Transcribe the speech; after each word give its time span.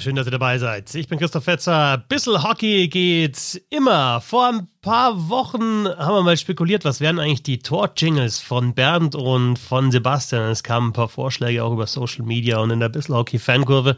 Schön, 0.00 0.14
dass 0.14 0.26
ihr 0.26 0.30
dabei 0.30 0.58
seid. 0.58 0.94
Ich 0.94 1.08
bin 1.08 1.18
Christoph 1.18 1.44
Fetzer. 1.44 2.04
Bissel 2.08 2.44
Hockey 2.44 2.88
geht 2.88 3.60
immer. 3.68 4.20
Vor 4.20 4.46
ein 4.46 4.68
paar 4.80 5.28
Wochen 5.28 5.88
haben 5.88 6.14
wir 6.14 6.22
mal 6.22 6.36
spekuliert, 6.36 6.84
was 6.84 7.00
wären 7.00 7.18
eigentlich 7.18 7.42
die 7.42 7.58
Tor-Jingles 7.58 8.38
von 8.38 8.74
Bernd 8.74 9.16
und 9.16 9.58
von 9.58 9.90
Sebastian. 9.90 10.50
Es 10.50 10.62
kamen 10.62 10.90
ein 10.90 10.92
paar 10.92 11.08
Vorschläge 11.08 11.64
auch 11.64 11.72
über 11.72 11.88
Social 11.88 12.24
Media 12.24 12.58
und 12.58 12.70
in 12.70 12.78
der 12.78 12.90
Bissel 12.90 13.16
Hockey 13.16 13.40
Fankurve. 13.40 13.96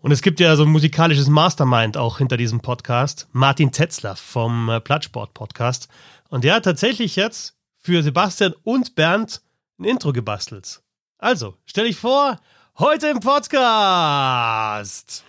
Und 0.00 0.10
es 0.10 0.20
gibt 0.20 0.40
ja 0.40 0.56
so 0.56 0.64
ein 0.64 0.70
musikalisches 0.70 1.28
Mastermind 1.28 1.96
auch 1.96 2.18
hinter 2.18 2.36
diesem 2.36 2.60
Podcast. 2.60 3.28
Martin 3.30 3.70
Tetzler 3.70 4.16
vom 4.16 4.80
Plattsport 4.82 5.32
Podcast. 5.32 5.88
Und 6.28 6.42
der 6.42 6.54
hat 6.54 6.64
tatsächlich 6.64 7.14
jetzt 7.14 7.56
für 7.76 8.02
Sebastian 8.02 8.54
und 8.64 8.96
Bernd 8.96 9.42
ein 9.78 9.84
Intro 9.84 10.12
gebastelt. 10.12 10.82
Also, 11.18 11.56
stell 11.66 11.86
dich 11.86 11.96
vor, 11.96 12.40
heute 12.80 13.08
im 13.08 13.20
Podcast. 13.20 15.22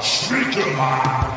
Schwickelmann. 0.00 1.32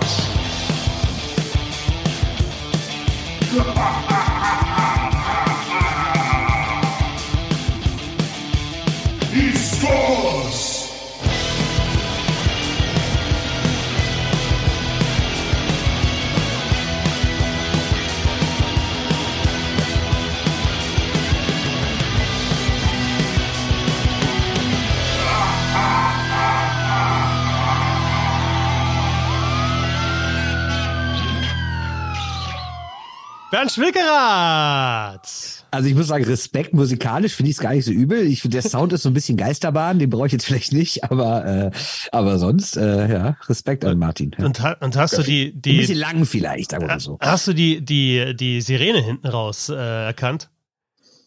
Bernd 33.55 33.71
Schwickerath. 33.71 35.63
Also 35.71 35.87
ich 35.87 35.95
muss 35.95 36.07
sagen, 36.07 36.25
Respekt 36.25 36.73
musikalisch 36.73 37.35
finde 37.35 37.51
ich 37.51 37.55
es 37.55 37.63
gar 37.63 37.73
nicht 37.73 37.85
so 37.85 37.91
übel. 37.91 38.27
Ich 38.27 38.41
finde, 38.41 38.59
der 38.59 38.69
Sound 38.69 38.91
ist 38.91 39.03
so 39.03 39.09
ein 39.09 39.13
bisschen 39.13 39.37
Geisterbahn, 39.37 39.97
den 39.97 40.09
brauche 40.09 40.27
ich 40.27 40.33
jetzt 40.33 40.45
vielleicht 40.45 40.73
nicht, 40.73 41.05
aber 41.05 41.45
äh, 41.45 41.71
aber 42.11 42.37
sonst 42.37 42.75
äh, 42.75 43.09
ja 43.09 43.37
Respekt 43.47 43.85
an 43.85 43.97
Martin. 43.97 44.35
Ja. 44.37 44.45
Und, 44.45 44.61
und 44.81 44.97
hast 44.97 45.17
du 45.17 45.21
die, 45.21 45.53
ein 45.53 45.61
bisschen 45.61 45.85
die 45.87 45.93
lang 45.93 46.25
vielleicht, 46.25 46.71
sagen 46.71 46.83
wir 46.83 46.87
mal 46.89 46.99
so. 46.99 47.17
hast 47.21 47.47
du 47.47 47.53
die, 47.53 47.79
die, 47.79 48.35
die 48.35 48.59
Sirene 48.59 49.01
hinten 49.01 49.27
raus 49.27 49.69
äh, 49.69 49.75
erkannt? 49.75 50.49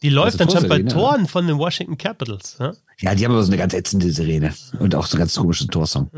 Die 0.02 0.10
läuft 0.10 0.38
Also 0.38 0.44
anscheinend 0.44 0.68
bei 0.68 0.80
Torsirene, 0.80 1.08
Toren 1.08 1.26
von 1.28 1.46
den 1.46 1.56
Washington 1.56 1.96
Capitals. 1.96 2.58
Ja? 2.60 2.74
Ja, 3.00 3.14
die 3.14 3.24
haben 3.24 3.32
aber 3.32 3.42
so 3.42 3.50
eine 3.50 3.56
ganz 3.56 3.72
ätzende 3.72 4.10
Sirene 4.10 4.52
und 4.80 4.94
auch 4.94 5.06
so 5.06 5.16
einen 5.16 5.20
ganz 5.20 5.34
komischen 5.34 5.68
Torsong. 5.68 6.10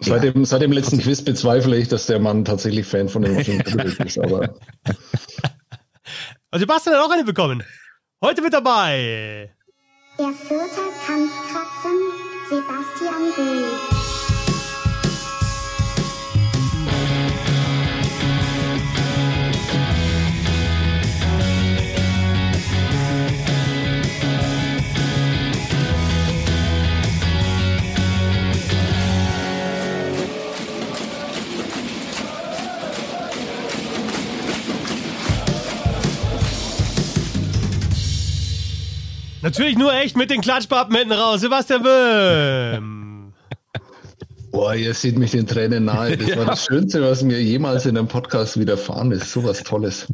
Seit 0.00 0.24
dem, 0.24 0.44
seit 0.44 0.62
dem 0.62 0.72
letzten 0.72 0.98
Quiz 0.98 1.22
bezweifle 1.22 1.76
ich, 1.78 1.88
dass 1.88 2.06
der 2.06 2.18
Mann 2.18 2.44
tatsächlich 2.44 2.86
Fan 2.86 3.08
von 3.08 3.22
den 3.22 3.34
Washington 3.34 3.64
Capitals 3.78 3.98
ist. 4.00 4.18
Aber 4.18 4.54
Und 6.54 6.60
Sebastian 6.60 6.94
hat 6.94 7.02
auch 7.02 7.10
eine 7.10 7.24
bekommen. 7.24 7.64
Heute 8.22 8.40
mit 8.40 8.52
dabei. 8.52 9.52
Der 10.16 10.28
vierte 10.28 10.82
Kampfkratzen 11.04 11.53
Natürlich 39.54 39.78
nur 39.78 39.94
echt 39.94 40.16
mit 40.16 40.30
den 40.30 40.40
Klatschpappen 40.40 40.96
hinten 40.96 41.12
raus. 41.12 41.40
Sebastian 41.40 41.84
Böhm. 41.84 43.32
boah, 44.50 44.74
ihr 44.74 44.92
seht 44.94 45.16
mich 45.16 45.30
den 45.30 45.46
Tränen 45.46 45.84
nahe. 45.84 46.16
Das 46.16 46.36
war 46.36 46.44
das 46.44 46.64
Schönste, 46.68 47.00
was 47.02 47.22
mir 47.22 47.40
jemals 47.40 47.86
in 47.86 47.96
einem 47.96 48.08
Podcast 48.08 48.58
widerfahren 48.58 49.12
ist. 49.12 49.30
So 49.30 49.44
was 49.44 49.62
Tolles. 49.62 50.08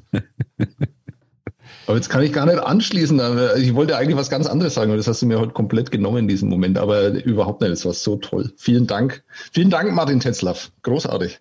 Aber 1.86 1.96
jetzt 1.96 2.10
kann 2.10 2.22
ich 2.22 2.34
gar 2.34 2.44
nicht 2.44 2.58
anschließen. 2.58 3.18
Ich 3.56 3.74
wollte 3.74 3.96
eigentlich 3.96 4.18
was 4.18 4.28
ganz 4.28 4.46
anderes 4.46 4.74
sagen, 4.74 4.90
und 4.90 4.98
das 4.98 5.08
hast 5.08 5.22
du 5.22 5.26
mir 5.26 5.40
heute 5.40 5.54
komplett 5.54 5.90
genommen 5.90 6.18
in 6.18 6.28
diesem 6.28 6.50
Moment, 6.50 6.76
aber 6.76 7.08
überhaupt 7.08 7.62
nicht. 7.62 7.70
Es 7.70 7.86
war 7.86 7.94
so 7.94 8.16
toll. 8.16 8.52
Vielen 8.58 8.86
Dank. 8.86 9.24
Vielen 9.52 9.70
Dank, 9.70 9.90
Martin 9.94 10.20
Tetzlaff. 10.20 10.70
Großartig. 10.82 11.40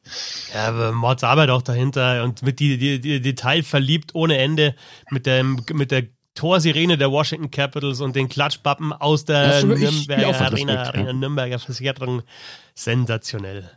Ja, 0.53 0.69
aber 0.69 0.93
Mordsarbeit 0.93 1.49
auch 1.49 1.63
dahinter 1.63 2.23
und 2.23 2.43
mit 2.43 2.61
die, 2.61 2.77
die, 2.77 3.01
die 3.01 3.19
Detail 3.19 3.61
verliebt 3.61 4.15
ohne 4.15 4.37
Ende 4.37 4.73
mit 5.11 5.25
dem 5.25 5.59
mit 5.73 5.91
der 5.91 6.03
Torsirene 6.39 6.97
der 6.97 7.11
Washington 7.11 7.51
Capitals 7.51 7.99
und 7.99 8.15
den 8.15 8.29
Klatschpappen 8.29 8.93
aus 8.93 9.25
der 9.25 9.61
Nürnberger 9.65 10.21
ja, 10.21 10.39
Arena, 10.39 10.73
ja. 10.73 10.83
Arena 10.83 11.11
Nürnberger 11.11 11.59
Versicherung. 11.59 12.21
Sensationell. 12.73 13.69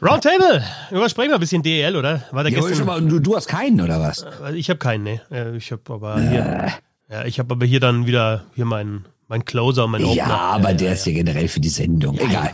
Roundtable, 0.00 0.62
übersprechen 0.92 1.30
wir 1.30 1.34
ein 1.34 1.40
bisschen 1.40 1.64
DEL, 1.64 1.96
oder? 1.96 2.22
War 2.30 2.44
der 2.44 2.52
Ja, 2.52 2.60
gestern? 2.60 2.86
mal, 2.86 3.02
du, 3.02 3.18
du 3.18 3.34
hast 3.34 3.48
keinen 3.48 3.80
oder 3.80 3.98
was? 4.00 4.22
Also 4.22 4.56
Ich 4.56 4.70
habe 4.70 4.78
keinen, 4.78 5.02
ne. 5.02 5.20
Ja, 5.28 5.52
Ich 5.54 5.72
habe 5.72 5.82
aber 5.92 6.20
hier, 6.20 6.72
ja, 7.10 7.24
ich 7.24 7.40
habe 7.40 7.52
aber 7.54 7.66
hier 7.66 7.80
dann 7.80 8.06
wieder 8.06 8.44
hier 8.54 8.64
meinen 8.64 9.04
mein 9.26 9.44
Closer 9.44 9.86
und 9.86 9.90
mein 9.90 10.04
Opener. 10.04 10.14
Ja, 10.14 10.36
aber 10.36 10.74
der 10.74 10.92
ist 10.92 11.04
ja 11.04 11.12
generell 11.12 11.48
für 11.48 11.58
die 11.58 11.68
Sendung. 11.68 12.16
Egal. 12.16 12.52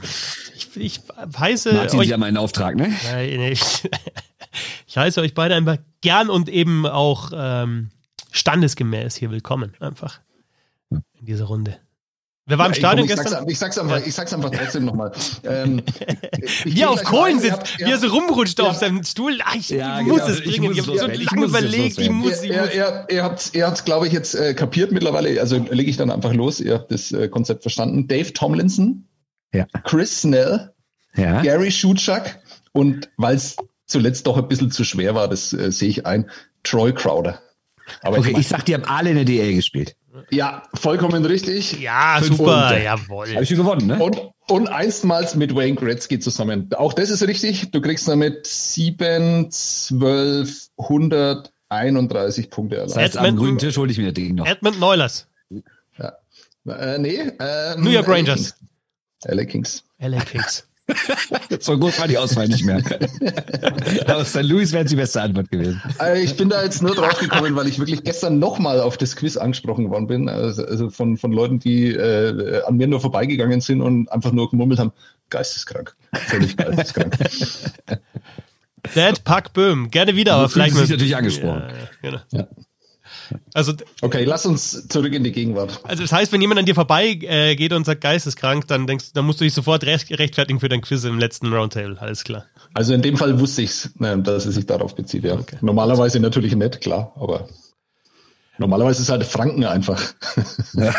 Ich, 0.57 0.75
ich 0.75 1.01
heiße 1.39 1.75
Martin, 1.75 2.01
euch 2.01 2.07
Sie 2.07 2.15
haben 2.15 2.23
einen 2.23 2.39
Auftrag, 2.39 2.77
ne? 2.77 2.91
Nee. 3.15 3.55
Ich 4.87 4.97
heiße 4.97 5.21
euch 5.21 5.35
beide 5.35 5.57
einfach 5.57 5.79
gern 6.01 6.31
und 6.31 6.49
eben 6.49 6.87
auch 6.87 7.33
ähm, 7.35 7.91
standesgemäß 8.35 9.15
hier 9.15 9.31
willkommen, 9.31 9.75
einfach 9.79 10.21
in 10.91 11.25
dieser 11.27 11.45
Runde. 11.45 11.79
Wer 12.47 12.59
war 12.59 12.67
im 12.67 12.73
Ja, 12.73 12.79
Stadion 12.79 13.07
komm, 13.07 13.17
ich 13.17 13.23
gestern? 13.23 13.33
Sag's, 13.41 13.53
ich, 13.53 13.59
sag's 13.59 13.79
einfach, 13.79 14.07
ich 14.07 14.15
sag's 14.15 14.35
einfach 14.35 14.51
trotzdem 14.51 14.85
nochmal. 14.85 15.13
Ähm, 15.45 15.81
Wie 16.65 16.81
er 16.83 16.91
auf 16.91 17.03
Kohlen 17.05 17.39
sitzt, 17.39 17.53
habt- 17.53 17.79
wie 17.79 17.85
er 17.91 17.97
so 17.99 18.09
rumrutscht 18.09 18.59
Ja. 18.59 18.67
auf 18.67 18.77
seinem 18.77 19.03
Stuhl. 19.05 19.39
Ach, 19.45 19.55
ich, 19.55 19.71
Ja, 19.71 20.01
ich 20.01 20.07
muss 20.07 20.17
genau. 20.21 20.31
es 20.33 20.41
Ich 20.41 20.45
bringen. 20.47 20.65
muss 20.65 20.73
Ich 20.73 20.79
es 20.83 20.87
habe 20.89 20.99
so 20.99 21.07
lange 21.07 21.45
es 21.47 21.49
überlegt, 21.51 21.99
ich 22.01 22.11
muss, 22.11 22.43
ich 22.43 22.51
Er, 22.51 22.71
er, 22.73 23.07
er 23.09 23.25
hat 23.25 23.51
er 23.55 23.67
hat's, 23.69 23.85
glaube 23.85 24.09
ich, 24.09 24.13
jetzt 24.13 24.35
äh, 24.35 24.53
kapiert 24.53 24.91
mittlerweile. 24.93 25.41
Also 25.41 25.57
lege 25.57 25.89
ich 25.89 25.97
dann 25.97 26.11
einfach 26.11 26.35
los. 26.35 26.61
Ihr 26.61 26.75
habt 26.75 26.91
das 26.91 27.13
äh, 27.13 27.29
Konzept 27.29 27.63
verstanden. 27.63 28.09
Dave 28.09 28.33
Tomlinson, 28.35 29.07
Ja. 29.55 29.65
Chris 29.85 30.21
Snell, 30.21 30.71
Ja. 31.17 31.41
Gary 31.41 31.71
Schutschak 31.71 32.41
und 32.73 33.09
weil 33.17 33.37
es 33.37 33.57
zuletzt 33.87 34.27
doch 34.27 34.37
ein 34.37 34.49
bisschen 34.49 34.71
zu 34.71 34.85
schwer 34.85 35.15
war, 35.15 35.29
das 35.29 35.53
äh, 35.55 35.71
sehe 35.73 35.89
ich 35.89 36.05
ein, 36.05 36.29
Troy 36.63 36.93
Crowder. 36.93 37.41
Aber 38.03 38.19
Okay, 38.19 38.29
ich 38.29 38.33
mein, 38.33 38.41
ich 38.41 38.49
sag, 38.49 38.65
die 38.65 38.75
haben 38.75 38.85
alle 38.85 39.11
in 39.11 39.17
der 39.17 39.25
DL 39.25 39.55
gespielt. 39.55 39.97
ja, 40.31 40.63
vollkommen 40.75 41.25
richtig. 41.25 41.81
Ja, 41.81 42.17
Fünf 42.21 42.37
super, 42.39 42.69
Punkte. 42.69 42.83
jawohl. 42.85 43.33
Habe 43.33 43.43
ich 43.43 43.49
schon 43.49 43.59
gewonnen, 43.59 43.87
ne? 43.87 43.99
Und, 44.03 44.21
und 44.49 44.69
einstmals 44.69 45.35
mit 45.35 45.55
Wayne 45.55 45.75
Gretzky 45.77 46.19
zusammen. 46.19 46.71
Auch 46.77 46.93
das 46.93 47.11
ist 47.11 47.23
richtig. 47.27 47.71
Du 47.73 47.81
kriegst 47.81 48.07
damit 48.09 48.47
7, 48.47 49.51
12, 49.51 50.69
131 50.79 52.51
Punkte 52.51 52.77
Das 52.77 52.93
erlangt. 52.93 53.15
heißt, 53.15 53.19
am 53.19 53.37
grünen 53.37 53.59
Tisch 53.59 53.77
hole 53.77 53.91
ich 53.91 53.99
mir 53.99 54.05
das 54.07 54.15
Ding 54.15 54.35
noch. 54.35 54.47
Edmund 54.47 54.79
Neulers, 54.81 55.27
Äh, 56.67 56.99
nee. 56.99 57.19
Ähm, 57.41 57.83
New 57.83 57.91
York 57.91 58.09
Rangers. 58.09 58.55
LA 59.27 59.45
Kings. 59.45 59.85
LA 59.99 60.21
Kings. 60.21 60.67
So 61.61 61.79
groß 61.79 61.99
war 61.99 62.09
die 62.09 62.19
Auswahl 62.19 62.49
nicht 62.49 62.65
mehr. 62.65 62.83
Aber 64.07 64.25
St. 64.25 64.43
Louis 64.43 64.73
wäre 64.73 64.85
die 64.85 64.97
beste 64.97 65.23
Antwort 65.23 65.51
gewesen. 65.51 65.81
Äh, 66.01 66.23
ich 66.23 66.37
bin 66.37 66.49
da 66.51 66.63
jetzt 66.63 66.83
nur 66.83 66.95
drauf 66.95 67.19
gekommen, 67.19 67.57
weil 67.57 67.67
ich 67.69 67.79
wirklich 67.79 68.05
gestern 68.05 68.39
nochmal 68.39 68.81
auf 68.81 68.97
das 68.99 69.17
Quiz 69.17 69.37
angesprochen 69.37 69.91
worden 69.91 70.07
bin. 70.07 70.29
Also, 70.29 70.65
also 70.65 70.91
von, 70.91 71.17
von 71.17 71.33
Leuten, 71.33 71.59
die 71.59 71.89
äh, 71.89 72.63
an 72.65 72.77
mir 72.77 72.87
nur 72.87 73.01
vorbeigegangen 73.01 73.61
sind 73.61 73.81
und 73.81 74.11
einfach 74.13 74.33
nur 74.33 74.51
gemurmelt 74.51 74.79
haben, 74.79 74.93
geisteskrank. 75.31 75.97
Völlig 76.13 76.57
geisteskrank. 76.57 77.17
Dad 78.95 79.25
Puck 79.25 79.53
Böhm, 79.55 79.91
gerne 79.91 80.15
wieder, 80.15 80.35
aber 80.35 80.49
vielleicht 80.51 80.79
dich 80.79 80.91
natürlich 80.91 81.17
angesprochen. 81.17 81.63
Ja, 81.63 82.11
genau. 82.11 82.21
Ja. 82.33 82.47
Also, 83.55 83.73
Okay, 84.03 84.25
lass 84.25 84.45
uns 84.47 84.89
zurück 84.89 85.13
in 85.13 85.25
die 85.25 85.33
Gegenwart. 85.33 85.81
also 85.85 86.03
das 86.03 86.13
heißt, 86.13 86.33
wenn 86.33 86.41
jemand 86.41 86.61
an 86.61 86.67
dir 86.67 86.75
vorbei 86.75 87.19
äh, 87.23 87.55
geht 87.57 87.73
und 87.73 87.85
sagt 87.87 88.01
geisteskrank, 88.01 88.67
dann 88.69 88.87
denkst, 88.87 89.13
dann 89.15 89.25
musst 89.25 89.41
du 89.41 89.45
dich 89.45 89.55
sofort 89.55 89.85
recht, 89.85 90.11
rechtfertigen 90.19 90.61
für 90.61 90.69
dein 90.69 90.81
Quiz 90.83 91.05
im 91.05 91.19
letzten 91.19 91.53
Roundtable. 91.53 91.97
Alles 92.01 92.25
klar. 92.25 92.45
Also 92.75 92.93
in 92.95 93.03
dem 93.03 93.17
Fall 93.17 93.39
wusste 93.41 93.63
ich 93.63 93.87
äh, 94.01 94.19
dass 94.19 94.47
es 94.47 94.55
sich 94.57 94.67
darauf 94.67 94.95
bezieht, 94.95 95.25
ja. 95.25 95.35
Okay. 95.35 95.57
Normalerweise 95.61 96.21
natürlich 96.21 96.55
nicht, 96.55 96.81
klar, 96.81 97.13
aber 97.17 97.49
normalerweise 98.59 99.03
ist 99.03 99.09
halt 99.11 99.25
Franken 99.25 99.65
einfach. 99.65 100.01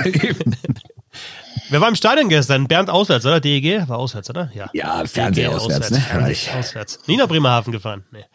Wer 1.70 1.82
war 1.82 1.88
im 1.90 1.96
Stadion 1.96 2.30
gestern? 2.30 2.68
Bernd 2.68 2.90
auswärts, 2.92 3.26
oder? 3.26 3.40
DEG? 3.40 3.88
War 3.88 3.98
auswärts, 3.98 4.30
oder? 4.30 4.52
Ja. 4.54 4.70
Ja, 4.74 5.04
Fernseher 5.06 5.50
DEG 5.50 5.56
auswärts, 5.58 5.90
ne? 5.90 6.00
Fernseh 6.00 6.32
Ich- 6.32 6.52
auswärts. 6.54 7.00
Nie 7.08 7.18
nach 7.18 7.28
Bremerhaven 7.28 7.72
gefahren. 7.72 8.04
Nee. 8.12 8.26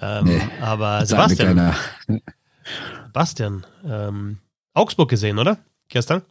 Ähm, 0.00 0.24
Nee. 0.24 0.40
Aber 0.60 1.04
Sebastian, 1.06 1.74
Sebastian, 3.06 3.66
ähm, 3.86 4.38
Augsburg 4.72 5.08
gesehen, 5.08 5.38
oder? 5.38 5.58
Gestern? 5.88 6.22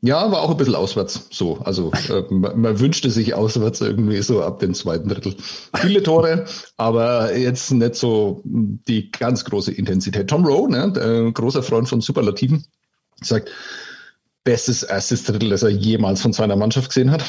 Ja, 0.00 0.30
war 0.30 0.42
auch 0.42 0.50
ein 0.50 0.58
bisschen 0.58 0.74
auswärts 0.74 1.28
so. 1.30 1.58
Also 1.64 1.90
äh, 2.10 2.22
man, 2.30 2.60
man, 2.60 2.78
wünschte 2.78 3.10
sich 3.10 3.32
auswärts 3.32 3.80
irgendwie 3.80 4.20
so 4.20 4.42
ab 4.42 4.58
dem 4.58 4.74
zweiten 4.74 5.08
Drittel. 5.08 5.34
Viele 5.76 6.02
Tore, 6.02 6.44
aber 6.76 7.34
jetzt 7.34 7.72
nicht 7.72 7.94
so 7.94 8.42
die 8.44 9.10
ganz 9.10 9.46
große 9.46 9.72
Intensität. 9.72 10.28
Tom 10.28 10.44
Rowe, 10.44 10.70
ne, 10.70 10.92
der, 10.92 11.32
großer 11.32 11.62
Freund 11.62 11.88
von 11.88 12.02
Superlativen, 12.02 12.66
sagt, 13.22 13.50
bestes 14.44 14.82
erstes 14.82 15.24
Drittel, 15.24 15.48
das 15.48 15.62
er 15.62 15.70
jemals 15.70 16.20
von 16.20 16.34
seiner 16.34 16.56
Mannschaft 16.56 16.90
gesehen 16.90 17.10
hat. 17.10 17.24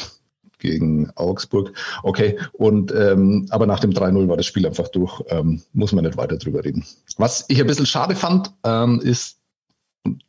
Gegen 0.58 1.10
Augsburg. 1.16 1.72
Okay, 2.02 2.38
und 2.52 2.92
ähm, 2.92 3.46
aber 3.50 3.66
nach 3.66 3.80
dem 3.80 3.92
3-0 3.92 4.28
war 4.28 4.36
das 4.36 4.46
Spiel 4.46 4.66
einfach 4.66 4.88
durch. 4.88 5.22
Ähm, 5.28 5.62
muss 5.72 5.92
man 5.92 6.04
nicht 6.04 6.16
weiter 6.16 6.38
drüber 6.38 6.64
reden. 6.64 6.84
Was 7.18 7.44
ich 7.48 7.60
ein 7.60 7.66
bisschen 7.66 7.86
schade 7.86 8.14
fand, 8.14 8.52
ähm, 8.64 9.00
ist, 9.00 9.38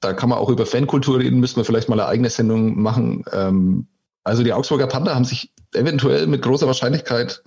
da 0.02 0.14
kann 0.14 0.30
man 0.30 0.40
auch 0.40 0.50
über 0.50 0.66
Fankultur 0.66 1.20
reden, 1.20 1.40
müssen 1.40 1.58
wir 1.58 1.66
vielleicht 1.66 1.88
mal 1.88 2.00
eine 2.00 2.10
eigene 2.10 2.30
Sendung 2.30 2.82
machen. 2.82 3.24
Ähm, 3.32 3.88
also 4.24 4.44
die 4.44 4.52
Augsburger 4.52 4.88
Panther 4.88 5.16
haben 5.16 5.24
sich 5.24 5.54
eventuell 5.74 6.28
mit 6.28 6.42
großer 6.42 6.68
Wahrscheinlichkeit 6.68 7.42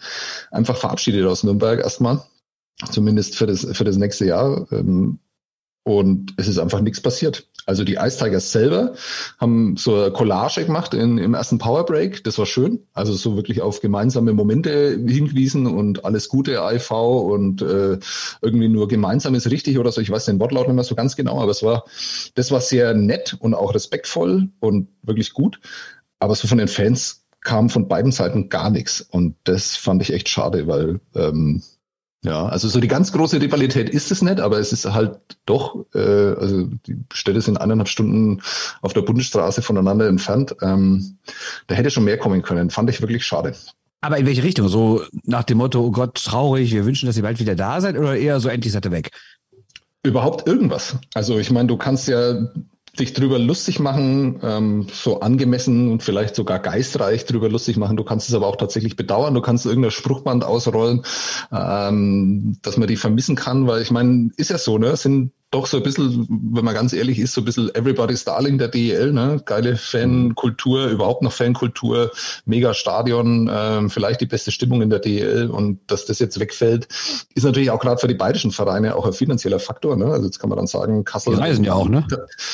einfach 0.51 0.77
verabschiedet 0.77 1.27
aus 1.27 1.45
Nürnberg 1.45 1.81
erstmal, 1.81 2.23
zumindest 2.91 3.37
für 3.37 3.47
das, 3.47 3.67
für 3.73 3.85
das 3.85 3.97
nächste 3.97 4.25
Jahr. 4.25 4.67
Ähm, 4.73 5.19
und 5.99 6.35
es 6.37 6.49
ist 6.49 6.59
einfach 6.59 6.81
nichts 6.81 7.01
passiert. 7.01 7.49
Also 7.67 7.85
die 7.85 7.95
Ice 7.95 8.19
Tigers 8.19 8.53
selber 8.53 8.95
haben 9.39 9.77
so 9.77 9.95
eine 9.95 10.11
Collage 10.13 10.65
gemacht 10.65 10.95
in, 10.95 11.19
im 11.19 11.35
ersten 11.35 11.59
Power 11.59 11.85
Break. 11.85 12.25
Das 12.25 12.39
war 12.39 12.47
schön. 12.47 12.81
Also 12.95 13.13
so 13.13 13.37
wirklich 13.37 13.61
auf 13.61 13.81
gemeinsame 13.81 14.33
Momente 14.33 14.99
hingewiesen 15.07 15.67
und 15.67 16.05
alles 16.05 16.29
Gute 16.29 16.53
IV 16.55 16.91
und 16.91 17.63
äh, 17.63 17.99
irgendwie 18.41 18.69
nur 18.69 18.89
gemeinsam 18.89 19.35
ist 19.35 19.51
richtig 19.51 19.79
oder 19.79 19.93
so. 19.93 20.01
Ich 20.01 20.11
weiß 20.11 20.25
den 20.25 20.41
Wortlaut 20.41 20.67
nicht 20.67 20.75
mehr 20.75 20.85
so 20.85 20.95
ganz 20.95 21.17
genau, 21.17 21.41
aber 21.41 21.51
es 21.51 21.63
war, 21.63 21.85
das 22.35 22.51
war 22.51 22.61
sehr 22.61 22.95
nett 22.95 23.37
und 23.39 23.55
auch 23.55 23.75
respektvoll 23.75 24.49
und 24.61 24.89
wirklich 25.03 25.33
gut. 25.33 25.61
Aber 26.19 26.35
so 26.35 26.49
von 26.49 26.59
den 26.59 26.69
Fans 26.69 27.25
kam 27.41 27.71
von 27.71 27.89
beiden 27.89 28.13
Seiten 28.13 28.49
gar 28.49 28.71
nichts. 28.71 29.01
Und 29.01 29.37
das 29.45 29.77
fand 29.77 30.03
ich 30.03 30.13
echt 30.13 30.29
schade, 30.29 30.67
weil 30.67 31.01
ähm, 31.15 31.63
ja, 32.23 32.47
also 32.47 32.69
so 32.69 32.81
die 32.81 32.89
ganz 32.89 33.13
große 33.13 33.41
Rivalität 33.41 33.89
ist 33.89 34.11
es 34.11 34.21
nicht, 34.21 34.41
aber 34.41 34.59
es 34.59 34.73
ist 34.73 34.85
halt 34.85 35.19
doch, 35.47 35.87
äh, 35.95 35.99
also 35.99 36.69
die 36.87 36.99
Städte 37.13 37.41
sind 37.41 37.59
eineinhalb 37.59 37.89
Stunden 37.89 38.43
auf 38.83 38.93
der 38.93 39.01
Bundesstraße 39.01 39.63
voneinander 39.63 40.07
entfernt. 40.07 40.55
Ähm, 40.61 41.17
da 41.67 41.75
hätte 41.75 41.91
schon 41.91 42.05
mehr 42.05 42.19
kommen 42.19 42.43
können. 42.43 42.69
Fand 42.69 42.91
ich 42.91 43.01
wirklich 43.01 43.25
schade. 43.25 43.55
Aber 44.03 44.19
in 44.19 44.27
welche 44.27 44.43
Richtung? 44.43 44.69
So 44.69 45.03
nach 45.25 45.45
dem 45.45 45.59
Motto, 45.59 45.81
oh 45.81 45.91
Gott, 45.91 46.23
traurig, 46.23 46.73
wir 46.73 46.85
wünschen, 46.85 47.07
dass 47.07 47.17
ihr 47.17 47.23
bald 47.23 47.41
wieder 47.41 47.55
da 47.55 47.81
seid 47.81 47.97
oder 47.97 48.17
eher 48.17 48.39
so 48.41 48.51
endlich 48.51 48.73
seid 48.73 48.85
ihr 48.85 48.93
weg? 48.93 49.11
Überhaupt 50.03 50.47
irgendwas. 50.47 50.97
Also 51.15 51.39
ich 51.39 51.51
meine, 51.51 51.69
du 51.69 51.79
kannst 51.79 52.09
ja 52.09 52.35
dich 53.01 53.13
drüber 53.15 53.39
lustig 53.39 53.81
machen, 53.81 54.39
ähm, 54.43 54.87
so 54.93 55.21
angemessen 55.21 55.91
und 55.91 56.03
vielleicht 56.03 56.35
sogar 56.37 56.59
geistreich 56.59 57.25
drüber 57.25 57.49
lustig 57.49 57.77
machen. 57.77 57.97
Du 57.97 58.05
kannst 58.05 58.29
es 58.29 58.35
aber 58.35 58.47
auch 58.47 58.57
tatsächlich 58.57 58.97
bedauern. 58.97 59.35
Du 59.35 59.41
kannst 59.41 59.67
irgendein 59.67 59.91
Spruchband 59.91 60.45
ausrollen, 60.45 61.03
ähm, 61.53 62.59
dass 62.63 62.77
man 62.77 62.89
die 62.89 62.97
vermissen 62.97 63.37
kann, 63.37 63.67
weil 63.67 63.83
ich 63.83 63.91
meine, 63.91 64.31
ist 64.37 64.51
ja 64.51 64.59
so, 64.59 64.79
ne? 64.79 64.97
Sind 64.97 65.33
doch 65.51 65.67
so 65.67 65.79
ein 65.79 65.83
bisschen, 65.83 66.27
wenn 66.29 66.65
man 66.65 66.75
ganz 66.75 66.93
ehrlich 66.93 67.19
ist, 67.19 67.33
so 67.33 67.41
ein 67.41 67.45
bisschen 67.45 67.75
Everybody's 67.75 68.25
Darling 68.25 68.57
der 68.59 68.69
DEL, 68.69 69.13
ne? 69.13 69.43
Geile 69.45 69.77
Fankultur, 69.77 70.87
überhaupt 70.87 71.23
noch 71.23 71.33
Fankultur, 71.33 72.13
mega 72.45 72.73
Stadion, 72.73 73.51
ähm, 73.53 73.91
vielleicht 73.91 74.21
die 74.21 74.27
beste 74.27 74.53
Stimmung 74.53 74.81
in 74.81 74.91
der 74.91 75.01
DEL 75.01 75.51
und 75.51 75.81
dass 75.89 76.07
das 76.07 76.21
jetzt 76.21 76.39
wegfällt, 76.39 76.87
ist 77.35 77.43
natürlich 77.43 77.71
auch 77.73 77.81
gerade 77.81 77.99
für 77.99 78.07
die 78.07 78.15
bayerischen 78.15 78.53
Vereine 78.53 78.95
auch 78.95 79.07
ein 79.07 79.13
finanzieller 79.13 79.59
Faktor, 79.59 79.97
ne? 79.97 80.07
Also 80.07 80.27
jetzt 80.27 80.39
kann 80.39 80.51
man 80.51 80.57
dann 80.57 80.69
sagen, 80.69 81.05
Kassel. 81.05 81.35
Die 81.35 81.41
reisen 81.41 81.65
ja 81.65 81.75
auch, 81.75 81.89
ne? 81.89 82.07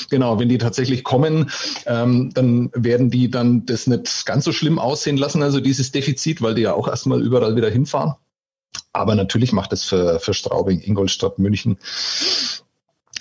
Genau, 0.08 0.38
wenn 0.38 0.48
die 0.48 0.58
tatsächlich 0.58 1.04
kommen, 1.04 1.50
ähm, 1.84 2.30
dann 2.32 2.70
werden 2.72 3.10
die 3.10 3.30
dann 3.30 3.66
das 3.66 3.86
nicht 3.86 4.24
ganz 4.24 4.46
so 4.46 4.52
schlimm 4.52 4.78
aussehen 4.78 5.18
lassen, 5.18 5.42
also 5.42 5.60
dieses 5.60 5.92
Defizit, 5.92 6.40
weil 6.40 6.54
die 6.54 6.62
ja 6.62 6.72
auch 6.72 6.88
erstmal 6.88 7.22
überall 7.22 7.56
wieder 7.56 7.68
hinfahren. 7.68 8.14
Aber 8.94 9.14
natürlich 9.14 9.52
macht 9.52 9.74
es 9.74 9.84
für, 9.84 10.18
für 10.18 10.32
Straubing, 10.32 10.80
Ingolstadt, 10.80 11.38
München 11.38 11.76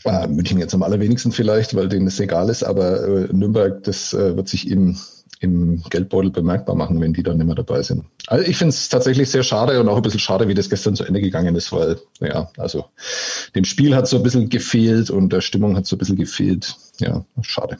äh, 0.05 0.27
München 0.27 0.59
jetzt 0.59 0.73
am 0.73 0.83
allerwenigsten 0.83 1.31
vielleicht, 1.31 1.75
weil 1.75 1.89
denen 1.89 2.07
es 2.07 2.19
egal 2.19 2.49
ist, 2.49 2.63
aber 2.63 3.03
äh, 3.03 3.33
Nürnberg, 3.33 3.83
das 3.83 4.13
äh, 4.13 4.35
wird 4.35 4.47
sich 4.47 4.69
im, 4.69 4.97
im 5.39 5.83
Geldbeutel 5.89 6.31
bemerkbar 6.31 6.75
machen, 6.75 7.01
wenn 7.01 7.13
die 7.13 7.23
dann 7.23 7.37
nicht 7.37 7.47
mehr 7.47 7.55
dabei 7.55 7.81
sind. 7.81 8.05
Also 8.27 8.45
ich 8.45 8.57
finde 8.57 8.69
es 8.69 8.89
tatsächlich 8.89 9.29
sehr 9.29 9.43
schade 9.43 9.79
und 9.79 9.89
auch 9.89 9.97
ein 9.97 10.01
bisschen 10.01 10.19
schade, 10.19 10.47
wie 10.47 10.53
das 10.53 10.69
gestern 10.69 10.95
zu 10.95 11.03
Ende 11.03 11.21
gegangen 11.21 11.55
ist, 11.55 11.71
weil, 11.71 11.99
ja, 12.21 12.49
also 12.57 12.85
dem 13.55 13.65
Spiel 13.65 13.95
hat 13.95 14.07
so 14.07 14.17
ein 14.17 14.23
bisschen 14.23 14.49
gefehlt 14.49 15.09
und 15.09 15.33
der 15.33 15.41
Stimmung 15.41 15.75
hat 15.75 15.85
so 15.85 15.95
ein 15.95 15.99
bisschen 15.99 16.17
gefehlt. 16.17 16.75
Ja, 16.99 17.25
schade. 17.41 17.77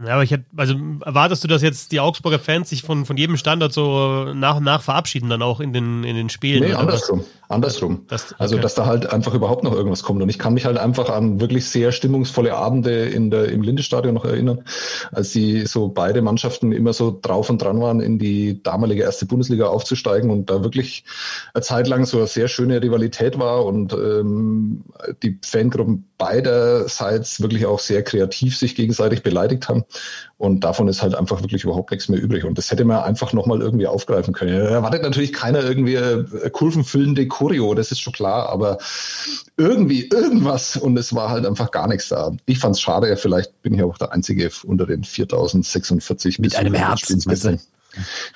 Ja, 0.00 0.14
aber 0.14 0.22
ich 0.22 0.30
hätte, 0.30 0.44
also 0.56 0.74
erwartest 1.04 1.44
du, 1.44 1.48
dass 1.48 1.60
jetzt 1.60 1.92
die 1.92 2.00
Augsburger 2.00 2.38
Fans 2.38 2.70
sich 2.70 2.82
von, 2.82 3.04
von 3.04 3.18
jedem 3.18 3.36
Standard 3.36 3.74
so 3.74 4.32
nach 4.32 4.56
und 4.56 4.64
nach 4.64 4.80
verabschieden, 4.80 5.28
dann 5.28 5.42
auch 5.42 5.60
in 5.60 5.74
den, 5.74 6.02
in 6.04 6.16
den 6.16 6.30
Spielen? 6.30 6.64
Nee, 6.64 6.72
andersrum. 6.72 7.20
Was? 7.20 7.26
Andersrum. 7.52 8.06
Das, 8.08 8.22
also, 8.22 8.32
okay. 8.32 8.42
Also, 8.42 8.58
dass 8.58 8.74
da 8.74 8.86
halt 8.86 9.12
einfach 9.12 9.34
überhaupt 9.34 9.62
noch 9.62 9.74
irgendwas 9.74 10.02
kommt. 10.02 10.22
Und 10.22 10.28
ich 10.30 10.38
kann 10.38 10.54
mich 10.54 10.64
halt 10.64 10.78
einfach 10.78 11.10
an 11.10 11.40
wirklich 11.40 11.68
sehr 11.68 11.92
stimmungsvolle 11.92 12.54
Abende 12.54 13.04
in 13.04 13.30
der, 13.30 13.50
im 13.50 13.62
Lindestadion 13.62 14.14
noch 14.14 14.24
erinnern, 14.24 14.64
als 15.12 15.32
die 15.32 15.66
so 15.66 15.88
beide 15.88 16.22
Mannschaften 16.22 16.72
immer 16.72 16.94
so 16.94 17.18
drauf 17.20 17.50
und 17.50 17.60
dran 17.60 17.80
waren, 17.80 18.00
in 18.00 18.18
die 18.18 18.62
damalige 18.62 19.02
erste 19.02 19.26
Bundesliga 19.26 19.66
aufzusteigen 19.66 20.30
und 20.30 20.48
da 20.48 20.64
wirklich 20.64 21.04
eine 21.52 21.62
Zeit 21.62 21.86
lang 21.86 22.06
so 22.06 22.16
eine 22.18 22.26
sehr 22.26 22.48
schöne 22.48 22.82
Rivalität 22.82 23.38
war 23.38 23.66
und 23.66 23.92
ähm, 23.92 24.84
die 25.22 25.38
Fangruppen 25.44 26.08
beiderseits 26.16 27.42
wirklich 27.42 27.66
auch 27.66 27.80
sehr 27.80 28.02
kreativ 28.02 28.56
sich 28.56 28.74
gegenseitig 28.74 29.22
beleidigt 29.22 29.68
haben. 29.68 29.81
Und 30.38 30.64
davon 30.64 30.88
ist 30.88 31.02
halt 31.02 31.14
einfach 31.14 31.40
wirklich 31.42 31.64
überhaupt 31.64 31.90
nichts 31.90 32.08
mehr 32.08 32.20
übrig. 32.20 32.44
Und 32.44 32.58
das 32.58 32.70
hätte 32.70 32.84
man 32.84 33.02
einfach 33.02 33.32
nochmal 33.32 33.60
irgendwie 33.60 33.86
aufgreifen 33.86 34.34
können. 34.34 34.58
Da 34.58 34.70
erwartet 34.70 35.02
natürlich 35.02 35.32
keiner 35.32 35.62
irgendwie 35.62 35.98
kurvenfüllende 36.50 37.28
Choreo, 37.28 37.74
das 37.74 37.92
ist 37.92 38.00
schon 38.00 38.12
klar, 38.12 38.48
aber 38.48 38.78
irgendwie 39.56 40.08
irgendwas 40.08 40.76
und 40.76 40.96
es 40.98 41.14
war 41.14 41.30
halt 41.30 41.46
einfach 41.46 41.70
gar 41.70 41.88
nichts 41.88 42.08
da. 42.08 42.32
Ich 42.46 42.58
fand 42.58 42.74
es 42.74 42.80
schade, 42.80 43.16
vielleicht 43.16 43.62
bin 43.62 43.74
ich 43.74 43.82
auch 43.82 43.98
der 43.98 44.12
Einzige 44.12 44.50
unter 44.64 44.86
den 44.86 45.04
4046 45.04 46.38
mit 46.38 46.56
einem 46.56 46.74
Herzen. 46.74 47.20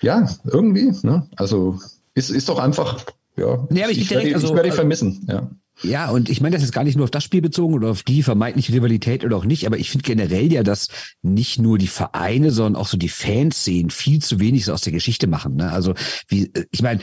Ja, 0.01 0.29
irgendwie. 0.45 0.93
Ne? 1.03 1.27
Also 1.37 1.79
ist, 2.15 2.31
ist 2.31 2.49
doch 2.49 2.59
einfach, 2.59 3.05
ja. 3.37 3.67
Nee, 3.71 3.83
aber 3.83 3.93
ich, 3.93 4.01
ich, 4.01 4.09
direkt, 4.09 4.27
werde, 4.27 4.37
also, 4.37 4.49
ich 4.49 4.55
werde 4.55 4.73
vermissen, 4.73 5.27
ja. 5.29 5.51
Ja, 5.83 6.11
und 6.11 6.31
ich 6.31 6.41
meine, 6.41 6.57
das 6.57 6.65
ist 6.65 6.73
gar 6.73 6.85
nicht 6.85 6.97
nur 6.97 7.05
auf 7.05 7.11
das 7.11 7.25
Spiel 7.25 7.43
bezogen 7.43 7.75
oder 7.75 7.91
auf 7.91 8.03
die 8.03 8.23
vermeintliche 8.23 8.73
Rivalität 8.73 9.25
oder 9.25 9.37
auch 9.37 9.45
nicht, 9.45 9.67
aber 9.67 9.77
ich 9.79 9.91
finde 9.91 10.05
generell 10.05 10.51
ja, 10.53 10.63
dass 10.63 10.89
nicht 11.23 11.59
nur 11.59 11.77
die 11.77 11.87
Vereine, 11.87 12.51
sondern 12.51 12.81
auch 12.81 12.89
so 12.89 12.97
die 12.97 13.11
Fanszenen 13.11 13.91
viel 13.91 14.23
zu 14.23 14.41
wenig 14.41 14.65
so 14.65 14.73
aus 14.73 14.81
der 14.81 14.93
Geschichte 14.93 15.27
machen. 15.27 15.57
Ne? 15.57 15.71
Also 15.71 15.95
wie, 16.29 16.51
ich 16.71 16.83
meine, 16.83 17.01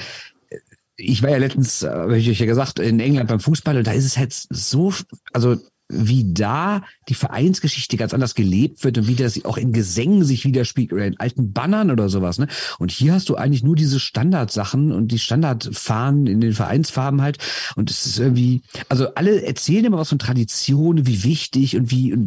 ich 0.95 1.21
war 1.21 1.29
ja 1.29 1.37
letztens, 1.37 1.83
äh, 1.83 1.89
habe 1.89 2.17
ich 2.17 2.29
euch 2.29 2.39
ja 2.39 2.45
gesagt, 2.45 2.79
in 2.79 2.99
England 2.99 3.29
beim 3.29 3.39
Fußball 3.39 3.77
und 3.77 3.85
da 3.85 3.91
ist 3.91 4.05
es 4.05 4.17
halt 4.17 4.33
so, 4.33 4.93
also 5.33 5.57
wie 5.89 6.33
da 6.33 6.83
die 7.09 7.13
Vereinsgeschichte 7.13 7.97
ganz 7.97 8.13
anders 8.13 8.35
gelebt 8.35 8.83
wird 8.83 8.97
und 8.97 9.07
wie 9.07 9.15
das 9.15 9.43
auch 9.45 9.57
in 9.57 9.73
Gesängen 9.73 10.23
sich 10.23 10.45
widerspiegelt 10.45 10.93
oder 10.93 11.05
in 11.05 11.19
alten 11.19 11.53
Bannern 11.53 11.91
oder 11.91 12.09
sowas. 12.09 12.39
Ne? 12.39 12.47
Und 12.79 12.91
hier 12.91 13.13
hast 13.13 13.29
du 13.29 13.35
eigentlich 13.35 13.63
nur 13.63 13.75
diese 13.75 13.99
Standardsachen 13.99 14.91
und 14.91 15.11
die 15.11 15.19
Standardfahnen 15.19 16.27
in 16.27 16.41
den 16.41 16.53
Vereinsfarben 16.53 17.21
halt. 17.21 17.37
Und 17.75 17.91
es 17.91 18.05
ist 18.05 18.19
irgendwie, 18.19 18.61
also 18.89 19.13
alle 19.15 19.43
erzählen 19.43 19.85
immer 19.85 19.97
was 19.97 20.09
von 20.09 20.19
Traditionen, 20.19 21.05
wie 21.05 21.23
wichtig 21.23 21.75
und 21.75 21.91
wie 21.91 22.17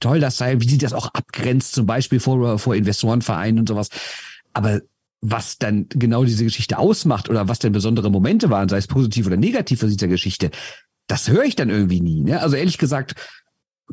toll 0.00 0.20
das 0.20 0.36
sei, 0.36 0.60
wie 0.60 0.68
sie 0.68 0.78
das 0.78 0.92
auch 0.92 1.08
abgrenzt, 1.14 1.74
zum 1.74 1.86
Beispiel 1.86 2.20
vor, 2.20 2.58
vor 2.58 2.74
Investorenvereinen 2.74 3.60
und 3.60 3.68
sowas. 3.68 3.88
Aber 4.52 4.80
was 5.22 5.58
dann 5.58 5.86
genau 5.88 6.24
diese 6.24 6.44
Geschichte 6.44 6.78
ausmacht 6.78 7.28
oder 7.30 7.48
was 7.48 7.58
denn 7.58 7.72
besondere 7.72 8.10
Momente 8.10 8.50
waren, 8.50 8.68
sei 8.68 8.76
es 8.76 8.86
positiv 8.86 9.26
oder 9.26 9.36
negativ 9.36 9.80
für 9.80 9.88
dieser 9.88 10.08
Geschichte, 10.08 10.50
das 11.06 11.28
höre 11.28 11.44
ich 11.44 11.56
dann 11.56 11.70
irgendwie 11.70 12.00
nie. 12.00 12.22
Ne? 12.22 12.40
Also 12.40 12.56
ehrlich 12.56 12.78
gesagt, 12.78 13.14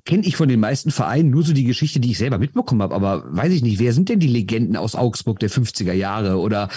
kenne 0.06 0.26
ich 0.26 0.36
von 0.36 0.50
den 0.50 0.60
meisten 0.60 0.92
Vereinen 0.92 1.30
nur 1.30 1.44
so 1.44 1.54
die 1.54 1.64
Geschichte, 1.64 2.00
die 2.00 2.12
ich 2.12 2.18
selber 2.18 2.38
mitbekommen 2.38 2.82
habe. 2.82 2.96
Aber 2.96 3.24
weiß 3.28 3.54
ich 3.54 3.62
nicht, 3.62 3.80
wer 3.80 3.94
sind 3.94 4.10
denn 4.10 4.20
die 4.20 4.28
Legenden 4.28 4.76
aus 4.76 4.96
Augsburg 4.96 5.40
der 5.40 5.50
50er 5.50 5.94
Jahre 5.94 6.40
oder 6.40 6.70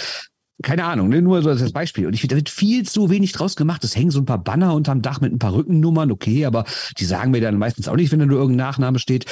keine 0.62 0.84
Ahnung, 0.84 1.08
ne? 1.08 1.20
nur 1.20 1.42
so 1.42 1.50
als 1.50 1.72
Beispiel. 1.72 2.06
Und 2.06 2.14
ich 2.14 2.20
finde, 2.20 2.34
da 2.34 2.36
wird 2.38 2.48
viel 2.48 2.86
zu 2.86 3.10
wenig 3.10 3.32
draus 3.32 3.56
gemacht. 3.56 3.84
Es 3.84 3.94
hängen 3.94 4.10
so 4.10 4.20
ein 4.20 4.24
paar 4.24 4.42
Banner 4.42 4.74
unterm 4.74 5.02
Dach 5.02 5.20
mit 5.20 5.32
ein 5.32 5.38
paar 5.38 5.52
Rückennummern, 5.52 6.10
okay, 6.10 6.46
aber 6.46 6.64
die 6.98 7.04
sagen 7.04 7.30
mir 7.30 7.42
dann 7.42 7.58
meistens 7.58 7.88
auch 7.88 7.96
nicht, 7.96 8.10
wenn 8.10 8.20
da 8.20 8.26
nur 8.26 8.38
irgendein 8.38 8.66
Nachname 8.66 8.98
steht. 8.98 9.26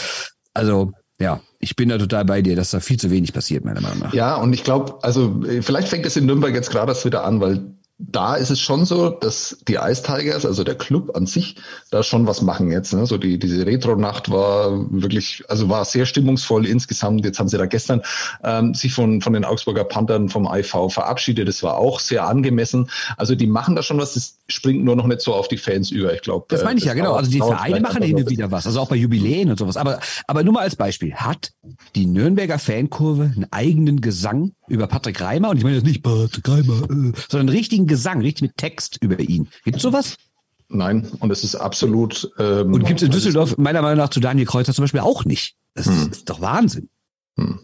Also, 0.53 0.93
ja, 1.19 1.41
ich 1.61 1.77
bin 1.77 1.89
da 1.89 1.97
total 1.97 2.27
bei 2.27 2.43
dir, 2.43 2.57
dass 2.57 2.73
da 2.73 2.81
viel 2.81 2.99
zu 2.99 3.11
wenig 3.11 3.33
passiert, 3.33 3.65
meiner 3.65 3.81
Meinung 3.81 4.01
nach. 4.01 4.13
Ja, 4.13 4.37
und 4.37 4.53
ich 4.53 4.65
glaube, 4.65 4.99
also 5.03 5.43
vielleicht 5.63 5.89
fängt 5.89 6.05
es 6.05 6.17
in 6.17 6.27
Nürnberg 6.27 6.55
jetzt 6.55 6.71
gerade 6.71 6.93
erst 6.93 7.07
wieder 7.07 7.25
an, 7.25 7.41
weil 7.41 7.75
da 7.99 8.35
ist 8.35 8.51
es 8.51 8.61
schon 8.61 8.85
so, 8.85 9.09
dass 9.09 9.57
die 9.69 9.75
Ice 9.75 10.03
Tigers, 10.03 10.45
also 10.45 10.65
der 10.65 10.75
Club 10.75 11.17
an 11.17 11.27
sich, 11.27 11.57
da 11.91 12.03
schon 12.03 12.27
was 12.27 12.43
machen 12.43 12.73
jetzt. 12.73 12.93
Ne? 12.93 13.07
So 13.07 13.19
die, 13.19 13.39
diese 13.39 13.65
Retro-Nacht 13.65 14.31
war 14.31 14.91
wirklich, 14.91 15.45
also 15.49 15.69
war 15.69 15.85
sehr 15.85 16.05
stimmungsvoll 16.05 16.67
insgesamt. 16.67 17.25
Jetzt 17.25 17.39
haben 17.39 17.49
sie 17.49 17.57
da 17.57 17.67
gestern 17.67 18.03
ähm, 18.43 18.75
sich 18.75 18.93
von, 18.93 19.21
von 19.21 19.33
den 19.33 19.45
Augsburger 19.45 19.85
Panthern 19.85 20.29
vom 20.29 20.49
IV 20.53 20.93
verabschiedet. 20.93 21.47
Das 21.47 21.63
war 21.63 21.77
auch 21.77 22.01
sehr 22.01 22.27
angemessen. 22.27 22.91
Also 23.17 23.37
die 23.37 23.47
machen 23.47 23.77
da 23.77 23.83
schon 23.83 23.99
was, 23.99 24.15
das 24.15 24.39
springt 24.49 24.85
nur 24.85 24.97
noch 24.97 25.07
nicht 25.07 25.21
so 25.21 25.33
auf 25.33 25.47
die 25.47 25.57
Fans 25.57 25.93
über. 25.93 26.13
Ich 26.13 26.23
glaube. 26.23 26.47
Das 26.49 26.65
meine 26.65 26.79
ich 26.79 26.85
äh, 26.85 26.89
ja, 26.89 26.95
genau. 26.95 27.15
Also 27.15 27.31
die 27.31 27.39
Vereine 27.39 27.81
machen 27.81 28.03
hin 28.03 28.17
und 28.17 28.29
wieder 28.29 28.51
was. 28.51 28.67
Also 28.67 28.81
auch 28.81 28.89
bei 28.89 28.97
Jubiläen 28.97 29.51
und 29.51 29.59
sowas. 29.59 29.77
Aber, 29.77 30.01
aber 30.27 30.43
nur 30.43 30.55
mal 30.55 30.63
als 30.63 30.75
Beispiel. 30.75 31.15
Hat 31.15 31.53
die 31.95 32.07
Nürnberger 32.07 32.59
Fankurve 32.59 33.33
einen 33.35 33.47
eigenen 33.53 34.01
Gesang 34.01 34.53
über 34.69 34.87
Patrick 34.87 35.21
Reimer? 35.21 35.51
Und 35.51 35.59
ich 35.59 35.65
meine 35.65 35.77
jetzt 35.77 35.87
nicht 35.87 36.03
Patrick 36.03 36.49
Reimer, 36.49 36.83
äh, 36.83 37.13
sondern 37.29 37.49
einen 37.49 37.49
richtigen 37.49 37.87
Gesang, 37.87 38.21
richtig 38.21 38.43
mit 38.43 38.57
Text 38.57 38.99
über 39.01 39.19
ihn. 39.21 39.49
Gibt 39.65 39.81
sowas? 39.81 40.17
Nein, 40.69 41.09
und 41.21 41.31
es 41.31 41.45
ist 41.45 41.55
absolut. 41.55 42.31
Ähm, 42.39 42.73
und 42.73 42.85
gibt 42.85 43.01
es 43.01 43.07
in 43.07 43.13
Düsseldorf 43.13 43.57
meiner 43.59 43.83
Meinung 43.83 43.99
nach 43.99 44.09
zu 44.09 44.21
Daniel 44.21 44.47
Kreuzer 44.47 44.73
zum 44.73 44.85
Beispiel 44.85 45.01
auch 45.01 45.25
nicht. 45.25 45.57
Das 45.75 45.87
hm. 45.87 46.11
ist 46.11 46.29
doch 46.29 46.41
Wahnsinn. 46.41 46.89
Hm. 47.37 47.61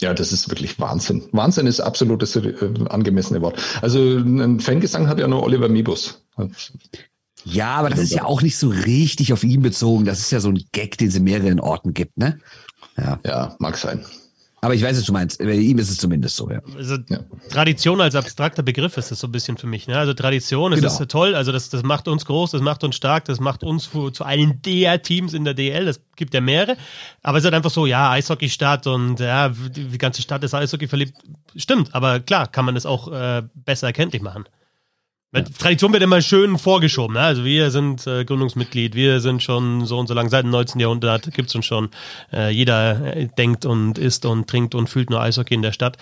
Ja, 0.00 0.12
das 0.12 0.32
ist 0.32 0.48
wirklich 0.48 0.78
Wahnsinn. 0.80 1.22
Wahnsinn 1.32 1.66
ist 1.66 1.80
absolut 1.80 2.22
das 2.22 2.34
äh, 2.36 2.54
angemessene 2.88 3.40
Wort. 3.42 3.60
Also 3.80 3.98
ein 3.98 4.60
Fangesang 4.60 5.08
hat 5.08 5.18
ja 5.18 5.28
nur 5.28 5.42
Oliver 5.42 5.68
Mibus. 5.68 6.24
Ja, 7.44 7.76
aber 7.76 7.90
das 7.90 8.00
ist 8.00 8.12
ja 8.12 8.24
auch 8.24 8.42
nicht 8.42 8.56
so 8.56 8.68
richtig 8.68 9.32
auf 9.32 9.44
ihn 9.44 9.62
bezogen. 9.62 10.04
Das 10.04 10.18
ist 10.18 10.32
ja 10.32 10.40
so 10.40 10.48
ein 10.48 10.64
Gag, 10.72 10.98
den 10.98 11.08
es 11.08 11.14
in 11.14 11.24
mehreren 11.24 11.60
Orten 11.60 11.94
gibt, 11.94 12.16
ne? 12.16 12.38
Ja, 12.96 13.20
ja 13.24 13.56
mag 13.58 13.76
sein. 13.76 14.04
Aber 14.64 14.74
ich 14.74 14.82
weiß, 14.82 14.96
was 14.96 15.04
du 15.04 15.12
meinst. 15.12 15.38
Bei 15.40 15.52
ihm 15.52 15.76
ist 15.76 15.90
es 15.90 15.98
zumindest 15.98 16.36
so, 16.36 16.50
ja. 16.50 16.62
Also 16.74 16.96
ja. 17.10 17.18
Tradition 17.50 18.00
als 18.00 18.14
abstrakter 18.14 18.62
Begriff 18.62 18.96
ist 18.96 19.10
das 19.10 19.20
so 19.20 19.26
ein 19.26 19.32
bisschen 19.32 19.58
für 19.58 19.66
mich. 19.66 19.88
Ne? 19.88 19.98
Also 19.98 20.14
Tradition, 20.14 20.70
das 20.70 20.80
genau. 20.80 20.90
ist 20.90 21.10
toll, 21.10 21.34
also 21.34 21.52
das, 21.52 21.68
das 21.68 21.82
macht 21.82 22.08
uns 22.08 22.24
groß, 22.24 22.52
das 22.52 22.62
macht 22.62 22.82
uns 22.82 22.96
stark, 22.96 23.26
das 23.26 23.40
macht 23.40 23.62
uns 23.62 23.90
zu, 23.90 24.10
zu 24.10 24.24
einem 24.24 24.62
der 24.62 25.02
Teams 25.02 25.34
in 25.34 25.44
der 25.44 25.52
DL, 25.52 25.84
das 25.84 26.00
gibt 26.16 26.32
ja 26.32 26.40
mehrere. 26.40 26.78
Aber 27.22 27.36
es 27.36 27.42
ist 27.42 27.44
halt 27.44 27.54
einfach 27.54 27.70
so, 27.70 27.84
ja, 27.84 28.10
Eishockey-Stadt 28.12 28.86
und 28.86 29.20
ja, 29.20 29.50
die, 29.50 29.84
die 29.84 29.98
ganze 29.98 30.22
Stadt 30.22 30.42
ist 30.44 30.54
Eishockey 30.54 30.88
verliebt. 30.88 31.12
Stimmt, 31.54 31.94
aber 31.94 32.20
klar, 32.20 32.46
kann 32.48 32.64
man 32.64 32.74
das 32.74 32.86
auch 32.86 33.12
äh, 33.12 33.42
besser 33.54 33.88
erkenntlich 33.88 34.22
machen. 34.22 34.44
Ja. 35.34 35.42
Tradition 35.42 35.92
wird 35.92 36.02
immer 36.02 36.22
schön 36.22 36.58
vorgeschoben. 36.58 37.14
Ne? 37.14 37.20
Also 37.20 37.44
wir 37.44 37.70
sind 37.72 38.06
äh, 38.06 38.24
Gründungsmitglied, 38.24 38.94
wir 38.94 39.20
sind 39.20 39.42
schon 39.42 39.84
so 39.84 39.98
und 39.98 40.06
so 40.06 40.14
lang, 40.14 40.28
seit 40.28 40.44
dem 40.44 40.50
19. 40.50 40.80
Jahrhundert 40.80 41.32
gibt's 41.34 41.54
uns 41.54 41.66
schon. 41.66 41.88
Äh, 42.32 42.50
jeder 42.50 43.16
äh, 43.16 43.28
denkt 43.36 43.66
und 43.66 43.98
isst 43.98 44.26
und 44.26 44.48
trinkt 44.48 44.74
und 44.76 44.88
fühlt 44.88 45.10
nur 45.10 45.20
Eishockey 45.20 45.54
in 45.54 45.62
der 45.62 45.72
Stadt. 45.72 45.96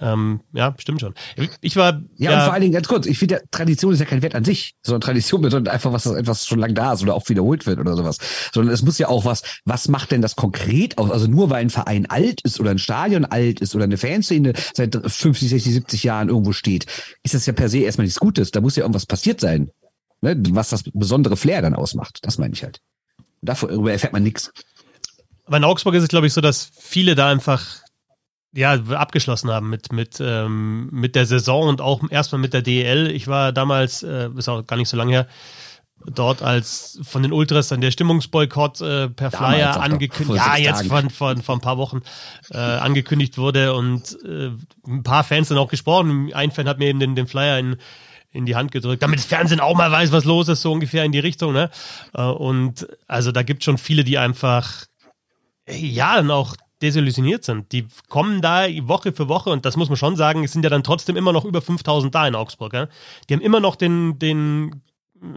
Ähm, 0.00 0.40
ja, 0.52 0.74
stimmt 0.78 1.00
schon. 1.00 1.14
Ich 1.60 1.76
war. 1.76 2.00
Ja, 2.16 2.30
ja, 2.30 2.38
und 2.38 2.44
vor 2.44 2.52
allen 2.54 2.62
Dingen 2.62 2.72
ganz 2.72 2.88
kurz, 2.88 3.06
ich 3.06 3.18
finde, 3.18 3.42
Tradition 3.50 3.92
ist 3.92 4.00
ja 4.00 4.06
kein 4.06 4.22
Wert 4.22 4.34
an 4.34 4.44
sich, 4.44 4.74
sondern 4.82 5.02
Tradition 5.02 5.42
bedeutet 5.42 5.68
einfach, 5.68 5.92
was 5.92 6.06
etwas 6.06 6.46
schon 6.46 6.58
lang 6.58 6.74
da 6.74 6.94
ist 6.94 7.02
oder 7.02 7.14
auch 7.14 7.28
wiederholt 7.28 7.66
wird 7.66 7.78
oder 7.78 7.94
sowas. 7.94 8.18
Sondern 8.54 8.72
es 8.72 8.82
muss 8.82 8.98
ja 8.98 9.08
auch 9.08 9.26
was, 9.26 9.42
was 9.66 9.88
macht 9.88 10.12
denn 10.12 10.22
das 10.22 10.34
konkret 10.34 10.96
aus? 10.96 11.10
Also 11.10 11.26
nur 11.26 11.50
weil 11.50 11.60
ein 11.60 11.70
Verein 11.70 12.06
alt 12.06 12.40
ist 12.40 12.58
oder 12.58 12.70
ein 12.70 12.78
Stadion 12.78 13.26
alt 13.26 13.60
ist 13.60 13.74
oder 13.74 13.84
eine 13.84 13.98
Fanszene 13.98 14.54
seit 14.72 14.94
50, 14.94 15.50
60, 15.50 15.74
70 15.74 16.04
Jahren 16.04 16.28
irgendwo 16.30 16.52
steht, 16.52 16.86
ist 17.22 17.34
das 17.34 17.44
ja 17.44 17.52
per 17.52 17.68
se 17.68 17.80
erstmal 17.80 18.06
nichts 18.06 18.18
Gutes. 18.18 18.50
Da 18.50 18.62
muss 18.62 18.77
ja 18.78 18.84
irgendwas 18.84 19.06
passiert 19.06 19.40
sein, 19.40 19.70
ne? 20.20 20.36
was 20.50 20.70
das 20.70 20.84
besondere 20.92 21.36
Flair 21.36 21.62
dann 21.62 21.74
ausmacht. 21.74 22.18
Das 22.22 22.38
meine 22.38 22.54
ich 22.54 22.62
halt. 22.62 22.80
Darüber 23.42 23.92
erfährt 23.92 24.12
man 24.12 24.22
nichts. 24.22 24.52
Aber 25.44 25.56
in 25.56 25.64
Augsburg 25.64 25.94
ist 25.94 26.02
es, 26.02 26.08
glaube 26.08 26.26
ich, 26.26 26.32
so, 26.32 26.40
dass 26.40 26.70
viele 26.76 27.14
da 27.14 27.28
einfach 27.28 27.82
ja, 28.52 28.72
abgeschlossen 28.72 29.50
haben 29.50 29.70
mit, 29.70 29.92
mit, 29.92 30.18
ähm, 30.20 30.88
mit 30.90 31.14
der 31.14 31.26
Saison 31.26 31.68
und 31.68 31.80
auch 31.80 32.02
erstmal 32.10 32.40
mit 32.40 32.54
der 32.54 32.62
DEL. 32.62 33.10
Ich 33.10 33.28
war 33.28 33.52
damals, 33.52 34.02
äh, 34.02 34.30
ist 34.36 34.48
auch 34.48 34.66
gar 34.66 34.76
nicht 34.76 34.88
so 34.88 34.96
lange 34.96 35.12
her, 35.12 35.28
dort 36.06 36.42
als 36.42 36.98
von 37.02 37.22
den 37.22 37.32
Ultras 37.32 37.68
dann 37.68 37.80
der 37.80 37.90
Stimmungsboykott 37.90 38.80
äh, 38.80 39.08
per 39.08 39.30
Flyer 39.30 39.80
angekündigt, 39.80 40.44
ja, 40.44 40.56
jetzt 40.56 40.86
von, 40.86 41.10
von, 41.10 41.42
von 41.42 41.58
ein 41.58 41.62
paar 41.62 41.78
Wochen 41.78 42.02
äh, 42.50 42.58
angekündigt 42.58 43.36
wurde 43.38 43.74
und 43.74 44.16
äh, 44.24 44.50
ein 44.86 45.02
paar 45.02 45.24
Fans 45.24 45.48
dann 45.48 45.58
auch 45.58 45.68
gesprochen. 45.68 46.32
Ein 46.32 46.50
Fan 46.50 46.68
hat 46.68 46.78
mir 46.78 46.88
eben 46.88 47.00
den, 47.00 47.14
den 47.16 47.26
Flyer 47.26 47.58
in, 47.58 47.76
in 48.30 48.46
die 48.46 48.56
Hand 48.56 48.72
gedrückt, 48.72 49.02
damit 49.02 49.18
das 49.18 49.26
Fernsehen 49.26 49.60
auch 49.60 49.76
mal 49.76 49.90
weiß, 49.90 50.12
was 50.12 50.24
los 50.24 50.48
ist, 50.48 50.62
so 50.62 50.72
ungefähr 50.72 51.04
in 51.04 51.12
die 51.12 51.18
Richtung. 51.18 51.52
Ne? 51.52 51.70
Äh, 52.14 52.22
und 52.22 52.86
also 53.06 53.32
da 53.32 53.42
gibt 53.42 53.64
schon 53.64 53.78
viele, 53.78 54.04
die 54.04 54.18
einfach 54.18 54.84
ja 55.66 56.16
dann 56.16 56.30
auch 56.30 56.54
desillusioniert 56.82 57.44
sind. 57.44 57.72
Die 57.72 57.86
kommen 58.08 58.40
da 58.40 58.66
Woche 58.82 59.12
für 59.12 59.28
Woche 59.28 59.50
und 59.50 59.64
das 59.64 59.76
muss 59.76 59.88
man 59.88 59.96
schon 59.96 60.16
sagen, 60.16 60.44
es 60.44 60.52
sind 60.52 60.62
ja 60.62 60.70
dann 60.70 60.84
trotzdem 60.84 61.16
immer 61.16 61.32
noch 61.32 61.44
über 61.44 61.60
5000 61.60 62.14
da 62.14 62.28
in 62.28 62.34
Augsburg. 62.34 62.72
Ja? 62.72 62.88
Die 63.28 63.34
haben 63.34 63.40
immer 63.40 63.60
noch 63.60 63.76
den, 63.76 64.18
den 64.18 64.82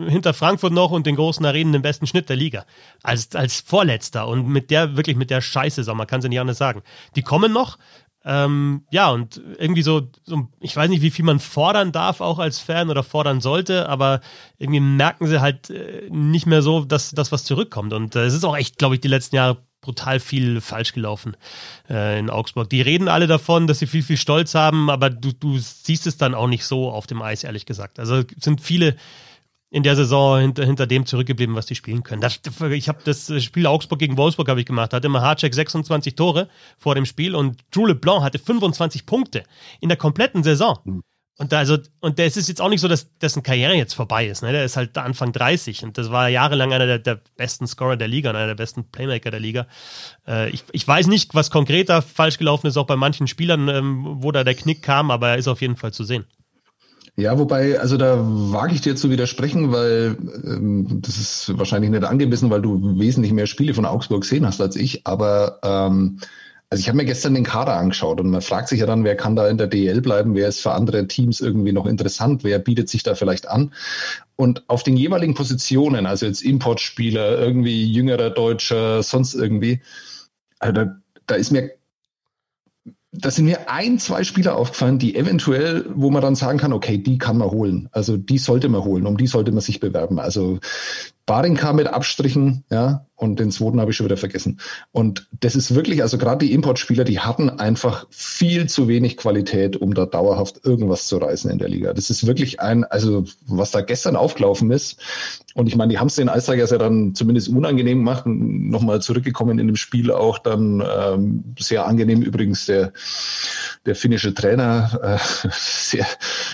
hinter 0.07 0.33
Frankfurt 0.33 0.73
noch 0.73 0.91
und 0.91 1.05
den 1.05 1.15
großen 1.15 1.45
Arenen 1.45 1.73
den 1.73 1.81
besten 1.81 2.07
Schnitt 2.07 2.29
der 2.29 2.35
Liga. 2.35 2.65
Als, 3.03 3.35
als 3.35 3.61
Vorletzter 3.61 4.27
und 4.27 4.47
mit 4.47 4.69
der, 4.69 4.95
wirklich 4.95 5.15
mit 5.15 5.29
der 5.29 5.41
Scheiße, 5.41 5.91
man 5.93 6.07
kann 6.07 6.19
es 6.19 6.25
ja 6.25 6.29
nicht 6.29 6.39
anders 6.39 6.57
sagen. 6.57 6.83
Die 7.15 7.23
kommen 7.23 7.51
noch, 7.51 7.77
ähm, 8.23 8.85
ja, 8.91 9.09
und 9.09 9.41
irgendwie 9.57 9.81
so, 9.81 10.01
so, 10.23 10.47
ich 10.59 10.75
weiß 10.75 10.89
nicht, 10.89 11.01
wie 11.01 11.09
viel 11.09 11.25
man 11.25 11.39
fordern 11.39 11.91
darf, 11.91 12.21
auch 12.21 12.37
als 12.37 12.59
Fan 12.59 12.89
oder 12.89 13.03
fordern 13.03 13.41
sollte, 13.41 13.89
aber 13.89 14.21
irgendwie 14.59 14.79
merken 14.79 15.27
sie 15.27 15.41
halt 15.41 15.69
äh, 15.71 16.07
nicht 16.09 16.45
mehr 16.45 16.61
so, 16.61 16.85
dass 16.85 17.11
das 17.11 17.31
was 17.31 17.43
zurückkommt. 17.43 17.93
Und 17.93 18.15
äh, 18.15 18.25
es 18.25 18.33
ist 18.33 18.43
auch 18.43 18.55
echt, 18.55 18.77
glaube 18.77 18.95
ich, 18.95 19.01
die 19.01 19.07
letzten 19.07 19.35
Jahre 19.35 19.57
brutal 19.81 20.19
viel 20.19 20.61
falsch 20.61 20.93
gelaufen 20.93 21.35
äh, 21.89 22.19
in 22.19 22.29
Augsburg. 22.29 22.69
Die 22.69 22.81
reden 22.81 23.07
alle 23.07 23.25
davon, 23.25 23.65
dass 23.65 23.79
sie 23.79 23.87
viel, 23.87 24.03
viel 24.03 24.17
Stolz 24.17 24.53
haben, 24.53 24.91
aber 24.91 25.09
du, 25.09 25.31
du 25.33 25.57
siehst 25.57 26.05
es 26.05 26.17
dann 26.17 26.35
auch 26.35 26.47
nicht 26.47 26.65
so 26.65 26.91
auf 26.91 27.07
dem 27.07 27.23
Eis, 27.23 27.43
ehrlich 27.43 27.65
gesagt. 27.65 27.97
Also 27.99 28.21
sind 28.37 28.61
viele 28.61 28.95
in 29.71 29.83
der 29.83 29.95
Saison 29.95 30.39
hinter, 30.39 30.65
hinter 30.65 30.85
dem 30.85 31.05
zurückgeblieben, 31.05 31.55
was 31.55 31.65
die 31.65 31.75
spielen 31.75 32.03
können. 32.03 32.21
Das, 32.21 32.39
ich 32.71 32.89
habe 32.89 32.99
das 33.05 33.31
Spiel 33.41 33.65
Augsburg 33.65 33.99
gegen 33.99 34.17
Wolfsburg 34.17 34.49
habe 34.49 34.59
ich 34.59 34.65
gemacht, 34.65 34.93
hatte 34.93 35.07
immer 35.07 35.21
Hardcheck 35.21 35.55
26 35.55 36.15
Tore 36.15 36.49
vor 36.77 36.93
dem 36.93 37.05
Spiel 37.05 37.33
und 37.33 37.57
Drew 37.71 37.85
LeBlanc 37.85 38.21
hatte 38.21 38.37
25 38.37 39.05
Punkte 39.05 39.43
in 39.79 39.87
der 39.87 39.97
kompletten 39.97 40.43
Saison. 40.43 40.77
Mhm. 40.83 41.03
Und 41.37 41.53
da, 41.53 41.59
also, 41.59 41.77
und 42.01 42.19
der 42.19 42.27
ist 42.27 42.35
jetzt 42.35 42.61
auch 42.61 42.69
nicht 42.69 42.81
so, 42.81 42.87
dass 42.87 43.17
dessen 43.17 43.41
Karriere 43.41 43.73
jetzt 43.73 43.93
vorbei 43.93 44.27
ist. 44.27 44.43
Ne? 44.43 44.51
Der 44.51 44.65
ist 44.65 44.75
halt 44.75 44.95
Anfang 44.97 45.31
30 45.31 45.83
und 45.83 45.97
das 45.97 46.11
war 46.11 46.27
jahrelang 46.27 46.73
einer 46.73 46.85
der, 46.85 46.99
der 46.99 47.21
besten 47.37 47.65
Scorer 47.65 47.95
der 47.95 48.09
Liga, 48.09 48.29
einer 48.29 48.45
der 48.47 48.55
besten 48.55 48.83
Playmaker 48.83 49.31
der 49.31 49.39
Liga. 49.39 49.65
Äh, 50.27 50.49
ich, 50.49 50.65
ich 50.71 50.87
weiß 50.87 51.07
nicht, 51.07 51.33
was 51.33 51.49
konkret 51.49 51.89
da 51.89 52.01
falsch 52.01 52.37
gelaufen 52.37 52.67
ist, 52.67 52.77
auch 52.77 52.85
bei 52.85 52.97
manchen 52.97 53.27
Spielern, 53.27 53.69
ähm, 53.69 54.17
wo 54.21 54.31
da 54.31 54.43
der 54.43 54.53
Knick 54.53 54.83
kam, 54.83 55.09
aber 55.09 55.29
er 55.29 55.37
ist 55.37 55.47
auf 55.47 55.61
jeden 55.61 55.77
Fall 55.77 55.93
zu 55.93 56.03
sehen. 56.03 56.25
Ja, 57.17 57.37
wobei, 57.37 57.79
also 57.79 57.97
da 57.97 58.17
wage 58.19 58.73
ich 58.73 58.81
dir 58.81 58.95
zu 58.95 59.09
widersprechen, 59.09 59.71
weil 59.71 60.15
ähm, 60.45 61.01
das 61.01 61.17
ist 61.17 61.57
wahrscheinlich 61.57 61.91
nicht 61.91 62.03
angemessen, 62.03 62.49
weil 62.49 62.61
du 62.61 62.97
wesentlich 62.99 63.33
mehr 63.33 63.47
Spiele 63.47 63.73
von 63.73 63.85
Augsburg 63.85 64.21
gesehen 64.21 64.45
hast 64.45 64.61
als 64.61 64.75
ich. 64.77 65.05
Aber 65.05 65.59
ähm, 65.63 66.19
also 66.69 66.81
ich 66.81 66.87
habe 66.87 66.97
mir 66.97 67.05
gestern 67.05 67.33
den 67.33 67.43
Kader 67.43 67.75
angeschaut 67.75 68.21
und 68.21 68.29
man 68.29 68.41
fragt 68.41 68.69
sich 68.69 68.79
ja 68.79 68.85
dann, 68.85 69.03
wer 69.03 69.17
kann 69.17 69.35
da 69.35 69.49
in 69.49 69.57
der 69.57 69.67
DL 69.67 69.99
bleiben, 70.01 70.35
wer 70.35 70.47
ist 70.47 70.61
für 70.61 70.71
andere 70.71 71.05
Teams 71.05 71.41
irgendwie 71.41 71.73
noch 71.73 71.85
interessant, 71.85 72.45
wer 72.45 72.59
bietet 72.59 72.87
sich 72.87 73.03
da 73.03 73.13
vielleicht 73.13 73.49
an. 73.49 73.73
Und 74.37 74.63
auf 74.69 74.81
den 74.83 74.95
jeweiligen 74.95 75.33
Positionen, 75.33 76.05
also 76.05 76.25
jetzt 76.25 76.41
Importspieler, 76.41 77.37
irgendwie 77.39 77.91
jüngerer 77.91 78.29
Deutscher, 78.29 79.03
sonst 79.03 79.33
irgendwie, 79.33 79.81
also 80.59 80.73
da, 80.73 80.95
da 81.27 81.35
ist 81.35 81.51
mir 81.51 81.71
da 83.11 83.29
sind 83.29 83.45
mir 83.45 83.69
ein, 83.69 83.99
zwei 83.99 84.23
Spieler 84.23 84.55
aufgefallen, 84.55 84.97
die 84.97 85.15
eventuell, 85.15 85.85
wo 85.93 86.09
man 86.09 86.21
dann 86.21 86.35
sagen 86.35 86.57
kann, 86.57 86.71
okay, 86.71 86.97
die 86.97 87.17
kann 87.17 87.37
man 87.37 87.51
holen. 87.51 87.89
Also 87.91 88.15
die 88.15 88.37
sollte 88.37 88.69
man 88.69 88.83
holen, 88.83 89.05
um 89.05 89.17
die 89.17 89.27
sollte 89.27 89.51
man 89.51 89.61
sich 89.61 89.81
bewerben. 89.81 90.17
Also 90.17 90.59
Barinka 91.25 91.73
mit 91.73 91.87
Abstrichen, 91.87 92.63
ja, 92.69 93.05
und 93.21 93.39
den 93.39 93.51
zweiten 93.51 93.79
habe 93.79 93.91
ich 93.91 93.97
schon 93.97 94.07
wieder 94.07 94.17
vergessen. 94.17 94.59
Und 94.91 95.27
das 95.41 95.55
ist 95.55 95.75
wirklich, 95.75 96.01
also 96.01 96.17
gerade 96.17 96.43
die 96.43 96.53
Importspieler, 96.53 97.03
die 97.03 97.19
hatten 97.19 97.51
einfach 97.51 98.07
viel 98.09 98.67
zu 98.67 98.87
wenig 98.87 99.15
Qualität, 99.15 99.77
um 99.77 99.93
da 99.93 100.07
dauerhaft 100.07 100.65
irgendwas 100.65 101.05
zu 101.05 101.17
reißen 101.17 101.51
in 101.51 101.59
der 101.59 101.69
Liga. 101.69 101.93
Das 101.93 102.09
ist 102.09 102.25
wirklich 102.25 102.61
ein, 102.61 102.83
also 102.83 103.23
was 103.45 103.69
da 103.69 103.81
gestern 103.81 104.15
aufgelaufen 104.15 104.71
ist. 104.71 104.99
Und 105.53 105.67
ich 105.67 105.75
meine, 105.75 105.91
die 105.91 105.99
haben 105.99 106.07
es 106.07 106.15
den 106.15 106.29
Eistigers 106.29 106.71
ja 106.71 106.79
dann 106.79 107.13
zumindest 107.13 107.49
unangenehm 107.49 107.99
gemacht. 107.99 108.23
Nochmal 108.25 109.03
zurückgekommen 109.03 109.59
in 109.59 109.67
dem 109.67 109.75
Spiel 109.75 110.11
auch 110.11 110.39
dann 110.39 110.81
ähm, 110.81 111.43
sehr 111.59 111.85
angenehm 111.85 112.23
übrigens 112.23 112.65
der, 112.65 112.91
der 113.85 113.95
finnische 113.95 114.33
Trainer, 114.33 114.99
äh, 115.43 115.47
sehr, 115.51 116.07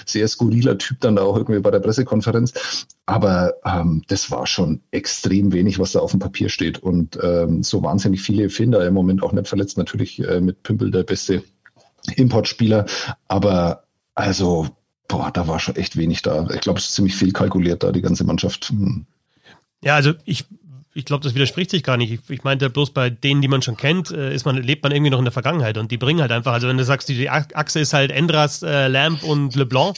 sehr 0.06 0.28
skurriler 0.28 0.78
Typ 0.78 1.00
dann 1.00 1.16
da 1.16 1.22
auch 1.22 1.38
irgendwie 1.38 1.62
bei 1.62 1.72
der 1.72 1.80
Pressekonferenz. 1.80 2.86
Aber 3.06 3.54
ähm, 3.64 4.04
das 4.10 4.32
war 4.32 4.46
schon 4.48 4.82
extrem 4.92 5.54
wenig, 5.54 5.80
was 5.80 5.94
da 5.94 6.00
auf 6.00 6.12
dem 6.12 6.20
Papier 6.20 6.50
steht. 6.50 6.57
Und 6.62 7.18
ähm, 7.22 7.64
so 7.64 7.84
wahnsinnig 7.84 8.22
viele 8.22 8.50
Finder 8.50 8.86
im 8.86 8.94
Moment 8.94 9.24
auch 9.24 9.34
nicht 9.34 9.48
verletzt. 9.48 9.78
Natürlich 9.78 10.20
äh, 10.20 10.42
mit 10.42 10.64
Pümpel 10.64 10.92
der 10.92 11.04
beste 11.04 11.44
Importspieler. 12.16 12.86
Aber 13.28 13.84
also, 14.16 14.68
boah, 15.08 15.32
da 15.32 15.48
war 15.48 15.60
schon 15.60 15.76
echt 15.76 15.98
wenig 15.98 16.22
da. 16.22 16.50
Ich 16.54 16.62
glaube, 16.62 16.80
es 16.80 16.86
ist 16.86 16.96
ziemlich 16.96 17.16
viel 17.16 17.32
kalkuliert 17.32 17.84
da, 17.84 17.92
die 17.92 18.02
ganze 18.02 18.24
Mannschaft. 18.24 18.70
Hm. 18.70 19.06
Ja, 19.84 19.96
also 19.96 20.14
ich 20.26 20.46
ich 20.98 21.06
glaube, 21.06 21.24
das 21.24 21.36
widerspricht 21.36 21.70
sich 21.70 21.84
gar 21.84 21.96
nicht. 21.96 22.12
Ich, 22.12 22.20
ich 22.28 22.44
meinte 22.44 22.72
bloß 22.72 22.90
bei 22.90 23.12
denen, 23.12 23.40
die 23.40 23.48
man 23.48 23.62
schon 23.62 23.78
kennt, 23.78 24.10
äh, 24.10 24.34
ist 24.34 24.46
man, 24.46 24.58
lebt 24.58 24.82
man 24.82 24.92
irgendwie 24.92 25.12
noch 25.12 25.20
in 25.20 25.26
der 25.26 25.32
Vergangenheit 25.32 25.78
und 25.78 25.92
die 25.92 25.98
bringen 25.98 26.22
halt 26.22 26.32
einfach, 26.32 26.54
also 26.54 26.68
wenn 26.68 26.78
du 26.78 26.84
sagst, 26.84 27.08
die 27.08 27.30
Achse 27.30 27.80
ist 27.80 27.94
halt 27.94 28.12
Endras, 28.12 28.64
äh, 28.64 28.88
Lamp 28.88 29.22
und 29.22 29.56
LeBlanc, 29.56 29.96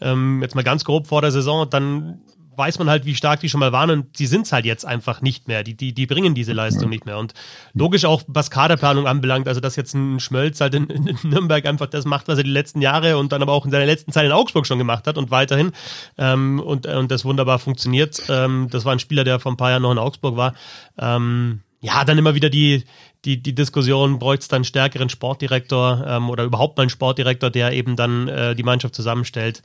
ähm, 0.00 0.40
jetzt 0.40 0.54
mal 0.54 0.64
ganz 0.64 0.84
grob 0.84 1.06
vor 1.06 1.20
der 1.20 1.32
Saison, 1.32 1.68
dann 1.68 2.22
weiß 2.58 2.78
man 2.78 2.90
halt, 2.90 3.04
wie 3.04 3.14
stark 3.14 3.40
die 3.40 3.48
schon 3.48 3.60
mal 3.60 3.72
waren 3.72 3.90
und 3.90 4.18
die 4.18 4.26
sind 4.26 4.46
es 4.46 4.52
halt 4.52 4.64
jetzt 4.64 4.84
einfach 4.84 5.22
nicht 5.22 5.48
mehr. 5.48 5.62
Die, 5.62 5.74
die, 5.74 5.94
die 5.94 6.06
bringen 6.06 6.34
diese 6.34 6.52
Leistung 6.52 6.90
nicht 6.90 7.06
mehr. 7.06 7.18
Und 7.18 7.32
logisch 7.72 8.04
auch, 8.04 8.22
was 8.26 8.50
Kaderplanung 8.50 9.06
anbelangt, 9.06 9.48
also 9.48 9.60
dass 9.60 9.76
jetzt 9.76 9.94
ein 9.94 10.20
Schmölz 10.20 10.60
halt 10.60 10.74
in, 10.74 10.90
in 10.90 11.16
Nürnberg 11.22 11.64
einfach 11.66 11.86
das 11.86 12.04
macht, 12.04 12.28
was 12.28 12.38
er 12.38 12.44
die 12.44 12.50
letzten 12.50 12.82
Jahre 12.82 13.16
und 13.16 13.32
dann 13.32 13.40
aber 13.40 13.52
auch 13.52 13.64
in 13.64 13.70
seiner 13.70 13.86
letzten 13.86 14.12
Zeit 14.12 14.26
in 14.26 14.32
Augsburg 14.32 14.66
schon 14.66 14.78
gemacht 14.78 15.06
hat 15.06 15.16
und 15.16 15.30
weiterhin 15.30 15.72
ähm, 16.18 16.60
und, 16.60 16.86
und 16.86 17.10
das 17.10 17.24
wunderbar 17.24 17.58
funktioniert. 17.58 18.22
Ähm, 18.28 18.68
das 18.70 18.84
war 18.84 18.92
ein 18.92 18.98
Spieler, 18.98 19.24
der 19.24 19.40
vor 19.40 19.52
ein 19.52 19.56
paar 19.56 19.70
Jahren 19.70 19.82
noch 19.82 19.92
in 19.92 19.98
Augsburg 19.98 20.36
war. 20.36 20.54
Ähm, 20.98 21.60
ja, 21.80 22.04
dann 22.04 22.18
immer 22.18 22.34
wieder 22.34 22.50
die, 22.50 22.84
die, 23.24 23.40
die 23.40 23.54
Diskussion, 23.54 24.18
bräuchte 24.18 24.42
es 24.42 24.48
dann 24.48 24.58
einen 24.58 24.64
stärkeren 24.64 25.08
Sportdirektor 25.08 26.04
ähm, 26.06 26.30
oder 26.30 26.44
überhaupt 26.44 26.76
mal 26.76 26.82
einen 26.82 26.90
Sportdirektor, 26.90 27.50
der 27.50 27.72
eben 27.72 27.94
dann 27.96 28.28
äh, 28.28 28.54
die 28.54 28.62
Mannschaft 28.62 28.94
zusammenstellt. 28.94 29.62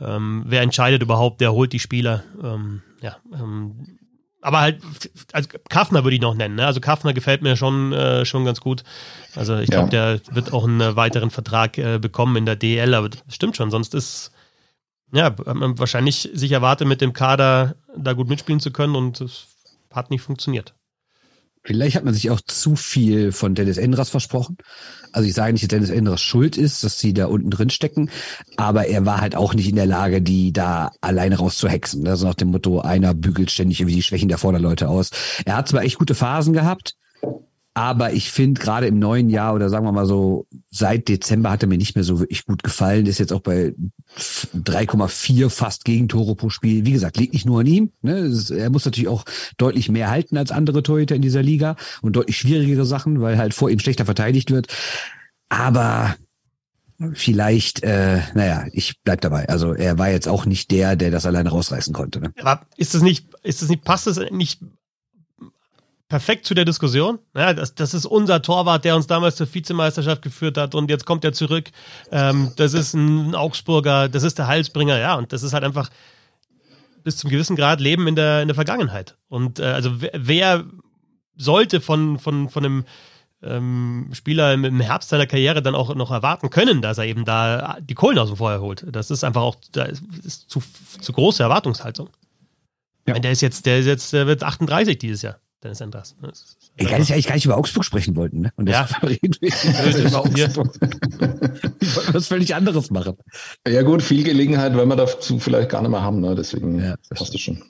Ähm, 0.00 0.44
wer 0.46 0.62
entscheidet 0.62 1.02
überhaupt, 1.02 1.40
wer 1.40 1.52
holt 1.52 1.72
die 1.72 1.78
Spieler? 1.78 2.22
Ähm, 2.42 2.82
ja, 3.00 3.16
ähm, 3.32 3.98
aber 4.42 4.60
halt, 4.60 4.80
also 5.32 5.48
Kaffner 5.68 6.04
würde 6.04 6.14
ich 6.14 6.22
noch 6.22 6.34
nennen. 6.34 6.54
Ne? 6.56 6.66
Also 6.66 6.80
Kaffner 6.80 7.12
gefällt 7.14 7.42
mir 7.42 7.56
schon, 7.56 7.92
äh, 7.92 8.24
schon 8.24 8.44
ganz 8.44 8.60
gut. 8.60 8.84
Also 9.34 9.56
ich 9.56 9.70
glaube, 9.70 9.94
Ja. 9.94 10.16
der 10.16 10.20
wird 10.34 10.52
auch 10.52 10.64
einen 10.64 10.94
weiteren 10.96 11.30
Vertrag 11.30 11.78
äh, 11.78 11.98
bekommen 11.98 12.36
in 12.36 12.46
der 12.46 12.56
DL, 12.56 12.94
aber 12.94 13.08
das 13.08 13.20
stimmt 13.28 13.56
schon. 13.56 13.70
Sonst 13.70 13.94
ist 13.94 14.30
ja 15.12 15.24
hat 15.24 15.46
man 15.54 15.78
wahrscheinlich 15.78 16.30
sich 16.32 16.52
erwartet, 16.52 16.86
mit 16.86 17.00
dem 17.00 17.12
Kader 17.12 17.76
da 17.96 18.12
gut 18.12 18.28
mitspielen 18.28 18.60
zu 18.60 18.70
können 18.70 18.94
und 18.96 19.20
es 19.20 19.46
hat 19.92 20.10
nicht 20.10 20.22
funktioniert. 20.22 20.74
Vielleicht 21.64 21.96
hat 21.96 22.04
man 22.04 22.14
sich 22.14 22.30
auch 22.30 22.40
zu 22.40 22.76
viel 22.76 23.32
von 23.32 23.56
Dennis 23.56 23.78
Endras 23.78 24.10
versprochen. 24.10 24.56
Also 25.16 25.30
ich 25.30 25.34
sage 25.34 25.54
nicht, 25.54 25.62
dass 25.62 25.70
Dennis 25.70 25.88
Endras 25.88 26.20
schuld 26.20 26.58
ist, 26.58 26.84
dass 26.84 27.00
sie 27.00 27.14
da 27.14 27.24
unten 27.24 27.48
drin 27.48 27.70
stecken, 27.70 28.10
aber 28.58 28.86
er 28.86 29.06
war 29.06 29.22
halt 29.22 29.34
auch 29.34 29.54
nicht 29.54 29.66
in 29.66 29.74
der 29.74 29.86
Lage, 29.86 30.20
die 30.20 30.52
da 30.52 30.90
alleine 31.00 31.38
rauszuhexen. 31.38 32.06
Also 32.06 32.26
nach 32.26 32.34
dem 32.34 32.50
Motto, 32.50 32.82
einer 32.82 33.14
bügelt 33.14 33.50
ständig 33.50 33.80
irgendwie 33.80 33.96
die 33.96 34.02
Schwächen 34.02 34.28
der 34.28 34.36
Vorderleute 34.36 34.90
aus. 34.90 35.10
Er 35.46 35.56
hat 35.56 35.68
zwar 35.68 35.84
echt 35.84 35.96
gute 35.96 36.14
Phasen 36.14 36.52
gehabt, 36.52 36.96
aber 37.76 38.14
ich 38.14 38.30
finde 38.30 38.58
gerade 38.58 38.86
im 38.86 38.98
neuen 38.98 39.28
Jahr 39.28 39.54
oder 39.54 39.68
sagen 39.68 39.84
wir 39.84 39.92
mal 39.92 40.06
so, 40.06 40.46
seit 40.70 41.08
Dezember 41.08 41.50
hat 41.50 41.62
er 41.62 41.68
mir 41.68 41.76
nicht 41.76 41.94
mehr 41.94 42.04
so 42.04 42.20
wirklich 42.20 42.46
gut 42.46 42.62
gefallen. 42.62 43.04
Ist 43.04 43.18
jetzt 43.18 43.34
auch 43.34 43.42
bei 43.42 43.74
3,4 44.16 45.50
fast 45.50 45.84
Gegentore 45.84 46.36
pro 46.36 46.48
Spiel. 46.48 46.86
Wie 46.86 46.92
gesagt, 46.92 47.18
liegt 47.18 47.34
nicht 47.34 47.44
nur 47.44 47.60
an 47.60 47.66
ihm. 47.66 47.92
Ne? 48.00 48.34
Er 48.56 48.70
muss 48.70 48.86
natürlich 48.86 49.10
auch 49.10 49.26
deutlich 49.58 49.90
mehr 49.90 50.08
halten 50.08 50.38
als 50.38 50.52
andere 50.52 50.82
Torhüter 50.82 51.16
in 51.16 51.20
dieser 51.20 51.42
Liga 51.42 51.76
und 52.00 52.16
deutlich 52.16 52.38
schwierigere 52.38 52.86
Sachen, 52.86 53.20
weil 53.20 53.36
halt 53.36 53.52
vor 53.52 53.68
ihm 53.68 53.78
schlechter 53.78 54.06
verteidigt 54.06 54.50
wird. 54.50 54.68
Aber 55.50 56.16
vielleicht, 57.12 57.82
äh, 57.82 58.22
naja, 58.32 58.64
ich 58.72 59.02
bleib 59.04 59.20
dabei. 59.20 59.50
Also 59.50 59.74
er 59.74 59.98
war 59.98 60.08
jetzt 60.08 60.28
auch 60.28 60.46
nicht 60.46 60.70
der, 60.70 60.96
der 60.96 61.10
das 61.10 61.26
alleine 61.26 61.50
rausreißen 61.50 61.92
konnte. 61.92 62.20
Ne? 62.20 62.32
Aber 62.40 62.62
ist 62.78 62.94
das 62.94 63.02
nicht, 63.02 63.26
ist 63.42 63.60
das 63.60 63.68
nicht, 63.68 63.84
passt 63.84 64.06
das 64.06 64.18
nicht 64.30 64.62
perfekt 66.08 66.46
zu 66.46 66.54
der 66.54 66.64
Diskussion? 66.64 67.18
Ja, 67.34 67.52
das, 67.52 67.74
das 67.74 67.94
ist 67.94 68.06
unser 68.06 68.42
Torwart, 68.42 68.84
der 68.84 68.96
uns 68.96 69.06
damals 69.06 69.36
zur 69.36 69.52
Vizemeisterschaft 69.52 70.22
geführt 70.22 70.56
hat 70.56 70.74
und 70.74 70.90
jetzt 70.90 71.06
kommt 71.06 71.24
er 71.24 71.32
zurück. 71.32 71.70
Ähm, 72.12 72.52
das 72.56 72.74
ist 72.74 72.94
ein 72.94 73.34
Augsburger, 73.34 74.08
das 74.08 74.22
ist 74.22 74.38
der 74.38 74.46
Heilsbringer, 74.46 74.98
ja, 74.98 75.16
und 75.16 75.32
das 75.32 75.42
ist 75.42 75.52
halt 75.52 75.64
einfach 75.64 75.90
bis 77.02 77.16
zum 77.16 77.30
gewissen 77.30 77.56
Grad 77.56 77.80
Leben 77.80 78.08
in 78.08 78.16
der, 78.16 78.42
in 78.42 78.48
der 78.48 78.54
Vergangenheit. 78.54 79.16
Und 79.28 79.60
äh, 79.60 79.64
also 79.64 80.00
wer, 80.00 80.10
wer 80.14 80.64
sollte 81.36 81.80
von, 81.80 82.18
von, 82.18 82.48
von 82.48 82.64
einem 82.64 82.84
ähm, 83.42 84.10
Spieler 84.12 84.52
im, 84.54 84.64
im 84.64 84.80
Herbst 84.80 85.10
seiner 85.10 85.26
Karriere 85.26 85.62
dann 85.62 85.74
auch 85.74 85.94
noch 85.94 86.10
erwarten 86.10 86.50
können, 86.50 86.82
dass 86.82 86.98
er 86.98 87.04
eben 87.04 87.24
da 87.24 87.78
die 87.80 87.94
Kohlen 87.94 88.18
aus 88.18 88.28
dem 88.28 88.36
Feuer 88.36 88.60
holt. 88.60 88.86
Das 88.90 89.10
ist 89.10 89.24
einfach 89.24 89.42
auch 89.42 89.56
da 89.72 89.84
ist, 89.84 90.02
ist 90.24 90.50
zu, 90.50 90.62
zu 91.00 91.12
große 91.12 91.42
Erwartungshaltung. 91.42 92.08
Ja. 93.06 93.18
Der 93.18 93.30
ist 93.30 93.40
jetzt, 93.40 93.66
der 93.66 93.78
ist 93.78 93.86
jetzt, 93.86 94.12
der 94.12 94.26
wird 94.26 94.42
38 94.42 94.98
dieses 94.98 95.22
Jahr. 95.22 95.38
Dennis. 95.74 96.16
Das 96.20 96.38
ist 96.40 96.70
Egal, 96.76 96.98
dass 96.98 97.08
wir 97.08 97.14
eigentlich 97.14 97.26
gar 97.26 97.34
nicht 97.34 97.44
über 97.44 97.56
Augsburg 97.56 97.84
sprechen 97.84 98.16
wollten. 98.16 98.40
Ne? 98.40 98.52
Und 98.56 98.68
Ja. 98.68 98.84
deshalb 98.84 99.02
reden 99.04 99.36
wir 99.40 100.06
über 100.06 100.18
Augsburg. 100.20 100.74
Wir 100.80 101.96
wollten 101.96 102.14
was 102.14 102.28
völlig 102.28 102.54
anderes 102.54 102.90
machen. 102.90 103.16
Ja 103.66 103.82
gut, 103.82 104.02
viel 104.02 104.24
Gelegenheit 104.24 104.74
werden 104.76 104.88
wir 104.88 104.96
dazu 104.96 105.38
vielleicht 105.38 105.68
gar 105.70 105.82
nicht 105.82 105.90
mehr 105.90 106.02
haben, 106.02 106.20
ne? 106.20 106.34
deswegen 106.34 106.78
Ja, 106.80 106.96
das 107.08 107.18
passt 107.18 107.34
das 107.34 107.40
schon. 107.40 107.62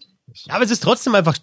Ja, 0.47 0.55
aber 0.55 0.65
es 0.65 0.71
ist 0.71 0.83
trotzdem 0.83 1.15
einfach, 1.15 1.37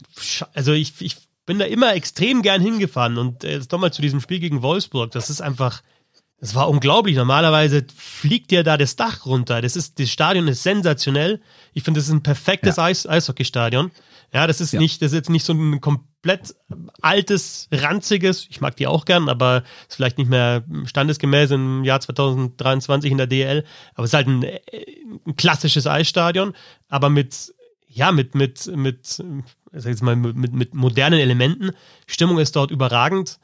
also 0.53 0.71
ich, 0.73 0.93
ich 0.99 1.17
bin 1.45 1.59
da 1.59 1.65
immer 1.65 1.93
extrem 1.95 2.41
gern 2.41 2.61
hingefahren 2.61 3.17
und 3.17 3.43
äh, 3.43 3.53
jetzt 3.57 3.71
nochmal 3.71 3.91
zu 3.91 4.01
diesem 4.01 4.21
Spiel 4.21 4.39
gegen 4.39 4.61
Wolfsburg, 4.61 5.11
das 5.11 5.29
ist 5.29 5.41
einfach, 5.41 5.81
das 6.39 6.55
war 6.55 6.69
unglaublich. 6.69 7.15
Normalerweise 7.15 7.85
fliegt 7.95 8.51
dir 8.51 8.63
da 8.63 8.77
das 8.77 8.95
Dach 8.97 9.25
runter. 9.25 9.61
Das 9.61 9.75
ist, 9.75 9.99
das 9.99 10.09
Stadion 10.09 10.47
ist 10.47 10.61
sensationell. 10.63 11.41
Ich 11.73 11.83
finde, 11.83 11.99
das 11.99 12.07
ist 12.07 12.13
ein 12.13 12.21
perfektes 12.23 12.77
Eis, 12.77 13.07
Eishockeystadion. 13.07 13.91
Ja, 14.33 14.47
das 14.47 14.61
ist 14.61 14.73
Ja. 14.73 14.79
nicht, 14.79 15.01
das 15.01 15.11
ist 15.11 15.15
jetzt 15.15 15.29
nicht 15.29 15.45
so 15.45 15.53
ein 15.53 15.79
komplett 15.79 16.55
altes, 17.01 17.67
ranziges, 17.71 18.47
ich 18.49 18.61
mag 18.61 18.75
die 18.75 18.87
auch 18.87 19.05
gern, 19.05 19.29
aber 19.29 19.63
ist 19.87 19.95
vielleicht 19.95 20.17
nicht 20.17 20.29
mehr 20.29 20.63
standesgemäß 20.85 21.51
im 21.51 21.83
Jahr 21.83 21.99
2023 21.99 23.11
in 23.11 23.17
der 23.17 23.27
DL. 23.27 23.63
Aber 23.93 24.05
es 24.05 24.09
ist 24.09 24.15
halt 24.15 24.27
ein, 24.27 24.43
äh, 24.43 24.59
ein 25.27 25.35
klassisches 25.35 25.85
Eisstadion, 25.85 26.53
aber 26.89 27.09
mit, 27.09 27.53
ja, 27.87 28.11
mit, 28.11 28.33
mit, 28.35 28.65
mit, 28.75 29.19
äh, 29.19 29.23
sag 29.73 29.79
ich 29.79 29.85
jetzt 29.85 30.01
mal, 30.03 30.15
mit, 30.15 30.35
mit, 30.35 30.53
mit 30.53 30.73
modernen 30.73 31.19
Elementen. 31.19 31.71
Stimmung 32.07 32.39
ist 32.39 32.55
dort 32.55 32.71
überragend. 32.71 33.39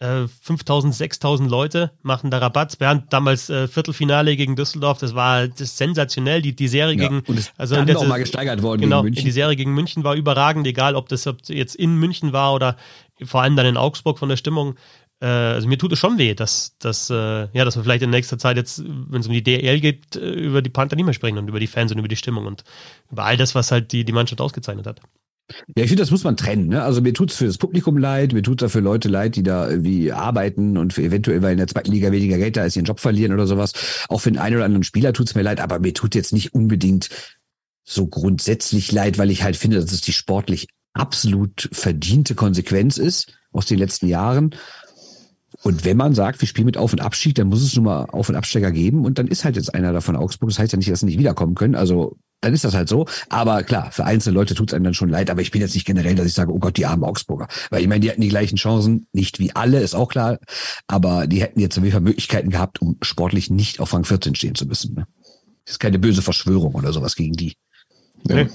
Äh, 0.00 0.28
5000, 0.42 0.94
6000 0.94 1.50
Leute 1.50 1.90
machen 2.02 2.30
da 2.30 2.38
Rabatt. 2.38 2.78
Bernd 2.78 3.12
damals 3.12 3.50
äh, 3.50 3.66
Viertelfinale 3.66 4.36
gegen 4.36 4.54
Düsseldorf, 4.54 4.98
das 4.98 5.16
war 5.16 5.48
das 5.48 5.60
ist 5.60 5.76
sensationell. 5.76 6.40
Die, 6.40 6.54
die 6.54 6.68
Serie 6.68 6.94
Ja, 6.94 7.08
gegen, 7.08 7.20
und 7.26 7.38
es 7.38 7.52
also 7.56 7.74
dann 7.74 7.96
auch 7.96 8.06
mal 8.06 8.18
gesteigert 8.18 8.62
worden 8.62 8.82
genau, 8.82 8.98
gegen 8.98 9.14
München. 9.14 9.24
die 9.24 9.32
Serie 9.32 9.56
gegen 9.56 9.74
München 9.74 10.04
war 10.04 10.14
überragend, 10.14 10.68
egal 10.68 10.94
ob 10.94 11.08
das 11.08 11.28
jetzt 11.48 11.74
in 11.74 11.96
München 11.96 12.32
war 12.32 12.54
oder 12.54 12.76
vor 13.24 13.42
allem 13.42 13.56
dann 13.56 13.66
in 13.66 13.76
Augsburg 13.76 14.20
von 14.20 14.28
der 14.28 14.36
Stimmung. 14.36 14.76
Äh, 15.20 15.26
also 15.26 15.66
mir 15.66 15.78
tut 15.78 15.92
es 15.92 15.98
schon 15.98 16.16
weh, 16.16 16.34
dass, 16.34 16.76
dass, 16.78 17.10
äh, 17.10 17.14
ja, 17.52 17.64
dass 17.64 17.74
wir 17.74 17.82
vielleicht 17.82 18.04
in 18.04 18.10
nächster 18.10 18.38
Zeit 18.38 18.56
jetzt, 18.56 18.84
wenn 18.86 19.20
es 19.20 19.26
um 19.26 19.32
die 19.32 19.42
DL 19.42 19.80
geht, 19.80 20.14
äh, 20.14 20.30
über 20.30 20.62
die 20.62 20.70
Panther 20.70 20.94
nicht 20.94 21.06
mehr 21.06 21.14
sprechen 21.14 21.38
und 21.38 21.48
über 21.48 21.58
die 21.58 21.66
Fans 21.66 21.90
und 21.90 21.98
über 21.98 22.06
die 22.06 22.14
Stimmung 22.16 22.46
und 22.46 22.62
über 23.10 23.24
all 23.24 23.36
das, 23.36 23.56
was 23.56 23.72
halt 23.72 23.90
die, 23.90 24.04
die 24.04 24.12
Mannschaft 24.12 24.40
ausgezeichnet 24.40 24.86
hat. 24.86 25.00
Ja, 25.76 25.84
ich 25.84 25.88
finde, 25.88 26.02
das 26.02 26.10
muss 26.10 26.24
man 26.24 26.36
trennen. 26.36 26.68
Ne? 26.68 26.82
Also 26.82 27.00
mir 27.00 27.14
tut's 27.14 27.36
für 27.36 27.46
das 27.46 27.58
Publikum 27.58 27.96
leid, 27.96 28.32
mir 28.32 28.42
tut's 28.42 28.60
da 28.60 28.68
für 28.68 28.80
Leute 28.80 29.08
leid, 29.08 29.36
die 29.36 29.42
da 29.42 29.68
irgendwie 29.68 30.12
arbeiten 30.12 30.76
und 30.76 30.92
für 30.92 31.02
eventuell, 31.02 31.42
weil 31.42 31.52
in 31.52 31.58
der 31.58 31.68
zweiten 31.68 31.90
Liga 31.90 32.12
weniger 32.12 32.36
Geld 32.36 32.56
da 32.56 32.64
ist, 32.64 32.76
ihren 32.76 32.84
Job 32.84 33.00
verlieren 33.00 33.32
oder 33.32 33.46
sowas. 33.46 33.72
Auch 34.08 34.20
für 34.20 34.30
den 34.30 34.38
einen 34.38 34.56
oder 34.56 34.66
anderen 34.66 34.84
Spieler 34.84 35.12
tut's 35.12 35.34
mir 35.34 35.42
leid, 35.42 35.60
aber 35.60 35.78
mir 35.78 35.94
tut 35.94 36.14
jetzt 36.14 36.32
nicht 36.32 36.54
unbedingt 36.54 37.08
so 37.84 38.06
grundsätzlich 38.06 38.92
leid, 38.92 39.16
weil 39.16 39.30
ich 39.30 39.42
halt 39.42 39.56
finde, 39.56 39.80
dass 39.80 39.92
es 39.92 40.02
die 40.02 40.12
sportlich 40.12 40.68
absolut 40.92 41.70
verdiente 41.72 42.34
Konsequenz 42.34 42.98
ist 42.98 43.32
aus 43.52 43.66
den 43.66 43.78
letzten 43.78 44.08
Jahren. 44.08 44.54
Und 45.62 45.84
wenn 45.84 45.96
man 45.96 46.14
sagt, 46.14 46.40
wir 46.40 46.48
spielen 46.48 46.66
mit 46.66 46.76
Auf- 46.76 46.92
und 46.92 47.00
Abstieg, 47.00 47.34
dann 47.34 47.48
muss 47.48 47.62
es 47.62 47.74
nun 47.74 47.86
mal 47.86 48.04
Auf- 48.04 48.28
und 48.28 48.36
Absteiger 48.36 48.70
geben. 48.70 49.04
Und 49.04 49.18
dann 49.18 49.26
ist 49.26 49.44
halt 49.44 49.56
jetzt 49.56 49.74
einer 49.74 49.92
davon 49.92 50.16
Augsburg. 50.16 50.50
Das 50.50 50.58
heißt 50.58 50.72
ja 50.72 50.78
nicht, 50.78 50.90
dass 50.90 51.00
sie 51.00 51.06
nicht 51.06 51.18
wiederkommen 51.18 51.54
können. 51.54 51.74
Also 51.74 52.18
dann 52.40 52.54
ist 52.54 52.64
das 52.64 52.74
halt 52.74 52.88
so. 52.88 53.06
Aber 53.28 53.62
klar, 53.62 53.90
für 53.90 54.04
einzelne 54.04 54.34
Leute 54.34 54.54
tut 54.54 54.70
es 54.70 54.74
einem 54.74 54.84
dann 54.84 54.94
schon 54.94 55.08
leid. 55.08 55.30
Aber 55.30 55.42
ich 55.42 55.50
bin 55.50 55.60
jetzt 55.60 55.74
nicht 55.74 55.86
generell, 55.86 56.14
dass 56.14 56.26
ich 56.26 56.34
sage, 56.34 56.52
oh 56.52 56.58
Gott, 56.58 56.76
die 56.76 56.86
armen 56.86 57.04
Augsburger. 57.04 57.48
Weil 57.70 57.82
ich 57.82 57.88
meine, 57.88 58.00
die 58.00 58.10
hatten 58.10 58.20
die 58.20 58.28
gleichen 58.28 58.56
Chancen. 58.56 59.08
Nicht 59.12 59.38
wie 59.38 59.54
alle, 59.54 59.80
ist 59.80 59.94
auch 59.94 60.08
klar. 60.08 60.38
Aber 60.86 61.26
die 61.26 61.42
hätten 61.42 61.60
jetzt 61.60 61.76
auf 61.76 61.84
jeden 61.84 61.92
Fall 61.92 62.02
Möglichkeiten 62.02 62.50
gehabt, 62.50 62.80
um 62.80 62.96
sportlich 63.02 63.50
nicht 63.50 63.80
auf 63.80 63.92
Rang 63.92 64.04
14 64.04 64.34
stehen 64.34 64.54
zu 64.54 64.66
müssen. 64.66 64.94
Ne? 64.94 65.06
Das 65.64 65.74
ist 65.74 65.78
keine 65.80 65.98
böse 65.98 66.22
Verschwörung 66.22 66.74
oder 66.74 66.92
sowas 66.92 67.16
gegen 67.16 67.34
die. 67.34 67.56
Ja. 68.28 68.46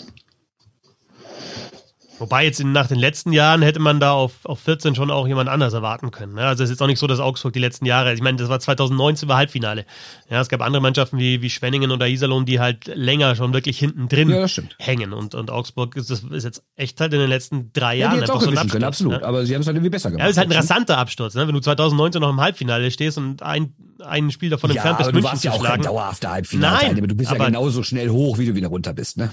Wobei 2.23 2.45
jetzt 2.45 2.61
in, 2.61 2.71
nach 2.71 2.87
den 2.87 2.99
letzten 2.99 3.33
Jahren 3.33 3.61
hätte 3.61 3.81
man 3.81 3.99
da 3.99 4.13
auf, 4.13 4.31
auf 4.45 4.57
14 4.61 4.95
schon 4.95 5.11
auch 5.11 5.27
jemand 5.27 5.49
anders 5.49 5.73
erwarten 5.73 6.09
können. 6.09 6.35
Ne? 6.35 6.41
Also 6.45 6.63
es 6.63 6.69
ist 6.69 6.75
jetzt 6.75 6.81
auch 6.81 6.87
nicht 6.87 6.97
so, 6.99 7.05
dass 7.05 7.19
Augsburg 7.19 7.51
die 7.51 7.59
letzten 7.59 7.85
Jahre, 7.85 8.13
ich 8.13 8.21
meine, 8.21 8.37
das 8.37 8.47
war 8.47 8.61
2019 8.61 9.27
war 9.27 9.35
Halbfinale. 9.35 9.85
Ja, 10.29 10.39
es 10.39 10.47
gab 10.47 10.61
andere 10.61 10.81
Mannschaften 10.81 11.17
wie, 11.17 11.41
wie 11.41 11.49
Schwenningen 11.49 11.91
oder 11.91 12.07
Iserlohn, 12.07 12.45
die 12.45 12.61
halt 12.61 12.87
länger 12.87 13.35
schon 13.35 13.51
wirklich 13.53 13.77
hinten 13.77 14.07
drin 14.07 14.29
Ja, 14.29 14.45
hängen. 14.79 15.11
Und, 15.11 15.35
und 15.35 15.51
Augsburg 15.51 15.97
ist, 15.97 16.09
das 16.09 16.23
ist 16.23 16.45
jetzt 16.45 16.63
echt 16.77 17.01
halt 17.01 17.11
in 17.13 17.19
den 17.19 17.27
letzten 17.27 17.73
drei 17.73 17.95
Ja, 17.95 18.05
Jahren 18.07 18.21
einfach 18.21 18.35
auch 18.35 18.41
so 18.41 18.47
ein 18.49 18.55
erwischen 18.55 18.69
können, 18.71 18.83
Absturz, 18.85 19.13
absolut. 19.15 19.21
Ne? 19.21 19.27
Aber 19.27 19.45
sie 19.45 19.53
haben 19.53 19.61
es 19.61 19.67
halt 19.67 19.75
irgendwie 19.75 19.89
besser 19.89 20.09
gemacht. 20.11 20.21
Ja, 20.21 20.25
das 20.27 20.31
ist 20.35 20.37
halt 20.37 20.47
ein 20.47 20.51
Ne? 20.51 20.57
rasanter 20.59 20.97
Absturz, 20.99 21.33
ne? 21.35 21.45
wenn 21.45 21.53
du 21.53 21.59
2019 21.59 22.21
noch 22.21 22.29
im 22.29 22.39
Halbfinale 22.39 22.89
stehst 22.89 23.17
und 23.17 23.43
ein, 23.43 23.73
ein 23.99 24.31
Spiel 24.31 24.49
davon 24.49 24.69
Ja, 24.69 24.75
entfernt 24.77 24.97
bist, 24.99 25.09
aber 25.09 25.11
du 25.11 25.23
München 25.23 25.31
warst 25.31 25.41
zu 25.41 25.47
ja 25.47 25.51
auch 25.53 25.57
kein 25.57 25.65
schlagen. 25.65 25.83
dauerhafter 25.83 26.31
Halbfinale. 26.31 26.87
Nein, 26.87 26.97
aber 26.97 27.07
du 27.07 27.15
bist 27.15 27.31
ja 27.31 27.37
genauso 27.45 27.83
schnell 27.83 28.09
hoch, 28.09 28.37
wie 28.37 28.45
du 28.45 28.55
wieder 28.55 28.69
runter 28.69 28.93
bist. 28.93 29.17
Ne? 29.17 29.29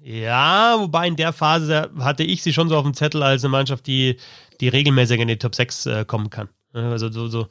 Ja, 0.00 0.76
wobei 0.78 1.08
in 1.08 1.16
der 1.16 1.32
Phase 1.32 1.90
hatte 1.98 2.22
ich 2.22 2.42
sie 2.42 2.52
schon 2.52 2.68
so 2.68 2.76
auf 2.76 2.84
dem 2.84 2.94
Zettel 2.94 3.22
als 3.22 3.44
eine 3.44 3.50
Mannschaft, 3.50 3.86
die, 3.86 4.16
die 4.60 4.68
regelmäßig 4.68 5.20
in 5.20 5.28
die 5.28 5.38
Top 5.38 5.54
6 5.54 5.86
äh, 5.86 6.04
kommen 6.04 6.30
kann. 6.30 6.48
Also 6.72 7.10
so, 7.10 7.28
so, 7.28 7.48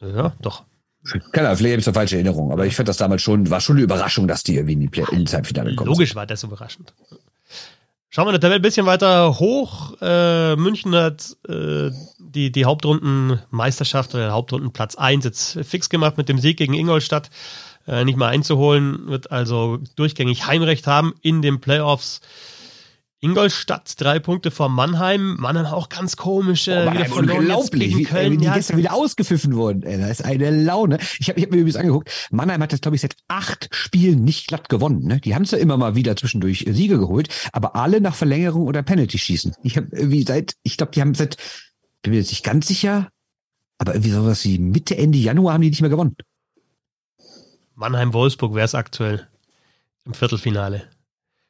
ja, 0.00 0.32
doch. 0.40 0.64
Keine 1.32 1.48
Ahnung, 1.48 1.58
vielleicht 1.58 1.72
habe 1.72 1.80
ich 1.80 1.86
eine 1.86 1.94
falsche 1.94 2.16
Erinnerung, 2.16 2.52
aber 2.52 2.64
ich 2.64 2.76
fand 2.76 2.88
das 2.88 2.96
damals 2.96 3.22
schon, 3.22 3.50
war 3.50 3.60
schon 3.60 3.76
eine 3.76 3.84
Überraschung, 3.84 4.28
dass 4.28 4.44
die 4.44 4.54
irgendwie 4.54 4.74
in 4.74 4.80
die 4.80 4.88
Play 4.88 5.04
ins 5.10 5.32
Halbfinale 5.32 5.74
kommen. 5.74 5.88
Logisch 5.88 6.14
war 6.14 6.26
das 6.26 6.44
überraschend. 6.44 6.94
Schauen 8.08 8.26
wir 8.26 8.30
in 8.30 8.34
der 8.34 8.40
Tabelle 8.40 8.60
ein 8.60 8.62
bisschen 8.62 8.86
weiter 8.86 9.38
hoch. 9.38 9.94
Äh, 10.00 10.54
München 10.56 10.94
hat 10.94 11.36
äh, 11.48 11.90
die, 12.18 12.52
die 12.52 12.64
Hauptrundenmeisterschaft 12.66 14.14
oder 14.14 14.32
Hauptrundenplatz 14.32 14.96
1 14.96 15.24
jetzt 15.24 15.58
fix 15.64 15.88
gemacht 15.88 16.18
mit 16.18 16.28
dem 16.28 16.38
Sieg 16.38 16.58
gegen 16.58 16.74
Ingolstadt. 16.74 17.30
Äh, 17.86 18.04
nicht 18.04 18.16
mal 18.16 18.28
einzuholen, 18.28 19.08
wird 19.08 19.30
also 19.32 19.78
durchgängig 19.96 20.46
Heimrecht 20.46 20.86
haben 20.86 21.14
in 21.22 21.42
den 21.42 21.60
Playoffs. 21.60 22.20
Ingolstadt, 23.24 23.94
drei 24.00 24.18
Punkte 24.18 24.50
vor 24.50 24.68
Mannheim. 24.68 25.36
Mannheim 25.38 25.66
auch 25.66 25.88
ganz 25.88 26.16
komisch. 26.16 26.66
Äh, 26.66 26.86
Oh, 26.88 26.92
wieder 26.92 27.04
verloren 27.04 27.38
unglaublich, 27.38 27.90
gegen 27.90 27.98
wie, 28.00 28.02
Köln. 28.02 28.32
wie 28.32 28.36
die 28.38 28.44
Ja, 28.46 28.54
gestern 28.54 28.78
wieder 28.78 28.92
ausgepfiffen 28.94 29.54
wurden. 29.54 29.84
Ey, 29.84 29.96
das 29.96 30.18
ist 30.18 30.24
eine 30.24 30.50
Laune. 30.50 30.98
Ich 31.20 31.28
habe 31.28 31.38
ich 31.38 31.44
hab 31.44 31.52
mir 31.52 31.58
übrigens 31.58 31.76
angeguckt, 31.76 32.10
Mannheim 32.32 32.60
hat 32.60 32.72
das, 32.72 32.80
glaube 32.80 32.96
ich, 32.96 33.00
seit 33.02 33.14
acht 33.28 33.68
Spielen 33.70 34.24
nicht 34.24 34.48
glatt 34.48 34.68
gewonnen. 34.68 35.04
Ne? 35.06 35.20
Die 35.20 35.36
haben 35.36 35.44
zwar 35.44 35.60
immer 35.60 35.76
mal 35.76 35.94
wieder 35.94 36.16
zwischendurch 36.16 36.66
äh, 36.66 36.72
Siege 36.72 36.98
geholt, 36.98 37.28
aber 37.52 37.76
alle 37.76 38.00
nach 38.00 38.16
Verlängerung 38.16 38.66
oder 38.66 38.82
Penalty-Schießen. 38.82 39.54
Ich 39.62 39.76
habe 39.76 39.86
irgendwie 39.92 40.24
seit, 40.24 40.54
ich 40.64 40.76
glaube, 40.76 40.90
die 40.90 41.00
haben 41.00 41.14
seit, 41.14 41.36
bin 42.02 42.12
mir 42.12 42.18
jetzt 42.18 42.30
nicht 42.30 42.42
ganz 42.44 42.66
sicher, 42.66 43.06
aber 43.78 43.94
irgendwie 43.94 44.10
sowas 44.10 44.44
wie 44.44 44.58
Mitte, 44.58 44.96
Ende 44.96 45.18
Januar 45.18 45.54
haben 45.54 45.62
die 45.62 45.70
nicht 45.70 45.80
mehr 45.80 45.90
gewonnen. 45.90 46.16
Mannheim-Wolfsburg 47.82 48.54
wäre 48.54 48.64
es 48.64 48.76
aktuell 48.76 49.26
im 50.04 50.14
Viertelfinale. 50.14 50.84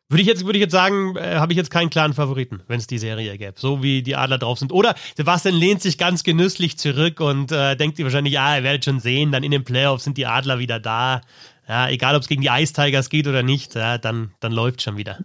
Würde 0.09 0.23
ich 0.23 0.29
jetzt, 0.29 0.47
würde 0.47 0.59
ich 0.59 0.63
jetzt 0.63 0.73
sagen, 0.73 1.15
äh, 1.17 1.37
habe 1.37 1.53
ich 1.53 1.59
jetzt 1.59 1.71
keinen 1.71 1.91
klaren 1.91 2.15
Favoriten, 2.15 2.63
wenn 2.69 2.79
es 2.79 2.87
die 2.87 2.97
Serie 2.97 3.37
gäbe. 3.37 3.53
So 3.57 3.83
wie 3.83 4.03
die 4.03 4.17
Adler 4.17 4.39
drauf 4.39 4.59
sind. 4.59 4.73
Oder 4.73 4.95
Sebastian 5.15 5.55
lehnt 5.55 5.83
sich 5.83 5.99
ganz 5.99 6.23
genüsslich 6.23 6.79
zurück 6.79 7.21
und 7.21 7.53
äh, 7.53 7.77
denkt 7.77 7.97
sich 7.99 8.05
wahrscheinlich, 8.05 8.33
ja, 8.33 8.57
ihr 8.57 8.63
werdet 8.63 8.87
schon 8.87 8.99
sehen, 8.99 9.31
dann 9.31 9.43
in 9.43 9.51
den 9.51 9.65
Playoffs 9.65 10.05
sind 10.05 10.17
die 10.17 10.27
Adler 10.27 10.59
wieder 10.59 10.81
da. 10.81 11.21
Ja, 11.69 11.91
egal 11.91 12.17
ob 12.17 12.23
es 12.23 12.29
gegen 12.29 12.41
die 12.41 12.49
Ice 12.51 12.73
Tigers 12.73 13.11
geht 13.11 13.27
oder 13.27 13.43
nicht, 13.43 13.75
ja, 13.75 13.99
dann, 13.99 14.33
dann 14.41 14.53
läuft 14.53 14.81
schon 14.81 14.97
wieder. 14.97 15.19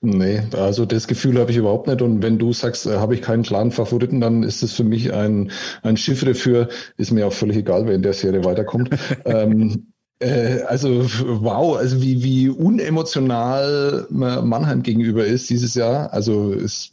Nee, 0.00 0.42
also 0.52 0.84
das 0.84 1.08
Gefühl 1.08 1.38
habe 1.38 1.50
ich 1.50 1.56
überhaupt 1.56 1.86
nicht. 1.86 2.02
Und 2.02 2.22
wenn 2.22 2.38
du 2.38 2.52
sagst, 2.54 2.86
äh, 2.86 2.96
habe 2.96 3.14
ich 3.14 3.22
keinen 3.22 3.42
klaren 3.42 3.70
Favoriten, 3.70 4.20
dann 4.20 4.42
ist 4.42 4.62
es 4.62 4.72
für 4.72 4.84
mich 4.84 5.12
ein, 5.12 5.50
ein 5.82 5.96
Chiffre 5.96 6.34
für, 6.34 6.68
ist 6.96 7.10
mir 7.10 7.26
auch 7.26 7.32
völlig 7.32 7.56
egal, 7.56 7.86
wer 7.86 7.94
in 7.94 8.02
der 8.02 8.12
Serie 8.12 8.44
weiterkommt. 8.44 8.90
ähm, 9.24 9.93
äh, 10.24 10.62
also 10.62 11.04
wow, 11.42 11.76
also 11.76 12.00
wie, 12.00 12.22
wie 12.22 12.48
unemotional 12.48 14.06
man 14.10 14.48
Mannheim 14.48 14.82
gegenüber 14.82 15.26
ist 15.26 15.50
dieses 15.50 15.74
Jahr. 15.74 16.12
Also 16.12 16.54
es, 16.54 16.90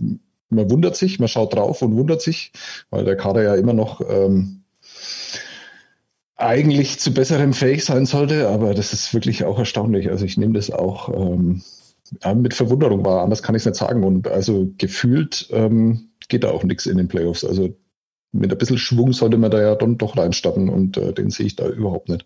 man 0.50 0.70
wundert 0.70 0.98
sich, 0.98 1.20
man 1.20 1.30
schaut 1.30 1.54
drauf 1.54 1.82
und 1.82 1.96
wundert 1.96 2.22
sich, 2.22 2.52
weil 2.90 3.06
der 3.06 3.16
Kader 3.16 3.44
ja 3.44 3.56
immer 3.56 3.74
noch 3.74 4.02
ähm, 4.10 4.64
eigentlich 6.36 7.00
zu 7.00 7.14
besserem 7.14 7.54
fähig 7.54 7.86
sein 7.86 8.06
sollte, 8.06 8.50
aber 8.50 8.74
das 8.74 8.94
ist 8.94 9.14
wirklich 9.14 9.46
auch 9.46 9.60
erstaunlich. 9.60 10.10
Also 10.10 10.26
ich 10.26 10.38
nehme 10.38 10.54
das 10.54 10.72
auch 10.72 11.10
ähm, 11.10 11.62
mit 12.36 12.54
Verwunderung 12.54 13.06
wahr, 13.06 13.24
anders 13.24 13.44
kann 13.44 13.56
ich 13.56 13.62
es 13.62 13.66
nicht 13.66 13.78
sagen. 13.78 14.04
Und 14.04 14.28
also 14.28 14.70
gefühlt 14.78 15.48
ähm, 15.52 16.10
geht 16.28 16.44
da 16.44 16.52
auch 16.52 16.64
nichts 16.64 16.86
in 16.86 16.98
den 16.98 17.08
Playoffs. 17.08 17.46
Also 17.46 17.70
mit 18.34 18.52
ein 18.52 18.58
bisschen 18.58 18.78
Schwung 18.78 19.14
sollte 19.14 19.38
man 19.38 19.52
da 19.52 19.62
ja 19.62 19.76
dann 19.76 19.98
doch 19.98 20.18
reinstatten 20.18 20.68
und 20.68 20.98
äh, 20.98 21.14
den 21.14 21.30
sehe 21.30 21.46
ich 21.46 21.56
da 21.56 21.70
überhaupt 21.70 22.10
nicht. 22.10 22.26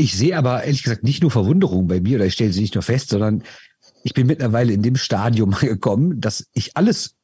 Ich 0.00 0.16
sehe 0.16 0.38
aber 0.38 0.62
ehrlich 0.62 0.84
gesagt 0.84 1.02
nicht 1.02 1.22
nur 1.22 1.30
Verwunderung 1.30 1.88
bei 1.88 2.00
mir, 2.00 2.16
oder 2.16 2.26
ich 2.26 2.34
stelle 2.34 2.52
sie 2.52 2.60
nicht 2.60 2.74
nur 2.74 2.82
fest, 2.82 3.10
sondern 3.10 3.42
ich 4.04 4.14
bin 4.14 4.28
mittlerweile 4.28 4.72
in 4.72 4.82
dem 4.82 4.96
Stadium 4.96 5.50
gekommen, 5.60 6.20
dass 6.20 6.46
ich 6.54 6.76
alles 6.76 7.16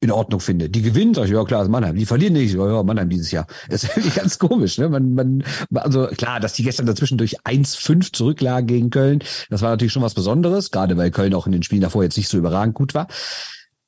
in 0.00 0.10
Ordnung 0.10 0.40
finde. 0.40 0.68
Die 0.68 0.82
gewinnen, 0.82 1.14
sag 1.14 1.26
ich, 1.26 1.30
ja 1.30 1.44
klar, 1.44 1.62
ist 1.62 1.68
Mannheim. 1.68 1.94
Die 1.94 2.06
verlieren 2.06 2.32
nicht, 2.32 2.54
ja, 2.54 2.82
Mannheim 2.82 3.08
dieses 3.08 3.30
Jahr. 3.30 3.46
Das 3.68 3.84
ist 3.84 3.90
irgendwie 3.96 4.18
ganz 4.18 4.38
komisch, 4.38 4.78
ne? 4.78 4.88
Man, 4.88 5.14
man, 5.14 5.44
also 5.74 6.06
klar, 6.06 6.40
dass 6.40 6.54
die 6.54 6.64
gestern 6.64 6.86
dazwischen 6.86 7.18
durch 7.18 7.40
1-5 7.42 8.12
zurücklagen 8.12 8.66
gegen 8.66 8.90
Köln, 8.90 9.22
das 9.48 9.62
war 9.62 9.70
natürlich 9.70 9.92
schon 9.92 10.02
was 10.02 10.14
Besonderes, 10.14 10.72
gerade 10.72 10.96
weil 10.96 11.12
Köln 11.12 11.34
auch 11.34 11.46
in 11.46 11.52
den 11.52 11.62
Spielen 11.62 11.82
davor 11.82 12.02
jetzt 12.02 12.16
nicht 12.16 12.28
so 12.28 12.38
überragend 12.38 12.74
gut 12.74 12.94
war. 12.94 13.06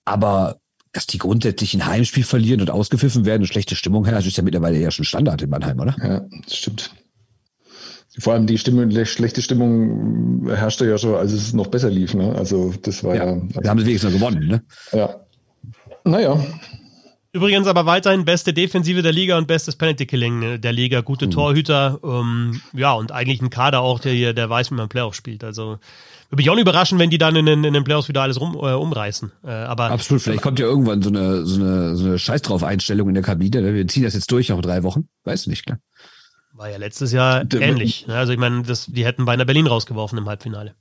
Aber 0.05 0.59
dass 0.93 1.09
die 1.09 1.19
grundsätzlich 1.19 1.75
ein 1.75 1.87
Heimspiel 1.87 2.25
verlieren 2.25 2.61
und 2.61 2.71
ausgepfiffen 2.71 3.25
werden 3.25 3.43
und 3.43 3.49
schlechte 3.49 3.75
Stimmung 3.75 4.05
herrscht, 4.05 4.29
ist 4.29 4.37
ja 4.37 4.45
mittlerweile 4.45 4.79
ja 4.79 4.93
schon 4.93 5.05
Standard 5.05 5.43
in 5.43 5.51
Mannheim, 5.51 5.81
oder? 5.81 5.97
Ja, 6.01 6.21
das 6.45 6.57
stimmt. 6.57 6.95
Vor 8.19 8.33
allem 8.33 8.47
die 8.47 8.59
Stimmung, 8.59 8.89
die 8.89 9.07
schlechte 9.07 9.43
Stimmung 9.43 10.49
herrschte 10.49 10.87
ja 10.89 10.99
schon, 10.99 11.15
als 11.15 11.33
es 11.33 11.53
noch 11.53 11.67
besser 11.67 11.91
lief. 11.91 12.15
Ne? 12.15 12.33
Also 12.37 12.73
das 12.83 13.03
war 13.03 13.17
ja. 13.17 13.37
Da 13.61 13.71
haben 13.71 13.81
sie 13.81 13.87
wenigstens 13.87 14.13
noch 14.13 14.21
gewonnen, 14.21 14.47
ne? 14.47 14.63
ja. 14.93 15.21
Naja, 16.05 16.39
Übrigens 17.35 17.67
aber 17.67 17.85
weiterhin 17.85 18.25
beste 18.25 18.53
Defensive 18.53 19.03
der 19.03 19.11
Liga 19.11 19.37
und 19.37 19.49
bestes 19.49 19.75
Penalty-Killing 19.75 20.61
der 20.61 20.73
Liga. 20.73 21.01
Gute 21.01 21.29
Torhüter, 21.29 21.99
ähm, 22.05 22.61
ja, 22.73 22.93
und 22.93 23.11
eigentlich 23.11 23.43
ein 23.43 23.51
Kader 23.51 23.81
auch, 23.81 23.99
der 23.99 24.13
hier, 24.13 24.35
der 24.35 24.49
weiß, 24.49 24.71
wie 24.71 24.77
man 24.77 24.89
Playoffs 24.89 25.17
spielt. 25.17 25.43
Also 25.43 25.81
würde 26.29 26.37
mich 26.37 26.49
auch 26.49 26.55
nicht 26.55 26.63
überraschen, 26.63 27.01
wenn 27.01 27.11
die 27.11 27.19
dann 27.19 27.35
in 27.35 27.47
den, 27.47 27.65
in 27.65 27.75
den 27.75 27.83
Playoffs 27.83 28.09
wieder 28.09 28.23
alles 28.23 28.41
rum, 28.41 28.55
äh, 28.55 28.75
umreißen. 28.75 29.33
Äh, 29.43 29.51
aber 29.51 29.91
Absolut, 29.91 30.23
vielleicht 30.23 30.43
kommt 30.43 30.61
ja 30.61 30.67
irgendwann 30.67 31.03
so 31.03 31.11
eine, 31.11 31.45
so 31.45 31.61
eine, 31.61 31.97
so 31.97 32.05
eine 32.05 32.21
Scheiß 32.21 32.43
drauf 32.43 32.63
Einstellung 32.63 33.09
in 33.09 33.15
der 33.15 33.25
Kabine. 33.25 33.63
ne? 33.63 33.75
Wir 33.75 33.89
ziehen 33.89 34.05
das 34.05 34.15
jetzt 34.15 34.31
durch 34.31 34.53
auf 34.53 34.61
drei 34.61 34.85
Wochen. 34.85 35.09
Weißt 35.25 35.47
du 35.47 35.51
nicht, 35.51 35.67
klar. 35.67 35.79
War 36.55 36.71
ja 36.71 36.77
letztes 36.79 37.13
Jahr 37.13 37.45
Der- 37.45 37.61
ähnlich. 37.61 38.07
ne? 38.07 38.17
Also 38.17 38.33
ich 38.33 38.39
meine, 38.39 38.63
das, 38.63 38.87
die 38.87 39.05
hätten 39.05 39.25
beinahe 39.25 39.45
Berlin 39.47 39.67
rausgeworfen 39.67 40.17
im 40.19 40.27
Halbfinale. 40.29 40.75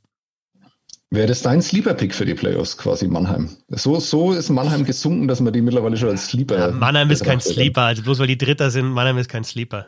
wäre 1.10 1.28
das 1.28 1.42
dein 1.44 1.62
Sleeper-Pick 1.62 2.16
für 2.16 2.26
die 2.26 2.34
Playoffs 2.34 2.78
quasi 2.78 3.08
Mannheim? 3.08 3.50
So, 3.70 4.00
so 4.00 4.32
ist 4.34 4.50
Mannheim 4.50 4.84
gesunken, 4.86 5.28
dass 5.28 5.40
man 5.42 5.54
die 5.54 5.62
mittlerweile 5.62 5.96
schon 5.98 6.10
als 6.10 6.28
Sleeper. 6.28 6.58
Ja, 6.58 6.72
Mannheim 6.72 7.10
ist 7.12 7.24
kein 7.24 7.38
betrachtet. 7.38 7.54
Sleeper, 7.56 7.82
also 7.84 8.02
bloß 8.04 8.20
weil 8.20 8.28
die 8.28 8.38
Dritter 8.38 8.72
sind, 8.72 8.88
Mannheim 8.90 9.18
ist 9.20 9.30
kein 9.30 9.44
Sleeper. 9.44 9.88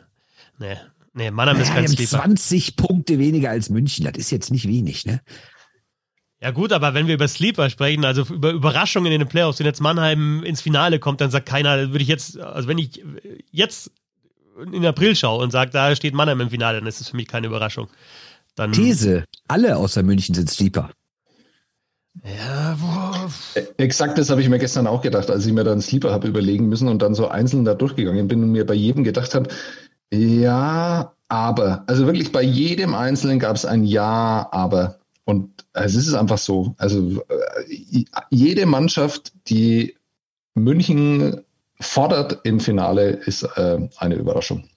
Nee, 0.58 0.76
nee 1.14 1.30
Mannheim 1.32 1.60
ist 1.60 1.68
Ja, 1.68 1.74
kein 1.74 1.88
Sleeper. 1.88 2.18
20 2.18 2.76
Punkte 2.76 3.18
weniger 3.18 3.50
als 3.50 3.70
München. 3.70 4.04
Das 4.04 4.16
ist 4.16 4.30
jetzt 4.30 4.50
nicht 4.52 4.68
wenig, 4.68 5.04
ne? 5.06 5.20
Ja 6.40 6.50
gut, 6.50 6.70
aber 6.72 6.94
wenn 6.94 7.06
wir 7.06 7.14
über 7.14 7.26
Sleeper 7.28 7.70
sprechen, 7.70 8.04
also 8.04 8.22
über 8.32 8.50
Überraschungen 8.50 9.10
in 9.10 9.18
den 9.20 9.28
Playoffs, 9.28 9.58
wenn 9.58 9.66
jetzt 9.66 9.80
Mannheim 9.80 10.42
ins 10.44 10.60
Finale 10.60 10.98
kommt, 10.98 11.20
dann 11.20 11.30
sagt 11.30 11.46
keiner, 11.48 11.88
würde 11.92 12.02
ich 12.02 12.08
jetzt, 12.08 12.38
also 12.38 12.68
wenn 12.68 12.78
ich 12.78 13.02
jetzt 13.50 13.90
in 14.58 14.84
April 14.86 15.14
schaue 15.14 15.42
und 15.42 15.50
sage, 15.50 15.70
da 15.70 15.94
steht 15.94 16.14
Mannheim 16.14 16.40
im 16.40 16.50
Finale, 16.50 16.78
dann 16.78 16.88
ist 16.88 17.00
es 17.00 17.08
für 17.08 17.16
mich 17.16 17.28
keine 17.28 17.46
Überraschung. 17.46 17.88
Dann, 18.54 18.72
These. 18.72 19.24
Alle 19.48 19.76
außer 19.76 20.02
München 20.02 20.34
sind 20.34 20.50
Sleeper. 20.50 20.90
Ja, 22.24 22.76
boah, 22.80 23.30
Exakt 23.76 24.16
das 24.16 24.30
habe 24.30 24.40
ich 24.40 24.48
mir 24.48 24.58
gestern 24.58 24.86
auch 24.86 25.02
gedacht, 25.02 25.30
als 25.30 25.44
ich 25.44 25.52
mir 25.52 25.64
dann 25.64 25.82
Sleeper 25.82 26.12
habe 26.12 26.28
überlegen 26.28 26.68
müssen 26.68 26.88
und 26.88 27.02
dann 27.02 27.14
so 27.14 27.28
einzeln 27.28 27.66
da 27.66 27.74
durchgegangen 27.74 28.26
bin 28.26 28.42
und 28.42 28.52
mir 28.52 28.64
bei 28.64 28.74
jedem 28.74 29.04
gedacht 29.04 29.34
habe, 29.34 29.50
ja, 30.12 31.12
aber. 31.28 31.84
Also 31.86 32.06
wirklich 32.06 32.32
bei 32.32 32.42
jedem 32.42 32.94
Einzelnen 32.94 33.38
gab 33.38 33.56
es 33.56 33.64
ein 33.64 33.84
Ja, 33.84 34.48
aber. 34.50 35.00
Und 35.24 35.64
es 35.72 35.94
ist 35.94 36.14
einfach 36.14 36.38
so. 36.38 36.74
Also 36.78 37.22
äh, 37.28 38.04
jede 38.30 38.64
Mannschaft, 38.64 39.32
die 39.48 39.96
München 40.54 41.42
fordert 41.80 42.40
im 42.44 42.60
Finale, 42.60 43.10
ist 43.10 43.42
äh, 43.42 43.88
eine 43.98 44.14
Überraschung. 44.14 44.68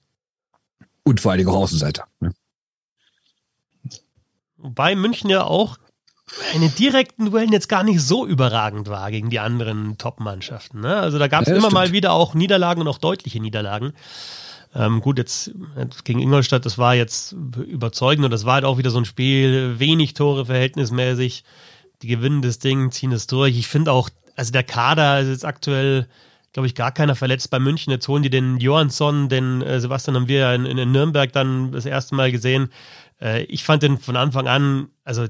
Und 1.04 1.20
vor 1.20 1.32
allen 1.32 1.38
Dingen 1.38 1.50
auch 1.50 1.62
Außenseiter. 1.62 2.04
Ne? 2.20 2.32
Wobei 4.58 4.94
München 4.94 5.30
ja 5.30 5.44
auch 5.44 5.78
in 6.54 6.60
den 6.60 6.74
direkten 6.74 7.30
Duellen 7.30 7.52
jetzt 7.52 7.68
gar 7.68 7.82
nicht 7.82 8.00
so 8.00 8.26
überragend 8.26 8.88
war 8.88 9.10
gegen 9.10 9.30
die 9.30 9.40
anderen 9.40 9.98
Top-Mannschaften. 9.98 10.80
Ne? 10.80 10.96
Also 10.96 11.18
da 11.18 11.26
gab 11.26 11.42
es 11.42 11.48
Ja, 11.48 11.56
immer 11.56 11.70
mal 11.70 11.86
stimmt. 11.86 11.94
wieder 11.96 12.12
auch 12.12 12.34
Niederlagen 12.34 12.82
und 12.82 12.88
auch 12.88 12.98
deutliche 12.98 13.40
Niederlagen. 13.40 13.94
Ähm, 14.72 15.00
gut, 15.00 15.18
jetzt 15.18 15.50
jetzt 15.76 16.04
gegen 16.04 16.20
Ingolstadt, 16.20 16.64
das 16.64 16.78
war 16.78 16.94
jetzt 16.94 17.32
überzeugend 17.32 18.24
und 18.24 18.30
das 18.30 18.44
war 18.44 18.54
halt 18.54 18.64
auch 18.64 18.78
wieder 18.78 18.90
so 18.90 18.98
ein 18.98 19.04
Spiel, 19.04 19.80
wenig 19.80 20.14
Tore 20.14 20.46
verhältnismäßig. 20.46 21.42
Die 22.02 22.06
gewinnen 22.06 22.42
das 22.42 22.60
Ding, 22.60 22.92
ziehen 22.92 23.10
es 23.10 23.26
durch. 23.26 23.58
Ich 23.58 23.66
finde 23.66 23.90
auch, 23.92 24.08
also 24.36 24.52
der 24.52 24.62
Kader 24.62 25.20
ist 25.20 25.28
jetzt 25.28 25.44
aktuell, 25.44 26.06
glaube 26.52 26.66
ich, 26.66 26.74
gar 26.74 26.92
keiner 26.92 27.14
verletzt 27.14 27.50
bei 27.50 27.58
München. 27.58 27.92
Jetzt 27.92 28.08
holen 28.08 28.22
die 28.22 28.30
den 28.30 28.58
Johansson, 28.58 29.28
den 29.28 29.62
äh, 29.62 29.80
Sebastian 29.80 30.16
haben 30.16 30.28
wir 30.28 30.52
in, 30.52 30.66
in 30.66 30.92
Nürnberg 30.92 31.32
dann 31.32 31.72
das 31.72 31.86
erste 31.86 32.14
Mal 32.14 32.32
gesehen. 32.32 32.70
Äh, 33.20 33.44
ich 33.44 33.64
fand 33.64 33.82
den 33.82 33.98
von 33.98 34.16
Anfang 34.16 34.48
an, 34.48 34.88
also 35.04 35.26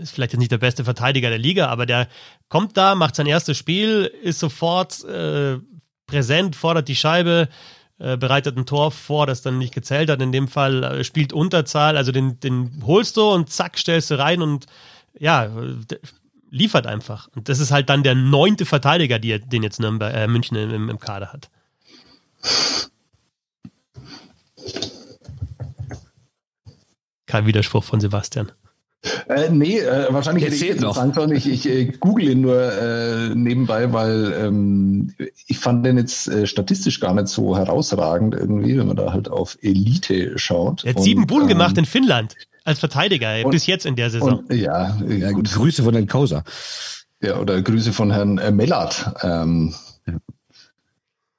ist 0.00 0.12
vielleicht 0.12 0.32
jetzt 0.32 0.40
nicht 0.40 0.50
der 0.50 0.58
beste 0.58 0.84
Verteidiger 0.84 1.28
der 1.28 1.38
Liga, 1.38 1.68
aber 1.68 1.86
der 1.86 2.08
kommt 2.48 2.76
da, 2.76 2.94
macht 2.94 3.14
sein 3.14 3.26
erstes 3.26 3.56
Spiel, 3.56 4.10
ist 4.22 4.40
sofort 4.40 5.04
äh, 5.04 5.58
präsent, 6.06 6.56
fordert 6.56 6.88
die 6.88 6.96
Scheibe, 6.96 7.48
äh, 7.98 8.16
bereitet 8.16 8.56
ein 8.56 8.66
Tor 8.66 8.90
vor, 8.90 9.26
das 9.26 9.42
dann 9.42 9.58
nicht 9.58 9.72
gezählt 9.72 10.10
hat. 10.10 10.20
In 10.20 10.32
dem 10.32 10.48
Fall 10.48 10.82
äh, 10.82 11.04
spielt 11.04 11.32
Unterzahl, 11.32 11.96
also 11.96 12.10
den, 12.10 12.40
den 12.40 12.82
holst 12.84 13.16
du 13.16 13.22
und 13.30 13.50
zack, 13.50 13.78
stellst 13.78 14.10
du 14.10 14.18
rein 14.18 14.42
und 14.42 14.66
ja, 15.16 15.48
liefert 16.54 16.86
einfach. 16.86 17.28
Und 17.34 17.48
das 17.48 17.58
ist 17.58 17.72
halt 17.72 17.90
dann 17.90 18.02
der 18.02 18.14
neunte 18.14 18.64
Verteidiger, 18.64 19.18
die, 19.18 19.38
den 19.40 19.62
jetzt 19.62 19.80
Nürnberg, 19.80 20.14
äh, 20.14 20.28
München 20.28 20.56
im, 20.56 20.88
im 20.88 20.98
Kader 20.98 21.32
hat. 21.32 21.50
Kein 27.26 27.46
Widerspruch 27.46 27.82
von 27.82 28.00
Sebastian. 28.00 28.52
Äh, 29.28 29.50
nee, 29.50 29.80
äh, 29.80 30.06
wahrscheinlich 30.10 30.44
hätte 30.44 30.54
ich 30.54 30.62
Erzählt 30.62 30.80
jetzt 30.80 30.82
noch. 30.82 30.94
sagen 30.96 31.12
sollen, 31.12 31.32
ich, 31.32 31.46
ich 31.46 31.68
äh, 31.68 31.86
google 31.86 32.30
ihn 32.30 32.40
nur 32.40 32.72
äh, 32.72 33.34
nebenbei, 33.34 33.92
weil 33.92 34.32
ähm, 34.32 35.12
ich 35.46 35.58
fand 35.58 35.84
den 35.84 35.98
jetzt 35.98 36.28
äh, 36.28 36.46
statistisch 36.46 37.00
gar 37.00 37.12
nicht 37.12 37.28
so 37.28 37.56
herausragend 37.56 38.34
irgendwie, 38.34 38.78
wenn 38.78 38.86
man 38.86 38.96
da 38.96 39.12
halt 39.12 39.28
auf 39.28 39.58
Elite 39.60 40.38
schaut. 40.38 40.84
Er 40.84 40.90
hat 40.90 40.96
Und, 40.98 41.02
sieben 41.02 41.26
Bullen 41.26 41.42
ähm, 41.42 41.48
gemacht 41.48 41.76
in 41.76 41.84
Finnland 41.84 42.34
als 42.64 42.78
Verteidiger, 42.80 43.44
und- 43.44 43.50
bis 43.52 43.66
jetzt 43.66 43.86
in 43.86 43.96
der 43.96 44.10
Saison. 44.10 44.40
Und, 44.40 44.52
ja, 44.54 44.96
Ja, 45.06 45.30
gut. 45.32 45.52
Grüße 45.52 45.82
von 45.82 45.94
den 45.94 46.06
Kauser. 46.06 46.44
ja, 47.22 47.38
oder 47.38 47.60
Grüße 47.62 47.92
von 47.92 48.10
Herrn 48.10 48.38
äh, 48.38 48.50
Mellert. 48.50 49.12
Ähm, 49.22 49.74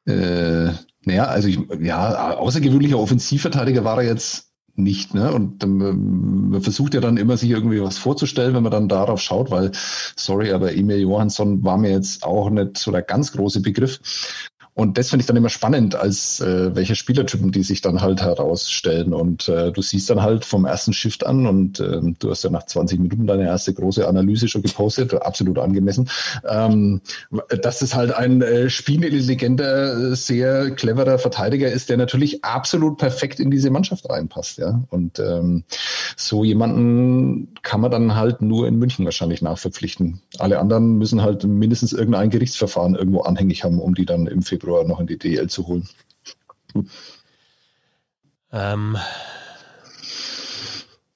äh, 0.05 0.69
naja, 1.07 1.25
also 1.25 1.47
ich, 1.47 1.59
ja, 1.81 2.33
außergewöhnlicher 2.35 2.97
Offensivverteidiger 2.99 3.83
war 3.83 3.97
er 4.01 4.07
jetzt 4.07 4.49
nicht, 4.77 5.13
ne? 5.13 5.31
Und 5.31 5.63
ähm, 5.63 6.49
man 6.49 6.61
versucht 6.61 6.93
ja 6.95 6.99
dann 7.01 7.15
immer, 7.17 7.37
sich 7.37 7.49
irgendwie 7.49 7.81
was 7.81 7.97
vorzustellen, 7.97 8.53
wenn 8.55 8.63
man 8.63 8.71
dann 8.73 8.89
darauf 8.89 9.21
schaut, 9.21 9.49
weil, 9.49 9.71
sorry, 10.17 10.51
aber 10.51 10.73
Emil 10.73 10.99
Johansson 10.99 11.63
war 11.63 11.77
mir 11.77 11.91
jetzt 11.91 12.23
auch 12.23 12.49
nicht 12.49 12.77
so 12.77 12.91
der 12.91 13.01
ganz 13.01 13.31
große 13.31 13.61
Begriff. 13.61 13.99
Und 14.75 14.97
das 14.97 15.09
finde 15.09 15.21
ich 15.21 15.27
dann 15.27 15.37
immer 15.37 15.49
spannend, 15.49 15.95
als 15.95 16.41
äh, 16.41 16.75
welche 16.75 16.95
Spielertypen 16.95 17.53
die 17.53 17.63
sich 17.63 17.79
dann 17.79 18.01
halt 18.01 18.21
herausstellen. 18.21 19.13
Und 19.13 19.47
äh, 19.47 19.71
du 19.71 19.81
siehst 19.81 20.09
dann 20.09 20.21
halt 20.21 20.43
vom 20.43 20.65
ersten 20.65 20.91
Shift 20.91 21.25
an 21.25 21.47
und 21.47 21.79
äh, 21.79 22.01
du 22.19 22.29
hast 22.29 22.43
ja 22.43 22.49
nach 22.49 22.65
20 22.65 22.99
Minuten 22.99 23.25
deine 23.25 23.45
erste 23.45 23.73
große 23.73 24.05
Analyse 24.05 24.49
schon 24.49 24.63
gepostet, 24.63 25.13
absolut 25.13 25.59
angemessen, 25.59 26.09
ähm, 26.45 26.99
dass 27.61 27.81
es 27.81 27.95
halt 27.95 28.13
ein 28.13 28.41
äh, 28.41 28.69
spielintelligenter, 28.69 30.13
sehr 30.13 30.71
cleverer 30.71 31.19
Verteidiger 31.19 31.71
ist, 31.71 31.89
der 31.89 31.95
natürlich 31.95 32.43
absolut 32.43 32.97
perfekt 32.97 33.39
in 33.39 33.51
diese 33.51 33.69
Mannschaft 33.69 34.09
reinpasst. 34.09 34.57
Ja. 34.57 34.83
Und 34.89 35.19
ähm, 35.19 35.63
so 36.17 36.43
jemanden 36.43 37.53
kann 37.61 37.79
man 37.79 37.91
dann 37.91 38.15
halt 38.15 38.41
nur 38.41 38.67
in 38.67 38.77
München 38.77 39.05
wahrscheinlich 39.05 39.41
nachverpflichten. 39.41 40.19
Alle 40.37 40.59
anderen 40.59 40.97
müssen 40.97 41.21
halt 41.21 41.45
mindestens 41.45 41.93
irgendein 41.93 42.29
Gerichtsverfahren 42.29 42.95
irgendwo 42.95 43.21
anhängig 43.21 43.63
haben, 43.63 43.79
um 43.79 43.95
die 43.95 44.05
dann 44.05 44.27
im 44.27 44.41
Februar 44.41 44.64
Februar 44.65 44.83
noch 44.83 44.99
in 44.99 45.07
die 45.07 45.17
DL 45.17 45.47
zu 45.47 45.67
holen. 45.67 45.87
Ähm, 48.51 48.97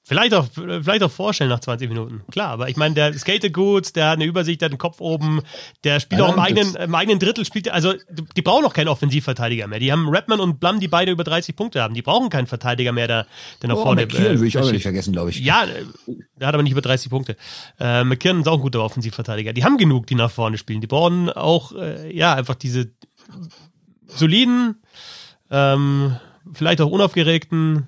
vielleicht, 0.04 0.34
auch, 0.34 0.46
vielleicht 0.54 1.02
auch 1.02 1.10
vorstellen 1.10 1.50
nach 1.50 1.60
20 1.60 1.88
Minuten. 1.88 2.22
Klar, 2.30 2.50
aber 2.50 2.68
ich 2.68 2.76
meine, 2.76 2.94
der 2.94 3.12
skatet 3.18 3.52
gut, 3.52 3.96
der 3.96 4.08
hat 4.08 4.14
eine 4.14 4.24
Übersicht, 4.24 4.60
der 4.60 4.66
hat 4.66 4.72
den 4.72 4.78
Kopf 4.78 5.00
oben, 5.00 5.42
der 5.84 6.00
spielt 6.00 6.20
Ja, 6.20 6.26
auch 6.26 6.32
im 6.34 6.38
eigenen, 6.38 6.74
im 6.76 6.94
eigenen 6.94 7.18
Drittel, 7.18 7.44
spielt, 7.44 7.68
also 7.70 7.94
die 8.36 8.42
brauchen 8.42 8.62
noch 8.62 8.72
keinen 8.72 8.88
Offensivverteidiger 8.88 9.66
mehr. 9.66 9.80
Die 9.80 9.92
haben 9.92 10.08
Redman 10.08 10.40
und 10.40 10.60
Blum, 10.60 10.80
die 10.80 10.88
beide 10.88 11.12
über 11.12 11.24
30 11.24 11.56
Punkte 11.56 11.82
haben. 11.82 11.94
Die 11.94 12.02
brauchen 12.02 12.30
keinen 12.30 12.46
Verteidiger 12.46 12.92
mehr, 12.92 13.08
der, 13.08 13.26
der 13.62 13.68
nach 13.68 13.76
Oh, 13.76 13.82
vorne 13.82 14.02
McKinnon 14.02 14.40
will 14.40 14.48
ich 14.48 14.58
auch 14.58 14.64
noch 14.64 14.72
nicht 14.72 14.82
vergessen, 14.82 15.12
glaube 15.12 15.30
ich. 15.30 15.40
Ja, 15.40 15.64
äh, 15.64 15.84
der 16.36 16.48
hat 16.48 16.54
aber 16.54 16.62
nicht 16.62 16.72
über 16.72 16.82
30 16.82 17.10
Punkte. 17.10 17.36
Äh, 17.78 18.04
McKinnon 18.04 18.42
ist 18.42 18.48
auch 18.48 18.54
ein 18.54 18.60
guter 18.60 18.82
Offensivverteidiger. 18.82 19.52
Die 19.52 19.64
haben 19.64 19.76
genug, 19.76 20.06
die 20.06 20.14
nach 20.14 20.30
vorne 20.30 20.58
spielen. 20.58 20.80
Die 20.80 20.86
brauchen 20.86 21.30
auch, 21.30 21.72
äh, 21.72 22.14
ja, 22.14 22.34
einfach 22.34 22.54
diese 22.54 22.90
soliden, 24.06 24.82
ähm, 25.50 26.16
vielleicht 26.52 26.80
auch 26.80 26.90
unaufgeregten 26.90 27.86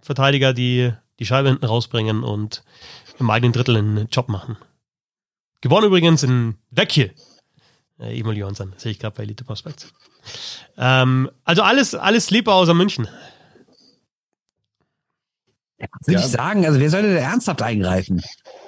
Verteidiger, 0.00 0.52
die 0.52 0.92
die 1.18 1.26
Scheibe 1.26 1.48
hinten 1.48 1.64
rausbringen 1.64 2.22
und 2.22 2.62
im 3.18 3.30
eigenen 3.30 3.52
Drittel 3.52 3.76
einen 3.76 4.08
Job 4.08 4.28
machen. 4.28 4.56
Gewonnen 5.60 5.86
übrigens 5.86 6.22
in 6.22 6.56
Vecchie. 6.70 7.12
Äh, 7.98 8.18
Emil 8.18 8.36
Johansson, 8.36 8.74
sehe 8.76 8.92
ich 8.92 8.98
gerade 8.98 9.16
bei 9.16 9.22
Elite 9.22 9.44
Prospects. 9.44 9.92
Ähm, 10.76 11.30
also 11.44 11.62
alles, 11.62 11.94
alles 11.94 12.26
Sleeper 12.26 12.52
außer 12.52 12.74
München. 12.74 13.08
Würde 15.78 16.20
Ja. 16.20 16.20
ich 16.20 16.26
sagen, 16.26 16.64
also 16.64 16.80
wer 16.80 16.88
soll 16.90 17.02
denn 17.02 17.14
da 17.14 17.20
ernsthaft 17.20 17.60
eingreifen? 17.62 18.22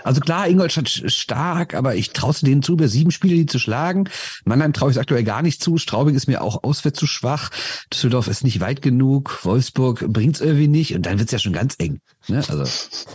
Also 0.05 0.21
klar, 0.21 0.47
Ingolstadt 0.49 0.89
stark, 0.89 1.75
aber 1.75 1.95
ich 1.95 2.11
traue 2.11 2.35
denen 2.43 2.63
zu, 2.63 2.75
über 2.75 2.89
sieben 2.89 3.11
Spiele 3.11 3.35
die 3.35 3.47
zu 3.47 3.59
schlagen. 3.59 4.09
Mannheim 4.45 4.73
traue 4.73 4.91
ich 4.91 4.97
es 4.97 5.01
aktuell 5.01 5.25
gar 5.25 5.43
nicht 5.43 5.63
zu. 5.63 5.79
Straubing 5.79 6.15
ist 6.15 6.29
mir 6.29 6.43
auch 6.43 6.63
auswärts 6.65 6.99
zu 6.99 7.07
schwach. 7.07 7.51
Düsseldorf 7.93 8.29
ist 8.29 8.45
nicht 8.45 8.61
weit 8.61 8.83
genug. 8.83 9.45
Wolfsburg 9.45 10.07
bringt's 10.09 10.41
irgendwie 10.41 10.69
nicht. 10.69 10.95
Und 10.95 11.07
dann 11.07 11.19
wird's 11.19 11.33
ja 11.33 11.39
schon 11.39 11.53
ganz 11.53 11.77
eng. 11.79 12.01
Ne? 12.29 12.43
Also, 12.49 12.65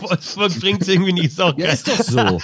Wolfsburg 0.00 0.58
bringt 0.60 0.82
es 0.82 0.88
irgendwie 0.88 1.12
nicht 1.12 1.36
so 1.36 1.52
ja, 1.56 1.68
ist 1.68 1.86
doch 1.88 2.02
so. 2.02 2.40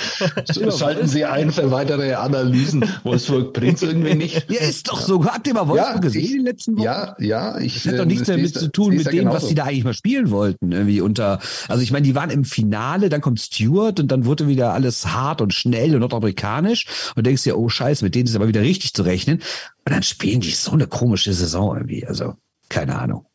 Schalten 0.71 1.09
Sie 1.09 1.25
ein 1.25 1.51
für 1.51 1.71
weitere 1.71 2.15
Analysen. 2.15 2.85
Wolfsburg 3.03 3.53
bringt 3.53 3.83
irgendwie 3.83 4.15
nicht. 4.15 4.47
Ja, 4.51 4.61
ist 4.61 4.89
doch 4.89 5.01
so. 5.01 5.25
Habt 5.25 5.47
ihr 5.49 5.55
mal 5.55 5.67
Wolfsburg 5.69 5.95
Ja, 5.97 6.01
gesehen 6.01 6.23
ich- 6.25 6.31
in 6.31 6.37
den 6.39 6.47
letzten 6.47 6.77
Wochen? 6.77 6.85
Ja, 6.85 7.17
ja, 7.19 7.59
ich. 7.59 7.75
Das 7.75 7.87
hat 7.93 7.99
doch 7.99 8.05
äh, 8.05 8.07
nichts 8.07 8.27
damit 8.29 8.45
es- 8.47 8.53
zu 8.63 8.71
tun 8.71 8.91
mit 8.97 9.07
es 9.07 9.11
dem, 9.13 9.27
was 9.29 9.49
die 9.49 9.55
da 9.55 9.65
eigentlich 9.65 9.85
mal 9.85 9.95
spielen 9.95 10.31
wollten. 10.31 10.71
Irgendwie 10.73 11.01
unter, 11.01 11.41
also 11.69 11.83
ich 11.83 11.91
meine, 11.93 12.05
die 12.07 12.15
waren 12.15 12.31
im 12.31 12.45
Finale, 12.45 13.09
dann 13.09 13.21
kommt 13.21 13.41
Stewart 13.41 13.99
und 14.01 14.09
dann 14.09 14.25
wurde 14.25 14.47
wieder 14.49 14.73
alles 14.73 15.07
hart 15.07 15.41
und 15.41 15.53
schnell 15.55 15.95
und 15.95 16.01
nordamerikanisch 16.01 16.87
und 17.17 17.27
denkst 17.27 17.43
dir, 17.45 17.59
oh 17.59 17.69
Scheiße, 17.69 18.05
mit 18.05 18.15
denen 18.15 18.27
ist 18.29 18.37
aber 18.37 18.49
wieder 18.49 18.61
richtig 18.63 18.95
zu 18.95 19.03
rechnen. 19.03 19.39
Und 19.85 19.93
dann 19.95 20.03
spielen 20.03 20.41
die 20.41 20.51
so 20.53 20.73
eine 20.73 20.87
komische 20.87 21.33
Saison 21.33 21.77
irgendwie. 21.77 22.07
Also, 22.07 22.35
keine 22.69 22.99
Ahnung. 22.99 23.27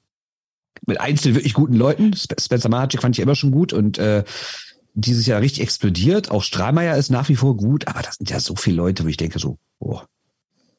Mit 0.85 0.99
einzelnen 0.99 1.35
wirklich 1.35 1.53
guten 1.53 1.75
Leuten. 1.75 2.13
Sp- 2.13 2.39
Spencer 2.39 2.69
Magic 2.69 3.01
fand 3.01 3.17
ich 3.17 3.21
immer 3.21 3.35
schon 3.35 3.51
gut 3.51 3.73
und 3.73 3.97
äh, 3.97 4.23
dieses 4.93 5.25
Jahr 5.25 5.41
richtig 5.41 5.63
explodiert. 5.63 6.31
Auch 6.31 6.43
Strahlmeier 6.43 6.95
ist 6.97 7.09
nach 7.09 7.27
wie 7.29 7.35
vor 7.35 7.57
gut, 7.57 7.87
aber 7.87 8.01
das 8.01 8.15
sind 8.15 8.29
ja 8.29 8.39
so 8.39 8.55
viele 8.55 8.77
Leute, 8.77 9.03
wo 9.03 9.07
ich 9.07 9.17
denke 9.17 9.39
so, 9.39 9.57
boah, 9.79 10.07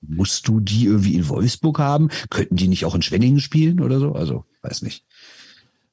musst 0.01 0.47
du 0.49 0.61
die 0.61 0.85
irgendwie 0.87 1.14
in 1.14 1.29
Wolfsburg 1.29 1.79
haben? 1.79 2.09
Könnten 2.31 2.57
die 2.57 2.69
nicht 2.69 2.85
auch 2.85 2.95
in 2.95 3.03
Schwenningen 3.03 3.40
spielen 3.40 3.81
oder 3.81 3.99
so? 3.99 4.12
Also, 4.12 4.45
weiß 4.62 4.83
nicht. 4.83 5.05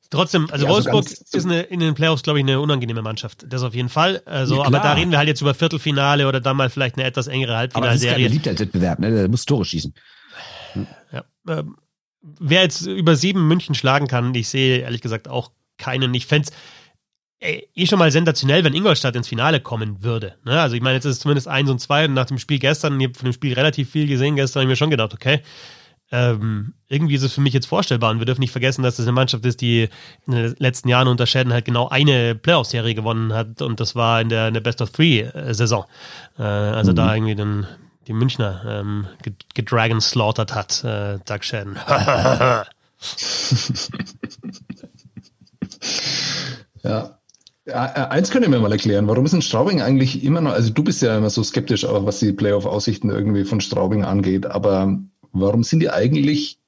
Trotzdem, 0.09 0.47
also 0.51 0.65
Ja, 0.67 0.71
Wolfsburg 0.71 1.09
ist 1.09 1.45
eine, 1.45 1.61
in 1.61 1.79
den 1.79 1.95
Playoffs, 1.95 2.21
glaube 2.21 2.37
ich, 2.37 2.45
eine 2.45 2.59
unangenehme 2.59 3.01
Mannschaft. 3.01 3.45
Das 3.49 3.63
auf 3.63 3.73
jeden 3.73 3.89
Fall. 3.89 4.21
Also, 4.25 4.57
Ja, 4.57 4.65
aber 4.65 4.79
da 4.79 4.93
reden 4.93 5.09
wir 5.09 5.17
halt 5.17 5.27
jetzt 5.27 5.41
über 5.41 5.55
Viertelfinale 5.55 6.27
oder 6.27 6.39
dann 6.39 6.55
mal 6.55 6.69
vielleicht 6.69 6.97
eine 6.97 7.05
etwas 7.07 7.25
engere 7.27 7.53
Aber 7.53 7.63
das 7.63 7.73
ist 7.73 7.79
Halbfinalserie. 7.81 8.27
Beliebtheitswettbewerb, 8.27 8.99
ne? 8.99 9.09
Der 9.09 9.27
muss 9.27 9.45
Tore 9.45 9.65
schießen. 9.65 9.91
Ja. 11.11 11.23
Ähm, 11.47 11.77
wer 12.23 12.61
jetzt 12.61 12.85
über 12.85 13.15
sieben 13.15 13.47
München 13.47 13.75
schlagen 13.75 14.07
kann, 14.07 14.33
ich 14.33 14.47
sehe 14.49 14.79
ehrlich 14.79 15.01
gesagt 15.01 15.27
auch 15.27 15.51
keinen. 15.77 16.13
Ich 16.13 16.25
fände 16.25 16.49
es 16.49 16.53
eh 17.75 17.85
schon 17.85 17.99
mal 17.99 18.11
sensationell, 18.11 18.63
wenn 18.63 18.73
Ingolstadt 18.73 19.15
ins 19.15 19.27
Finale 19.27 19.59
kommen 19.59 20.03
würde. 20.03 20.35
Ne? 20.45 20.59
Also 20.59 20.75
ich 20.75 20.81
meine, 20.81 20.95
jetzt 20.95 21.05
ist 21.05 21.17
es 21.17 21.19
zumindest 21.19 21.47
eins 21.47 21.69
und 21.69 21.79
zwei 21.79 22.05
und 22.05 22.13
nach 22.13 22.25
dem 22.25 22.39
Spiel 22.39 22.59
gestern, 22.59 22.99
ich 22.99 23.07
habe 23.07 23.17
von 23.17 23.25
dem 23.25 23.33
Spiel 23.33 23.53
relativ 23.53 23.91
viel 23.91 24.07
gesehen 24.07 24.35
gestern, 24.35 24.61
habe 24.61 24.65
ich 24.65 24.73
mir 24.73 24.77
schon 24.77 24.89
gedacht, 24.89 25.13
okay, 25.13 25.41
ähm, 26.11 26.73
irgendwie 26.87 27.15
ist 27.15 27.23
es 27.23 27.33
für 27.33 27.41
mich 27.41 27.53
jetzt 27.53 27.65
vorstellbar 27.65 28.11
und 28.11 28.19
wir 28.19 28.25
dürfen 28.25 28.41
nicht 28.41 28.51
vergessen, 28.51 28.83
dass 28.83 28.97
das 28.97 29.05
eine 29.05 29.13
Mannschaft 29.13 29.45
ist, 29.45 29.61
die 29.61 29.89
in 30.27 30.33
den 30.33 30.55
letzten 30.59 30.87
Jahren 30.87 31.07
unter 31.07 31.25
Schäden 31.25 31.51
halt 31.51 31.65
genau 31.65 31.89
eine 31.89 32.35
Playoff-Serie 32.35 32.93
gewonnen 32.93 33.33
hat 33.33 33.61
und 33.61 33.79
das 33.79 33.95
war 33.95 34.21
in 34.21 34.29
der, 34.29 34.47
in 34.47 34.53
der 34.53 34.61
Best-of-Three-Saison. 34.61 35.85
Äh, 36.37 36.43
also 36.43 36.93
da 36.93 37.15
irgendwie 37.15 37.35
dann 37.35 37.67
die 38.07 38.13
Münchner 38.13 38.63
ähm, 38.67 39.07
ged- 39.23 39.45
gedragon 39.53 40.01
slaughtert 40.01 40.53
hat, 40.53 40.83
äh, 40.83 41.19
Doug 41.25 41.43
Schäden. 41.43 41.77
Ja. 46.83 47.19
Äh, 47.65 47.71
Eins 47.73 48.29
könnt 48.29 48.43
ihr 48.45 48.49
mir 48.49 48.59
mal 48.59 48.71
erklären, 48.71 49.07
warum 49.07 49.25
ist 49.25 49.33
in 49.33 49.41
Straubing 49.41 49.81
eigentlich 49.81 50.23
immer 50.23 50.41
noch, 50.41 50.51
also 50.51 50.71
du 50.71 50.83
bist 50.83 51.01
ja 51.01 51.17
immer 51.17 51.29
so 51.29 51.43
skeptisch, 51.43 51.85
auch 51.85 52.05
was 52.05 52.19
die 52.19 52.33
Playoff-Aussichten 52.33 53.09
irgendwie 53.09 53.45
von 53.45 53.61
Straubing 53.61 54.03
angeht, 54.03 54.45
aber 54.45 54.99
warum 55.31 55.63
sind 55.63 55.79
die 55.79 55.89
eigentlich 55.89 56.59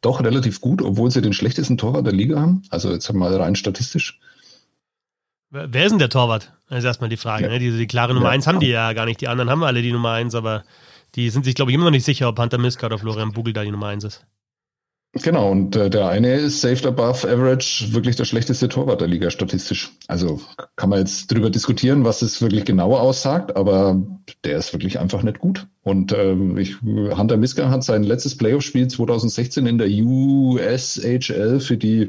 doch 0.00 0.22
relativ 0.22 0.60
gut, 0.60 0.80
obwohl 0.80 1.10
sie 1.10 1.20
den 1.20 1.34
schlechtesten 1.34 1.76
Torwart 1.76 2.06
der 2.06 2.14
Liga 2.14 2.40
haben? 2.40 2.62
Also 2.70 2.90
jetzt 2.92 3.12
mal 3.12 3.34
rein 3.36 3.56
statistisch. 3.56 4.18
Wer 5.50 5.84
ist 5.84 5.92
denn 5.92 5.98
der 5.98 6.08
Torwart? 6.08 6.52
Das 6.68 6.78
ist 6.80 6.84
erstmal 6.84 7.08
die 7.08 7.16
Frage. 7.16 7.44
Ja. 7.44 7.50
Ne? 7.50 7.58
Die, 7.58 7.70
die 7.70 7.86
klare 7.86 8.12
Nummer 8.14 8.26
Ja. 8.26 8.32
eins 8.32 8.46
haben 8.46 8.60
die 8.60 8.68
ja 8.68 8.92
gar 8.92 9.04
nicht. 9.06 9.20
Die 9.20 9.28
anderen 9.28 9.48
haben 9.50 9.62
alle 9.62 9.82
die 9.82 9.92
Nummer 9.92 10.12
eins, 10.12 10.34
aber 10.34 10.64
die 11.14 11.30
sind 11.30 11.44
sich, 11.44 11.54
glaube 11.54 11.70
ich, 11.70 11.74
immer 11.74 11.84
noch 11.84 11.90
nicht 11.92 12.04
sicher, 12.04 12.28
ob 12.28 12.38
Hunter 12.38 12.58
Miska 12.58 12.86
oder 12.86 12.98
Florian 12.98 13.32
Bugel 13.32 13.52
da 13.52 13.62
die 13.62 13.70
Nummer 13.70 13.86
eins 13.88 14.04
ist. 14.04 14.26
Genau, 15.12 15.50
und 15.50 15.74
äh, 15.76 15.88
der 15.88 16.08
eine 16.08 16.34
ist 16.34 16.60
saved 16.60 16.84
above 16.84 17.26
average, 17.26 17.88
wirklich 17.92 18.16
der 18.16 18.26
schlechteste 18.26 18.68
Torwart 18.68 19.00
der 19.00 19.08
Liga 19.08 19.30
statistisch. 19.30 19.92
Also 20.08 20.40
kann 20.76 20.90
man 20.90 20.98
jetzt 20.98 21.32
drüber 21.32 21.48
diskutieren, 21.48 22.04
was 22.04 22.20
es 22.20 22.42
wirklich 22.42 22.66
genauer 22.66 23.00
aussagt, 23.00 23.56
aber 23.56 24.02
der 24.44 24.58
ist 24.58 24.74
wirklich 24.74 24.98
einfach 24.98 25.22
nicht 25.22 25.38
gut. 25.38 25.66
Und 25.82 26.12
ähm, 26.12 26.58
ich, 26.58 26.82
Hunter 26.82 27.38
Miska 27.38 27.70
hat 27.70 27.82
sein 27.82 28.02
letztes 28.02 28.36
Playoff-Spiel 28.36 28.88
2016 28.88 29.66
in 29.66 29.78
der 29.78 29.88
USHL 29.88 31.60
für 31.60 31.76
die, 31.78 32.08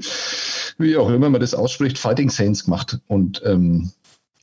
wie 0.78 0.98
auch 0.98 1.10
immer 1.10 1.30
man 1.30 1.40
das 1.40 1.54
ausspricht, 1.54 1.98
Fighting 1.98 2.30
Saints 2.30 2.66
gemacht. 2.66 3.00
Und 3.08 3.42
ähm, 3.46 3.92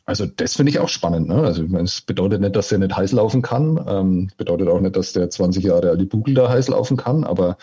also 0.06 0.26
das 0.26 0.54
finde 0.54 0.70
ich 0.70 0.78
auch 0.80 0.90
spannend. 0.90 1.28
Ne? 1.28 1.36
Also 1.36 1.64
es 1.78 2.02
bedeutet 2.02 2.40
nicht, 2.40 2.54
dass 2.54 2.70
er 2.70 2.78
nicht 2.78 2.94
heiß 2.94 3.12
laufen 3.12 3.40
kann. 3.40 3.82
Ähm, 3.88 4.30
bedeutet 4.36 4.68
auch 4.68 4.80
nicht, 4.80 4.96
dass 4.96 5.14
der 5.14 5.30
20 5.30 5.64
Jahre 5.64 5.90
alte 5.90 6.04
Bugel 6.04 6.34
da 6.34 6.50
heiß 6.50 6.68
laufen 6.68 6.98
kann. 6.98 7.24
Aber 7.24 7.56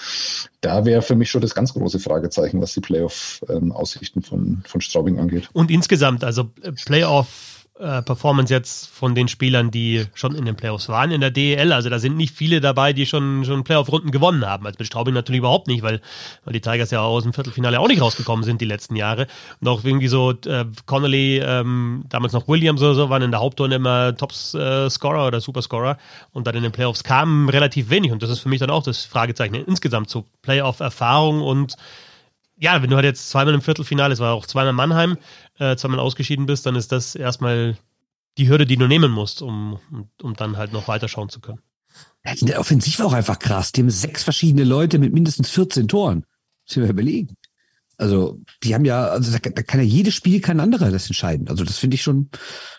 da 0.62 0.84
wäre 0.86 1.04
für 1.04 1.16
mich 1.16 1.30
schon 1.30 1.42
das 1.42 1.54
ganz 1.54 1.74
große 1.74 2.00
Fragezeichen, 2.00 2.60
was 2.60 2.74
die 2.74 2.82
Playoff-Aussichten 2.82 4.24
von, 4.24 4.64
von 4.66 4.82
Straubing 4.82 5.20
angeht. 5.20 5.50
Und 5.54 5.70
insgesamt, 5.70 6.24
also 6.24 6.50
äh, 7.82 8.02
Playoff-Performance 8.02 8.54
jetzt 8.54 8.88
von 8.90 9.16
den 9.16 9.28
Spielern, 9.28 9.72
die 9.72 10.06
schon 10.14 10.36
in 10.36 10.46
den 10.46 10.56
Playoffs 10.56 10.90
waren 10.90 11.12
in 11.12 11.22
der 11.22 11.32
DEL. 11.32 11.74
Also 11.74 11.90
da 11.90 12.00
sind 12.00 12.18
nicht 12.18 12.36
viele 12.36 12.62
dabei, 12.62 12.94
die 12.94 13.06
schon, 13.06 13.44
schon 13.46 13.64
Playoff-Runden 13.64 14.12
gewonnen 14.12 14.46
haben. 14.46 14.66
Also 14.66 14.78
mit 14.80 14.88
Straubing 14.88 15.14
natürlich 15.14 15.40
überhaupt 15.40 15.68
nicht, 15.68 15.82
weil, 15.84 16.02
weil 16.46 16.54
die 16.54 16.62
Tigers 16.62 16.92
ja 16.92 17.02
aus 17.02 17.24
dem 17.24 17.34
Viertelfinale 17.34 17.80
auch 17.80 17.88
nicht 17.88 18.02
rausgekommen 18.02 18.44
sind 18.44 18.62
die 18.62 18.66
letzten 18.66 18.96
Jahre. 18.96 19.28
Und 19.60 19.68
auch 19.68 19.84
irgendwie 19.84 20.08
so 20.08 20.32
äh, 20.32 20.66
Connolly, 20.86 21.40
ähm, 21.40 22.06
damals 22.10 22.34
noch 22.34 22.48
Williams 22.48 22.82
oder 22.82 22.94
so, 22.94 23.10
waren 23.10 23.22
in 23.22 23.32
der 23.32 23.40
Hauptrunde 23.40 23.76
immer 23.76 24.16
Top-Scorer 24.16 25.28
oder 25.28 25.42
Superscorer. 25.42 25.98
Und 26.32 26.48
dann 26.48 26.56
in 26.56 26.64
den 26.64 26.72
Playoffs 26.72 27.04
kamen 27.04 27.50
relativ 27.50 27.90
wenig. 27.90 28.12
Und 28.12 28.24
das 28.24 28.30
ist 28.30 28.40
für 28.40 28.50
mich 28.50 28.60
dann 28.60 28.70
auch 28.70 28.84
das 28.84 29.06
Fragezeichen 29.06 29.56
insgesamt 29.56 30.10
zu 30.10 30.26
Playoff-Erfahrung 30.42 31.42
und 31.42 31.76
ja, 32.62 32.82
wenn 32.82 32.92
du 32.92 32.96
halt 32.96 33.06
jetzt 33.06 33.30
zweimal 33.30 33.56
im 33.56 33.62
Viertelfinale, 33.62 34.14
es 34.14 34.20
war 34.20 34.34
auch 34.34 34.46
zweimal 34.46 34.74
Mannheim, 34.74 35.18
äh, 35.58 35.76
zweimal 35.76 36.00
ausgeschieden 36.00 36.46
bist, 36.46 36.66
dann 36.68 36.76
ist 36.76 36.92
das 36.92 37.16
erstmal 37.16 37.76
die 38.38 38.48
Hürde, 38.48 38.68
die 38.68 38.78
du 38.78 38.88
nehmen 38.88 39.12
musst, 39.12 39.42
um, 39.42 39.80
um, 40.22 40.36
dann 40.36 40.58
halt 40.58 40.72
noch 40.72 40.88
weiterschauen 40.88 41.30
zu 41.30 41.42
können. 41.42 41.60
Ja, 42.24 42.36
die 42.36 42.56
offensiv 42.56 43.00
auch 43.00 43.14
einfach 43.14 43.40
krass. 43.40 43.72
Die 43.72 43.82
haben 43.82 43.90
sechs 43.90 44.22
verschiedene 44.22 44.64
Leute 44.64 45.00
mit 45.00 45.12
mindestens 45.12 45.50
14 45.50 45.88
Toren. 45.88 46.20
Muss 46.20 46.78
ich 46.78 46.78
mir 46.78 46.88
überlegen. 46.88 47.36
Also, 47.98 48.40
die 48.64 48.76
haben 48.76 48.86
ja, 48.86 49.06
also 49.06 49.32
da, 49.32 49.50
da 49.50 49.64
kann 49.64 49.80
ja 49.80 49.86
jedes 49.86 50.14
Spiel 50.14 50.40
kein 50.40 50.60
anderer 50.60 50.92
das 50.92 51.08
entscheiden. 51.08 51.48
Also, 51.50 51.64
das 51.64 51.80
finde 51.80 51.96
ich 51.96 52.04
schon, 52.04 52.30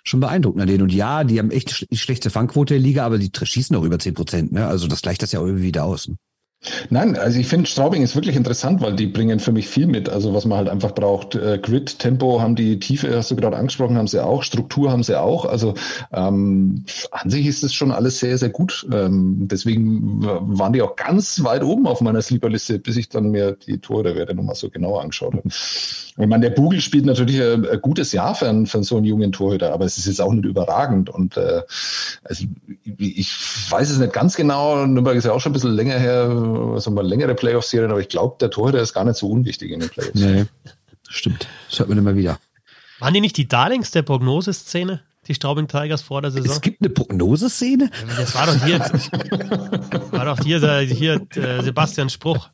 schon 0.05 0.21
beeindruckend 0.21 0.63
an 0.63 0.69
denen. 0.69 0.83
Und 0.83 0.93
ja, 0.93 1.25
die 1.25 1.41
haben 1.41 1.51
echt 1.51 1.91
die 1.91 1.99
schlechte 1.99 2.31
Fangquote 2.31 2.75
der 2.75 2.81
Liga, 2.81 3.05
aber 3.05 3.19
die 3.19 3.31
schießen 3.35 3.75
auch 3.75 3.83
über 3.83 3.99
10 3.99 4.15
Prozent, 4.15 4.53
ne? 4.53 4.67
Also, 4.67 4.87
das 4.87 5.03
gleicht 5.03 5.23
das 5.23 5.33
ja 5.33 5.41
irgendwie 5.41 5.65
wieder 5.65 5.85
aus. 5.85 6.07
Ne? 6.07 6.17
Nein, 6.91 7.17
also 7.17 7.41
ich 7.41 7.49
finde 7.49 7.67
Straubing 7.67 8.03
ist 8.03 8.15
wirklich 8.15 8.37
interessant, 8.37 8.81
weil 8.81 8.95
die 8.95 9.07
bringen 9.07 9.41
für 9.41 9.51
mich 9.51 9.69
viel 9.69 9.87
mit. 9.87 10.09
Also 10.09 10.33
was 10.33 10.45
man 10.45 10.59
halt 10.59 10.69
einfach 10.69 10.95
braucht. 10.95 11.35
Äh, 11.35 11.59
Grid, 11.61 11.99
Tempo 11.99 12.41
haben 12.41 12.55
die 12.55 12.79
Tiefe, 12.79 13.17
hast 13.17 13.31
du 13.33 13.37
gerade 13.37 13.57
angesprochen, 13.57 13.97
haben 13.97 14.07
sie 14.07 14.25
auch. 14.25 14.45
Struktur 14.45 14.93
haben 14.93 15.03
sie 15.03 15.21
auch. 15.21 15.45
Also 15.45 15.75
ähm, 16.13 16.85
an 17.11 17.31
sich 17.31 17.47
ist 17.47 17.65
das 17.65 17.75
schon 17.75 17.91
alles 17.91 18.21
sehr, 18.21 18.39
sehr 18.39 18.51
gut. 18.51 18.87
Ähm, 18.93 19.49
deswegen 19.49 20.25
waren 20.25 20.73
die 20.73 20.83
auch 20.83 20.95
ganz 20.95 21.43
weit 21.43 21.65
oben 21.65 21.87
auf 21.89 22.01
meiner 22.01 22.23
Sleeperliste, 22.23 22.79
bis 22.79 22.97
ich 22.97 23.09
dann 23.09 23.31
mir 23.31 23.53
die 23.53 23.79
Torwerte 23.79 24.35
nochmal 24.35 24.55
so 24.55 24.71
genauer 24.71 25.03
angeschaut 25.03 25.35
habe. 25.35 25.49
Ich 26.19 26.27
meine, 26.27 26.43
der 26.43 26.55
Bugel 26.55 26.81
spielt 26.81 27.07
natürlich 27.07 27.41
ein, 27.41 27.67
ein 27.67 27.81
gutes 27.81 28.13
Jahr 28.13 28.35
für, 28.35 28.49
einen, 28.49 28.67
für 28.67 28.85
so 28.85 28.97
einen 28.97 29.07
jungen 29.07 29.33
Torhüter, 29.33 29.73
aber 29.73 29.87
es 29.87 29.97
ist 29.97 30.07
jetzt 30.07 30.21
auch 30.21 30.33
nicht 30.33 30.45
überragend. 30.45 31.09
Und 31.09 31.39
äh, 31.39 31.63
also 32.25 32.45
ich 32.99 33.35
weiß 33.71 33.91
es 33.91 33.99
nicht 33.99 34.13
ganz 34.13 34.37
genau. 34.37 34.85
Nürnberg 34.85 35.17
ist 35.17 35.25
ja 35.25 35.33
auch 35.33 35.41
schon 35.41 35.53
ein 35.53 35.55
bisschen 35.55 35.75
länger 35.75 35.99
her 35.99 36.29
also 36.75 36.91
mal 36.91 37.07
längere 37.07 37.35
Playoff-Serien, 37.35 37.91
aber 37.91 38.01
ich 38.01 38.09
glaube, 38.09 38.37
der 38.41 38.51
Torhüter 38.51 38.81
ist 38.81 38.93
gar 38.93 39.05
nicht 39.05 39.17
so 39.17 39.29
unwichtig 39.29 39.71
in 39.71 39.81
den 39.81 39.89
Playoffs. 39.89 40.15
Nee, 40.15 40.45
stimmt. 41.09 41.49
Das 41.71 41.79
hört 41.79 41.89
man 41.89 41.97
immer 41.97 42.15
wieder. 42.15 42.39
Waren 42.99 43.15
die 43.15 43.21
nicht 43.21 43.37
die 43.39 43.49
Darlings 43.49 43.91
der 43.91 44.03
Prognoseszene? 44.03 45.01
Die 45.29 45.35
Straubing 45.35 45.69
Tigers 45.69 46.03
vor 46.03 46.21
der 46.21 46.33
Saison? 46.33 46.51
Es 46.51 46.61
gibt 46.61 46.83
eine 46.83 46.91
Prognoseszene? 46.91 47.91
Das 48.17 48.35
war 48.35 48.47
doch 48.47 48.65
hier, 48.65 48.81
war 50.11 50.25
doch 50.25 50.41
hier, 50.41 50.79
hier, 50.81 51.27
hier 51.33 51.63
Sebastian 51.63 52.11
Spruch. 52.11 52.49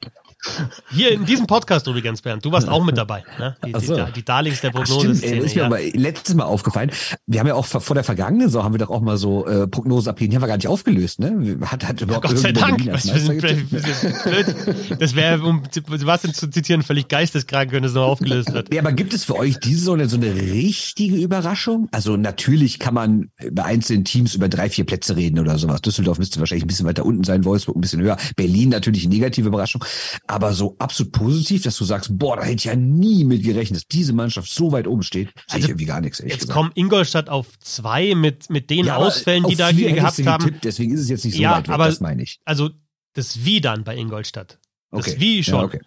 Hier 0.91 1.11
in 1.11 1.25
diesem 1.25 1.47
Podcast 1.47 1.87
übrigens, 1.89 2.23
Bernd, 2.23 2.45
du 2.45 2.53
warst 2.53 2.69
auch 2.69 2.85
mit 2.85 2.97
dabei. 2.97 3.25
Ne? 3.39 3.57
Die, 3.67 3.75
Ach 3.75 3.81
so. 3.81 3.97
die, 3.97 4.13
die 4.13 4.25
Darlings 4.25 4.61
der 4.61 4.71
Ach, 4.71 4.85
Prognose. 4.85 5.17
stimmt, 5.17 5.25
ey, 5.25 5.39
ist 5.39 5.57
mir 5.57 5.67
aber 5.67 5.81
letztes 5.81 6.35
Mal 6.37 6.45
aufgefallen. 6.45 6.93
Wir 7.27 7.41
haben 7.41 7.49
ja 7.49 7.55
auch 7.55 7.67
vor 7.67 7.95
der 7.95 8.05
vergangenen 8.05 8.49
Saison 8.49 8.63
haben 8.63 8.75
wir 8.75 8.79
doch 8.79 8.91
auch 8.91 9.01
mal 9.01 9.17
so 9.17 9.47
äh, 9.47 9.67
Prognosen 9.67 10.11
abgegeben. 10.11 10.31
Die 10.31 10.37
haben 10.37 10.43
wir 10.43 10.49
gar 10.49 10.57
nicht 10.57 10.69
aufgelöst, 10.69 11.19
ne? 11.19 11.59
Hat, 11.63 11.87
hat 11.87 12.01
überhaupt 12.01 12.27
Gott 12.29 12.39
sei 12.39 12.53
Dank. 12.53 12.87
Was, 12.87 13.13
wir 13.13 13.21
sind, 13.21 13.43
wir 13.43 13.81
sind 13.95 14.23
blöd. 14.23 15.01
Das 15.01 15.17
wäre, 15.17 15.43
um 15.43 15.63
Sebastian 15.73 16.33
zu 16.33 16.49
zitieren, 16.49 16.83
völlig 16.83 17.09
geisteskrank, 17.09 17.73
wenn 17.73 17.83
es 17.83 17.95
noch 17.95 18.07
aufgelöst 18.07 18.53
wird. 18.53 18.73
Ja, 18.73 18.81
aber 18.81 18.93
gibt 18.93 19.15
es 19.15 19.25
für 19.25 19.35
euch 19.37 19.59
diese 19.59 19.81
Saison 19.81 19.99
denn 19.99 20.09
so 20.09 20.17
eine 20.17 20.33
richtige 20.35 21.17
Überraschung? 21.17 21.89
Also 21.91 22.17
natürlich 22.17 22.79
kann 22.79 22.95
man 22.95 23.31
bei 23.51 23.65
einzelnen 23.65 24.05
Teams 24.05 24.35
über 24.37 24.49
drei, 24.49 24.71
vier 24.71 24.87
Plätze 24.87 25.17
reden 25.17 25.41
oder 25.41 25.59
sowas. 25.59 25.83
Düsseldorf 25.83 26.19
müsste 26.19 26.39
wahrscheinlich 26.39 26.65
ein 26.65 26.69
bisschen 26.69 26.87
weiter 26.87 27.05
unten 27.05 27.25
sein, 27.25 27.45
Wolfsburg 27.45 27.77
ein 27.77 27.81
bisschen 27.81 28.01
höher, 28.01 28.17
Berlin 28.37 28.69
natürlich 28.69 29.05
eine 29.05 29.15
negative 29.15 29.49
Überraschung. 29.49 29.85
Aber 30.31 30.53
so 30.53 30.77
absolut 30.79 31.13
positiv, 31.13 31.63
dass 31.63 31.77
du 31.79 31.85
sagst, 31.85 32.17
boah, 32.19 32.37
da 32.37 32.43
hätte 32.43 32.57
ich 32.57 32.65
ja 32.65 32.77
nie 32.77 33.25
mit 33.25 33.43
gerechnet, 33.43 33.79
dass 33.81 33.89
diese 33.89 34.13
Mannschaft 34.13 34.51
so 34.51 34.71
weit 34.73 34.87
oben 34.87 35.03
steht, 35.03 35.29
sehe 35.29 35.43
Also, 35.49 35.59
ich 35.65 35.69
irgendwie 35.71 35.87
gar 35.87 36.01
nichts. 36.03 36.19
Jetzt 36.19 36.41
gesagt. 36.41 36.51
kommen 36.53 36.71
Ingolstadt 36.75 37.31
auf 37.31 37.59
zwei 37.61 38.15
mit, 38.15 38.51
mit 38.51 38.69
den 38.69 38.85
Ja, 38.85 38.97
Ausfällen, 38.97 39.45
die 39.49 39.57
da 39.57 39.69
hätte 39.69 39.93
gehabt 39.95 40.19
haben. 40.27 40.45
getippt, 40.45 40.65
deswegen 40.65 40.93
ist 40.93 41.01
es 41.01 41.09
jetzt 41.09 41.25
nicht 41.25 41.35
so 41.37 41.43
Ja, 41.43 41.53
weit 41.57 41.69
weg, 41.69 41.75
aber- 41.75 41.87
das 41.87 42.01
meine 42.01 42.23
ich. 42.23 42.41
Also 42.45 42.69
das 43.15 43.45
Wie 43.47 43.61
dann 43.63 43.85
bei 43.85 43.97
Ingolstadt. 43.97 44.59
Das 44.91 45.09
Okay. 45.09 45.17
Wie 45.19 45.43
schon. 45.43 45.55
Ja, 45.61 45.65
okay. 45.65 45.81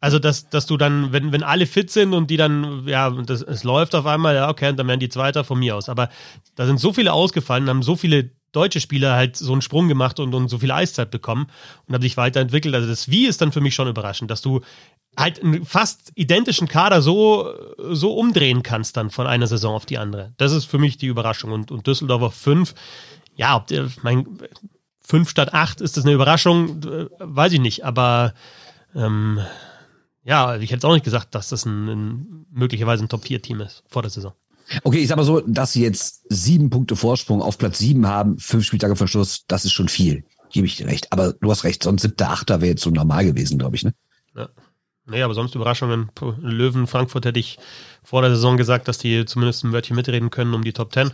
Also, 0.00 0.20
dass, 0.20 0.48
dass 0.48 0.66
du 0.66 0.76
dann, 0.76 1.12
wenn, 1.12 1.32
wenn 1.32 1.42
alle 1.42 1.66
fit 1.66 1.90
sind 1.90 2.14
und 2.14 2.30
die 2.30 2.36
dann, 2.36 2.86
ja, 2.86 3.10
das, 3.10 3.42
es 3.42 3.64
läuft 3.64 3.96
auf 3.96 4.06
einmal, 4.06 4.36
ja, 4.36 4.48
okay, 4.48 4.72
dann 4.76 4.86
werden 4.86 5.00
die 5.00 5.08
Zweiter 5.08 5.42
von 5.42 5.58
mir 5.58 5.74
aus. 5.74 5.88
Aber 5.88 6.08
da 6.54 6.66
sind 6.66 6.78
so 6.78 6.92
viele 6.92 7.12
ausgefallen, 7.12 7.68
haben 7.68 7.82
so 7.82 7.96
viele 7.96 8.30
deutsche 8.52 8.80
Spieler 8.80 9.14
halt 9.14 9.36
so 9.36 9.52
einen 9.52 9.62
Sprung 9.62 9.88
gemacht 9.88 10.20
und, 10.20 10.34
und 10.34 10.48
so 10.48 10.58
viel 10.58 10.70
Eiszeit 10.70 11.10
bekommen 11.10 11.48
und 11.86 11.94
haben 11.94 12.02
sich 12.02 12.16
weiterentwickelt. 12.16 12.74
Also 12.74 12.88
das 12.88 13.10
Wie 13.10 13.26
ist 13.26 13.40
dann 13.40 13.52
für 13.52 13.60
mich 13.60 13.74
schon 13.74 13.88
überraschend, 13.88 14.30
dass 14.30 14.42
du 14.42 14.60
halt 15.16 15.42
einen 15.42 15.64
fast 15.64 16.12
identischen 16.14 16.68
Kader 16.68 17.02
so, 17.02 17.52
so 17.90 18.14
umdrehen 18.14 18.62
kannst 18.62 18.96
dann 18.96 19.10
von 19.10 19.26
einer 19.26 19.46
Saison 19.46 19.74
auf 19.74 19.86
die 19.86 19.98
andere. 19.98 20.32
Das 20.36 20.52
ist 20.52 20.64
für 20.64 20.78
mich 20.78 20.96
die 20.96 21.06
Überraschung. 21.06 21.52
Und, 21.52 21.70
und 21.70 21.86
Düsseldorf 21.86 22.22
auf 22.22 22.34
fünf, 22.34 22.74
ja, 23.34 23.56
ob 23.56 23.66
der, 23.66 23.88
mein, 24.02 24.26
fünf 25.00 25.28
statt 25.28 25.54
acht, 25.54 25.80
ist 25.80 25.96
das 25.96 26.04
eine 26.04 26.14
Überraschung? 26.14 26.82
Weiß 27.18 27.52
ich 27.52 27.60
nicht, 27.60 27.84
aber 27.84 28.34
ähm, 28.94 29.40
ja, 30.24 30.56
ich 30.56 30.70
hätte 30.70 30.78
es 30.78 30.84
auch 30.84 30.92
nicht 30.92 31.04
gesagt, 31.04 31.34
dass 31.34 31.48
das 31.48 31.64
ein, 31.64 31.88
ein 31.88 32.46
möglicherweise 32.50 33.04
ein 33.04 33.08
Top-4-Team 33.08 33.60
ist 33.60 33.82
vor 33.88 34.02
der 34.02 34.10
Saison. 34.10 34.34
Okay, 34.84 34.98
ich 34.98 35.08
sag 35.08 35.16
mal 35.16 35.24
so, 35.24 35.40
dass 35.40 35.72
sie 35.72 35.82
jetzt 35.82 36.24
sieben 36.28 36.70
Punkte 36.70 36.96
Vorsprung 36.96 37.42
auf 37.42 37.58
Platz 37.58 37.78
sieben 37.78 38.06
haben, 38.06 38.38
fünf 38.38 38.64
Spieltage 38.64 38.96
Verschluss, 38.96 39.44
das 39.46 39.64
ist 39.64 39.72
schon 39.72 39.88
viel. 39.88 40.24
Gebe 40.50 40.66
ich 40.66 40.76
dir 40.76 40.86
recht. 40.86 41.12
Aber 41.12 41.32
du 41.32 41.50
hast 41.50 41.64
recht, 41.64 41.82
sonst 41.82 42.02
siebter, 42.02 42.30
achter 42.30 42.60
wäre 42.60 42.70
jetzt 42.70 42.82
so 42.82 42.90
normal 42.90 43.24
gewesen, 43.24 43.58
glaube 43.58 43.76
ich, 43.76 43.84
ne? 43.84 43.94
Ja. 44.36 44.48
Nee, 45.06 45.22
aber 45.22 45.32
sonst 45.32 45.54
Überraschungen. 45.54 46.10
Löwen, 46.40 46.86
Frankfurt 46.86 47.24
hätte 47.24 47.40
ich 47.40 47.58
vor 48.02 48.20
der 48.20 48.30
Saison 48.30 48.58
gesagt, 48.58 48.88
dass 48.88 48.98
die 48.98 49.24
zumindest 49.24 49.64
ein 49.64 49.72
Wörtchen 49.72 49.96
mitreden 49.96 50.28
können 50.30 50.52
um 50.52 50.62
die 50.62 50.74
Top 50.74 50.92
10. 50.92 51.12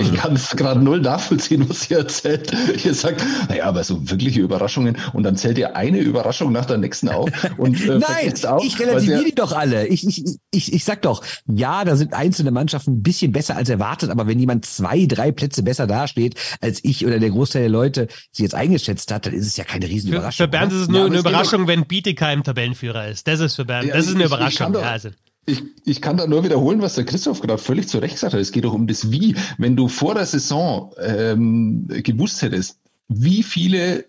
Ich 0.00 0.14
kann 0.14 0.34
es 0.34 0.50
gerade 0.56 0.80
null 0.80 1.00
nachvollziehen, 1.00 1.68
was 1.68 1.90
ihr 1.90 1.98
erzählt. 1.98 2.52
Ihr 2.84 2.94
sagt, 2.94 3.24
naja, 3.48 3.64
aber 3.66 3.84
so 3.84 4.08
wirkliche 4.10 4.40
Überraschungen 4.40 4.96
und 5.12 5.22
dann 5.22 5.36
zählt 5.36 5.58
ihr 5.58 5.76
eine 5.76 5.98
Überraschung 5.98 6.52
nach 6.52 6.64
der 6.66 6.78
nächsten 6.78 7.08
auf 7.08 7.28
und 7.58 7.80
äh, 7.88 7.98
Nein, 7.98 8.32
auch, 8.46 8.64
ich 8.64 8.78
relativiere 8.78 9.24
die 9.24 9.34
doch 9.34 9.52
alle. 9.52 9.86
Ich, 9.86 10.06
ich, 10.06 10.24
ich, 10.50 10.72
ich 10.72 10.84
sag 10.84 11.02
doch, 11.02 11.22
ja, 11.46 11.84
da 11.84 11.96
sind 11.96 12.14
einzelne 12.14 12.50
Mannschaften 12.50 12.92
ein 12.98 13.02
bisschen 13.02 13.32
besser 13.32 13.56
als 13.56 13.68
erwartet, 13.68 14.10
aber 14.10 14.26
wenn 14.26 14.38
jemand 14.38 14.64
zwei, 14.64 15.06
drei 15.06 15.32
Plätze 15.32 15.62
besser 15.62 15.86
dasteht, 15.86 16.34
als 16.60 16.80
ich 16.84 17.06
oder 17.06 17.18
der 17.18 17.30
Großteil 17.30 17.62
der 17.62 17.70
Leute 17.70 18.08
sie 18.32 18.42
jetzt 18.42 18.54
eingeschätzt 18.54 19.12
hat, 19.12 19.26
dann 19.26 19.34
ist 19.34 19.46
es 19.46 19.56
ja 19.56 19.64
keine 19.64 19.86
Für, 19.86 19.92
Riesenüberraschung. 19.92 20.44
für 20.44 20.48
Bernd 20.50 20.66
oder? 20.72 20.76
ist 20.76 20.82
es 20.82 20.88
nur 20.88 21.00
Ja, 21.00 21.06
eine 21.06 21.18
Überraschung, 21.18 21.66
wenn 21.66 21.86
Bietigheim 21.86 22.42
Tabellenführer 22.42 23.08
ist. 23.08 23.26
Das 23.28 23.40
ist 23.40 23.56
für 23.56 23.64
Bernd, 23.64 23.88
Ja, 23.88 23.94
das 23.96 24.06
ist 24.06 24.14
eine 24.14 24.24
ich- 24.24 24.30
ich 24.30 24.34
Überraschung. 24.34 24.72
doch- 24.72 24.80
ja, 24.82 24.90
also. 24.90 25.08
Ich, 25.48 25.62
ich 25.84 26.02
kann 26.02 26.18
da 26.18 26.26
nur 26.26 26.44
wiederholen, 26.44 26.82
was 26.82 26.94
der 26.94 27.04
Christoph 27.04 27.40
gerade 27.40 27.56
völlig 27.56 27.88
zu 27.88 27.98
Recht 27.98 28.14
gesagt 28.14 28.34
hat. 28.34 28.40
Es 28.40 28.52
geht 28.52 28.64
doch 28.64 28.74
um 28.74 28.86
das 28.86 29.10
Wie. 29.10 29.34
Wenn 29.56 29.76
du 29.76 29.88
vor 29.88 30.14
der 30.14 30.26
Saison 30.26 30.92
ähm, 31.00 31.88
gewusst 31.88 32.42
hättest, 32.42 32.78
wie 33.08 33.42
viele 33.42 34.04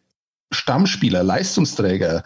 Stammspieler, 0.51 1.23
Leistungsträger 1.23 2.23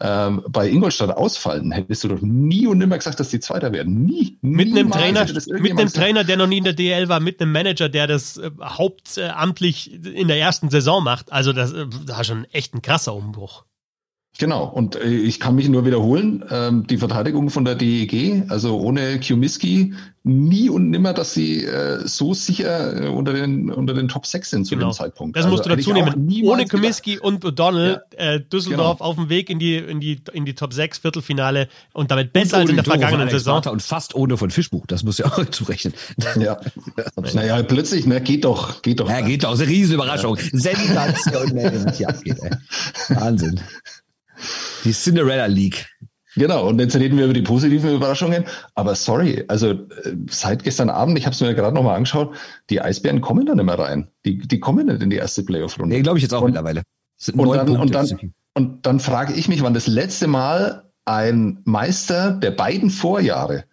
ähm, 0.00 0.42
bei 0.48 0.68
Ingolstadt 0.68 1.14
ausfallen, 1.16 1.72
hättest 1.72 2.04
du 2.04 2.08
doch 2.08 2.22
nie 2.22 2.66
und 2.66 2.78
nimmer 2.78 2.96
gesagt, 2.96 3.20
dass 3.20 3.28
die 3.28 3.40
Zweiter 3.40 3.72
werden. 3.72 4.04
Nie. 4.04 4.38
Mit 4.40 4.68
einem 4.68 4.90
Trainer, 4.90 5.26
mit 5.60 5.72
einem. 5.72 5.92
Trainer, 5.92 6.24
der 6.24 6.38
noch 6.38 6.46
nie 6.46 6.58
in 6.58 6.64
der 6.64 6.72
DL 6.72 7.08
war, 7.08 7.20
mit 7.20 7.40
einem 7.40 7.52
Manager, 7.52 7.90
der 7.90 8.06
das 8.06 8.38
äh, 8.38 8.50
hauptamtlich 8.62 9.92
in 9.92 10.28
der 10.28 10.38
ersten 10.38 10.70
Saison 10.70 11.04
macht. 11.04 11.32
Also 11.32 11.52
das 11.52 11.72
äh, 11.72 11.86
war 12.06 12.24
schon 12.24 12.46
echt 12.46 12.74
ein 12.74 12.80
krasser 12.80 13.14
Umbruch. 13.14 13.64
Genau, 14.38 14.64
und 14.64 14.96
äh, 14.96 15.04
ich 15.08 15.38
kann 15.38 15.54
mich 15.54 15.68
nur 15.68 15.86
wiederholen, 15.86 16.44
ähm, 16.50 16.86
die 16.88 16.98
Verteidigung 16.98 17.50
von 17.50 17.64
der 17.64 17.76
DEG, 17.76 18.42
also 18.48 18.80
ohne 18.80 19.20
Kiumiski, 19.20 19.94
nie 20.24 20.68
und 20.70 20.90
nimmer, 20.90 21.12
dass 21.12 21.34
sie 21.34 21.64
äh, 21.64 22.00
so 22.04 22.34
sicher 22.34 23.04
äh, 23.04 23.08
unter, 23.08 23.32
den, 23.32 23.70
unter 23.70 23.94
den 23.94 24.08
Top 24.08 24.26
6 24.26 24.50
sind 24.50 24.64
zu 24.66 24.74
Genau. 24.74 24.88
dem 24.88 24.92
Zeitpunkt. 24.92 25.36
Das 25.36 25.44
Also 25.44 25.54
musst 25.54 25.66
du 25.66 25.76
dazu 25.76 25.92
nehmen. 25.92 26.28
Ohne. 26.44 26.66
Komiski 26.66 27.18
und 27.18 27.44
O'Donnell, 27.44 28.00
äh, 28.16 28.40
Düsseldorf 28.40 29.00
auf 29.02 29.14
dem 29.16 29.28
Weg 29.28 29.50
in 29.50 29.60
die, 29.60 29.76
in 29.76 30.00
die, 30.00 30.20
in 30.32 30.44
die 30.44 30.54
Top 30.54 30.72
6 30.72 30.98
Viertelfinale 30.98 31.68
und 31.92 32.10
damit 32.10 32.32
besser 32.32 32.56
als 32.56 32.70
in 32.70 32.76
der 32.76 32.84
Tore 32.84 32.98
vergangenen 32.98 33.30
Saison. 33.30 33.62
Und 33.66 33.82
fast 33.82 34.16
ohne 34.16 34.36
von 34.36 34.50
Fischbuch, 34.50 34.86
das 34.86 35.04
muss 35.04 35.18
ja 35.18 35.26
auch 35.32 35.44
zurechnen. 35.44 35.94
Ja. 36.40 36.58
naja, 37.34 37.62
plötzlich, 37.62 38.06
ne, 38.06 38.20
geht 38.20 38.44
doch, 38.46 38.82
geht 38.82 38.98
doch. 38.98 39.08
Ja, 39.08 39.20
geht 39.20 39.44
doch, 39.44 39.52
ist 39.54 39.60
eine 39.60 39.70
Riesenüberraschung. 39.70 40.38
Sensationell, 40.52 41.84
was 41.84 41.98
hier 41.98 42.08
abgeht. 42.08 42.38
Ey. 42.42 42.50
Wahnsinn. 43.16 43.60
Die 44.84 44.92
Cinderella 44.92 45.46
League. 45.46 45.86
Genau, 46.36 46.68
und 46.68 46.80
jetzt 46.80 46.96
reden 46.96 47.16
wir 47.16 47.26
über 47.26 47.32
die 47.32 47.42
positiven 47.42 47.94
Überraschungen. 47.94 48.44
Aber 48.74 48.94
sorry, 48.96 49.44
also 49.46 49.70
äh, 49.70 50.16
seit 50.28 50.64
gestern 50.64 50.90
Abend, 50.90 51.16
ich 51.16 51.26
habe 51.26 51.34
es 51.34 51.40
mir 51.40 51.54
gerade 51.54 51.74
nochmal 51.74 51.96
angeschaut, 51.96 52.34
die 52.70 52.80
Eisbären 52.80 53.20
kommen 53.20 53.46
da 53.46 53.54
nicht 53.54 53.64
mehr 53.64 53.78
rein. 53.78 54.08
Die, 54.24 54.38
die 54.38 54.58
kommen 54.58 54.86
nicht 54.86 55.00
in 55.00 55.10
die 55.10 55.16
erste 55.16 55.44
Playoff-Runde. 55.44 55.94
Nee, 55.94 56.02
glaube 56.02 56.18
ich 56.18 56.22
jetzt 56.22 56.34
auch 56.34 56.40
Und- 56.42 56.48
mittlerweile. 56.48 56.82
Und 57.32 57.54
dann, 57.54 57.68
und, 57.68 57.94
dann, 57.94 58.32
und 58.54 58.84
dann 58.86 58.98
frage 58.98 59.34
ich 59.34 59.46
mich, 59.48 59.62
wann 59.62 59.72
das 59.74 59.86
letzte 59.86 60.26
Mal 60.26 60.90
ein 61.04 61.60
Meister 61.64 62.32
der 62.32 62.50
beiden 62.50 62.90
Vorjahre, 62.90 63.64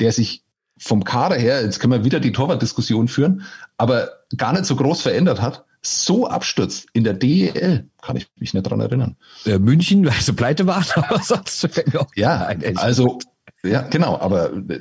der 0.00 0.10
sich 0.10 0.42
vom 0.78 1.04
Kader 1.04 1.36
her, 1.36 1.62
jetzt 1.62 1.78
können 1.78 1.92
wir 1.92 2.04
wieder 2.04 2.18
die 2.18 2.32
Torwartdiskussion 2.32 3.06
führen, 3.06 3.42
aber 3.76 4.10
gar 4.36 4.52
nicht 4.52 4.64
so 4.64 4.74
groß 4.74 5.02
verändert 5.02 5.40
hat, 5.40 5.64
so 5.82 6.26
abstürzt 6.26 6.86
in 6.92 7.04
der 7.04 7.14
DEL, 7.14 7.88
kann 8.02 8.16
ich 8.16 8.28
mich 8.38 8.54
nicht 8.54 8.62
dran 8.64 8.80
erinnern. 8.80 9.16
äh, 9.44 9.58
München, 9.58 10.04
weil 10.06 10.20
sie 10.20 10.32
pleite 10.32 10.66
waren, 10.66 10.84
aber 10.94 11.22
sonst 11.22 11.66
fällt 11.72 11.92
mir 11.92 12.00
auch 12.00 12.10
Ja, 12.16 12.46
also, 12.76 13.18
ja, 13.62 13.82
genau, 13.82 14.18
aber 14.18 14.52
äh, 14.52 14.80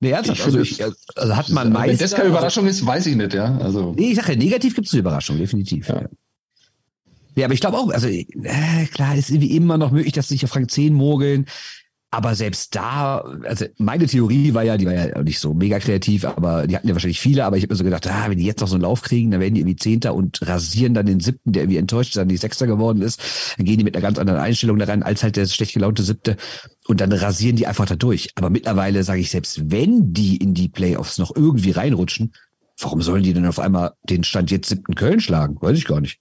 Nee, 0.00 0.10
ernsthaft, 0.10 0.42
also, 0.42 0.60
ich, 0.60 0.80
also 1.16 1.36
hat 1.36 1.48
man 1.48 1.66
wenn 1.68 1.72
Meister. 1.72 2.04
das 2.04 2.14
keine 2.14 2.28
Überraschung 2.28 2.66
ist, 2.68 2.86
weiß 2.86 3.06
ich 3.06 3.16
nicht, 3.16 3.34
ja. 3.34 3.58
Also, 3.58 3.94
Nee, 3.96 4.10
ich 4.10 4.16
sage 4.16 4.32
ja, 4.34 4.38
negativ 4.38 4.76
gibt 4.76 4.86
es 4.86 4.92
eine 4.92 5.00
Überraschung, 5.00 5.38
definitiv. 5.38 5.88
Ja, 5.88 6.02
Ja. 6.02 6.08
ja 7.34 7.44
aber 7.46 7.54
ich 7.54 7.60
glaube 7.60 7.78
auch, 7.78 7.90
also 7.90 8.06
äh, 8.06 8.24
klar, 8.92 9.16
ist 9.16 9.30
irgendwie 9.30 9.56
immer 9.56 9.76
noch 9.76 9.90
möglich, 9.90 10.12
dass 10.12 10.28
sich 10.28 10.44
auf 10.44 10.54
Rang 10.54 10.68
10 10.68 10.94
mogeln. 10.94 11.46
Aber 12.10 12.34
selbst 12.34 12.74
da, 12.74 13.18
also 13.18 13.66
meine 13.76 14.06
Theorie 14.06 14.54
war 14.54 14.62
ja, 14.62 14.78
die 14.78 14.86
war 14.86 14.94
ja 14.94 15.22
nicht 15.22 15.38
so 15.38 15.52
mega 15.52 15.78
kreativ, 15.78 16.24
aber 16.24 16.66
die 16.66 16.74
hatten 16.74 16.88
ja 16.88 16.94
wahrscheinlich 16.94 17.20
viele, 17.20 17.44
aber 17.44 17.58
ich 17.58 17.64
habe 17.64 17.74
mir 17.74 17.76
so 17.76 17.84
gedacht, 17.84 18.06
ah, 18.06 18.30
wenn 18.30 18.38
die 18.38 18.46
jetzt 18.46 18.60
noch 18.60 18.68
so 18.68 18.76
einen 18.76 18.82
Lauf 18.82 19.02
kriegen, 19.02 19.30
dann 19.30 19.40
werden 19.40 19.52
die 19.52 19.60
irgendwie 19.60 19.76
Zehnter 19.76 20.14
und 20.14 20.40
rasieren 20.40 20.94
dann 20.94 21.04
den 21.04 21.20
Siebten, 21.20 21.52
der 21.52 21.64
irgendwie 21.64 21.76
enttäuscht 21.76 22.16
dann 22.16 22.28
die 22.28 22.38
Sechster 22.38 22.66
geworden 22.66 23.02
ist. 23.02 23.20
Dann 23.58 23.66
gehen 23.66 23.76
die 23.76 23.84
mit 23.84 23.94
einer 23.94 24.02
ganz 24.02 24.18
anderen 24.18 24.40
Einstellung 24.40 24.78
da 24.78 24.86
rein, 24.86 25.02
als 25.02 25.22
halt 25.22 25.36
der 25.36 25.46
schlecht 25.46 25.74
gelaunte 25.74 26.02
Siebte. 26.02 26.38
Und 26.86 27.02
dann 27.02 27.12
rasieren 27.12 27.56
die 27.56 27.66
einfach 27.66 27.84
da 27.84 27.94
durch. 27.94 28.30
Aber 28.36 28.48
mittlerweile 28.48 29.04
sage 29.04 29.20
ich, 29.20 29.30
selbst 29.30 29.70
wenn 29.70 30.14
die 30.14 30.38
in 30.38 30.54
die 30.54 30.68
Playoffs 30.68 31.18
noch 31.18 31.36
irgendwie 31.36 31.72
reinrutschen, 31.72 32.32
warum 32.80 33.02
sollen 33.02 33.22
die 33.22 33.34
denn 33.34 33.44
auf 33.44 33.58
einmal 33.58 33.92
den 34.08 34.24
Stand 34.24 34.50
jetzt 34.50 34.70
siebten 34.70 34.94
Köln 34.94 35.20
schlagen? 35.20 35.58
Weiß 35.60 35.76
ich 35.76 35.84
gar 35.84 36.00
nicht. 36.00 36.20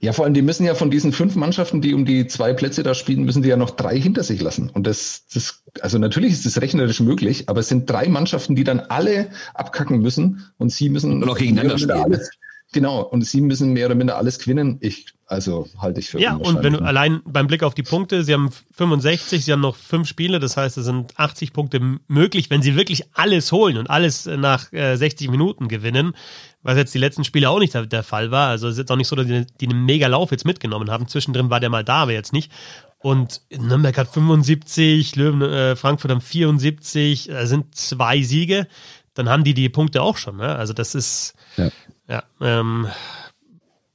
Ja, 0.00 0.12
vor 0.12 0.24
allem, 0.24 0.34
die 0.34 0.42
müssen 0.42 0.64
ja 0.64 0.74
von 0.74 0.90
diesen 0.90 1.12
fünf 1.12 1.34
Mannschaften, 1.34 1.80
die 1.80 1.94
um 1.94 2.04
die 2.04 2.26
zwei 2.26 2.52
Plätze 2.52 2.82
da 2.82 2.94
spielen, 2.94 3.24
müssen 3.24 3.42
die 3.42 3.48
ja 3.48 3.56
noch 3.56 3.70
drei 3.70 3.98
hinter 3.98 4.22
sich 4.22 4.40
lassen. 4.40 4.70
Und 4.70 4.86
das, 4.86 5.24
das, 5.32 5.62
also 5.80 5.98
natürlich 5.98 6.32
ist 6.32 6.46
das 6.46 6.60
rechnerisch 6.60 7.00
möglich, 7.00 7.48
aber 7.48 7.60
es 7.60 7.68
sind 7.68 7.88
drei 7.88 8.08
Mannschaften, 8.08 8.54
die 8.54 8.64
dann 8.64 8.80
alle 8.80 9.30
abkacken 9.54 10.00
müssen 10.00 10.44
und 10.58 10.70
sie 10.70 10.90
müssen 10.90 11.22
Und 11.22 11.28
auch 11.28 11.38
gegeneinander 11.38 11.78
spielen. 11.78 12.04
Alles, 12.04 12.30
genau, 12.72 13.02
und 13.02 13.22
sie 13.22 13.40
müssen 13.40 13.72
mehr 13.72 13.86
oder 13.86 13.94
minder 13.94 14.16
alles 14.16 14.38
gewinnen. 14.38 14.78
Ich, 14.80 15.06
also 15.26 15.68
halte 15.78 16.00
ich 16.00 16.10
für 16.10 16.20
Ja, 16.20 16.34
und 16.34 16.62
wenn 16.62 16.74
du 16.74 16.80
allein 16.80 17.20
beim 17.24 17.46
Blick 17.46 17.62
auf 17.62 17.74
die 17.74 17.82
Punkte, 17.82 18.22
sie 18.24 18.32
haben 18.32 18.50
65, 18.72 19.44
sie 19.44 19.52
haben 19.52 19.60
noch 19.60 19.76
fünf 19.76 20.08
Spiele, 20.08 20.38
das 20.40 20.56
heißt, 20.56 20.76
es 20.78 20.84
sind 20.84 21.18
80 21.18 21.52
Punkte 21.52 21.80
möglich, 22.08 22.50
wenn 22.50 22.62
sie 22.62 22.76
wirklich 22.76 23.04
alles 23.14 23.52
holen 23.52 23.78
und 23.78 23.90
alles 23.90 24.26
äh, 24.26 24.36
nach 24.36 24.72
äh, 24.72 24.96
60 24.96 25.30
Minuten 25.30 25.68
gewinnen, 25.68 26.14
was 26.62 26.76
jetzt 26.76 26.94
die 26.94 26.98
letzten 26.98 27.24
Spiele 27.24 27.50
auch 27.50 27.58
nicht 27.58 27.74
der, 27.74 27.86
der 27.86 28.02
Fall 28.02 28.30
war. 28.30 28.48
Also 28.48 28.66
es 28.68 28.74
ist 28.74 28.78
jetzt 28.78 28.92
auch 28.92 28.96
nicht 28.96 29.08
so, 29.08 29.16
dass 29.16 29.26
die, 29.26 29.46
die 29.60 29.68
einen 29.68 29.84
mega 29.84 30.06
Lauf 30.08 30.30
jetzt 30.30 30.44
mitgenommen 30.44 30.90
haben. 30.90 31.08
Zwischendrin 31.08 31.50
war 31.50 31.60
der 31.60 31.70
mal 31.70 31.84
da, 31.84 32.02
aber 32.02 32.12
jetzt 32.12 32.32
nicht. 32.32 32.50
Und 32.98 33.42
Nürnberg 33.50 33.96
hat 33.98 34.08
75, 34.08 35.14
Löwen, 35.16 35.42
äh, 35.42 35.76
Frankfurt 35.76 36.10
haben 36.10 36.20
74, 36.20 37.30
äh, 37.30 37.46
sind 37.46 37.74
zwei 37.74 38.22
Siege. 38.22 38.66
Dann 39.14 39.28
haben 39.28 39.44
die 39.44 39.54
die 39.54 39.68
Punkte 39.68 40.02
auch 40.02 40.16
schon. 40.16 40.38
Ne? 40.38 40.56
Also 40.56 40.72
das 40.72 40.94
ist 40.94 41.34
Ja. 41.56 41.70
Ja, 42.08 42.24
ähm, 42.40 42.86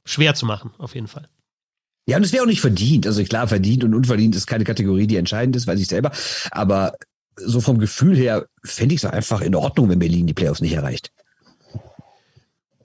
schwer 0.04 0.34
zu 0.34 0.46
machen, 0.46 0.72
auf 0.78 0.94
jeden 0.94 1.08
Fall. 1.08 1.28
Ja, 2.06 2.16
und 2.16 2.24
es 2.24 2.32
wäre 2.32 2.42
auch 2.42 2.48
nicht 2.48 2.60
verdient. 2.60 3.06
Also 3.06 3.22
klar, 3.24 3.46
verdient 3.46 3.84
und 3.84 3.94
unverdient 3.94 4.34
ist 4.34 4.46
keine 4.46 4.64
Kategorie, 4.64 5.06
die 5.06 5.16
entscheidend 5.16 5.54
ist, 5.54 5.66
weiß 5.66 5.80
ich 5.80 5.86
selber. 5.86 6.10
Aber 6.50 6.94
so 7.36 7.60
vom 7.60 7.78
Gefühl 7.78 8.16
her 8.16 8.46
fände 8.64 8.94
ich 8.94 9.04
es 9.04 9.10
einfach 9.10 9.40
in 9.40 9.54
Ordnung, 9.54 9.88
wenn 9.88 10.00
Berlin 10.00 10.26
die 10.26 10.34
Playoffs 10.34 10.60
nicht 10.60 10.74
erreicht. 10.74 11.12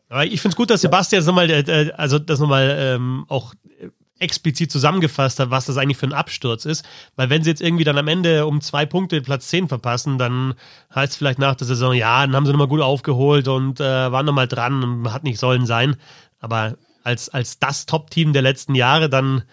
Aber 0.09 0.25
ich 0.25 0.39
finde 0.39 0.53
es 0.53 0.55
gut, 0.55 0.69
dass 0.69 0.81
Sebastian 0.81 1.19
das 1.19 1.27
nochmal, 1.27 1.49
äh, 1.49 1.91
also 1.97 2.19
das 2.19 2.39
nochmal 2.39 2.75
ähm, 2.79 3.25
auch 3.27 3.53
äh, 3.79 3.89
explizit 4.19 4.71
zusammengefasst 4.71 5.39
hat, 5.39 5.49
was 5.49 5.65
das 5.65 5.77
eigentlich 5.77 5.97
für 5.97 6.07
ein 6.07 6.13
Absturz 6.13 6.65
ist. 6.65 6.85
Weil 7.15 7.29
wenn 7.29 7.43
sie 7.43 7.49
jetzt 7.49 7.61
irgendwie 7.61 7.83
dann 7.83 7.97
am 7.97 8.07
Ende 8.07 8.45
um 8.45 8.61
zwei 8.61 8.85
Punkte 8.85 9.21
Platz 9.21 9.47
10 9.49 9.67
verpassen, 9.67 10.17
dann 10.17 10.55
heißt 10.93 11.13
es 11.13 11.17
vielleicht 11.17 11.39
nach 11.39 11.55
der 11.55 11.67
Saison, 11.67 11.93
ja, 11.93 12.25
dann 12.25 12.35
haben 12.35 12.45
sie 12.45 12.51
nochmal 12.51 12.67
gut 12.67 12.81
aufgeholt 12.81 13.47
und 13.47 13.79
äh, 13.79 14.11
waren 14.11 14.25
nochmal 14.25 14.47
dran 14.47 14.83
und 14.83 15.13
hat 15.13 15.23
nicht 15.23 15.39
sollen 15.39 15.65
sein. 15.65 15.95
Aber 16.39 16.77
als, 17.03 17.29
als 17.29 17.59
das 17.59 17.85
Top-Team 17.85 18.33
der 18.33 18.41
letzten 18.41 18.75
Jahre 18.75 19.09
dann 19.09 19.43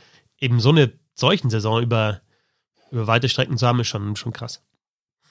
eben 0.41 0.61
so 0.61 0.71
eine 0.71 0.93
solchen 1.15 1.51
Saison 1.51 1.83
über, 1.83 2.21
über 2.91 3.07
weite 3.07 3.29
Strecken 3.29 3.57
zu 3.57 3.67
haben, 3.67 3.81
ist 3.81 3.89
schon, 3.89 4.17
schon 4.17 4.33
krass. 4.33 4.63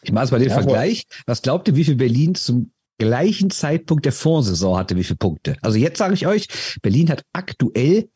Ich 0.01 0.11
mache 0.11 0.25
es 0.25 0.31
mal 0.31 0.39
den 0.39 0.49
Ja, 0.49 0.55
Vergleich. 0.55 1.05
Was 1.25 1.41
glaubt 1.41 1.67
ihr, 1.67 1.75
wie 1.75 1.83
viel 1.83 1.95
Berlin 1.95 2.35
zum 2.35 2.71
gleichen 2.97 3.49
Zeitpunkt 3.49 4.05
der 4.05 4.11
Vorsaison 4.11 4.77
hatte, 4.77 4.95
wie 4.95 5.03
viele 5.03 5.17
Punkte? 5.17 5.57
Also 5.61 5.77
jetzt 5.77 5.97
sage 5.97 6.13
ich 6.13 6.27
euch, 6.27 6.47
Berlin 6.81 7.09
hat 7.09 7.23
aktuell 7.33 8.09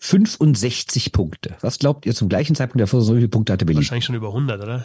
65 0.00 1.12
Punkte. 1.12 1.56
Was 1.60 1.78
glaubt 1.78 2.06
ihr 2.06 2.14
zum 2.14 2.28
gleichen 2.28 2.54
Zeitpunkt 2.56 2.80
der 2.80 2.86
Vorsaison, 2.86 3.16
wie 3.16 3.20
viele 3.20 3.28
Punkte 3.28 3.52
hatte 3.52 3.64
Berlin? 3.66 3.82
Wahrscheinlich 3.82 4.04
schon 4.06 4.14
über 4.16 4.28
100, 4.28 4.60
oder? 4.62 4.84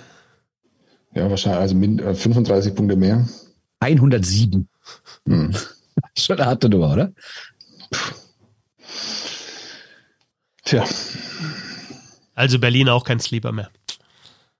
Ja, 1.14 1.30
wahrscheinlich, 1.30 1.62
also 1.62 1.76
min- 1.76 2.00
äh, 2.00 2.14
35 2.14 2.76
Punkte 2.76 2.96
mehr. 2.98 3.28
107. 3.80 4.68
Hm. 5.28 5.56
Schon 6.18 6.38
eine 6.38 6.46
harte 6.48 6.68
Nummer, 6.68 6.92
oder? 6.92 7.14
Tja, 10.66 10.84
Also 12.34 12.60
Berlin 12.60 12.90
auch 12.90 13.04
kein 13.06 13.20
Sleeper 13.20 13.52
mehr. 13.54 13.70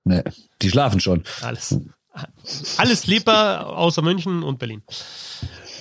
Ne, 0.06 0.24
die 0.62 0.70
schlafen 0.70 1.00
schon. 1.02 1.24
Alles. 1.42 1.76
Alles 2.78 3.02
Sleeper 3.02 3.68
außer 3.76 4.02
München 4.02 4.44
und 4.44 4.60
Berlin. 4.60 4.84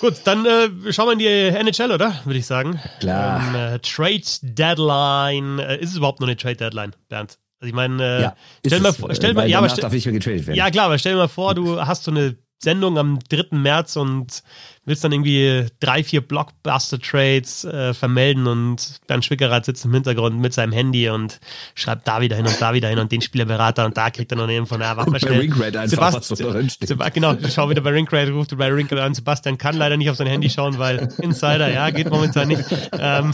Gut, 0.01 0.15
dann 0.25 0.45
äh, 0.45 0.93
schauen 0.93 1.07
wir 1.07 1.13
in 1.13 1.19
die 1.19 1.27
NHL, 1.27 1.93
oder? 1.93 2.21
Würde 2.25 2.39
ich 2.39 2.47
sagen. 2.47 2.81
Klar. 3.01 3.41
Ähm, 3.49 3.55
äh, 3.55 3.79
Trade 3.81 4.23
Deadline. 4.43 5.59
Äh, 5.59 5.79
ist 5.79 5.91
es 5.91 5.97
überhaupt 5.97 6.21
noch 6.21 6.29
eine 6.29 6.37
Trade 6.37 6.57
Deadline, 6.57 6.93
Bernd? 7.09 7.39
Also 7.61 7.69
ich 7.69 7.75
meine, 7.75 8.03
äh, 8.03 8.23
ja. 8.23 8.37
stell 8.67 8.81
mal 8.81 8.93
vor, 8.93 9.11
äh, 9.11 9.15
stell 9.15 9.33
mal, 9.33 9.43
weil 9.43 9.51
ja, 9.51 9.59
aber 9.59 9.69
stell, 9.71 9.83
darf 9.83 9.93
nicht 9.93 10.05
mehr 10.05 10.13
getradet 10.13 10.47
werden. 10.47 10.57
ja 10.57 10.71
klar, 10.71 10.87
aber 10.87 10.99
stell 10.99 11.13
dir 11.13 11.19
mal 11.19 11.29
vor, 11.29 11.55
du 11.55 11.81
hast 11.81 12.05
so 12.05 12.11
eine 12.11 12.37
Sendung 12.63 12.99
am 12.99 13.19
3. 13.29 13.57
März 13.57 13.97
und 13.97 14.43
willst 14.87 15.03
dann 15.05 15.13
irgendwie 15.13 15.67
drei, 15.81 16.05
vier 16.05 16.21
Blockbuster-Trades 16.21 17.65
äh, 17.65 17.95
vermelden 17.95 18.47
und 18.47 19.01
Bernd 19.07 19.25
Schwickerath 19.25 19.65
sitzt 19.65 19.85
im 19.85 19.95
Hintergrund 19.95 20.39
mit 20.39 20.53
seinem 20.53 20.73
Handy 20.73 21.09
und 21.09 21.41
schreibt 21.75 22.07
da 22.07 22.21
wieder 22.21 22.37
hin 22.37 22.47
und 22.47 22.61
da 22.61 22.75
wieder 22.75 22.89
hin 22.89 22.99
und 22.99 23.11
den 23.11 23.23
Spielerberater 23.23 23.87
und 23.87 23.97
da 23.97 24.11
kriegt 24.11 24.31
er 24.33 24.37
noch 24.37 24.45
eine 24.45 24.57
Info. 24.57 24.77
Na, 24.79 24.97
warte 24.97 25.11
mal 25.11 25.19
bei 25.19 25.27
schnell. 25.27 25.41
Ringrad 25.41 25.77
einfach, 25.77 26.13
was 26.13 26.29
so 26.29 26.35
drin 26.35 26.69
steht. 26.69 26.89
Seba 26.89 27.09
genau, 27.09 27.35
schau 27.49 27.71
wieder 27.71 27.81
bei 27.81 27.91
Ringrad, 27.91 28.29
ruft 28.29 28.57
bei 28.57 28.69
Ringrad 28.69 29.01
an. 29.01 29.15
Sebastian 29.15 29.57
kann 29.57 29.77
leider 29.77 29.97
nicht 29.97 30.11
auf 30.11 30.17
sein 30.17 30.27
Handy 30.27 30.51
schauen, 30.51 30.79
weil 30.79 31.09
Insider, 31.19 31.73
ja, 31.73 31.91
geht 31.91 32.11
momentan 32.11 32.49
nicht. 32.49 32.65
Ähm, 32.93 33.33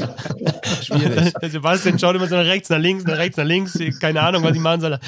Schwierig. 0.82 1.32
Sebastian 1.50 1.98
schaut 1.98 2.14
immer 2.14 2.28
so 2.28 2.36
nach 2.36 2.44
rechts, 2.44 2.70
nach 2.70 2.78
links, 2.78 3.04
nach 3.04 3.18
rechts, 3.18 3.36
nach 3.36 3.44
links. 3.44 3.78
Keine 4.00 4.22
Ahnung, 4.22 4.44
was 4.44 4.54
ich 4.54 4.60
machen 4.60 4.80
soll. 4.80 4.98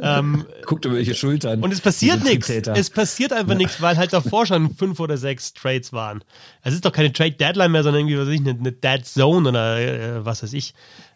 Ähm, 0.00 0.46
Guckt 0.66 0.84
über 0.84 0.96
welche 0.96 1.14
Schultern. 1.14 1.60
und 1.60 1.72
es 1.72 1.80
passiert 1.80 2.24
nichts. 2.24 2.48
Es 2.48 2.90
passiert 2.90 3.32
einfach 3.32 3.54
nichts, 3.54 3.80
weil 3.80 3.96
halt 3.96 4.12
davor 4.12 4.46
schon 4.46 4.74
fünf 4.74 4.98
oder 4.98 5.16
sechs 5.16 5.52
Trades 5.52 5.91
waren. 5.92 6.24
Es 6.62 6.74
ist 6.74 6.84
doch 6.84 6.92
keine 6.92 7.12
Trade 7.12 7.32
Deadline 7.32 7.72
mehr, 7.72 7.82
sondern 7.82 8.00
irgendwie, 8.00 8.18
was 8.18 8.28
weiß 8.28 8.34
ich, 8.34 8.40
eine, 8.40 8.58
eine 8.58 8.72
Dead 8.72 9.06
Zone 9.06 9.48
oder 9.48 9.78
äh, 9.78 10.24
was 10.24 10.42
weiß 10.42 10.52
ich. 10.52 10.74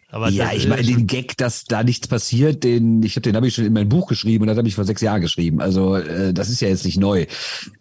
Aber 0.09 0.29
Ja, 0.29 0.53
ich 0.53 0.67
meine, 0.67 0.83
den 0.83 1.05
Gag, 1.05 1.35
dass 1.37 1.65
da 1.65 1.83
nichts 1.83 2.07
passiert, 2.07 2.63
den, 2.63 3.03
ich 3.03 3.15
habe 3.17 3.21
den 3.21 3.35
habe 3.35 3.47
ich 3.47 3.55
schon 3.55 3.65
in 3.65 3.73
mein 3.73 3.89
Buch 3.89 4.07
geschrieben 4.07 4.43
und 4.43 4.47
das 4.47 4.57
habe 4.57 4.67
ich 4.67 4.75
vor 4.75 4.85
sechs 4.85 5.01
Jahren 5.01 5.21
geschrieben. 5.21 5.59
Also 5.59 5.95
äh, 5.95 6.33
das 6.33 6.49
ist 6.49 6.61
ja 6.61 6.69
jetzt 6.69 6.85
nicht 6.85 6.97
neu. 6.97 7.25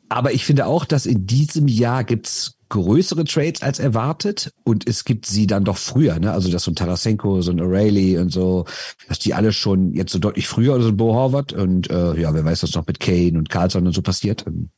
Aber 0.08 0.32
ich 0.32 0.44
finde 0.44 0.66
auch, 0.66 0.84
dass 0.84 1.06
in 1.06 1.26
diesem 1.26 1.68
Jahr 1.68 2.02
gibt's 2.02 2.54
größere 2.68 3.22
Trades 3.24 3.62
als 3.62 3.78
erwartet 3.78 4.50
und 4.64 4.88
es 4.88 5.04
gibt 5.04 5.26
sie 5.26 5.46
dann 5.46 5.62
doch 5.62 5.76
früher, 5.76 6.18
ne? 6.18 6.32
Also 6.32 6.50
dass 6.50 6.64
so 6.64 6.72
ein 6.72 6.74
Tarasenko, 6.74 7.40
so 7.42 7.52
ein 7.52 7.60
O'Reilly 7.60 8.18
und 8.20 8.30
so, 8.30 8.64
dass 9.06 9.20
die 9.20 9.34
alle 9.34 9.52
schon 9.52 9.92
jetzt 9.92 10.10
so 10.12 10.18
deutlich 10.18 10.48
früher 10.48 10.74
oder 10.74 10.82
so 10.82 10.88
ein 10.88 10.96
Bo 10.96 11.14
Horvath 11.14 11.52
und 11.52 11.88
äh, 11.90 12.20
ja, 12.20 12.34
wer 12.34 12.44
weiß, 12.44 12.64
was 12.64 12.74
noch 12.74 12.88
mit 12.88 12.98
Kane 12.98 13.38
und 13.38 13.50
Carlson 13.50 13.86
und 13.86 13.92
so 13.92 14.02
passiert. 14.02 14.44
Ähm, 14.48 14.70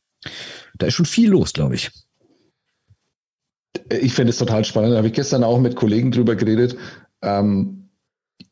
Da 0.77 0.85
ist 0.85 0.93
schon 0.93 1.07
viel 1.07 1.29
los, 1.31 1.51
glaube 1.51 1.75
ich. 1.75 1.89
Ich 3.89 4.13
finde 4.13 4.31
es 4.31 4.37
total 4.37 4.65
spannend. 4.65 4.93
Da 4.93 4.97
habe 4.97 5.07
ich 5.07 5.13
gestern 5.13 5.43
auch 5.43 5.59
mit 5.59 5.75
Kollegen 5.75 6.11
drüber 6.11 6.35
geredet. 6.35 6.77
Ähm, 7.21 7.89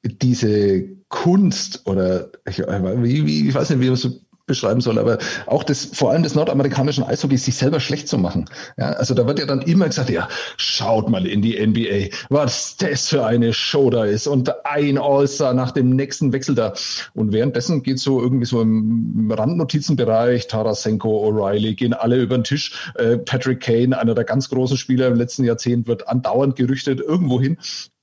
diese 0.03 0.83
Kunst 1.09 1.85
oder 1.87 2.31
ich, 2.47 2.59
wie, 2.59 3.25
wie, 3.25 3.47
ich 3.47 3.55
weiß 3.55 3.69
nicht, 3.69 3.79
wie 3.79 3.87
man 3.87 3.95
so 3.95 4.19
beschreiben 4.47 4.81
soll, 4.81 4.97
aber 4.97 5.19
auch 5.45 5.63
das, 5.63 5.85
vor 5.93 6.11
allem 6.11 6.23
des 6.23 6.33
nordamerikanischen 6.33 7.03
Eishockeys, 7.03 7.45
sich 7.45 7.55
selber 7.55 7.79
schlecht 7.79 8.07
zu 8.07 8.17
machen. 8.17 8.45
Ja, 8.77 8.91
also 8.93 9.13
da 9.13 9.27
wird 9.27 9.39
ja 9.39 9.45
dann 9.45 9.61
immer 9.61 9.85
gesagt, 9.85 10.09
ja, 10.09 10.27
schaut 10.57 11.09
mal 11.09 11.27
in 11.27 11.41
die 11.41 11.65
NBA, 11.65 12.15
was 12.29 12.77
das 12.77 13.09
für 13.09 13.25
eine 13.25 13.53
Show 13.53 13.89
da 13.89 14.05
ist 14.05 14.25
und 14.25 14.65
ein 14.65 14.97
All-Star 14.97 15.53
nach 15.53 15.71
dem 15.71 15.91
nächsten 15.91 16.33
Wechsel 16.33 16.55
da. 16.55 16.73
Und 17.13 17.33
währenddessen 17.33 17.83
geht 17.83 17.99
so 17.99 18.21
irgendwie 18.21 18.45
so 18.45 18.61
im 18.61 19.29
Randnotizenbereich, 19.31 20.47
Tarasenko, 20.47 21.27
O'Reilly, 21.27 21.75
gehen 21.75 21.93
alle 21.93 22.21
über 22.21 22.37
den 22.37 22.43
Tisch. 22.43 22.91
Äh, 22.95 23.17
Patrick 23.17 23.59
Kane, 23.59 23.97
einer 23.97 24.15
der 24.15 24.23
ganz 24.23 24.49
großen 24.49 24.77
Spieler 24.77 25.07
im 25.07 25.15
letzten 25.15 25.43
Jahrzehnt, 25.43 25.87
wird 25.87 26.07
andauernd 26.07 26.55
gerüchtet 26.55 27.01
irgendwo 27.01 27.41
hin. 27.41 27.57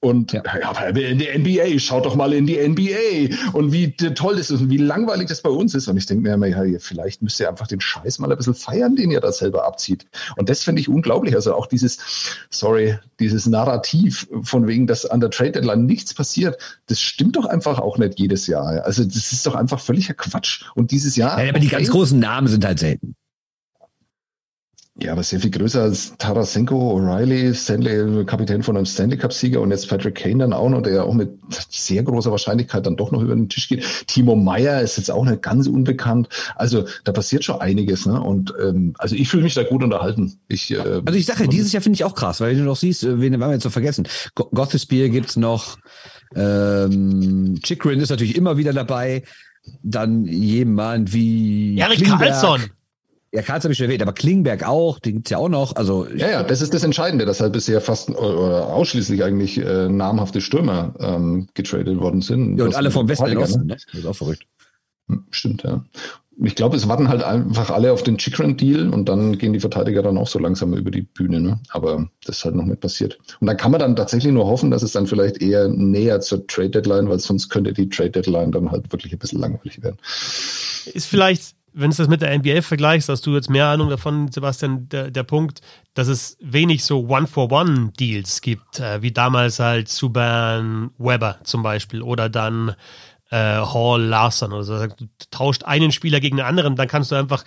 Und 0.05 0.33
ja. 0.33 0.43
ja, 0.61 0.87
in 0.89 1.19
die 1.19 1.29
NBA, 1.35 1.79
schaut 1.79 2.05
doch 2.05 2.15
mal 2.15 2.35
in 2.35 2.47
die 2.47 2.59
NBA 2.59 3.55
und 3.55 3.73
wie 3.73 3.93
toll 3.93 4.37
das 4.37 4.51
ist 4.51 4.61
und 4.61 4.69
wie 4.69 4.77
langweilig 4.77 5.29
das 5.29 5.41
bei 5.41 5.49
uns 5.49 5.75
ist. 5.75 5.89
Und 5.89 5.97
ich 5.97 6.05
denke 6.05 6.25
mir 6.25 6.35
immer, 6.35 6.47
ja, 6.47 6.79
vielleicht 6.79 7.23
müsst 7.23 7.41
ihr 7.41 7.49
einfach 7.49 7.67
den 7.67 7.81
Scheiß 7.81 8.19
mal 8.19 8.31
ein 8.31 8.37
bisschen 8.37 8.55
feiern, 8.55 8.97
den 8.97 9.11
ihr 9.11 9.23
da 9.23 9.33
selber 9.33 9.65
abzieht. 9.65 10.07
Und 10.37 10.51
das 10.51 10.63
finde 10.63 10.83
ich 10.83 10.91
unglaublich. 10.91 11.35
Also 11.35 11.55
auch 11.55 11.67
dieses, 11.67 11.99
sorry, 12.51 12.99
dieses 13.19 13.47
Narrativ 13.47 14.29
von 14.43 14.67
wegen, 14.67 14.87
dass 14.87 15.07
an 15.07 15.21
der 15.21 15.31
Trade 15.31 15.53
Deadline 15.53 15.87
nichts 15.87 16.13
passiert, 16.13 16.59
das 16.85 17.01
stimmt 17.01 17.37
doch 17.37 17.47
einfach 17.47 17.79
auch 17.79 17.97
nicht 17.97 18.21
jedes 18.21 18.47
Jahr. 18.47 18.85
Also 18.85 19.05
das 19.05 19.33
ist 19.33 19.47
doch 19.47 19.55
einfach 19.55 19.81
völliger 19.81 20.13
Quatsch. 20.13 20.65
Und 20.75 20.91
dieses 20.91 21.17
Jahr. 21.17 21.43
Ja, 21.43 21.49
aber 21.49 21.61
die 21.61 21.69
ganz 21.69 21.89
großen 21.89 22.19
Namen 22.19 22.49
sind 22.49 22.63
halt 22.63 22.79
selten. 22.79 23.17
Ja, 25.03 25.11
aber 25.11 25.25
sehr 25.25 25.41
viel 25.41 25.51
größer 25.51 25.83
als 25.83 26.17
Tarasenko, 26.19 26.97
O'Reilly, 26.97 27.53
Stanley, 27.53 28.25
Kapitän 28.27 28.63
von 28.63 28.77
einem 28.77 28.87
Stanley 28.87 29.17
Cup-Sieger 29.17 29.61
und 29.61 29.73
jetzt 29.73 29.89
Patrick 29.89 30.15
Kane 30.15 30.39
dann 30.39 30.53
auch 30.53 30.69
noch, 30.69 30.83
der 30.83 30.95
ja 30.95 31.03
auch 31.03 31.15
mit 31.15 31.31
sehr 31.69 32.05
großer 32.05 32.31
Wahrscheinlichkeit 32.31 32.87
dann 32.87 32.97
doch 32.97 33.11
noch 33.11 33.21
über 33.21 33.35
den 33.35 33.49
Tisch 33.49 33.69
geht. 33.69 33.85
Timo 34.07 34.37
Meyer 34.37 34.81
ist 34.83 34.97
jetzt 34.97 35.11
auch 35.11 35.25
nicht 35.25 35.43
ganz 35.43 35.67
unbekannt. 35.67 36.29
Also 36.55 36.85
da 37.03 37.11
passiert 37.11 37.45
schon 37.45 37.61
einiges. 37.61 38.07
Ne? 38.07 38.21
Und 38.23 38.55
ähm, 38.63 38.95
also 38.99 39.17
ich 39.17 39.29
fühle 39.29 39.43
mich 39.43 39.55
da 39.55 39.65
gut 39.65 39.83
unterhalten. 39.83 40.39
Ich, 40.47 40.71
äh, 40.71 40.79
Also 40.79 41.19
ich 41.19 41.27
sage 41.27 41.43
ja, 41.43 41.51
dieses 41.51 41.73
Jahr 41.73 41.83
finde 41.83 41.97
ich 41.97 42.05
auch 42.05 42.15
krass, 42.15 42.41
weil 42.41 42.55
du 42.55 42.63
noch 42.63 42.77
siehst, 42.77 43.03
äh, 43.03 43.21
wen 43.21 43.33
haben 43.33 43.41
wir 43.41 43.53
jetzt 43.53 43.65
so 43.65 43.71
vergessen? 43.71 44.07
Gothisbeer 44.37 45.09
gibt's 45.09 45.35
noch, 45.35 45.77
ähm, 46.37 47.59
Chikrin 47.65 47.99
ist 47.99 48.11
natürlich 48.11 48.37
immer 48.37 48.57
wieder 48.57 48.73
dabei. 48.73 49.25
dann 49.83 50.27
jemand 50.27 51.13
wie 51.15 51.79
Erik 51.79 51.97
Klingberg. 51.97 52.21
Karlsson. 52.21 52.61
Ja, 53.35 53.43
Karlsson 53.43 53.65
habe 53.65 53.73
ich 53.73 53.79
schon 53.79 53.87
erwähnt, 53.87 54.01
aber 54.01 54.13
Klingberg 54.13 54.63
auch, 54.63 55.01
den 55.01 55.15
gibt's 55.15 55.31
ja 55.31 55.39
auch 55.39 55.49
noch. 55.49 55.75
Also 55.75 56.07
Ja, 56.15 56.31
ja, 56.31 56.43
das 56.45 56.63
ist 56.63 56.73
das 56.73 56.85
Entscheidende, 56.85 57.27
dass 57.27 57.41
halt 57.41 57.53
bisher 57.53 57.81
fast 57.81 58.09
oder 58.11 58.69
ausschließlich 58.69 59.25
eigentlich 59.25 59.59
äh, 59.59 59.89
namhafte 59.89 60.41
Stürmer 60.41 60.95
ähm, 61.01 61.49
getradet 61.53 61.99
worden 61.99 62.23
sind. 62.23 62.57
ja, 62.57 62.65
und 62.65 62.71
Das 62.71 62.77
alle 62.77 62.93
vom 62.93 63.09
Westen 63.09 63.27
in 63.27 63.39
Osten, 63.39 63.67
ne? 63.67 63.77
Das 63.91 64.01
ist 64.01 64.07
auch 64.07 64.15
verrückt. 64.15 64.47
Hm, 65.09 65.25
Stimmt, 65.33 65.65
ja. 65.65 65.85
Ich 66.45 66.55
glaube, 66.55 66.77
es 66.77 66.87
warten 66.87 67.09
halt 67.09 67.25
einfach 67.25 67.71
alle 67.71 67.93
auf 67.93 68.05
den 68.05 68.19
Chikrin-Deal 68.19 68.89
und 68.91 69.09
dann 69.09 69.37
gehen 69.37 69.53
die 69.53 69.61
Verteidiger 69.61 70.03
dann 70.03 70.17
auch 70.17 70.29
so 70.29 70.39
langsam 70.39 70.73
über 70.75 70.93
die 70.93 71.03
Bühne. 71.03 71.41
Ne? 71.41 71.61
Aber 71.71 72.09
das 72.25 72.39
ist 72.39 72.45
halt 72.45 72.55
noch 72.55 72.65
nicht 72.67 72.81
passiert. 72.81 73.19
Und 73.41 73.49
dann 73.49 73.57
kann 73.57 73.73
man 73.73 73.81
dann 73.81 73.97
tatsächlich 73.97 74.33
nur 74.33 74.47
hoffen, 74.47 74.71
dass 74.71 74.83
es 74.85 74.93
dann 74.93 75.09
vielleicht 75.09 75.43
eher 75.43 75.67
näher 75.69 76.21
zur 76.21 76.47
Trade-Deadline, 76.47 77.09
weil 77.09 77.19
sonst 77.19 77.49
könnte 77.49 77.73
die 77.73 77.89
Trade-Deadline 77.89 78.53
dann 78.53 78.71
halt 78.71 78.93
wirklich 78.93 79.13
ein 79.13 79.19
bisschen 79.19 79.41
langweilig 79.41 79.83
werden. 79.83 79.97
Ist 80.93 81.07
vielleicht, 81.07 81.55
wenn 81.75 81.91
du 81.91 81.97
das 81.97 82.09
mit 82.09 82.23
der 82.23 82.37
NBA 82.39 82.63
vergleichst, 82.63 83.09
hast 83.09 83.27
du 83.27 83.35
jetzt 83.35 83.51
mehr 83.51 83.67
Ahnung 83.67 83.89
davon, 83.89 84.31
Sebastian, 84.31 84.89
der, 84.89 85.11
der 85.11 85.25
Punkt, 85.25 85.61
dass 85.95 86.07
es 86.07 86.39
wenig 86.41 86.85
so 86.85 87.09
One-for-One-Deals 87.09 88.41
gibt, 88.41 88.79
äh, 88.79 89.03
wie 89.03 89.11
damals 89.11 89.59
halt 89.59 89.89
Subban 89.89 90.91
Weber 90.99 91.39
zum 91.43 91.63
Beispiel 91.63 92.01
oder 92.01 92.29
dann 92.29 92.77
äh, 93.31 93.37
Hall 93.37 94.03
Larson 94.03 94.53
oder 94.53 94.65
so. 94.65 94.87
Du 94.87 95.09
tauscht 95.31 95.65
einen 95.65 95.91
Spieler 95.91 96.21
gegen 96.21 96.37
den 96.37 96.47
anderen, 96.47 96.77
dann 96.77 96.87
kannst 96.87 97.11
du 97.11 97.17
einfach 97.17 97.45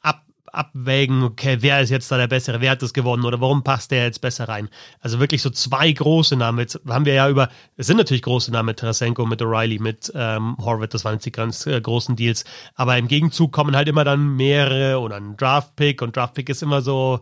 ab, 0.00 0.22
abwägen, 0.52 1.22
okay, 1.22 1.58
wer 1.60 1.80
ist 1.80 1.90
jetzt 1.90 2.10
da 2.12 2.18
der 2.18 2.28
bessere, 2.28 2.60
wer 2.60 2.70
hat 2.72 2.82
das 2.82 2.92
gewonnen 2.92 3.24
oder 3.24 3.40
warum 3.40 3.64
passt 3.64 3.90
der 3.90 4.04
jetzt 4.04 4.20
besser 4.20 4.48
rein? 4.48 4.68
Also 5.00 5.18
wirklich 5.18 5.42
so 5.42 5.50
zwei 5.50 5.90
große 5.90 6.36
Namen. 6.36 6.58
Jetzt 6.58 6.80
haben 6.86 7.06
wir 7.06 7.14
ja 7.14 7.28
über, 7.28 7.48
es 7.76 7.86
sind 7.86 7.96
natürlich 7.96 8.22
große 8.22 8.52
Namen, 8.52 8.76
Tarasenko 8.76 9.26
mit 9.26 9.40
O'Reilly, 9.40 9.80
mit 9.80 10.12
ähm, 10.14 10.56
Horvath, 10.58 10.94
das 10.94 11.04
waren 11.04 11.14
jetzt 11.14 11.26
die 11.26 11.32
ganz 11.32 11.66
äh, 11.66 11.80
großen 11.80 12.16
Deals. 12.16 12.44
Aber 12.74 12.96
im 12.98 13.08
Gegenzug 13.08 13.50
kommen 13.52 13.74
halt 13.74 13.88
immer 13.88 14.04
dann 14.04 14.36
mehrere 14.36 15.00
oder 15.00 15.16
ein 15.16 15.36
Draft-Pick 15.36 16.02
und 16.02 16.16
Draft-Pick 16.16 16.48
ist 16.50 16.62
immer 16.62 16.82
so, 16.82 17.20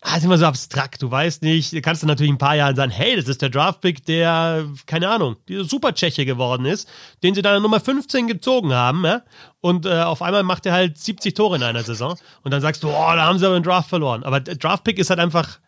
ah, 0.00 0.16
ist 0.16 0.24
immer 0.24 0.38
so 0.38 0.46
abstrakt. 0.46 1.02
Du 1.02 1.10
weißt 1.10 1.42
nicht, 1.42 1.72
du 1.72 1.80
kannst 1.80 2.02
du 2.02 2.06
natürlich 2.06 2.30
in 2.30 2.36
ein 2.36 2.38
paar 2.38 2.54
Jahren 2.54 2.76
sagen, 2.76 2.90
hey, 2.90 3.16
das 3.16 3.28
ist 3.28 3.42
der 3.42 3.50
Draftpick, 3.50 4.04
der, 4.06 4.66
keine 4.86 5.08
Ahnung, 5.08 5.36
dieser 5.48 5.64
Super-Tscheche 5.64 6.24
geworden 6.24 6.66
ist, 6.66 6.88
den 7.22 7.34
sie 7.34 7.42
dann 7.42 7.56
an 7.56 7.62
Nummer 7.62 7.80
15 7.80 8.28
gezogen 8.28 8.72
haben, 8.72 9.04
ja? 9.04 9.22
Und 9.60 9.86
äh, 9.86 10.02
auf 10.02 10.22
einmal 10.22 10.44
macht 10.44 10.66
er 10.66 10.72
halt 10.72 10.98
70 10.98 11.34
Tore 11.34 11.56
in 11.56 11.62
einer 11.62 11.82
Saison. 11.82 12.16
Und 12.42 12.52
dann 12.52 12.60
sagst 12.60 12.82
du, 12.82 12.88
oh, 12.88 12.92
da 12.92 13.24
haben 13.24 13.38
sie 13.38 13.46
aber 13.46 13.58
den 13.58 13.64
Draft 13.64 13.88
verloren. 13.88 14.22
Aber 14.22 14.40
Draftpick 14.40 14.98
ist 14.98 15.10
halt 15.10 15.18
einfach, 15.18 15.58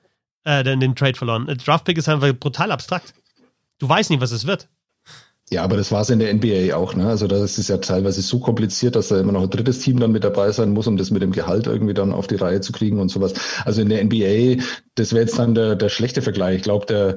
äh, 0.45 0.63
den, 0.63 0.81
den 0.81 0.95
Trade 0.95 1.15
verloren. 1.15 1.47
Draftpick 1.47 1.99
ist 1.99 2.09
einfach 2.09 2.33
brutal 2.33 2.71
abstrakt. 2.71 3.15
Du 3.79 3.89
weißt 3.89 4.11
nicht, 4.11 4.21
was 4.21 4.31
es 4.31 4.47
wird. 4.47 4.69
Ja, 5.53 5.65
aber 5.65 5.77
das 5.77 5.91
war 5.91 6.03
es 6.03 6.11
in 6.11 6.21
der 6.21 6.33
NBA 6.33 6.77
auch. 6.77 6.95
Ne? 6.95 7.09
Also 7.09 7.27
das 7.27 7.59
ist 7.59 7.69
ja 7.69 7.79
teilweise 7.79 8.23
so 8.23 8.39
kompliziert, 8.39 8.95
dass 8.95 9.09
da 9.09 9.19
immer 9.19 9.33
noch 9.33 9.43
ein 9.43 9.51
drittes 9.51 9.81
Team 9.81 9.99
dann 9.99 10.13
mit 10.13 10.23
dabei 10.23 10.53
sein 10.53 10.71
muss, 10.71 10.87
um 10.87 10.97
das 10.97 11.11
mit 11.11 11.23
dem 11.23 11.33
Gehalt 11.33 11.67
irgendwie 11.67 11.93
dann 11.93 12.13
auf 12.13 12.29
die 12.29 12.37
Reihe 12.37 12.61
zu 12.61 12.71
kriegen 12.71 13.01
und 13.01 13.09
sowas. 13.09 13.35
Also 13.65 13.83
in 13.83 13.89
der 13.89 14.05
NBA, 14.05 14.63
das 14.95 15.13
wäre 15.13 15.25
jetzt 15.25 15.41
dann 15.41 15.57
der, 15.57 15.75
der 15.75 15.89
schlechte 15.89 16.23
Vergleich. 16.23 16.59
Ich 16.59 16.63
glaube, 16.63 16.87
der 16.87 17.17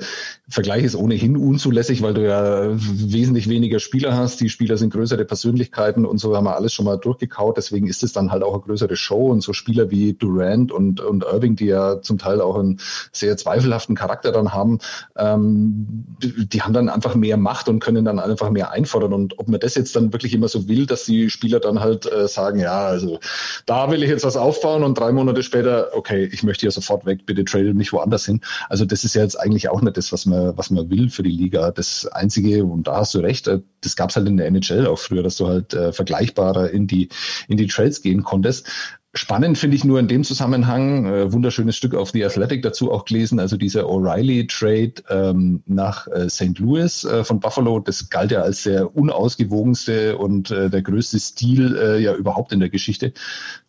Vergleich 0.49 0.83
ist 0.83 0.95
ohnehin 0.95 1.37
unzulässig, 1.37 2.01
weil 2.01 2.15
du 2.15 2.25
ja 2.25 2.71
wesentlich 2.73 3.49
weniger 3.49 3.79
Spieler 3.79 4.17
hast. 4.17 4.41
Die 4.41 4.49
Spieler 4.49 4.77
sind 4.77 4.91
größere 4.91 5.25
Persönlichkeiten 5.25 6.03
und 6.03 6.17
so 6.17 6.35
haben 6.35 6.45
wir 6.45 6.55
alles 6.55 6.73
schon 6.73 6.85
mal 6.85 6.97
durchgekaut. 6.97 7.57
Deswegen 7.57 7.85
ist 7.85 8.01
es 8.01 8.13
dann 8.13 8.31
halt 8.31 8.41
auch 8.41 8.53
eine 8.53 8.63
größere 8.63 8.95
Show 8.95 9.27
und 9.27 9.41
so 9.41 9.53
Spieler 9.53 9.91
wie 9.91 10.13
Durant 10.13 10.71
und, 10.71 11.01
und 11.01 11.23
Irving, 11.23 11.55
die 11.55 11.67
ja 11.67 12.01
zum 12.01 12.17
Teil 12.17 12.41
auch 12.41 12.57
einen 12.57 12.79
sehr 13.11 13.37
zweifelhaften 13.37 13.95
Charakter 13.95 14.31
dann 14.31 14.53
haben, 14.53 14.79
ähm, 15.17 16.15
die, 16.19 16.61
haben 16.63 16.73
dann 16.73 16.89
einfach 16.89 17.13
mehr 17.13 17.37
Macht 17.37 17.69
und 17.69 17.79
können 17.79 18.05
dann 18.05 18.22
einfach 18.23 18.49
mehr 18.49 18.71
einfordern. 18.71 19.13
Und 19.13 19.39
ob 19.39 19.47
man 19.47 19.59
das 19.59 19.75
jetzt 19.75 19.95
dann 19.95 20.13
wirklich 20.13 20.33
immer 20.33 20.47
so 20.47 20.67
will, 20.67 20.85
dass 20.85 21.05
die 21.05 21.29
Spieler 21.29 21.59
dann 21.59 21.79
halt 21.79 22.11
äh, 22.11 22.27
sagen, 22.27 22.59
ja, 22.59 22.85
also 22.85 23.19
da 23.65 23.91
will 23.91 24.03
ich 24.03 24.09
jetzt 24.09 24.23
was 24.23 24.37
aufbauen 24.37 24.83
und 24.83 24.97
drei 24.97 25.11
Monate 25.11 25.43
später, 25.43 25.89
okay, 25.93 26.29
ich 26.31 26.43
möchte 26.43 26.61
hier 26.61 26.71
sofort 26.71 27.05
weg, 27.05 27.25
bitte 27.25 27.45
trade 27.45 27.73
mich 27.73 27.93
woanders 27.93 28.25
hin. 28.25 28.41
Also 28.69 28.85
das 28.85 29.03
ist 29.03 29.15
ja 29.15 29.21
jetzt 29.21 29.39
eigentlich 29.39 29.69
auch 29.69 29.81
nicht 29.81 29.97
das, 29.97 30.11
was 30.11 30.25
man, 30.25 30.57
was 30.57 30.69
man 30.69 30.89
will 30.89 31.09
für 31.09 31.23
die 31.23 31.31
Liga. 31.31 31.71
Das 31.71 32.05
Einzige, 32.07 32.63
und 32.63 32.87
da 32.87 32.97
hast 32.97 33.13
du 33.13 33.19
recht, 33.19 33.47
äh, 33.47 33.59
das 33.81 33.95
gab 33.95 34.09
es 34.09 34.15
halt 34.15 34.27
in 34.27 34.37
der 34.37 34.47
NHL 34.47 34.87
auch 34.87 34.99
früher, 34.99 35.23
dass 35.23 35.37
du 35.37 35.47
halt 35.47 35.73
äh, 35.73 35.91
vergleichbarer 35.93 36.69
in 36.69 36.87
die, 36.87 37.09
in 37.47 37.57
die 37.57 37.67
Trades 37.67 38.01
gehen 38.01 38.23
konntest. 38.23 38.67
Spannend 39.15 39.59
finde 39.59 39.75
ich 39.77 39.83
nur 39.83 39.99
in 39.99 40.07
dem 40.07 40.23
Zusammenhang, 40.23 41.05
äh, 41.05 41.31
wunderschönes 41.31 41.75
Stück 41.75 41.93
auf 41.93 42.09
The 42.09 42.25
Athletic 42.25 42.63
dazu 42.63 42.91
auch 42.91 43.05
gelesen, 43.05 43.39
also 43.39 43.57
dieser 43.57 43.83
O'Reilly-Trade 43.83 45.03
ähm, 45.09 45.61
nach 45.67 46.07
äh, 46.07 46.27
St. 46.29 46.57
Louis 46.57 47.03
äh, 47.03 47.23
von 47.23 47.39
Buffalo, 47.39 47.79
das 47.79 48.09
galt 48.09 48.31
ja 48.31 48.41
als 48.41 48.63
der 48.63 48.95
unausgewogenste 48.95 50.17
und 50.17 50.49
äh, 50.49 50.67
der 50.71 50.81
größte 50.81 51.19
Stil 51.19 51.77
äh, 51.77 51.99
ja 51.99 52.15
überhaupt 52.15 52.53
in 52.53 52.59
der 52.59 52.69
Geschichte. 52.69 53.13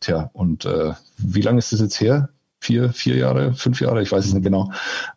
Tja, 0.00 0.30
und 0.32 0.64
äh, 0.64 0.92
wie 1.18 1.42
lange 1.42 1.58
ist 1.58 1.72
das 1.74 1.80
jetzt 1.80 2.00
her? 2.00 2.30
Vier, 2.64 2.92
vier 2.92 3.16
Jahre, 3.16 3.52
fünf 3.52 3.80
Jahre, 3.80 4.02
ich 4.02 4.10
weiß 4.10 4.24
es 4.24 4.32
nicht 4.32 4.42
genau. 4.42 4.70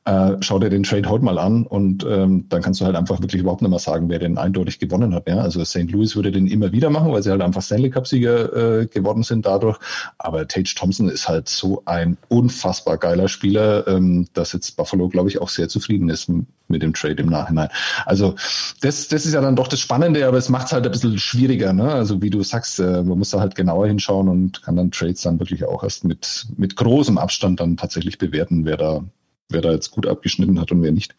Äh, 0.03 0.33
schau 0.41 0.59
dir 0.59 0.69
den 0.69 0.83
Trade 0.83 1.09
heute 1.09 1.23
mal 1.23 1.39
an 1.39 1.65
und 1.65 2.05
ähm, 2.05 2.45
dann 2.49 2.61
kannst 2.61 2.81
du 2.81 2.85
halt 2.85 2.95
einfach 2.95 3.21
wirklich 3.21 3.41
überhaupt 3.41 3.61
nicht 3.61 3.69
mehr 3.69 3.79
sagen, 3.79 4.09
wer 4.09 4.19
den 4.19 4.37
eindeutig 4.37 4.79
gewonnen 4.79 5.15
hat. 5.15 5.27
Ja? 5.29 5.37
Also 5.37 5.63
St. 5.63 5.89
Louis 5.89 6.15
würde 6.15 6.31
den 6.31 6.47
immer 6.47 6.73
wieder 6.73 6.89
machen, 6.89 7.11
weil 7.13 7.23
sie 7.23 7.31
halt 7.31 7.41
einfach 7.41 7.61
Stanley 7.61 7.89
Cup-Sieger 7.89 8.81
äh, 8.81 8.85
geworden 8.87 9.23
sind 9.23 9.45
dadurch. 9.45 9.79
Aber 10.17 10.47
Tage 10.47 10.73
Thompson 10.75 11.07
ist 11.09 11.29
halt 11.29 11.47
so 11.47 11.81
ein 11.85 12.17
unfassbar 12.27 12.97
geiler 12.97 13.29
Spieler, 13.29 13.87
ähm, 13.87 14.27
dass 14.33 14.51
jetzt 14.51 14.75
Buffalo, 14.75 15.07
glaube 15.07 15.29
ich, 15.29 15.39
auch 15.39 15.49
sehr 15.49 15.69
zufrieden 15.69 16.09
ist 16.09 16.29
mit 16.69 16.81
dem 16.81 16.93
Trade 16.93 17.21
im 17.21 17.29
Nachhinein. 17.29 17.69
Also 18.05 18.35
das, 18.81 19.07
das 19.07 19.25
ist 19.25 19.33
ja 19.33 19.41
dann 19.41 19.55
doch 19.55 19.67
das 19.67 19.79
Spannende, 19.79 20.27
aber 20.27 20.37
es 20.37 20.49
macht 20.49 20.67
es 20.67 20.73
halt 20.73 20.85
ein 20.85 20.91
bisschen 20.91 21.17
schwieriger. 21.19 21.73
Ne? 21.73 21.91
Also 21.91 22.21
wie 22.21 22.29
du 22.29 22.43
sagst, 22.43 22.79
äh, 22.79 23.03
man 23.03 23.17
muss 23.17 23.31
da 23.31 23.39
halt 23.39 23.55
genauer 23.55 23.87
hinschauen 23.87 24.27
und 24.27 24.61
kann 24.63 24.75
dann 24.75 24.91
Trades 24.91 25.21
dann 25.21 25.39
wirklich 25.39 25.63
auch 25.65 25.83
erst 25.83 26.03
mit, 26.03 26.47
mit 26.57 26.75
großem 26.75 27.17
Abstand 27.17 27.59
dann 27.59 27.77
tatsächlich 27.77 28.17
bewerten, 28.17 28.65
wer 28.65 28.77
da, 28.77 29.03
wer 29.49 29.61
da 29.61 29.71
jetzt 29.71 29.91
gut 29.91 30.07
abgeschnitten 30.07 30.59
hat 30.59 30.71
und 30.71 30.81
wer 30.81 30.91
nicht. 30.91 31.15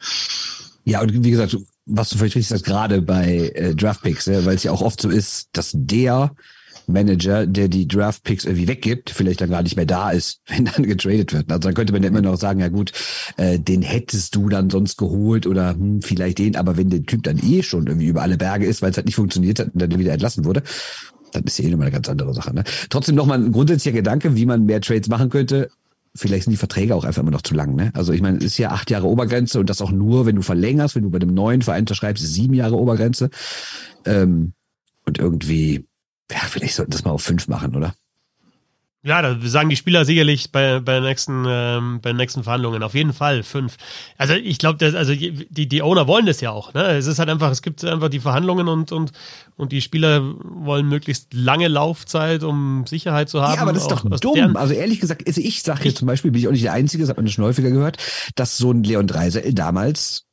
Ja, 0.84 1.02
und 1.02 1.24
wie 1.24 1.30
gesagt, 1.30 1.56
was 1.86 2.10
du 2.10 2.18
vielleicht 2.18 2.36
richtig 2.36 2.48
sagst, 2.48 2.64
gerade 2.64 3.02
bei 3.02 3.52
äh, 3.54 3.74
Draftpicks, 3.74 4.26
ja, 4.26 4.44
weil 4.44 4.54
es 4.54 4.62
ja 4.62 4.72
auch 4.72 4.82
oft 4.82 5.00
so 5.00 5.08
ist, 5.08 5.48
dass 5.52 5.72
der 5.74 6.32
Manager, 6.88 7.46
der 7.46 7.68
die 7.68 7.86
Draftpicks 7.86 8.44
irgendwie 8.44 8.68
weggibt, 8.68 9.10
vielleicht 9.10 9.40
dann 9.40 9.50
gar 9.50 9.62
nicht 9.62 9.76
mehr 9.76 9.86
da 9.86 10.10
ist, 10.10 10.40
wenn 10.46 10.64
dann 10.64 10.84
getradet 10.84 11.32
wird. 11.32 11.50
Also 11.50 11.60
dann 11.68 11.74
könnte 11.74 11.92
man 11.92 12.02
ja 12.02 12.08
immer 12.08 12.22
noch 12.22 12.36
sagen, 12.36 12.60
ja 12.60 12.68
gut, 12.68 12.92
äh, 13.36 13.58
den 13.58 13.82
hättest 13.82 14.34
du 14.34 14.48
dann 14.48 14.70
sonst 14.70 14.96
geholt 14.96 15.46
oder 15.46 15.74
hm, 15.74 16.02
vielleicht 16.02 16.38
den, 16.38 16.56
aber 16.56 16.76
wenn 16.76 16.90
der 16.90 17.02
Typ 17.02 17.22
dann 17.22 17.38
eh 17.38 17.62
schon 17.62 17.86
irgendwie 17.86 18.06
über 18.06 18.22
alle 18.22 18.36
Berge 18.36 18.66
ist, 18.66 18.82
weil 18.82 18.90
es 18.90 18.96
halt 18.96 19.06
nicht 19.06 19.16
funktioniert 19.16 19.58
hat 19.58 19.74
und 19.74 19.80
dann 19.80 19.98
wieder 19.98 20.12
entlassen 20.12 20.44
wurde, 20.44 20.62
dann 21.32 21.44
ist 21.44 21.58
ja 21.58 21.66
eh 21.66 21.70
nochmal 21.70 21.86
eine 21.86 21.94
ganz 21.94 22.08
andere 22.08 22.34
Sache. 22.34 22.54
Ne? 22.54 22.64
Trotzdem 22.88 23.14
nochmal 23.14 23.38
ein 23.38 23.52
grundsätzlicher 23.52 23.96
Gedanke, 23.96 24.34
wie 24.34 24.46
man 24.46 24.64
mehr 24.64 24.80
Trades 24.80 25.08
machen 25.08 25.28
könnte. 25.28 25.70
Vielleicht 26.14 26.44
sind 26.44 26.52
die 26.52 26.58
Verträge 26.58 26.94
auch 26.94 27.04
einfach 27.04 27.22
immer 27.22 27.30
noch 27.30 27.42
zu 27.42 27.54
lang. 27.54 27.74
Ne? 27.74 27.90
Also 27.94 28.12
ich 28.12 28.22
meine, 28.22 28.38
es 28.38 28.44
ist 28.44 28.58
ja 28.58 28.70
acht 28.70 28.90
Jahre 28.90 29.06
Obergrenze 29.06 29.60
und 29.60 29.68
das 29.68 29.82
auch 29.82 29.92
nur, 29.92 30.26
wenn 30.26 30.36
du 30.36 30.42
verlängerst, 30.42 30.96
wenn 30.96 31.02
du 31.02 31.10
bei 31.10 31.18
dem 31.18 31.34
neuen 31.34 31.62
Verein 31.62 31.82
unterschreibst, 31.82 32.26
sieben 32.26 32.54
Jahre 32.54 32.76
Obergrenze. 32.76 33.30
Ähm, 34.04 34.54
und 35.04 35.18
irgendwie, 35.18 35.87
ja, 36.30 36.38
vielleicht 36.40 36.74
sollten 36.74 36.92
das 36.92 37.04
mal 37.04 37.12
auf 37.12 37.22
fünf 37.22 37.48
machen, 37.48 37.74
oder? 37.74 37.94
Ja, 39.04 39.22
da 39.22 39.38
sagen 39.40 39.68
die 39.68 39.76
Spieler 39.76 40.04
sicherlich 40.04 40.50
bei, 40.50 40.80
bei, 40.80 40.94
den 40.94 41.04
nächsten, 41.04 41.44
ähm, 41.46 42.00
bei 42.02 42.10
den 42.10 42.16
nächsten 42.16 42.42
Verhandlungen. 42.42 42.82
Auf 42.82 42.94
jeden 42.94 43.12
Fall 43.12 43.44
fünf. 43.44 43.76
Also 44.16 44.34
ich 44.34 44.58
glaube, 44.58 44.84
also 44.84 45.14
die, 45.14 45.68
die 45.68 45.82
Owner 45.82 46.08
wollen 46.08 46.26
das 46.26 46.40
ja 46.40 46.50
auch. 46.50 46.74
Ne? 46.74 46.82
Es 46.96 47.06
ist 47.06 47.20
halt 47.20 47.30
einfach, 47.30 47.50
es 47.50 47.62
gibt 47.62 47.84
einfach 47.84 48.08
die 48.08 48.18
Verhandlungen 48.18 48.66
und, 48.66 48.90
und, 48.90 49.12
und 49.56 49.70
die 49.70 49.82
Spieler 49.82 50.34
wollen 50.42 50.88
möglichst 50.88 51.32
lange 51.32 51.68
Laufzeit, 51.68 52.42
um 52.42 52.86
Sicherheit 52.86 53.28
zu 53.28 53.40
haben. 53.40 53.54
Ja, 53.54 53.62
aber 53.62 53.72
das 53.72 53.82
ist 53.82 53.92
doch 53.92 54.04
dumm. 54.18 54.56
Also 54.56 54.74
ehrlich 54.74 54.98
gesagt, 54.98 55.26
also 55.26 55.40
ich 55.40 55.62
sage 55.62 55.84
hier 55.84 55.94
zum 55.94 56.06
Beispiel, 56.06 56.32
bin 56.32 56.40
ich 56.40 56.48
auch 56.48 56.52
nicht 56.52 56.64
der 56.64 56.72
Einzige, 56.72 57.04
das 57.04 57.08
hat 57.10 57.16
man 57.16 57.28
schon 57.28 57.44
häufiger 57.44 57.70
gehört, 57.70 57.98
dass 58.34 58.58
so 58.58 58.72
ein 58.72 58.82
Leon 58.82 59.06
Dreisel 59.06 59.54
damals 59.54 60.27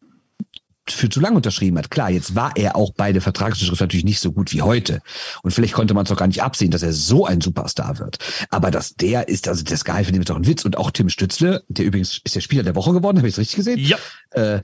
für 0.88 1.10
zu 1.10 1.20
lang 1.20 1.36
unterschrieben 1.36 1.78
hat. 1.78 1.90
Klar, 1.90 2.12
jetzt 2.12 2.36
war 2.36 2.52
er 2.56 2.76
auch 2.76 2.94
bei 2.94 3.12
der 3.12 3.22
Vertragsunterschrift 3.22 3.82
natürlich 3.82 4.06
nicht 4.06 4.20
so 4.20 4.32
gut 4.32 4.54
wie 4.54 4.62
heute. 4.62 5.02
Und 5.42 5.52
vielleicht 5.52 5.74
konnte 5.74 5.94
man 5.94 6.04
es 6.04 6.10
doch 6.10 6.18
gar 6.18 6.28
nicht 6.28 6.44
absehen, 6.44 6.72
dass 6.72 6.84
er 6.84 6.94
so 6.94 7.26
ein 7.26 7.42
Superstar 7.42 8.00
wird. 8.00 8.20
Aber 8.50 8.72
dass 8.72 8.96
der 8.96 9.28
ist, 9.28 9.48
also 9.48 9.64
das 9.64 9.86
Gehalt 9.86 10.06
von 10.06 10.14
dem 10.14 10.22
ist 10.22 10.30
doch 10.30 10.36
ein 10.36 10.48
Witz. 10.48 10.66
Und 10.66 10.78
auch 10.78 10.92
Tim 10.92 11.10
Stützle, 11.10 11.64
der 11.68 11.86
übrigens 11.86 12.22
ist 12.24 12.36
der 12.36 12.42
Spieler 12.42 12.64
der 12.64 12.76
Woche 12.76 12.94
geworden, 12.94 13.18
habe 13.18 13.28
ich 13.28 13.34
es 13.34 13.40
richtig 13.40 13.58
gesehen? 13.58 13.80
Ja. 13.80 13.98
Äh, 14.32 14.62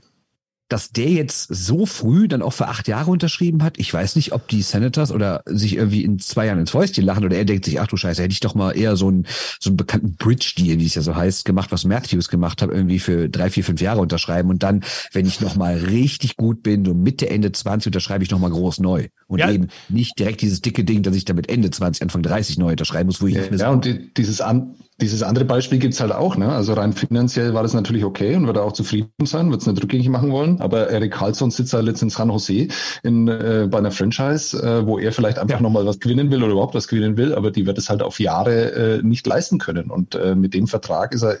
dass 0.72 0.90
der 0.90 1.10
jetzt 1.10 1.48
so 1.50 1.84
früh 1.84 2.28
dann 2.28 2.40
auch 2.40 2.54
für 2.54 2.66
acht 2.66 2.88
Jahre 2.88 3.10
unterschrieben 3.10 3.62
hat. 3.62 3.78
Ich 3.78 3.92
weiß 3.92 4.16
nicht, 4.16 4.32
ob 4.32 4.48
die 4.48 4.62
Senators 4.62 5.12
oder 5.12 5.42
sich 5.44 5.76
irgendwie 5.76 6.02
in 6.02 6.18
zwei 6.18 6.46
Jahren 6.46 6.60
ins 6.60 6.70
Fäustchen 6.70 7.04
lachen 7.04 7.26
oder 7.26 7.36
er 7.36 7.44
denkt 7.44 7.66
sich, 7.66 7.78
ach 7.78 7.86
du 7.88 7.98
Scheiße, 7.98 8.22
hätte 8.22 8.32
ich 8.32 8.40
doch 8.40 8.54
mal 8.54 8.70
eher 8.72 8.96
so 8.96 9.08
einen, 9.08 9.26
so 9.60 9.68
einen 9.68 9.76
bekannten 9.76 10.16
Bridge-Deal, 10.16 10.78
wie 10.78 10.86
es 10.86 10.94
ja 10.94 11.02
so 11.02 11.14
heißt, 11.14 11.44
gemacht, 11.44 11.72
was 11.72 11.84
Matthews 11.84 12.30
gemacht 12.30 12.62
hat, 12.62 12.70
irgendwie 12.70 13.00
für 13.00 13.28
drei, 13.28 13.50
vier, 13.50 13.64
fünf 13.64 13.82
Jahre 13.82 14.00
unterschreiben 14.00 14.48
und 14.48 14.62
dann, 14.62 14.82
wenn 15.12 15.26
ich 15.26 15.42
noch 15.42 15.56
mal 15.56 15.76
richtig 15.76 16.36
gut 16.36 16.62
bin, 16.62 16.86
so 16.86 16.94
Mitte, 16.94 17.28
Ende 17.28 17.52
20 17.52 17.88
unterschreibe 17.88 18.24
ich 18.24 18.30
noch 18.30 18.38
mal 18.38 18.50
groß 18.50 18.80
neu. 18.80 19.08
Und 19.26 19.40
Ja. 19.40 19.50
eben 19.50 19.68
nicht 19.90 20.18
direkt 20.18 20.40
dieses 20.40 20.62
dicke 20.62 20.84
Ding, 20.84 21.02
dass 21.02 21.14
ich 21.14 21.26
damit 21.26 21.50
Ende 21.50 21.70
20, 21.70 22.02
Anfang 22.02 22.22
30 22.22 22.56
neu 22.56 22.70
unterschreiben 22.70 23.08
muss, 23.08 23.20
wo 23.20 23.26
ich 23.26 23.34
nicht 23.34 23.50
mehr 23.50 23.58
so 23.58 23.64
Ja, 23.64 23.70
und 23.70 23.84
die, 23.84 24.12
dieses, 24.14 24.40
an, 24.40 24.74
dieses 25.02 25.22
andere 25.22 25.44
Beispiel 25.44 25.78
gibt's 25.78 26.00
halt 26.00 26.12
auch. 26.12 26.36
Ne? 26.36 26.48
Also 26.48 26.74
rein 26.74 26.92
finanziell 26.92 27.54
war 27.54 27.62
das 27.62 27.74
natürlich 27.74 28.04
okay 28.04 28.36
und 28.36 28.46
wird 28.46 28.56
er 28.56 28.62
auch 28.62 28.72
zufrieden 28.72 29.10
sein, 29.24 29.50
wird 29.50 29.60
es 29.60 29.66
nicht 29.66 29.82
rückgängig 29.82 30.08
machen 30.08 30.30
wollen. 30.30 30.60
Aber 30.60 30.88
Eric 30.90 31.12
Carlson 31.12 31.50
sitzt 31.50 31.72
halt 31.74 31.86
jetzt 31.86 32.02
in 32.02 32.10
San 32.10 32.30
Jose 32.30 32.68
in, 33.02 33.28
äh, 33.28 33.66
bei 33.70 33.78
einer 33.78 33.90
Franchise, 33.90 34.56
äh, 34.62 34.86
wo 34.86 34.98
er 34.98 35.12
vielleicht 35.12 35.38
einfach 35.38 35.56
ja. 35.56 35.62
nochmal 35.62 35.84
was 35.84 35.98
gewinnen 35.98 36.30
will 36.30 36.42
oder 36.42 36.52
überhaupt 36.52 36.74
was 36.74 36.86
gewinnen 36.86 37.16
will, 37.16 37.34
aber 37.34 37.50
die 37.50 37.66
wird 37.66 37.78
es 37.78 37.90
halt 37.90 38.02
auf 38.02 38.20
Jahre 38.20 38.98
äh, 38.98 39.02
nicht 39.02 39.26
leisten 39.26 39.58
können. 39.58 39.90
Und 39.90 40.14
äh, 40.14 40.34
mit 40.36 40.54
dem 40.54 40.68
Vertrag 40.68 41.12
ist 41.14 41.22
er 41.22 41.38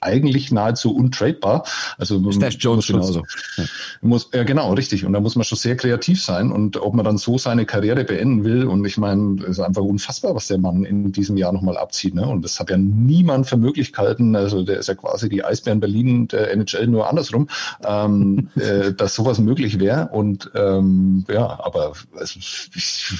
eigentlich 0.00 0.50
nahezu 0.50 0.94
untradebar. 0.94 1.64
Also 1.98 2.32
Stash 2.32 2.56
Jones 2.58 2.88
genauso. 2.88 3.22
Ja. 3.56 3.64
Muss, 4.00 4.30
ja, 4.34 4.42
genau, 4.42 4.72
richtig. 4.74 5.04
Und 5.04 5.12
da 5.12 5.20
muss 5.20 5.36
man 5.36 5.44
schon 5.44 5.58
sehr 5.58 5.76
kreativ 5.76 6.22
sein. 6.22 6.50
Und 6.50 6.76
ob 6.76 6.94
man 6.94 7.04
dann 7.04 7.18
so 7.18 7.38
seine 7.38 7.66
Karriere 7.66 8.04
beenden 8.04 8.44
will, 8.44 8.64
und 8.64 8.84
ich 8.84 8.98
meine, 8.98 9.36
es 9.42 9.58
ist 9.58 9.60
einfach 9.60 9.82
unfassbar, 9.82 10.34
was 10.34 10.48
der 10.48 10.58
Mann 10.58 10.84
in 10.84 11.12
diesem 11.12 11.36
Jahr 11.36 11.52
nochmal 11.52 11.76
abzieht. 11.76 12.14
Ne? 12.14 12.26
Und 12.26 12.44
das 12.44 12.58
hat 12.58 12.70
ja 12.70 12.76
niemand 12.96 13.46
für 13.46 13.56
möglich 13.56 13.92
gehalten. 13.92 14.34
Also 14.34 14.62
der 14.62 14.78
ist 14.78 14.88
ja 14.88 14.94
quasi 14.94 15.28
die 15.28 15.44
Eisbären 15.44 15.80
Berlin 15.80 16.28
der 16.28 16.50
NHL 16.52 16.86
nur 16.86 17.08
andersrum, 17.08 17.48
ähm, 17.84 18.48
äh, 18.56 18.92
dass 18.92 19.14
sowas 19.14 19.38
möglich 19.38 19.78
wäre. 19.78 20.08
Und 20.08 20.50
ähm, 20.54 21.24
ja, 21.28 21.58
aber 21.62 21.92
es, 22.20 22.36
ich, 22.36 23.10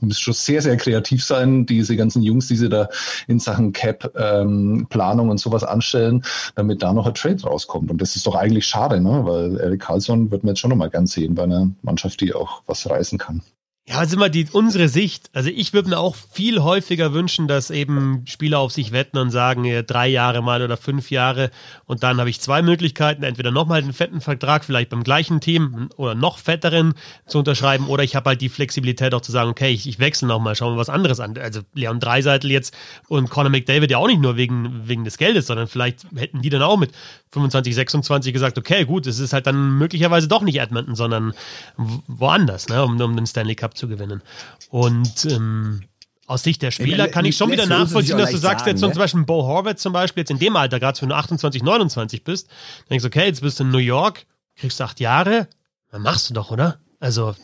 muss 0.00 0.18
schon 0.18 0.34
sehr, 0.34 0.62
sehr 0.62 0.76
kreativ 0.76 1.24
sein, 1.24 1.66
diese 1.66 1.96
ganzen 1.96 2.22
Jungs, 2.22 2.48
die 2.48 2.56
sie 2.56 2.68
da 2.68 2.88
in 3.26 3.38
Sachen 3.38 3.72
Cap 3.72 4.12
ähm, 4.16 4.86
Planung 4.90 5.30
und 5.30 5.38
sowas 5.38 5.64
anstellen, 5.64 6.22
damit 6.54 6.82
da 6.82 6.92
noch 6.92 7.06
ein 7.06 7.14
Trade 7.14 7.42
rauskommt. 7.42 7.90
Und 7.90 8.00
das 8.00 8.16
ist 8.16 8.26
doch 8.26 8.34
eigentlich 8.34 8.66
schade, 8.66 9.00
ne? 9.00 9.22
weil 9.24 9.58
Eric 9.58 9.80
Carlson 9.80 10.30
wird 10.30 10.44
man 10.44 10.50
jetzt 10.50 10.60
schon 10.60 10.70
nochmal 10.70 10.90
gern 10.90 11.06
sehen 11.06 11.34
bei 11.34 11.44
einer 11.44 11.70
Mannschaft, 11.82 12.20
die 12.20 12.34
auch 12.34 12.62
was 12.66 12.88
reißen 12.88 13.18
kann. 13.18 13.42
Ja, 13.88 14.00
also 14.00 14.16
immer 14.16 14.28
die, 14.28 14.46
unsere 14.52 14.86
Sicht. 14.88 15.30
Also 15.32 15.48
ich 15.48 15.72
würde 15.72 15.88
mir 15.88 15.98
auch 15.98 16.14
viel 16.14 16.60
häufiger 16.60 17.14
wünschen, 17.14 17.48
dass 17.48 17.70
eben 17.70 18.22
Spieler 18.26 18.58
auf 18.58 18.70
sich 18.70 18.92
wetten 18.92 19.16
und 19.16 19.30
sagen, 19.30 19.64
drei 19.86 20.08
Jahre 20.08 20.42
mal 20.42 20.60
oder 20.60 20.76
fünf 20.76 21.10
Jahre 21.10 21.50
und 21.86 22.02
dann 22.02 22.18
habe 22.18 22.28
ich 22.28 22.38
zwei 22.38 22.60
Möglichkeiten, 22.60 23.22
entweder 23.22 23.50
nochmal 23.50 23.80
einen 23.80 23.94
fetten 23.94 24.20
Vertrag, 24.20 24.66
vielleicht 24.66 24.90
beim 24.90 25.04
gleichen 25.04 25.40
Team 25.40 25.88
oder 25.96 26.14
noch 26.14 26.36
fetteren 26.36 26.92
zu 27.26 27.38
unterschreiben 27.38 27.86
oder 27.86 28.04
ich 28.04 28.14
habe 28.14 28.28
halt 28.28 28.42
die 28.42 28.50
Flexibilität 28.50 29.14
auch 29.14 29.22
zu 29.22 29.32
sagen, 29.32 29.48
okay, 29.48 29.70
ich, 29.70 29.88
ich 29.88 29.98
wechsle 29.98 30.28
nochmal, 30.28 30.54
schauen 30.54 30.74
wir 30.74 30.78
was 30.78 30.90
anderes 30.90 31.18
an. 31.18 31.38
Also 31.38 31.62
Leon 31.72 31.98
Dreiseitel 31.98 32.50
jetzt 32.50 32.76
und 33.08 33.30
Conor 33.30 33.48
McDavid 33.50 33.90
ja 33.90 33.96
auch 33.96 34.06
nicht 34.06 34.20
nur 34.20 34.36
wegen, 34.36 34.86
wegen 34.86 35.04
des 35.04 35.16
Geldes, 35.16 35.46
sondern 35.46 35.66
vielleicht 35.66 36.04
hätten 36.14 36.42
die 36.42 36.50
dann 36.50 36.60
auch 36.60 36.76
mit 36.76 36.92
25, 37.32 37.74
26 37.74 38.32
gesagt, 38.34 38.58
okay, 38.58 38.84
gut, 38.84 39.06
es 39.06 39.18
ist 39.18 39.32
halt 39.32 39.46
dann 39.46 39.78
möglicherweise 39.78 40.28
doch 40.28 40.42
nicht 40.42 40.60
Edmonton, 40.60 40.94
sondern 40.94 41.32
woanders, 41.76 42.68
ne, 42.68 42.84
um, 42.84 43.00
um 43.00 43.16
den 43.16 43.26
Stanley 43.26 43.54
Cup 43.54 43.77
zu 43.78 43.88
gewinnen. 43.88 44.22
Und 44.70 45.24
ähm, 45.24 45.82
aus 46.28 46.42
Sicht 46.42 46.60
der 46.60 46.70
Spieler 46.70 47.08
kann 47.08 47.24
ich 47.24 47.36
schon 47.36 47.50
wieder 47.50 47.64
nachvollziehen, 47.66 48.18
dass 48.18 48.30
du 48.30 48.36
sagst, 48.36 48.66
sagen, 48.66 48.76
jetzt 48.76 48.82
ne? 48.82 48.92
zum 48.92 49.00
Beispiel 49.00 49.24
Bo 49.24 49.44
Horvath 49.44 49.78
zum 49.78 49.94
Beispiel, 49.94 50.20
jetzt 50.20 50.30
in 50.30 50.38
dem 50.38 50.56
Alter, 50.56 50.78
gerade 50.78 51.00
wenn 51.00 51.08
du 51.08 51.14
28, 51.14 51.62
29 51.62 52.22
bist, 52.22 52.48
denkst 52.90 53.02
du, 53.02 53.06
okay, 53.06 53.24
jetzt 53.24 53.40
bist 53.40 53.58
du 53.58 53.64
in 53.64 53.70
New 53.70 53.78
York, 53.78 54.26
kriegst 54.54 54.78
du 54.78 54.84
acht 54.84 55.00
Jahre, 55.00 55.48
dann 55.90 56.02
machst 56.02 56.28
du 56.28 56.34
doch, 56.34 56.50
oder? 56.50 56.80
Also. 57.00 57.34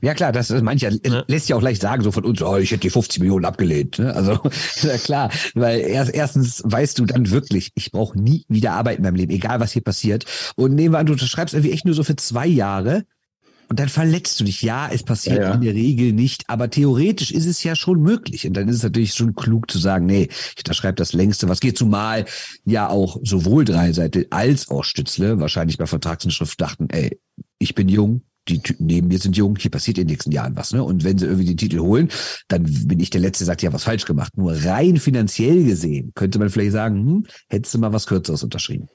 Ja 0.00 0.14
klar, 0.14 0.32
das 0.32 0.50
ist 0.50 0.62
mancher 0.62 0.90
ja. 1.04 1.24
lässt 1.26 1.48
ja 1.48 1.56
auch 1.56 1.62
leicht 1.62 1.82
sagen, 1.82 2.02
so 2.02 2.10
von 2.10 2.24
uns, 2.24 2.40
oh, 2.40 2.56
ich 2.56 2.70
hätte 2.70 2.82
die 2.82 2.90
50 2.90 3.20
Millionen 3.20 3.44
abgelehnt. 3.44 3.98
Ne? 3.98 4.14
Also 4.14 4.40
ja 4.82 4.96
klar, 4.96 5.30
weil 5.54 5.80
erst, 5.80 6.14
erstens 6.14 6.62
weißt 6.64 6.98
du 6.98 7.04
dann 7.04 7.30
wirklich, 7.30 7.72
ich 7.74 7.92
brauche 7.92 8.18
nie 8.18 8.46
wieder 8.48 8.72
arbeiten 8.72 8.98
in 8.98 9.04
meinem 9.04 9.16
Leben, 9.16 9.32
egal 9.32 9.60
was 9.60 9.72
hier 9.72 9.82
passiert. 9.82 10.24
Und 10.54 10.74
nehmen 10.74 10.94
wir 10.94 10.98
an, 11.00 11.06
du 11.06 11.18
schreibst 11.18 11.54
irgendwie 11.54 11.72
echt 11.72 11.84
nur 11.84 11.94
so 11.94 12.02
für 12.02 12.16
zwei 12.16 12.46
Jahre 12.46 13.04
und 13.68 13.80
dann 13.80 13.88
verletzt 13.88 14.38
du 14.40 14.44
dich. 14.44 14.62
Ja, 14.62 14.88
es 14.88 15.02
passiert 15.02 15.38
ja, 15.38 15.48
ja. 15.48 15.54
in 15.54 15.60
der 15.60 15.74
Regel 15.74 16.12
nicht, 16.12 16.48
aber 16.48 16.70
theoretisch 16.70 17.32
ist 17.32 17.46
es 17.46 17.62
ja 17.64 17.74
schon 17.74 18.00
möglich. 18.00 18.46
Und 18.46 18.54
dann 18.54 18.68
ist 18.68 18.76
es 18.76 18.82
natürlich 18.82 19.14
schon 19.14 19.34
klug 19.34 19.70
zu 19.70 19.78
sagen, 19.78 20.06
nee, 20.06 20.28
ich 20.30 20.58
unterschreibe 20.58 20.94
das 20.94 21.12
längste, 21.12 21.48
was 21.48 21.60
geht. 21.60 21.76
Zumal 21.76 22.26
ja 22.64 22.88
auch 22.88 23.18
sowohl 23.22 23.64
Dreiseite 23.64 24.26
als 24.30 24.68
auch 24.68 24.84
Stützle 24.84 25.40
wahrscheinlich 25.40 25.78
bei 25.78 25.86
Vertragsinschrift 25.86 26.60
dachten, 26.60 26.88
ey, 26.90 27.18
ich 27.58 27.74
bin 27.74 27.88
jung, 27.88 28.22
die 28.48 28.60
Typen 28.60 28.86
neben 28.86 29.08
mir 29.08 29.18
sind 29.18 29.36
jung, 29.36 29.56
hier 29.56 29.70
passiert 29.70 29.98
in 29.98 30.06
den 30.06 30.12
nächsten 30.12 30.30
Jahren 30.30 30.56
was, 30.56 30.72
ne? 30.72 30.82
Und 30.82 31.02
wenn 31.02 31.18
sie 31.18 31.26
irgendwie 31.26 31.46
den 31.46 31.56
Titel 31.56 31.80
holen, 31.80 32.08
dann 32.48 32.62
bin 32.62 33.00
ich 33.00 33.10
der 33.10 33.20
Letzte, 33.20 33.42
der 33.42 33.46
sagt, 33.46 33.62
ja, 33.62 33.72
was 33.72 33.84
falsch 33.84 34.04
gemacht. 34.04 34.36
Nur 34.36 34.52
rein 34.64 34.98
finanziell 34.98 35.64
gesehen 35.64 36.12
könnte 36.14 36.38
man 36.38 36.50
vielleicht 36.50 36.72
sagen, 36.72 36.98
hm, 36.98 37.26
hättest 37.48 37.74
du 37.74 37.78
mal 37.78 37.92
was 37.92 38.06
Kürzeres 38.06 38.44
unterschrieben. 38.44 38.88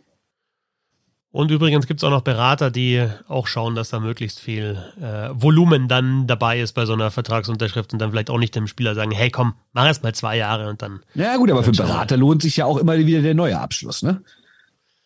Und 1.33 1.49
übrigens 1.49 1.87
gibt 1.87 2.01
es 2.01 2.03
auch 2.03 2.09
noch 2.09 2.23
Berater, 2.23 2.71
die 2.71 3.07
auch 3.29 3.47
schauen, 3.47 3.73
dass 3.73 3.89
da 3.89 4.01
möglichst 4.01 4.39
viel 4.39 4.83
äh, 4.99 5.29
Volumen 5.31 5.87
dann 5.87 6.27
dabei 6.27 6.59
ist 6.59 6.73
bei 6.73 6.85
so 6.85 6.91
einer 6.91 7.09
Vertragsunterschrift 7.09 7.93
und 7.93 7.99
dann 7.99 8.11
vielleicht 8.11 8.29
auch 8.29 8.37
nicht 8.37 8.53
dem 8.53 8.67
Spieler 8.67 8.95
sagen, 8.95 9.11
hey 9.11 9.29
komm, 9.29 9.53
mach 9.71 9.85
erst 9.85 10.03
mal 10.03 10.13
zwei 10.13 10.35
Jahre 10.35 10.69
und 10.69 10.81
dann. 10.81 10.99
Ja 11.15 11.37
gut, 11.37 11.49
aber 11.49 11.63
für 11.63 11.71
Berater 11.71 12.17
lohnt 12.17 12.41
sich 12.41 12.57
ja 12.57 12.65
auch 12.65 12.77
immer 12.77 12.97
wieder 12.97 13.21
der 13.21 13.33
neue 13.33 13.57
Abschluss, 13.57 14.03
ne? 14.03 14.21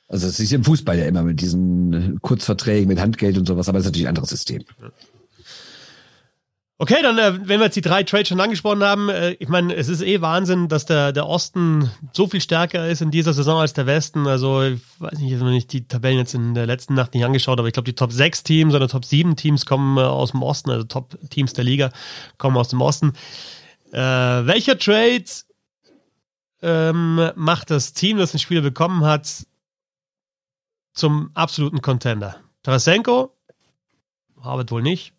Also 0.08 0.28
es 0.28 0.40
ist 0.40 0.54
im 0.54 0.64
Fußball 0.64 0.98
ja 0.98 1.06
immer 1.06 1.24
mit 1.24 1.42
diesen 1.42 2.20
Kurzverträgen, 2.22 2.88
mit 2.88 3.00
Handgeld 3.00 3.38
und 3.38 3.48
sowas, 3.48 3.70
aber 3.70 3.80
das 3.80 3.86
ist 3.86 3.92
natürlich 3.92 4.08
ein 4.08 4.10
anderes 4.10 4.30
System. 4.30 4.64
Ja. 4.82 4.90
Okay, 6.78 7.02
dann, 7.02 7.18
äh, 7.18 7.48
wenn 7.48 7.60
wir 7.60 7.66
jetzt 7.66 7.78
die 7.78 7.82
drei 7.82 8.04
Trades 8.04 8.28
schon 8.28 8.42
angesprochen 8.42 8.84
haben, 8.84 9.08
äh, 9.08 9.32
ich 9.40 9.48
meine, 9.48 9.74
es 9.74 9.88
ist 9.88 10.02
eh 10.02 10.20
Wahnsinn, 10.20 10.68
dass 10.68 10.86
der, 10.86 11.14
der 11.14 11.26
Osten 11.26 11.90
so 12.12 12.28
viel 12.28 12.42
stärker 12.42 12.90
ist 12.90 13.02
in 13.02 13.12
dieser 13.12 13.32
Saison 13.32 13.62
als 13.62 13.72
der 13.72 13.86
Westen. 13.86 14.28
Also, 14.28 14.62
ich 14.62 14.82
weiß 15.00 15.20
nicht, 15.20 15.32
ich 15.32 15.68
die 15.68 15.88
Tabellen 15.88 16.18
jetzt 16.18 16.34
in 16.34 16.54
der 16.54 16.66
letzten 16.66 16.94
Nacht 16.94 17.14
nicht 17.14 17.24
angeschaut, 17.24 17.60
aber 17.60 17.70
ich 17.70 17.74
glaube, 17.74 17.86
die 17.86 17.96
Top 17.96 18.12
6 18.12 18.44
Teams 18.44 18.76
oder 18.76 18.90
Top 18.90 19.06
7 19.06 19.38
Teams 19.38 19.66
kommen 19.66 19.98
äh, 19.98 20.02
aus 20.02 20.32
dem 20.32 20.44
Osten, 20.44 20.70
also 20.70 20.84
Top 20.84 21.18
Teams 21.30 21.54
der 21.54 21.64
Liga 21.64 21.92
kommen 22.38 22.58
aus 22.58 22.68
dem 22.68 22.82
Osten. 22.82 23.14
Welcher 23.92 24.78
Trade 24.78 25.24
ähm, 26.62 27.32
macht 27.36 27.72
das 27.72 27.94
Team, 27.94 28.18
das 28.18 28.32
den 28.32 28.42
Spieler 28.42 28.60
bekommen 28.60 29.06
hat, 29.06 29.46
zum 30.94 31.30
absoluten 31.34 31.82
Contender? 31.82 32.36
Tarasenko? 32.64 33.32
Harvard 34.42 34.72
wohl 34.72 34.82
nicht 34.82 35.15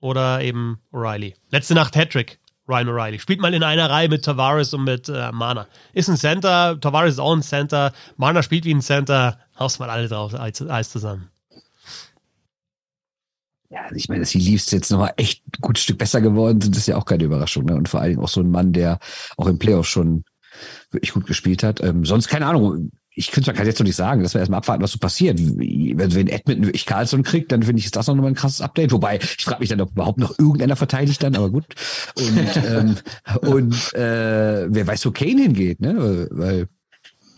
oder 0.00 0.40
eben 0.42 0.80
O'Reilly. 0.92 1.34
Letzte 1.50 1.74
Nacht 1.74 1.96
Hattrick, 1.96 2.38
Ryan 2.68 2.88
O'Reilly. 2.88 3.18
Spielt 3.18 3.40
mal 3.40 3.54
in 3.54 3.62
einer 3.62 3.90
Reihe 3.90 4.08
mit 4.08 4.24
Tavares 4.24 4.74
und 4.74 4.84
mit 4.84 5.08
äh, 5.08 5.32
Mana. 5.32 5.66
Ist 5.92 6.08
ein 6.08 6.16
Center, 6.16 6.78
Tavares 6.80 7.14
ist 7.14 7.18
auch 7.18 7.34
ein 7.34 7.42
Center, 7.42 7.92
Mana 8.16 8.42
spielt 8.42 8.64
wie 8.64 8.74
ein 8.74 8.82
Center. 8.82 9.38
Haust 9.58 9.80
mal 9.80 9.90
alle 9.90 10.08
drauf, 10.08 10.34
alles 10.34 10.90
zusammen. 10.90 11.30
Ja, 13.70 13.82
also 13.82 13.96
ich 13.96 14.08
meine, 14.08 14.20
dass 14.20 14.30
die 14.30 14.38
Leafs 14.38 14.70
jetzt 14.70 14.90
nochmal 14.90 15.14
echt 15.16 15.44
ein 15.46 15.60
gutes 15.60 15.82
Stück 15.82 15.98
besser 15.98 16.20
geworden 16.20 16.60
sind, 16.60 16.76
ist 16.76 16.86
ja 16.86 16.96
auch 16.96 17.04
keine 17.04 17.24
Überraschung. 17.24 17.64
Ne? 17.64 17.74
Und 17.74 17.88
vor 17.88 18.00
allen 18.00 18.10
Dingen 18.10 18.22
auch 18.22 18.28
so 18.28 18.40
ein 18.40 18.50
Mann, 18.50 18.72
der 18.72 18.98
auch 19.36 19.46
im 19.46 19.58
Playoff 19.58 19.88
schon 19.88 20.24
wirklich 20.90 21.12
gut 21.12 21.26
gespielt 21.26 21.62
hat. 21.62 21.82
Ähm, 21.82 22.04
sonst 22.04 22.28
keine 22.28 22.46
Ahnung 22.46 22.90
ich 23.18 23.30
könnte 23.30 23.54
kann 23.54 23.66
jetzt 23.66 23.78
noch 23.80 23.86
nicht 23.86 23.96
sagen, 23.96 24.22
dass 24.22 24.34
wir 24.34 24.40
erstmal 24.40 24.58
abwarten, 24.58 24.82
was 24.82 24.92
so 24.92 24.98
passiert. 24.98 25.38
Wenn, 25.40 26.14
wenn 26.14 26.28
Edmonton 26.28 26.66
wirklich 26.66 26.84
Carlson 26.84 27.22
kriegt, 27.22 27.50
dann 27.50 27.62
finde 27.62 27.80
ich, 27.80 27.86
ist 27.86 27.96
das 27.96 28.06
noch 28.08 28.14
mal 28.14 28.26
ein 28.26 28.34
krasses 28.34 28.60
Update. 28.60 28.92
Wobei, 28.92 29.16
ich 29.16 29.42
frage 29.42 29.60
mich 29.60 29.70
dann, 29.70 29.80
ob 29.80 29.92
überhaupt 29.92 30.18
noch 30.18 30.38
irgendeiner 30.38 30.76
verteidigt 30.76 31.22
dann, 31.22 31.34
aber 31.34 31.48
gut. 31.48 31.64
Und, 32.14 32.56
ähm, 32.68 32.96
und 33.40 33.94
äh, 33.94 34.66
wer 34.68 34.86
weiß, 34.86 35.06
wo 35.06 35.12
Kane 35.12 35.42
hingeht, 35.42 35.80
ne? 35.80 36.28
Weil 36.30 36.68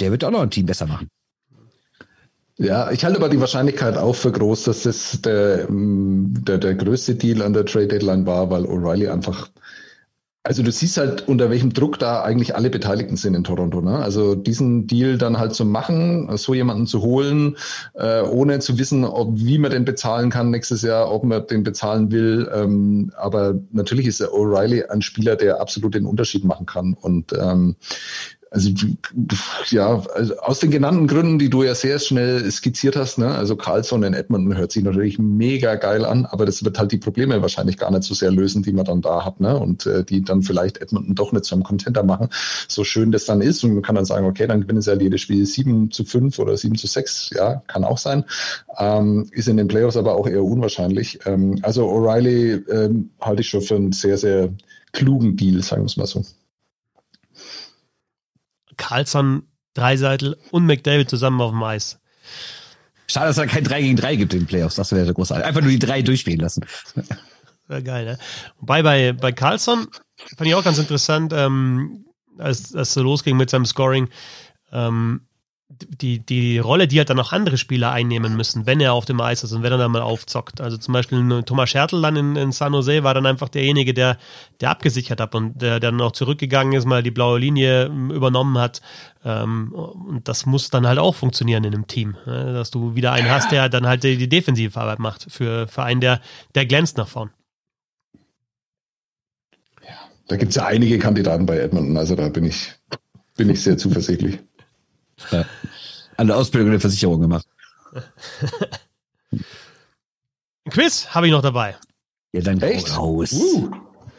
der 0.00 0.10
wird 0.10 0.24
auch 0.24 0.32
noch 0.32 0.42
ein 0.42 0.50
Team 0.50 0.66
besser 0.66 0.86
machen. 0.86 1.08
Ja, 2.56 2.90
ich 2.90 3.04
halte 3.04 3.18
aber 3.18 3.28
die 3.28 3.38
Wahrscheinlichkeit 3.38 3.96
auch 3.96 4.16
für 4.16 4.32
groß, 4.32 4.64
dass 4.64 4.82
das 4.82 5.20
der, 5.22 5.68
der, 5.68 6.58
der 6.58 6.74
größte 6.74 7.14
Deal 7.14 7.40
an 7.40 7.52
der 7.52 7.64
Trade 7.64 7.86
Deadline 7.86 8.26
war, 8.26 8.50
weil 8.50 8.64
O'Reilly 8.64 9.08
einfach 9.12 9.48
also 10.48 10.62
du 10.62 10.72
siehst 10.72 10.96
halt, 10.96 11.28
unter 11.28 11.50
welchem 11.50 11.74
Druck 11.74 11.98
da 11.98 12.22
eigentlich 12.22 12.56
alle 12.56 12.70
Beteiligten 12.70 13.18
sind 13.18 13.34
in 13.34 13.44
Toronto. 13.44 13.82
Ne? 13.82 13.98
Also 13.98 14.34
diesen 14.34 14.86
Deal 14.86 15.18
dann 15.18 15.38
halt 15.38 15.54
zu 15.54 15.66
machen, 15.66 16.34
so 16.38 16.54
jemanden 16.54 16.86
zu 16.86 17.02
holen, 17.02 17.58
äh, 17.92 18.22
ohne 18.22 18.58
zu 18.58 18.78
wissen, 18.78 19.04
ob 19.04 19.28
wie 19.34 19.58
man 19.58 19.72
den 19.72 19.84
bezahlen 19.84 20.30
kann 20.30 20.50
nächstes 20.50 20.80
Jahr, 20.80 21.12
ob 21.12 21.24
man 21.24 21.46
den 21.48 21.64
bezahlen 21.64 22.10
will. 22.10 22.50
Ähm, 22.50 23.12
aber 23.18 23.60
natürlich 23.72 24.06
ist 24.06 24.22
O'Reilly 24.22 24.88
ein 24.88 25.02
Spieler, 25.02 25.36
der 25.36 25.60
absolut 25.60 25.94
den 25.94 26.06
Unterschied 26.06 26.44
machen 26.44 26.64
kann. 26.64 26.94
Und 26.94 27.34
ähm, 27.34 27.76
also 28.50 28.70
ja, 29.68 30.02
also 30.14 30.38
aus 30.38 30.60
den 30.60 30.70
genannten 30.70 31.06
Gründen, 31.06 31.38
die 31.38 31.50
du 31.50 31.62
ja 31.62 31.74
sehr 31.74 31.98
schnell 31.98 32.50
skizziert 32.50 32.96
hast, 32.96 33.18
ne? 33.18 33.28
also 33.34 33.56
Carlson 33.56 34.02
in 34.02 34.14
Edmonton 34.14 34.56
hört 34.56 34.72
sich 34.72 34.82
natürlich 34.82 35.18
mega 35.18 35.74
geil 35.74 36.04
an, 36.04 36.26
aber 36.26 36.46
das 36.46 36.64
wird 36.64 36.78
halt 36.78 36.92
die 36.92 36.98
Probleme 36.98 37.42
wahrscheinlich 37.42 37.76
gar 37.76 37.90
nicht 37.90 38.04
so 38.04 38.14
sehr 38.14 38.30
lösen, 38.30 38.62
die 38.62 38.72
man 38.72 38.84
dann 38.84 39.02
da 39.02 39.24
hat, 39.24 39.40
ne? 39.40 39.58
Und 39.58 39.86
äh, 39.86 40.04
die 40.04 40.22
dann 40.22 40.42
vielleicht 40.42 40.78
Edmonton 40.78 41.14
doch 41.14 41.32
nicht 41.32 41.44
zu 41.44 41.54
einem 41.54 41.64
Contender 41.64 42.02
machen, 42.02 42.28
so 42.68 42.84
schön 42.84 43.12
das 43.12 43.24
dann 43.26 43.40
ist. 43.40 43.62
Und 43.64 43.74
man 43.74 43.82
kann 43.82 43.94
dann 43.94 44.04
sagen, 44.04 44.26
okay, 44.26 44.46
dann 44.46 44.62
gewinnen 44.62 44.82
sie 44.82 44.90
halt 44.90 45.02
jedes 45.02 45.20
Spiel 45.20 45.44
7 45.44 45.90
zu 45.90 46.04
5 46.04 46.38
oder 46.38 46.56
7 46.56 46.76
zu 46.76 46.86
6, 46.86 47.30
ja, 47.34 47.62
kann 47.66 47.84
auch 47.84 47.98
sein. 47.98 48.24
Ähm, 48.78 49.28
ist 49.32 49.48
in 49.48 49.56
den 49.56 49.68
Playoffs 49.68 49.96
aber 49.96 50.14
auch 50.14 50.26
eher 50.26 50.44
unwahrscheinlich. 50.44 51.18
Ähm, 51.26 51.58
also 51.62 51.88
O'Reilly 51.88 52.62
ähm, 52.70 53.10
halte 53.20 53.42
ich 53.42 53.48
schon 53.48 53.62
für 53.62 53.76
einen 53.76 53.92
sehr, 53.92 54.18
sehr 54.18 54.50
klugen 54.92 55.36
Deal, 55.36 55.62
sagen 55.62 55.82
wir 55.82 55.86
es 55.86 55.96
mal 55.96 56.06
so. 56.06 56.24
Carlson, 58.78 59.42
Dreiseitel 59.74 60.38
und 60.50 60.64
McDavid 60.64 61.10
zusammen 61.10 61.40
auf 61.40 61.50
dem 61.50 61.62
Eis. 61.62 62.00
Schade, 63.06 63.26
dass 63.26 63.36
es 63.36 63.42
da 63.42 63.46
kein 63.46 63.64
3 63.64 63.82
gegen 63.82 63.96
3 63.96 64.16
gibt 64.16 64.34
in 64.34 64.40
den 64.40 64.46
Playoffs. 64.46 64.76
Das 64.76 64.92
wäre 64.92 65.12
großartig. 65.12 65.46
Einfach 65.46 65.60
nur 65.60 65.70
die 65.70 65.78
drei 65.78 66.02
durchspielen 66.02 66.40
lassen. 66.40 66.64
Wäre 67.66 67.82
geil, 67.82 68.04
ne? 68.04 68.18
Wobei 68.60 68.82
bei, 68.82 69.12
bei 69.12 69.32
Carlson 69.32 69.86
fand 70.36 70.48
ich 70.48 70.54
auch 70.54 70.64
ganz 70.64 70.78
interessant, 70.78 71.32
ähm, 71.34 72.06
als 72.38 72.74
als 72.74 72.94
so 72.94 73.02
losging 73.02 73.36
mit 73.36 73.50
seinem 73.50 73.66
Scoring, 73.66 74.08
ähm, 74.72 75.27
die, 75.70 76.18
die 76.20 76.58
Rolle, 76.58 76.88
die 76.88 76.98
halt 76.98 77.10
dann 77.10 77.20
auch 77.20 77.32
andere 77.32 77.58
Spieler 77.58 77.92
einnehmen 77.92 78.34
müssen, 78.36 78.64
wenn 78.64 78.80
er 78.80 78.94
auf 78.94 79.04
dem 79.04 79.20
Eis 79.20 79.44
ist 79.44 79.52
und 79.52 79.62
wenn 79.62 79.70
er 79.70 79.76
dann 79.76 79.90
mal 79.90 80.00
aufzockt. 80.00 80.62
Also 80.62 80.78
zum 80.78 80.94
Beispiel 80.94 81.42
Thomas 81.42 81.68
Schertl 81.68 82.00
dann 82.00 82.16
in, 82.16 82.36
in 82.36 82.52
San 82.52 82.72
Jose 82.72 83.02
war 83.04 83.12
dann 83.12 83.26
einfach 83.26 83.50
derjenige, 83.50 83.92
der, 83.92 84.16
der 84.60 84.70
abgesichert 84.70 85.20
hat 85.20 85.34
und 85.34 85.60
der, 85.60 85.78
der 85.78 85.90
dann 85.90 86.00
auch 86.00 86.12
zurückgegangen 86.12 86.72
ist, 86.72 86.86
mal 86.86 87.02
die 87.02 87.10
blaue 87.10 87.38
Linie 87.38 87.86
ähm, 87.86 88.10
übernommen 88.10 88.56
hat. 88.56 88.80
Ähm, 89.24 89.72
und 89.72 90.26
das 90.26 90.46
muss 90.46 90.70
dann 90.70 90.86
halt 90.86 90.98
auch 90.98 91.14
funktionieren 91.14 91.64
in 91.64 91.74
einem 91.74 91.86
Team, 91.86 92.16
ne? 92.24 92.54
dass 92.54 92.70
du 92.70 92.94
wieder 92.94 93.12
einen 93.12 93.30
hast, 93.30 93.52
der 93.52 93.68
dann 93.68 93.86
halt 93.86 94.04
die, 94.04 94.28
defensive 94.28 94.78
Arbeit 94.80 95.00
macht 95.00 95.26
für, 95.30 95.68
für 95.68 95.82
einen, 95.82 96.00
der, 96.00 96.22
der 96.54 96.64
glänzt 96.64 96.96
nach 96.96 97.08
vorn. 97.08 97.30
Da 100.28 100.36
gibt 100.36 100.50
es 100.50 100.56
ja 100.56 100.66
einige 100.66 100.98
Kandidaten 100.98 101.46
bei 101.46 101.58
Edmonton, 101.58 101.96
also 101.96 102.14
da 102.14 102.28
bin 102.28 102.44
ich, 102.44 102.74
bin 103.36 103.48
ich 103.48 103.62
sehr 103.62 103.78
zuversichtlich. 103.78 104.38
Ja. 105.30 105.44
Eine 106.16 106.34
Ausbildung 106.36 106.68
in 106.68 106.72
der 106.72 106.80
Versicherung 106.80 107.20
gemacht. 107.20 107.46
Ein 109.30 110.72
Quiz 110.72 111.08
habe 111.08 111.26
ich 111.26 111.32
noch 111.32 111.42
dabei. 111.42 111.76
Ja, 112.32 112.40
dann 112.42 112.60
Echt? 112.60 112.94
hau 112.96 113.16
raus. 113.20 113.32
Uh, 113.32 113.70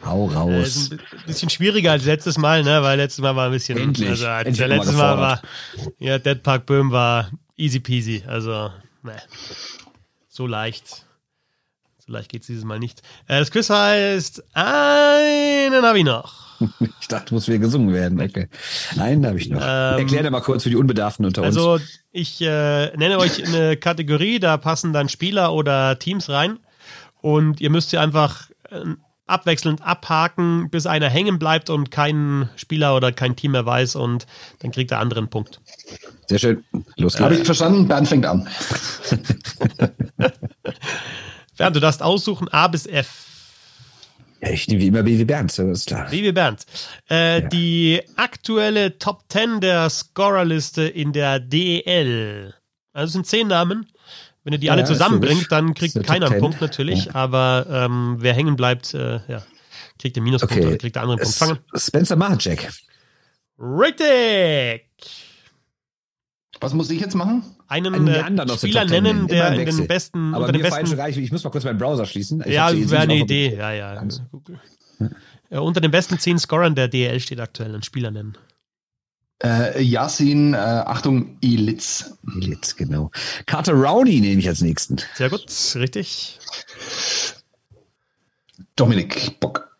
Hau 0.04 0.30
Äh, 0.30 0.34
raus. 0.34 0.66
ist 0.66 0.92
ein 0.92 1.00
bisschen 1.26 1.50
schwieriger 1.50 1.92
als 1.92 2.04
letztes 2.06 2.38
Mal, 2.38 2.62
ne? 2.62 2.82
Weil 2.82 2.96
letztes 2.96 3.22
Mal 3.22 3.36
war 3.36 3.46
ein 3.46 3.52
bisschen. 3.52 3.76
Endlich. 3.78 4.08
Also, 4.08 4.26
Endlich 4.26 4.56
der 4.56 4.68
letztes 4.68 4.94
Mal 4.96 5.18
war. 5.18 5.42
Ja, 5.98 6.18
Dead 6.18 6.42
Park 6.42 6.64
Böhm 6.66 6.90
war 6.90 7.30
easy 7.56 7.80
peasy. 7.80 8.24
Also, 8.26 8.72
ne. 9.02 9.16
So 10.28 10.46
leicht. 10.46 11.04
So 11.98 12.12
leicht 12.12 12.30
geht's 12.30 12.46
dieses 12.46 12.64
Mal 12.64 12.78
nicht. 12.78 13.02
Äh, 13.26 13.40
das 13.40 13.50
Quiz 13.50 13.68
heißt, 13.68 14.42
einen 14.54 15.82
habe 15.84 15.98
ich 15.98 16.04
noch. 16.04 16.39
Ich 17.00 17.08
dachte, 17.08 17.34
muss 17.34 17.48
wieder 17.48 17.58
gesungen 17.58 17.92
werden. 17.94 18.20
Okay. 18.20 18.48
Nein, 18.94 19.26
habe 19.26 19.38
ich 19.38 19.48
noch. 19.48 19.60
Ähm, 19.60 19.98
Erklär 19.98 20.22
dir 20.22 20.30
mal 20.30 20.40
kurz 20.40 20.62
für 20.62 20.70
die 20.70 20.76
Unbedarften 20.76 21.24
unter 21.24 21.42
uns. 21.42 21.56
Also, 21.56 21.82
ich 22.12 22.40
äh, 22.40 22.96
nenne 22.96 23.18
euch 23.18 23.44
eine 23.46 23.76
Kategorie, 23.76 24.38
da 24.38 24.56
passen 24.56 24.92
dann 24.92 25.08
Spieler 25.08 25.52
oder 25.52 25.98
Teams 25.98 26.28
rein. 26.28 26.58
Und 27.20 27.60
ihr 27.60 27.70
müsst 27.70 27.90
sie 27.90 27.98
einfach 27.98 28.50
äh, 28.70 28.84
abwechselnd 29.30 29.82
abhaken, 29.82 30.68
bis 30.70 30.86
einer 30.86 31.08
hängen 31.08 31.38
bleibt 31.38 31.70
und 31.70 31.90
kein 31.90 32.50
Spieler 32.56 32.96
oder 32.96 33.12
kein 33.12 33.36
Team 33.36 33.52
mehr 33.52 33.64
weiß 33.64 33.94
und 33.96 34.26
dann 34.58 34.72
kriegt 34.72 34.90
der 34.90 34.98
andere 34.98 35.20
einen 35.20 35.30
Punkt. 35.30 35.60
Sehr 36.26 36.38
schön. 36.38 36.64
Los 36.96 37.18
habe 37.18 37.30
geht's. 37.30 37.42
ich 37.42 37.46
verstanden, 37.46 37.88
Bernd 37.88 38.08
fängt 38.08 38.26
an. 38.26 38.48
Bernd, 41.56 41.76
du 41.76 41.80
darfst 41.80 42.02
aussuchen 42.02 42.48
A 42.48 42.68
bis 42.68 42.86
F. 42.86 43.29
Ja, 44.42 44.50
ich 44.50 44.66
nehme 44.68 44.80
wie 44.80 44.86
immer 44.86 45.02
B 45.02 45.18
wie 45.18 45.24
Bernd, 45.24 45.56
ist 45.58 45.86
klar. 45.86 46.08
Liebe 46.10 46.32
Bernd, 46.32 46.64
äh, 47.10 47.40
Ja. 47.42 47.48
die 47.48 48.00
aktuelle 48.16 48.98
Top 48.98 49.24
10 49.28 49.60
der 49.60 49.90
Scorerliste 49.90 50.82
in 50.84 51.12
der 51.12 51.40
DEL. 51.40 52.54
Also 52.92 53.06
es 53.08 53.12
sind 53.12 53.26
zehn 53.26 53.48
Namen. 53.48 53.86
Wenn 54.42 54.54
ihr 54.54 54.58
die 54.58 54.66
Ja, 54.68 54.72
alle 54.72 54.84
zusammenbringt, 54.84 55.52
dann 55.52 55.74
kriegt 55.74 56.02
keiner 56.04 56.26
einen 56.26 56.34
10. 56.36 56.40
Punkt 56.40 56.60
natürlich, 56.62 57.14
aber 57.14 57.66
ähm, 57.70 58.16
wer 58.20 58.32
hängen 58.32 58.56
bleibt, 58.56 58.94
äh, 58.94 59.20
ja, 59.28 59.42
kriegt 59.98 60.16
den 60.16 60.24
Minuspunkt 60.24 60.54
Okay. 60.56 60.66
oder 60.66 60.78
kriegt 60.78 60.96
der 60.96 61.02
andere 61.02 61.18
Punkt. 61.18 61.36
Fangen. 61.36 61.58
Spencer 61.74 62.16
Mahacek. 62.16 62.70
Richtig! 63.58 64.89
Was 66.60 66.74
muss 66.74 66.90
ich 66.90 67.00
jetzt 67.00 67.14
machen? 67.14 67.42
Einen, 67.68 67.94
Einen 67.94 68.08
äh, 68.08 68.22
Spieler 68.22 68.46
Top 68.46 68.58
10 68.58 69.02
nennen, 69.02 69.26
der 69.26 69.52
in 69.52 69.76
den 69.76 69.86
besten, 69.86 70.34
Aber 70.34 70.46
unter 70.46 70.52
den 70.52 70.62
besten, 70.62 70.92
Reiche. 70.98 71.20
Ich 71.20 71.32
muss 71.32 71.42
mal 71.42 71.50
kurz 71.50 71.64
meinen 71.64 71.78
Browser 71.78 72.04
schließen. 72.04 72.42
Ich 72.44 72.52
ja, 72.52 72.70
wäre 72.72 73.02
eine 73.02 73.16
Idee, 73.16 73.56
ja, 73.56 73.72
ja. 73.72 74.02
Google. 74.30 74.60
Äh, 75.48 75.58
unter 75.58 75.80
den 75.80 75.90
besten 75.90 76.18
zehn 76.18 76.38
Scorern 76.38 76.74
der 76.74 76.88
DL 76.88 77.18
steht 77.20 77.40
aktuell 77.40 77.74
ein 77.74 77.82
Spieler 77.82 78.10
nennen. 78.10 78.36
Äh, 79.42 79.82
Yasin, 79.82 80.52
äh, 80.52 80.58
Achtung, 80.58 81.38
Ilitz. 81.40 82.14
Elitz, 82.36 82.76
genau. 82.76 83.10
Carter 83.46 83.72
Rowney 83.72 84.20
nehme 84.20 84.40
ich 84.40 84.48
als 84.48 84.60
nächsten. 84.60 84.98
Sehr 85.14 85.30
gut, 85.30 85.46
richtig. 85.76 86.38
Dominik 88.76 89.40
Bock. 89.40 89.76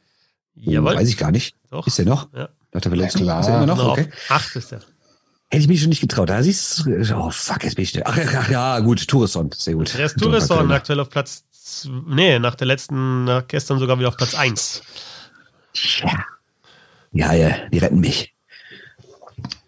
Jawohl. 0.55 0.97
Weiß 0.97 1.09
ich 1.09 1.19
gar 1.19 1.31
nicht. 1.31 1.57
Doch. 1.71 1.87
Ist 1.87 1.99
der 1.99 2.07
noch? 2.07 2.33
Ja. 2.33 2.49
Nach 2.73 2.81
der 2.81 2.91
Verletzung? 2.91 3.21
Ja, 3.23 3.27
klar. 3.27 3.41
Ist 3.41 3.47
er 3.49 3.57
immer 3.57 3.67
noch? 3.67 3.77
Noch 3.77 3.93
Okay. 3.93 4.09
acht 4.29 4.57
ist 4.57 4.73
er. 4.73 4.81
Hätte 5.53 5.63
ich 5.63 5.69
mich 5.69 5.81
schon 5.81 5.89
nicht 5.89 6.01
getraut. 6.01 6.29
Da 6.31 6.43
siehst 6.43 6.87
du, 6.87 7.17
oh 7.17 7.31
fuck, 7.31 7.65
jetzt 7.65 7.75
bin 7.75 7.83
ich, 7.83 8.07
ach, 8.07 8.17
ach, 8.37 8.49
ja, 8.51 8.79
gut, 8.81 9.07
Tourisson, 9.09 9.51
sehr 9.53 9.75
gut. 9.75 9.93
Der 9.99 10.07
ist 10.07 10.17
Tourisson 10.19 10.71
aktuell 10.71 11.01
auf 11.01 11.11
Platz, 11.11 11.43
nee, 12.07 12.39
nach 12.39 12.55
der 12.55 12.69
letzten, 12.69 13.25
nach 13.25 13.47
gestern 13.49 13.79
sogar 13.81 13.99
wieder 13.99 14.09
auf 14.09 14.17
Platz 14.17 14.35
1. 14.37 14.83
Ja. 16.03 16.25
ja, 17.13 17.33
ja, 17.33 17.69
die 17.73 17.79
retten 17.79 17.99
mich. 18.01 18.33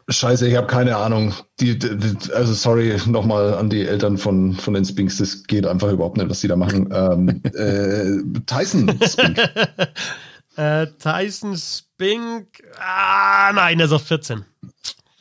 Scheiße, 0.08 0.46
ich 0.48 0.56
habe 0.56 0.66
keine 0.66 0.96
Ahnung. 0.96 1.32
Die, 1.58 1.78
die, 1.78 1.96
die- 1.96 2.32
also 2.32 2.52
sorry 2.54 3.00
nochmal 3.06 3.54
an 3.54 3.70
die 3.70 3.86
Eltern 3.86 4.18
von, 4.18 4.54
von 4.54 4.74
den 4.74 4.84
Spinks. 4.84 5.16
Das 5.18 5.44
geht 5.44 5.64
einfach 5.64 5.90
überhaupt 5.90 6.16
nicht, 6.16 6.28
was 6.28 6.40
die 6.40 6.48
da 6.48 6.56
machen. 6.56 6.88
Ähm, 6.92 7.40
äh, 7.54 8.40
Tyson 8.46 8.98
Spink. 9.04 9.38
Äh, 10.54 10.86
Tyson 10.98 11.56
Spink, 11.56 12.62
ah, 12.78 13.52
nein, 13.54 13.78
der 13.78 13.86
ist 13.86 13.92
auf 13.94 14.02
14. 14.06 14.44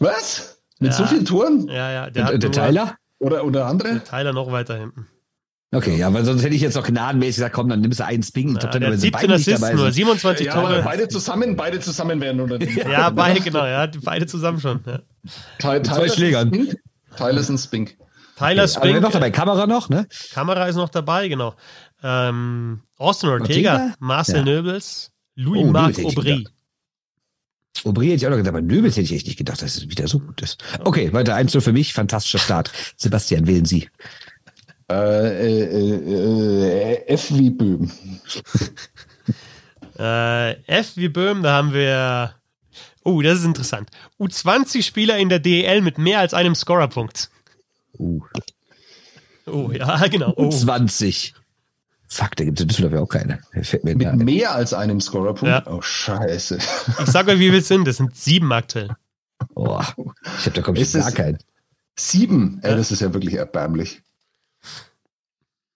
Was? 0.01 0.57
Mit 0.79 0.91
Ja. 0.91 0.97
so 0.97 1.05
vielen 1.05 1.25
Toren? 1.25 1.67
Ja, 1.67 1.91
ja, 1.91 2.09
der 2.09 2.33
Und, 2.33 2.43
der 2.43 2.51
Tyler? 2.51 2.95
Oder, 3.19 3.45
oder 3.45 3.67
andere? 3.67 4.03
Tyler 4.03 4.33
noch 4.33 4.51
weiter 4.51 4.77
hinten. 4.77 5.07
Okay, 5.73 5.95
ja, 5.95 6.11
weil 6.13 6.25
sonst 6.25 6.43
hätte 6.43 6.53
ich 6.55 6.61
jetzt 6.61 6.75
noch 6.75 6.85
gnadenmäßig 6.85 7.35
gesagt, 7.35 7.55
komm, 7.55 7.69
dann 7.69 7.79
nimmst 7.79 7.99
du 8.01 8.05
einen 8.05 8.23
Sping. 8.23 8.57
Ja, 8.59 8.67
der 8.67 8.91
hat 8.91 8.99
17 8.99 9.31
Assists 9.31 9.73
nur, 9.73 9.91
27 9.91 10.47
Ja, 10.47 10.53
Tore. 10.59 10.81
beide 10.83 11.07
zusammen, 11.07 11.55
beide 11.55 11.79
zusammen 11.79 12.19
werden 12.19 12.41
oder 12.41 12.57
nicht? 12.57 12.75
Ja, 12.89 13.09
beide, 13.11 13.39
genau, 13.39 13.65
ja, 13.65 13.87
beide 14.03 14.25
zusammen 14.25 14.59
schon. 14.59 14.81
Ja. 14.85 14.99
Ty- 15.59 15.83
zwei 15.83 16.09
Schlägern. 16.09 16.51
Tyler 17.15 17.39
ist 17.39 17.49
ein 17.49 17.57
Spink. 17.57 17.95
Tyler 18.37 18.49
Aber 18.49 18.57
wer 18.57 18.67
Spink, 18.67 19.01
noch 19.01 19.11
dabei? 19.11 19.31
Kamera 19.31 19.65
noch, 19.67 19.87
ne? 19.87 20.07
Kamera 20.33 20.65
ist 20.65 20.75
noch 20.75 20.89
dabei, 20.89 21.27
genau. 21.29 21.53
Ähm, 22.03 22.81
Austin 22.97 23.29
Ortega, 23.29 23.73
Ortega? 23.73 23.93
Marcel 23.99 24.37
Ja. 24.37 24.43
Nöbels, 24.43 25.11
Oh, 25.37 25.41
Louis-Marc 25.43 25.89
hätte 25.89 26.01
ich 26.01 26.17
Aubry. 26.17 26.47
Aubry 27.83 28.07
hätte 28.07 28.17
ich 28.17 28.25
auch 28.25 28.29
noch 28.29 28.37
gesagt, 28.37 28.55
aber 28.55 28.61
Nöbels 28.61 28.95
hätte 28.95 29.05
ich 29.05 29.13
echt 29.13 29.27
nicht 29.27 29.37
gedacht, 29.37 29.61
dass 29.61 29.75
es 29.75 29.89
wieder 29.89 30.07
so 30.07 30.19
gut 30.19 30.41
ist. 30.41 30.63
Okay, 30.79 31.11
weiter 31.13 31.35
1 31.35 31.51
für 31.59 31.73
mich, 31.73 31.93
fantastischer 31.93 32.39
Start. 32.39 32.71
Sebastian, 32.97 33.47
wählen 33.47 33.65
Sie. 33.65 33.89
Äh, 34.89 35.47
äh, 35.47 36.93
äh, 36.95 37.07
F 37.07 37.31
wie 37.31 37.49
Böhm. 37.49 37.91
Äh, 39.99 40.53
F 40.65 40.93
wie 40.95 41.09
Böhm, 41.09 41.43
da 41.43 41.53
haben 41.53 41.73
wir. 41.73 42.33
Oh, 43.03 43.21
das 43.21 43.39
ist 43.39 43.45
interessant. 43.45 43.89
U20-Spieler 44.19 45.17
in 45.19 45.29
der 45.29 45.37
DEL 45.37 45.81
mit 45.81 45.99
mehr 45.99 46.19
als 46.19 46.33
einem 46.33 46.55
Scorerpunkt. 46.55 47.29
Uh, 47.99 48.21
Oh, 49.45 49.71
ja, 49.71 50.07
genau. 50.07 50.33
Oh. 50.35 50.49
20. 50.49 51.33
Fuck, 52.13 52.35
da 52.35 52.43
gibt 52.43 52.59
es 52.59 52.63
in 52.63 52.67
Düsseldorf 52.67 52.93
ja 52.93 52.99
auch 52.99 53.07
keine. 53.07 53.39
Der 53.55 53.63
Fällt 53.63 53.85
mir 53.85 53.95
Mit 53.95 54.05
da. 54.05 54.11
mehr 54.13 54.53
als 54.53 54.73
einem 54.73 54.99
Scorerpunkt? 54.99 55.43
Ja. 55.43 55.63
Oh, 55.71 55.81
scheiße. 55.81 56.57
Ich 56.57 57.05
sag 57.05 57.25
euch, 57.29 57.39
wie 57.39 57.49
viel 57.49 57.59
es 57.59 57.69
sind. 57.69 57.87
Das 57.87 57.95
sind 57.97 58.13
sieben 58.17 58.51
aktuell. 58.51 58.89
Oh, 59.55 59.79
ich 60.37 60.45
habe 60.45 60.61
da 60.61 60.71
Ist 60.73 60.93
gar 60.93 61.11
keinen. 61.13 61.37
Sieben? 61.97 62.59
Ja. 62.63 62.71
Ey, 62.71 62.75
das 62.75 62.91
ist 62.91 62.99
ja 62.99 63.13
wirklich 63.13 63.35
erbärmlich. 63.35 64.01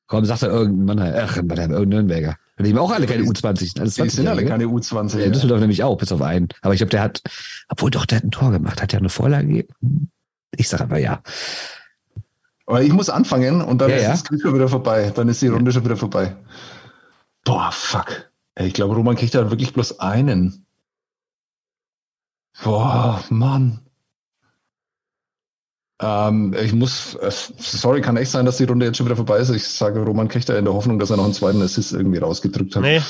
Komm, 0.08 0.26
sagt 0.26 0.44
er 0.44 0.50
irgendein 0.50 0.98
Mann, 0.98 1.14
ach, 1.16 1.38
Mannheim, 1.42 1.72
irgendein 1.72 1.90
Nürnberger. 1.90 2.36
Die 2.60 2.70
haben 2.70 2.80
auch 2.80 2.92
alle 2.92 3.06
keine 3.06 3.24
U20. 3.24 3.80
Alles 3.80 3.96
Die 3.96 4.10
sind 4.10 4.28
alle 4.28 4.42
20-Jährige. 4.42 4.50
keine 4.50 4.66
U20. 4.66 5.20
Ja, 5.20 5.30
Düsseldorf 5.30 5.62
nämlich 5.62 5.84
auch, 5.84 5.98
bis 5.98 6.12
auf 6.12 6.22
einen. 6.22 6.50
Aber 6.62 6.74
ich 6.74 6.80
glaube, 6.80 6.92
der 6.92 7.02
hat, 7.02 7.22
obwohl 7.70 7.92
doch, 7.92 8.06
der 8.06 8.18
hat 8.18 8.26
ein 8.26 8.32
Tor 8.32 8.52
gemacht. 8.52 8.82
Hat 8.82 8.92
der 8.92 9.00
eine 9.00 9.08
Vorlage 9.10 9.48
gegeben? 9.48 10.12
Ich 10.58 10.68
sage 10.68 10.84
aber 10.84 10.98
ja. 11.00 11.22
Aber 12.68 12.82
ich 12.82 12.92
muss 12.92 13.10
anfangen 13.10 13.62
und 13.62 13.80
dann 13.80 13.90
Ja, 13.92 13.96
ist 13.98 14.04
ja. 14.04 14.10
das 14.12 14.24
Quiz 14.24 14.42
schon 14.42 14.56
wieder 14.56 14.68
vorbei. 14.68 15.12
Dann 15.14 15.30
ist 15.30 15.42
die 15.42 15.48
Runde 15.48 15.72
schon 15.72 15.86
wieder 15.86 15.98
vorbei. 15.98 16.36
Boah, 17.44 17.72
fuck. 17.72 18.32
Ich 18.58 18.74
glaube, 18.74 18.96
Roman 18.96 19.16
kriegt 19.16 19.36
da 19.36 19.50
wirklich 19.52 19.74
bloß 19.74 20.00
einen. 20.00 20.66
Boah, 22.64 23.24
Mann. 23.30 23.82
Ähm, 26.02 26.56
ich 26.62 26.74
muss, 26.74 27.16
äh, 27.16 27.32
sorry, 27.32 28.02
kann 28.02 28.18
echt 28.18 28.32
sein, 28.32 28.46
dass 28.46 28.58
die 28.58 28.64
Runde 28.66 28.86
jetzt 28.86 28.98
schon 28.98 29.06
wieder 29.06 29.16
vorbei 29.16 29.38
ist. 29.38 29.50
Ich 29.50 29.68
sage 29.68 30.00
Roman 30.02 30.28
Kechter 30.28 30.58
in 30.58 30.66
der 30.66 30.74
Hoffnung, 30.74 31.00
dass 31.00 31.10
er 31.10 31.18
noch 31.18 31.24
einen 31.24 31.34
zweiten 31.34 31.62
Assist 31.62 31.94
irgendwie 31.94 32.18
rausgedrückt 32.18 32.76
hat. 32.76 32.82
Nee, 32.82 33.02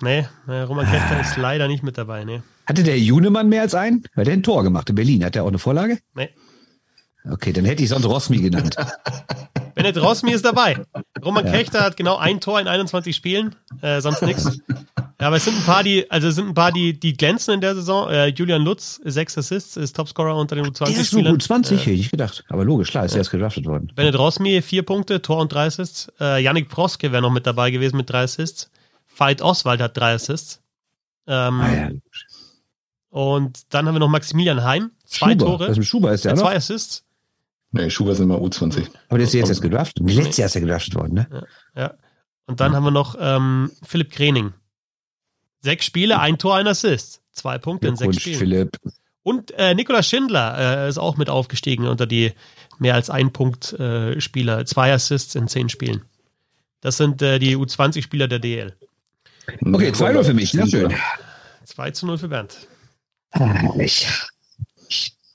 nee, 0.00 0.26
Roman 0.62 0.86
Kechter 0.86 1.20
ist 1.20 1.36
leider 1.36 1.68
nicht 1.68 1.82
mit 1.84 1.98
dabei. 1.98 2.24
Nee. 2.24 2.42
Hatte 2.66 2.82
der 2.82 2.98
Junemann 2.98 3.48
mehr 3.48 3.62
als 3.62 3.74
einen? 3.74 4.02
Weil 4.14 4.24
der 4.24 4.34
ein 4.34 4.42
Tor 4.42 4.62
gemacht 4.64 4.88
in 4.88 4.96
Berlin. 4.96 5.24
Hat 5.24 5.34
der 5.34 5.44
auch 5.44 5.48
eine 5.48 5.58
Vorlage? 5.58 5.98
nee. 6.14 6.30
Okay, 7.30 7.52
dann 7.52 7.64
hätte 7.64 7.82
ich 7.82 7.88
sonst 7.88 8.04
Rosmi 8.06 8.38
genannt. 8.38 8.76
Bennett 9.74 9.96
Rosmi 9.96 10.32
ist 10.32 10.44
dabei. 10.44 10.76
Roman 11.24 11.46
Ja. 11.46 11.52
Kechter 11.52 11.80
hat 11.80 11.96
genau 11.96 12.16
ein 12.16 12.40
Tor 12.40 12.60
in 12.60 12.68
21 12.68 13.14
Spielen, 13.16 13.54
äh, 13.80 14.00
sonst 14.00 14.22
nichts. 14.22 14.58
Ja, 15.20 15.28
aber 15.28 15.36
es 15.36 15.44
sind 15.44 15.56
ein 15.56 15.62
paar, 15.64 15.82
die, 15.84 16.10
also 16.10 16.28
es 16.28 16.34
sind 16.34 16.48
ein 16.48 16.54
paar, 16.54 16.72
die, 16.72 16.98
die 16.98 17.16
glänzen 17.16 17.54
in 17.54 17.60
der 17.60 17.74
Saison. 17.76 18.10
Äh, 18.10 18.26
Julian 18.28 18.62
Lutz, 18.62 19.00
sechs 19.04 19.38
Assists, 19.38 19.76
ist 19.76 19.94
Topscorer 19.96 20.36
unter 20.36 20.56
den 20.56 20.64
Der 20.64 20.72
ist 20.72 20.80
nur 20.80 20.88
U20-Spielern. 20.88 21.32
gut 21.34 21.42
20, 21.42 21.80
hätte 21.80 21.90
ich 21.92 22.10
gedacht. 22.10 22.44
Aber 22.48 22.64
logisch, 22.64 22.90
klar, 22.90 23.04
ist 23.06 23.14
erst 23.14 23.30
gedraftet 23.30 23.64
worden. 23.66 23.90
Bennett 23.94 24.18
Rosmi, 24.18 24.60
vier 24.62 24.82
Punkte, 24.82 25.22
Tor 25.22 25.38
und 25.38 25.52
drei 25.52 25.66
Assists. 25.66 26.12
Äh, 26.20 26.42
Yannick 26.42 26.68
Proske 26.68 27.12
wäre 27.12 27.22
noch 27.22 27.30
mit 27.32 27.46
dabei 27.46 27.70
gewesen 27.70 27.96
mit 27.96 28.10
drei 28.10 28.24
Assists. 28.24 28.68
Veit 29.16 29.40
Oswald 29.42 29.80
hat 29.80 29.96
drei 29.96 30.14
Assists. 30.14 30.60
Ähm, 31.28 31.60
Ah, 31.60 31.72
ja. 31.74 31.90
Und 33.10 33.60
dann 33.74 33.86
haben 33.86 33.94
wir 33.94 34.00
noch 34.00 34.08
Maximilian 34.08 34.64
Heim, 34.64 34.90
zwei 35.04 35.32
Schuber. 35.32 35.44
Tore, 35.44 35.66
Das 35.68 35.76
mit 35.78 35.86
Schuber 35.86 36.12
ist 36.12 36.24
der 36.24 36.32
ja, 36.32 36.36
noch. 36.36 36.42
zwei 36.42 36.56
Assists. 36.56 37.04
Nee, 37.72 37.90
Schuber 37.90 38.14
sind 38.14 38.24
immer 38.24 38.38
U20. 38.38 38.86
Aber 39.08 39.18
der 39.18 39.26
ist 39.26 39.32
jetzt 39.32 39.48
erst 39.48 39.62
gedraftet. 39.62 40.04
Nee, 40.04 40.14
letztes 40.14 40.36
Jahr 40.36 40.46
ist 40.46 40.54
er 40.54 40.60
gedraftet 40.60 40.94
worden, 40.94 41.14
ne? 41.14 41.46
Ja. 41.74 41.94
Und 42.46 42.60
dann 42.60 42.74
haben 42.74 42.84
wir 42.84 42.90
noch 42.90 43.16
ähm, 43.18 43.70
Philipp 43.82 44.10
Krening. 44.10 44.52
Sechs 45.60 45.86
Spiele, 45.86 46.18
ein 46.20 46.38
Tor, 46.38 46.56
ein 46.56 46.66
Assist. 46.66 47.22
Zwei 47.32 47.56
Punkte 47.58 47.88
in 47.88 47.96
sechs 47.96 48.20
Spielen. 48.20 48.38
Philipp. 48.38 48.78
Und 49.22 49.52
äh, 49.52 49.74
Nikolaus 49.74 50.06
Schindler 50.06 50.84
äh, 50.84 50.88
ist 50.88 50.98
auch 50.98 51.16
mit 51.16 51.30
aufgestiegen 51.30 51.86
unter 51.86 52.06
die 52.06 52.32
mehr 52.78 52.94
als 52.94 53.08
ein 53.08 53.32
Punkt 53.32 53.72
äh, 53.74 54.20
Spieler. 54.20 54.66
Zwei 54.66 54.92
Assists 54.92 55.34
in 55.34 55.48
zehn 55.48 55.68
Spielen. 55.68 56.02
Das 56.80 56.96
sind 56.96 57.22
äh, 57.22 57.38
die 57.38 57.56
U20-Spieler 57.56 58.28
der 58.28 58.40
DL. 58.40 58.76
Okay, 59.60 59.90
2-0 59.90 60.24
für 60.24 60.34
mich. 60.34 60.50
Sehr 60.50 60.66
schön. 60.66 60.94
2 61.64 61.90
zu 61.92 62.06
0 62.06 62.18
für 62.18 62.28
Bernd. 62.28 62.66
Ah, 63.30 63.70
ich. 63.78 64.08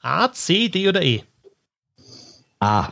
A, 0.01 0.31
C, 0.31 0.69
D 0.69 0.87
oder 0.87 1.01
E? 1.01 1.23
Ah, 2.59 2.89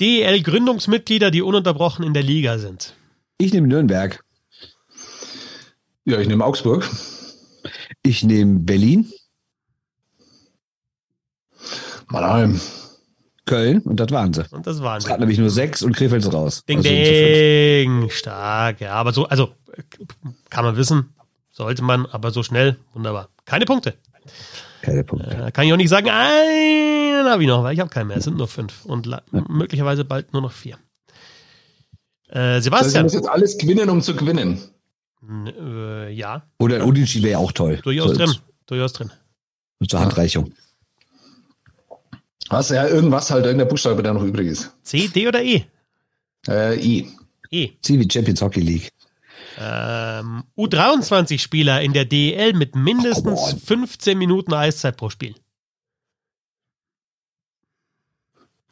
DEL-Gründungsmitglieder, 0.00 1.30
die 1.30 1.42
ununterbrochen 1.42 2.04
in 2.04 2.14
der 2.14 2.22
Liga 2.22 2.58
sind. 2.58 2.94
ich 3.38 3.52
nehme 3.52 3.66
Nürnberg. 3.68 4.22
Ja, 6.04 6.18
ich 6.20 6.28
nehme 6.28 6.44
Augsburg. 6.44 6.88
Ich 8.02 8.22
nehme 8.22 8.60
Berlin, 8.60 9.10
Mannheim. 12.08 12.60
Köln 13.46 13.80
und 13.82 14.00
das 14.00 14.10
waren 14.10 14.32
sie. 14.32 14.44
Und 14.52 14.66
das 14.66 14.80
waren 14.82 14.98
Es 14.98 15.04
sie. 15.04 15.10
hat 15.10 15.20
nämlich 15.20 15.38
nur 15.38 15.50
sechs 15.50 15.82
und 15.82 15.94
Krefeld 15.94 16.24
ist 16.24 16.32
raus. 16.32 16.64
Ding, 16.66 16.78
Also 16.78 16.88
ding. 16.88 18.08
Stark. 18.10 18.80
Ja, 18.80 18.94
aber 18.94 19.12
so, 19.12 19.26
also 19.26 19.52
kann 20.48 20.64
man 20.64 20.76
wissen, 20.76 21.14
sollte 21.50 21.82
man, 21.82 22.06
aber 22.06 22.30
so 22.30 22.42
schnell, 22.42 22.78
wunderbar. 22.94 23.28
Keine 23.44 23.66
Punkte. 23.66 23.94
Keine 24.84 25.04
Punkte. 25.04 25.30
Äh, 25.30 25.50
kann 25.52 25.66
ich 25.66 25.72
auch 25.72 25.76
nicht 25.76 25.88
sagen, 25.88 26.08
einen 26.10 27.26
habe 27.26 27.42
ich 27.42 27.48
noch, 27.48 27.62
weil 27.62 27.74
ich 27.74 27.80
habe 27.80 27.90
keinen 27.90 28.08
mehr. 28.08 28.18
Es 28.18 28.24
sind 28.24 28.36
nur 28.36 28.48
fünf 28.48 28.84
und 28.84 29.06
la- 29.06 29.22
möglicherweise 29.48 30.04
bald 30.04 30.32
nur 30.32 30.42
noch 30.42 30.52
vier. 30.52 30.74
Äh, 32.28 32.34
Das 32.34 32.42
heißt, 32.44 32.58
ich 32.58 32.64
Sebastian. 32.64 33.02
muss 33.04 33.14
jetzt 33.14 33.28
alles 33.28 33.56
gewinnen, 33.58 33.88
um 33.88 34.02
zu 34.02 34.14
gewinnen. 34.14 34.58
N- 35.26 35.46
äh, 35.46 36.10
ja, 36.10 36.42
Oder 36.58 36.76
ein 36.76 36.82
Unentschieden 36.82 37.24
wäre 37.24 37.32
ja 37.32 37.38
auch 37.38 37.52
toll. 37.52 37.80
durchaus 37.82 38.10
So, 38.10 38.16
drin. 38.16 38.34
Durchaus 38.66 38.92
drin. 38.92 39.10
Zur 39.88 40.00
Handreichung. 40.00 40.52
Was 42.50 42.68
ja 42.68 42.86
irgendwas 42.86 43.30
halt 43.30 43.44
irgendein 43.46 43.68
Buchstabe, 43.68 44.02
der 44.02 44.12
noch 44.12 44.22
übrig 44.22 44.48
ist. 44.48 44.70
C, 44.82 45.08
D 45.08 45.26
oder 45.28 45.42
E? 45.42 45.64
Äh, 46.46 46.78
I. 46.78 47.08
E. 47.50 47.70
Sie 47.80 47.98
wie 47.98 48.08
Champions 48.10 48.42
Hockey 48.42 48.60
League. 48.60 48.90
Ähm, 49.58 50.44
U23-Spieler 50.56 51.80
in 51.82 51.92
der 51.92 52.04
DEL 52.04 52.54
mit 52.54 52.74
mindestens 52.74 53.40
Come 53.40 53.52
on. 53.52 53.58
15 53.58 54.18
Minuten 54.18 54.52
Eiszeit 54.52 54.96
pro 54.96 55.10
Spiel. 55.10 55.34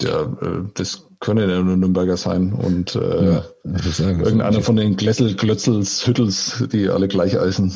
Ja, 0.01 0.23
äh, 0.23 0.65
das 0.75 1.07
können 1.21 1.49
ja 1.49 1.63
nur 1.63 1.77
Nürnberger 1.77 2.17
sein 2.17 2.53
und 2.53 2.97
äh, 2.97 3.35
Ja, 3.35 3.45
irgendeiner 3.65 4.61
von 4.61 4.77
den 4.77 4.97
Glessel, 4.97 5.37
Glötzels, 5.37 6.05
Hüttels, 6.07 6.65
die 6.73 6.89
alle 6.89 7.07
gleich 7.07 7.37
heißen. 7.37 7.73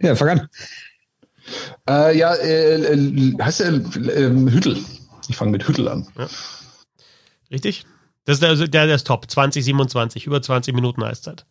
Ja, 0.00 0.14
fang 0.14 0.28
an. 0.28 0.48
Äh, 1.88 2.16
ja, 2.16 2.34
äh, 2.34 2.94
äh, 2.94 3.34
heißt 3.40 3.60
der 3.60 3.72
äh, 3.72 4.30
Hüttel. 4.50 4.78
Ich 5.28 5.36
fange 5.36 5.52
mit 5.52 5.66
Hüttel 5.66 5.88
an. 5.88 6.06
Richtig? 7.50 7.86
Das 8.24 8.34
ist 8.34 8.42
der, 8.42 8.50
also 8.50 8.66
der, 8.66 8.86
der 8.86 8.96
ist 8.96 9.06
top. 9.06 9.30
2027, 9.30 10.26
über 10.26 10.42
20 10.42 10.74
Minuten 10.74 11.02
Eiszeit. 11.02 11.46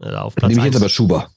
Äh, 0.00 0.14
auf 0.14 0.34
Platz 0.34 0.50
nehme 0.50 0.60
ich 0.60 0.66
jetzt 0.66 0.76
1. 0.76 0.82
aber 0.82 0.88
Schuber. 0.88 1.30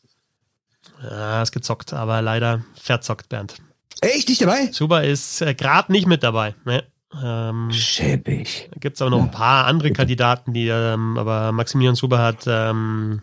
Ja, 1.02 1.42
ist 1.42 1.52
gezockt, 1.52 1.94
aber 1.94 2.22
leider 2.22 2.64
verzockt, 2.76 3.30
Bernd. 3.30 3.56
Echt 4.02 4.30
nicht 4.30 4.42
dabei? 4.42 4.72
Schuber 4.74 5.04
ist 5.04 5.42
äh, 5.42 5.54
gerade 5.54 5.92
nicht 5.92 6.08
mit 6.08 6.24
dabei. 6.24 6.56
Ne? 6.66 6.84
Ähm, 7.22 7.72
Schäbig. 7.72 8.70
da 8.72 8.80
gibt 8.80 8.96
es 8.96 9.02
aber 9.02 9.12
noch 9.12 9.22
ein 9.22 9.32
paar 9.32 9.66
andere 9.66 9.92
Kandidaten, 9.92 10.54
die, 10.54 10.68
ähm, 10.68 11.18
aber 11.18 11.52
Maximilian 11.52 11.96
Schuber 11.96 12.20
hat, 12.20 12.46
ähm, 12.48 13.22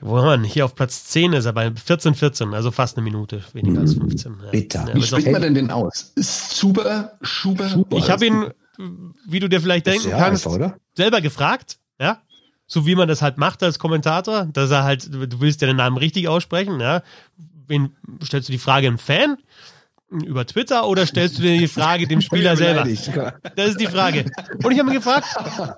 wo 0.00 0.18
haben 0.18 0.26
wir 0.26 0.36
denn? 0.36 0.44
Hier 0.44 0.64
auf 0.66 0.74
Platz 0.74 1.04
10 1.06 1.32
ist 1.32 1.46
er 1.46 1.54
bei 1.54 1.72
14, 1.74 2.14
14, 2.14 2.52
also 2.52 2.70
fast 2.70 2.96
eine 2.96 3.04
Minute, 3.04 3.42
weniger 3.54 3.80
als 3.80 3.94
15. 3.94 4.36
Ja. 4.44 4.50
Bitter. 4.50 4.84
Ja, 4.88 4.94
Wie 4.94 5.02
spricht 5.02 5.30
man 5.30 5.42
denn 5.42 5.54
den 5.54 5.70
aus? 5.70 6.12
Ist 6.16 6.50
Zuber, 6.50 7.12
Schuber? 7.22 7.68
Schuber. 7.68 7.96
ich 7.96 8.10
habe 8.10 8.26
ihn, 8.26 8.50
wie 9.26 9.40
du 9.40 9.48
dir 9.48 9.60
vielleicht 9.60 9.86
denken 9.86 10.10
ja 10.10 10.18
kannst, 10.18 10.46
einfach, 10.46 10.74
selber 10.94 11.22
gefragt, 11.22 11.78
ja, 11.98 12.20
so 12.66 12.86
wie 12.86 12.94
man 12.94 13.08
das 13.08 13.22
halt 13.22 13.38
macht 13.38 13.62
als 13.62 13.78
Kommentator, 13.78 14.46
dass 14.52 14.70
er 14.70 14.84
halt, 14.84 15.12
du 15.12 15.40
willst 15.40 15.60
ja 15.60 15.66
den 15.66 15.76
Namen 15.76 15.96
richtig 15.96 16.28
aussprechen, 16.28 16.80
ja. 16.80 17.02
Wen 17.68 17.96
stellst 18.22 18.48
du 18.48 18.52
die 18.52 18.58
Frage 18.58 18.86
einem 18.86 18.98
Fan 18.98 19.38
über 20.08 20.46
Twitter 20.46 20.86
oder 20.86 21.04
stellst 21.04 21.38
du 21.38 21.42
dir 21.42 21.58
die 21.58 21.66
Frage 21.66 22.06
dem 22.06 22.20
Spieler 22.20 22.56
selber? 22.56 22.84
Das 23.56 23.70
ist 23.70 23.80
die 23.80 23.86
Frage. 23.86 24.24
Und 24.62 24.70
ich 24.70 24.78
habe 24.78 24.90
ihn 24.90 24.94
gefragt, 24.94 25.26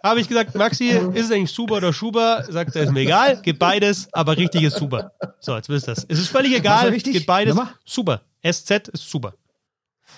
habe 0.02 0.20
ich 0.20 0.28
gesagt, 0.28 0.54
Maxi, 0.54 0.88
ist 0.88 1.26
es 1.26 1.32
eigentlich 1.32 1.50
Super 1.50 1.76
oder 1.76 1.94
Schuber? 1.94 2.44
Sagt 2.48 2.76
er, 2.76 2.82
ist 2.82 2.92
mir 2.92 3.00
egal, 3.00 3.40
geht 3.40 3.58
beides, 3.58 4.08
aber 4.12 4.36
richtig 4.36 4.62
ist 4.64 4.76
Super. 4.76 5.12
So, 5.40 5.56
jetzt 5.56 5.68
wisst 5.70 5.88
ihr 5.88 5.94
das. 5.94 6.04
Es 6.08 6.18
ist 6.18 6.28
völlig 6.28 6.54
egal, 6.54 6.92
geht 6.92 7.26
beides. 7.26 7.56
Super. 7.84 8.20
SZ 8.46 8.88
ist 8.88 9.08
super. 9.08 9.34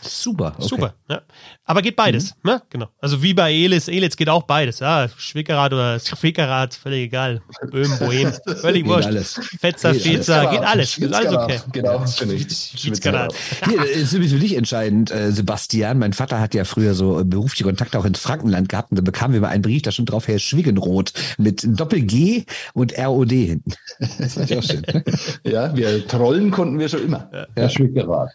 Super. 0.03 0.55
Okay. 0.57 0.67
Super. 0.69 0.95
Ja. 1.09 1.23
Aber 1.65 1.83
geht 1.83 1.97
beides. 1.97 2.35
Ne? 2.43 2.63
Genau. 2.71 2.89
Also 3.01 3.23
wie 3.23 3.35
bei 3.35 3.53
Elis. 3.53 3.89
Elis 3.89 4.17
geht 4.17 4.29
auch 4.29 4.45
beides. 4.45 4.79
Ja, 4.81 5.09
Schwickerrad 5.17 5.73
oder 5.73 5.99
Schwickerrad, 6.01 6.75
völlig 6.75 7.05
egal. 7.05 7.43
Böhm, 7.71 7.99
Bohem, 7.99 8.33
völlig 8.61 8.85
Geht 8.85 8.93
wurscht. 8.93 9.07
alles. 9.07 9.41
Fetzer, 9.61 9.93
Geht 9.93 10.03
alles. 10.03 10.13
Fetzer, 10.17 10.51
geht 10.51 10.63
alles. 10.63 10.99
Ist 10.99 11.15
alles 11.15 11.33
okay. 11.33 11.61
Genau, 11.73 12.07
finde 12.07 12.35
ich. 12.35 12.75
Schwitzkarat. 12.77 13.35
Hier, 13.67 13.77
das 13.79 13.89
ist 13.91 14.13
übrigens 14.13 14.33
für 14.33 14.39
dich 14.39 14.57
entscheidend, 14.57 15.11
äh, 15.11 15.33
Sebastian. 15.33 15.99
Mein 15.99 16.13
Vater 16.13 16.41
hat 16.41 16.55
ja 16.55 16.65
früher 16.65 16.95
so 16.95 17.21
äh, 17.21 17.25
berufliche 17.25 17.65
Kontakte 17.65 17.99
auch 17.99 18.05
ins 18.05 18.19
Frankenland 18.19 18.69
gehabt 18.69 18.91
und 18.91 18.97
da 18.99 19.03
bekamen 19.03 19.35
wir 19.35 19.41
mal 19.41 19.49
einen 19.49 19.63
Brief, 19.63 19.83
da 19.83 19.93
stand 19.93 20.11
drauf 20.11 20.29
Herr 20.29 20.39
Schwiggenroth 20.39 21.13
mit 21.39 21.63
Doppel-G 21.67 22.45
und 22.75 22.97
ROD 22.99 23.31
hinten. 23.31 23.73
Das 24.19 24.35
fand 24.35 24.51
ich 24.51 24.59
auch 24.59 24.63
schön. 24.63 24.83
Ja, 25.45 25.75
wir 25.77 26.07
trollen 26.07 26.51
konnten 26.51 26.79
wir 26.79 26.89
schon 26.89 27.05
immer. 27.05 27.31
Ja, 27.57 27.69
Schwiggenroth. 27.69 28.31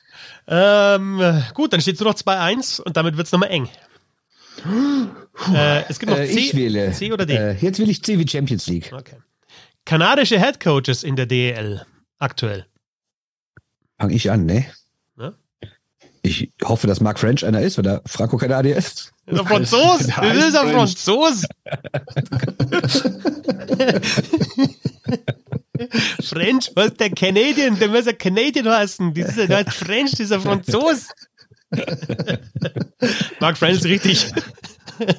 Ähm, 0.48 1.44
gut, 1.54 1.74
dann 1.74 1.82
steht 1.82 1.96
es 1.96 2.02
nur 2.02 2.12
noch 2.12 2.18
2-1 2.20 2.82
und 2.82 2.96
damit 2.98 3.18
wird 3.18 3.26
es 3.28 3.32
nochmal 3.34 3.50
eng. 3.50 3.68
äh, 5.54 5.84
es 5.90 6.00
gibt 6.00 6.12
noch 6.12 6.20
Äh, 6.20 6.28
C, 6.28 6.56
wähle. 6.56 6.92
C 6.92 7.12
oder 7.12 7.26
D. 7.26 7.36
Äh, 7.36 7.54
jetzt 7.60 7.80
will 7.80 7.90
ich 7.90 8.04
C 8.04 8.20
wie 8.20 8.28
Champions 8.28 8.68
League. 8.68 8.92
Okay. 8.94 9.16
Kanadische 9.86 10.40
Headcoaches 10.40 11.04
in 11.04 11.16
der 11.16 11.26
DEL 11.26 11.84
aktuell. 12.20 12.66
Fange 14.00 14.14
ich 14.14 14.30
an, 14.32 14.46
ne? 14.46 14.66
Ja. 15.18 15.34
Ich 16.22 16.52
hoffe, 16.64 16.86
dass 16.88 17.02
Mark 17.02 17.20
French 17.20 17.46
einer 17.46 17.62
ist, 17.62 17.78
weil 17.78 17.88
er 17.88 18.02
Franco-Kanadier 18.06 18.76
ist. 18.76 19.14
Ist 19.28 19.40
ein 19.40 19.48
Franzos. 19.48 20.02
Ist 20.02 20.18
ein 20.56 20.72
Franzos. 20.72 21.46
French, 26.22 26.72
was 26.76 26.88
ist 26.88 27.00
der 27.00 27.10
Canadian? 27.10 27.78
Der 27.80 27.90
muss 27.90 28.06
ja 28.06 28.14
Canadian 28.14 28.70
heißen. 28.70 29.14
Dieser, 29.14 29.48
der 29.48 29.58
heißt 29.58 29.74
French, 29.74 30.12
dieser 30.12 30.40
Franzos. 30.40 31.08
Mark 33.40 33.58
French 33.58 33.78
ist 33.78 33.86
richtig. 33.86 34.32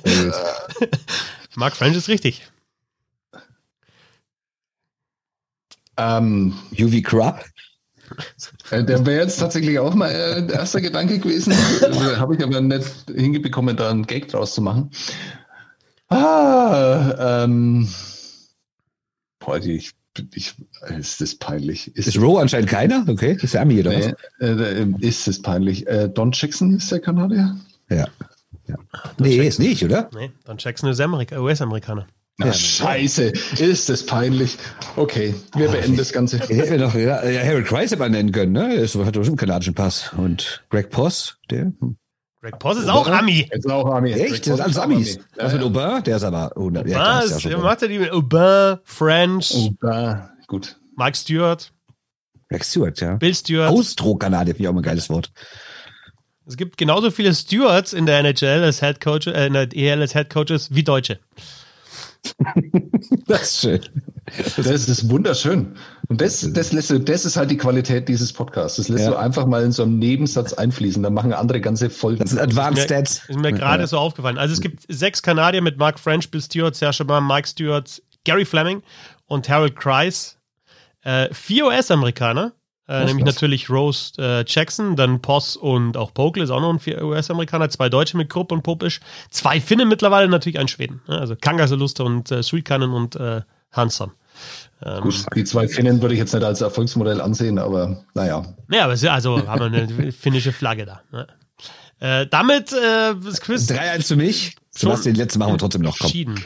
Mark 1.57 1.77
French 1.77 1.97
ist 1.97 2.09
richtig. 2.09 2.43
Ähm, 5.99 6.55
UV 6.79 7.03
Crab. 7.03 7.45
äh, 8.71 8.85
der 8.85 9.05
wäre 9.07 9.23
jetzt 9.23 9.39
tatsächlich 9.39 9.79
auch 9.79 9.95
mal 9.95 10.11
äh, 10.11 10.47
der 10.47 10.57
erste 10.57 10.81
Gedanke 10.83 11.19
gewesen. 11.19 11.53
Äh, 11.53 12.17
Habe 12.17 12.37
ich 12.37 12.43
aber 12.43 12.61
nicht 12.61 12.87
hingebekommen, 13.09 13.77
da 13.77 13.91
einen 13.91 14.07
Gag 14.07 14.29
draus 14.29 14.55
zu 14.55 14.61
machen. 14.63 14.91
Ah, 16.09 17.45
ähm, 17.45 17.89
boah, 19.41 19.59
die, 19.59 19.77
ich, 19.77 19.93
ich, 20.35 20.55
ist 20.99 21.21
das 21.21 21.35
peinlich. 21.35 21.95
Ist 21.97 22.19
Rowe 22.19 22.41
anscheinend 22.41 22.69
keiner? 22.69 23.05
Okay, 23.09 23.37
ist 23.41 23.55
der 23.55 23.63
Ami 23.63 23.81
oder 23.81 23.93
was? 23.97 24.07
nee, 24.41 24.47
äh, 24.47 24.87
ist 25.01 25.27
das 25.27 25.41
peinlich. 25.41 25.87
Äh, 25.87 26.09
Don 26.09 26.33
Jackson 26.33 26.77
ist 26.77 26.91
der 26.91 27.01
Kanadier? 27.01 27.57
Ja. 27.91 28.07
ja. 28.67 28.77
Nee, 29.19 29.37
ist 29.47 29.59
nicht, 29.59 29.85
oder? 29.85 30.11
Nee, 30.15 30.31
Don 30.45 30.57
Jackson 30.59 30.91
ist 30.91 31.01
Amerika 31.01 31.39
US-Amerikaner. 31.39 32.07
Na, 32.39 32.53
scheiße, 32.53 33.33
ist 33.59 33.89
das 33.89 34.05
peinlich. 34.05 34.59
Okay, 34.97 35.35
wir 35.55 35.69
beenden 35.71 35.97
das 35.97 36.13
Ganze. 36.13 36.39
Hätten 36.39 36.71
wir 36.71 36.79
doch, 36.79 36.95
ja, 36.95 37.27
ja, 37.27 37.43
Harold 37.43 37.67
Kreis 37.67 37.91
hätte 37.93 38.01
man 38.01 38.13
nennen 38.13 38.31
können, 38.31 38.53
ne? 38.53 38.75
Er 38.77 38.83
ist- 38.83 38.95
hat 38.95 39.17
doch 39.17 39.21
bestimmt 39.21 39.41
einen 39.41 39.49
kanadischen 39.49 39.73
Pass. 39.75 40.13
Und 40.15 40.63
Greg 40.69 40.91
Poss, 40.91 41.39
der. 41.51 41.73
hm. 41.81 41.97
Greg 42.47 42.61
Poss 42.61 42.79
ist 42.79 42.89
auch 42.89 43.09
Ami. 43.09 43.49
Jetzt 43.53 43.69
auch 43.69 43.93
Ami. 43.93 44.13
Echt? 44.13 44.47
Das 44.47 44.57
sind 44.57 44.61
alles 44.61 44.79
Amis. 44.79 45.19
Was 45.35 45.53
mit 45.53 45.63
Aubin? 45.65 46.05
Der 46.05 46.17
ist 46.17 46.23
aber. 46.23 46.53
Oh, 46.55 46.71
ja, 46.71 46.85
klar, 46.85 47.25
ist 47.25 47.43
ja 47.43 47.51
Aubin. 47.51 47.65
macht 47.65 47.83
er 47.83 47.89
die 47.89 47.99
mit 47.99 48.13
Aubin, 48.13 48.79
French, 48.85 49.73
da, 49.81 50.31
gut. 50.47 50.79
Mike 50.97 51.17
Stewart, 51.17 51.73
Rex 52.53 52.71
Stewart, 52.71 53.01
ja. 53.01 53.17
Bill 53.17 53.35
Stewart. 53.35 53.71
Austro-Kanadier, 53.71 54.55
finde 54.55 54.63
ich 54.63 54.69
auch 54.69 54.73
mal 54.75 54.81
ein 54.81 54.85
geiles 54.85 55.11
Wort. 55.11 55.33
Es 56.47 56.57
gibt 56.57 56.77
genauso 56.77 57.11
viele 57.11 57.35
Stewards 57.35 57.93
in 57.93 58.07
der 58.07 58.21
NHL 58.21 58.63
als 58.63 58.79
Head 58.79 59.01
Coach, 59.01 59.27
äh, 59.27 59.49
in 59.49 59.55
der 59.55 59.69
EL 59.75 60.01
als 60.01 60.13
Head 60.13 60.31
Coaches 60.31 60.73
wie 60.73 60.85
Deutsche. 60.85 61.19
Das 63.27 63.43
ist 63.43 63.61
schön. 63.61 63.81
Das 64.57 64.67
ist 64.89 65.09
wunderschön. 65.11 65.77
Und 66.09 66.21
das, 66.21 66.41
das, 66.53 66.73
lässt 66.73 66.91
du, 66.91 66.99
das 66.99 67.25
ist 67.25 67.37
halt 67.37 67.51
die 67.51 67.57
Qualität 67.57 68.09
dieses 68.09 68.33
Podcasts. 68.33 68.77
Das 68.79 68.89
lässt 68.89 69.05
Ja. 69.05 69.11
du 69.11 69.17
einfach 69.17 69.47
mal 69.47 69.63
in 69.65 69.73
so 69.73 69.83
einem 69.85 69.99
Nebensatz 69.99 70.53
einfließen. 70.53 71.03
Da 71.03 71.11
machen 71.11 71.33
andere 71.33 71.61
ganze 71.61 71.91
Folgen. 71.91 72.21
Das 72.21 72.31
sind 72.31 72.41
Advanced 72.41 72.75
mir, 72.79 72.83
Stats. 72.83 73.23
ist 73.29 73.39
mir 73.39 73.53
gerade 73.53 73.83
Ja. 73.85 73.87
so 73.87 73.99
aufgefallen. 73.99 74.39
Also 74.39 74.55
es 74.55 74.61
gibt 74.61 74.85
sechs 74.89 75.23
Kanadier 75.23 75.63
mit 75.63 75.77
Mark 75.79 75.99
French, 76.01 76.31
Bill 76.31 76.41
Stewart, 76.43 76.75
Serge 76.75 77.03
Aubin, 77.05 77.27
Mike 77.27 77.47
Stewart, 77.49 78.03
Gary 78.25 78.45
Fleming 78.45 78.83
und 79.27 79.49
Harold 79.49 79.77
Kreis. 79.77 80.39
Äh, 81.03 81.33
vier 81.33 81.67
US-Amerikaner, 81.67 82.53
äh, 82.89 83.05
nämlich 83.05 83.25
krass. 83.25 83.35
natürlich 83.35 83.71
Rose 83.71 84.13
äh, 84.19 84.45
Jackson, 84.47 84.97
dann 84.97 85.21
Poss 85.21 85.57
und 85.57 85.97
auch 85.97 86.15
Pokel 86.15 86.43
ist 86.43 86.51
auch 86.51 86.61
noch 86.61 86.71
ein 86.71 86.79
vier 86.79 87.03
US-Amerikaner, 87.03 87.69
zwei 87.69 87.89
Deutsche 87.89 88.17
mit 88.17 88.31
Krupp 88.31 88.53
und 88.53 88.63
Popisch, 88.63 89.01
zwei 89.31 89.61
Finnen 89.61 89.89
mittlerweile, 89.89 90.29
natürlich 90.29 90.59
ein 90.59 90.69
Schweden. 90.69 91.03
Ne? 91.09 91.19
Also 91.19 91.35
Kangasaluster 91.37 92.05
und 92.05 92.31
äh, 92.31 92.43
Suikanen 92.43 92.93
und 92.93 93.17
äh, 93.17 93.43
Hansson. 93.73 94.13
Ähm, 94.85 95.03
Gut, 95.03 95.27
die 95.35 95.45
zwei 95.45 95.67
Finnen 95.67 96.01
würde 96.03 96.15
ich 96.15 96.21
jetzt 96.21 96.35
nicht 96.35 96.45
als 96.45 96.61
Erfolgsmodell 96.61 97.21
ansehen, 97.21 97.59
aber 97.59 98.05
naja. 98.15 98.45
Ja, 98.71 98.85
aber 98.85 98.93
ist, 98.93 99.05
also 99.07 99.47
haben 99.47 99.73
wir 99.73 99.83
eine 99.83 100.13
finnische 100.13 100.53
Flagge 100.53 100.87
da. 100.87 101.01
Ne? 101.11 101.27
Äh, 101.99 102.27
damit 102.27 102.73
äh, 102.73 103.15
das 103.25 103.41
Quiz 103.41 103.71
3-1 103.71 104.09
für 104.09 104.17
mich. 104.17 104.57
Sebastian, 104.71 105.15
die 105.15 105.21
letzte 105.21 105.39
machen 105.39 105.55
wir 105.55 105.59
trotzdem 105.59 105.83
noch. 105.83 105.99
Komm, 105.99 106.07
entschieden. 106.07 106.45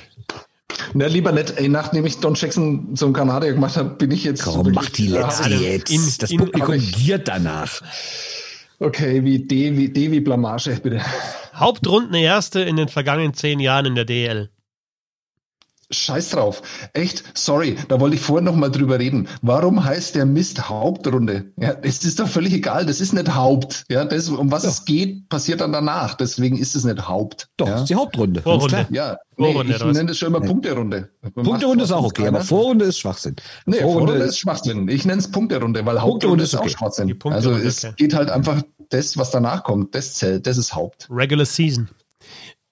Na, 0.95 1.07
lieber 1.07 1.33
nicht. 1.33 1.57
Ey, 1.57 1.69
nachdem 1.69 2.05
ich 2.07 2.19
Don 2.19 2.35
Jackson 2.35 2.95
zum 2.97 3.13
Kanadier 3.13 3.53
gemacht 3.53 3.77
habe, 3.77 3.91
bin 3.91 4.11
ich 4.11 4.25
jetzt. 4.25 4.43
komm 4.45 4.73
mach 4.73 4.89
die 4.91 5.09
letzte 5.09 5.51
Ja, 5.51 5.57
jetzt. 5.61 5.91
in- 5.91 6.13
das 6.19 6.31
in- 6.31 6.39
Publikum 6.39 6.79
giert 6.79 7.29
danach. 7.29 7.81
Okay, 8.79 9.23
wie 9.25 9.39
D, 9.41 9.77
wie 9.77 9.89
D, 9.91 10.11
wie 10.11 10.21
Blamage, 10.21 10.79
bitte. 10.83 11.01
Hauptrunden 11.55 12.15
erste 12.15 12.61
in 12.61 12.77
den 12.77 12.89
vergangenen 12.89 13.35
zehn 13.35 13.61
Jahren 13.61 13.87
in 13.87 13.95
der 13.95 14.05
DL. 14.07 14.49
Scheiß 15.91 16.31
drauf. 16.31 16.63
Echt, 16.93 17.25
sorry, 17.35 17.77
da 17.89 18.01
wollte 18.01 18.17
ich 18.17 18.23
vorhin 18.23 18.45
noch 18.45 18.55
mal 18.55 18.71
drüber 18.71 18.99
reden. 18.99 19.29
Warum 19.43 19.85
heißt 19.85 20.15
der 20.15 20.27
Mist 20.27 20.69
Hauptrunde? 20.69 21.53
Ja, 21.59 21.75
es 21.83 22.05
ist 22.05 22.21
doch 22.21 22.29
völlig 22.29 22.53
egal. 22.53 22.87
Das 22.87 23.01
ist 23.01 23.13
nicht 23.13 23.35
Haupt. 23.35 23.85
Ja, 23.91 24.05
das, 24.05 24.29
um 24.29 24.51
was 24.53 24.65
es 24.65 24.85
geht, 24.85 25.29
passiert 25.29 25.61
dann 25.61 25.73
danach. 25.73 26.15
Deswegen 26.15 26.57
ist 26.57 26.77
es 26.77 26.85
nicht 26.85 27.09
Haupt. 27.09 27.49
Doch, 27.57 27.67
ja. 27.67 27.73
das 27.73 27.83
ist 27.83 27.91
die 27.91 27.97
Hauptrunde. 27.97 28.43
Vorrunde. 28.43 28.87
Ja, 28.91 29.19
nee, 29.37 29.53
Vorrunde, 29.53 29.75
ich 29.75 29.85
nenne 29.85 30.07
das 30.07 30.19
schon 30.19 30.29
immer 30.29 30.41
Punkterunde. 30.41 31.11
Punkterunde 31.35 31.85
ist 31.85 31.93
auch 31.93 32.05
okay, 32.05 32.29
aber 32.29 32.43
Vorrunde 32.43 32.85
ist 32.85 32.99
Schwachsinn. 32.99 33.37
Nee, 33.67 33.81
Vorrunde, 33.81 34.15
ist 34.15 34.39
Schwachsinn. 34.39 34.89
Ich 34.89 35.05
nenne 35.05 35.21
es 35.21 35.31
Punkterunde, 35.31 35.85
weil 35.85 36.01
Hauptrunde 36.01 36.45
ist 36.45 36.55
auch 36.55 36.61
okay. 36.61 36.69
Die 36.69 36.75
Schwachsinn. 36.75 37.19
Also 37.25 37.53
es 37.53 37.85
okay. 37.85 37.95
geht 37.97 38.15
halt 38.15 38.31
einfach 38.31 38.63
das, 38.91 39.17
was 39.17 39.31
danach 39.31 39.65
kommt, 39.65 39.95
das 39.95 40.15
zählt, 40.15 40.47
das 40.47 40.59
ist 40.59 40.75
Haupt. 40.75 41.09
Regular 41.11 41.47
Season. 41.47 41.89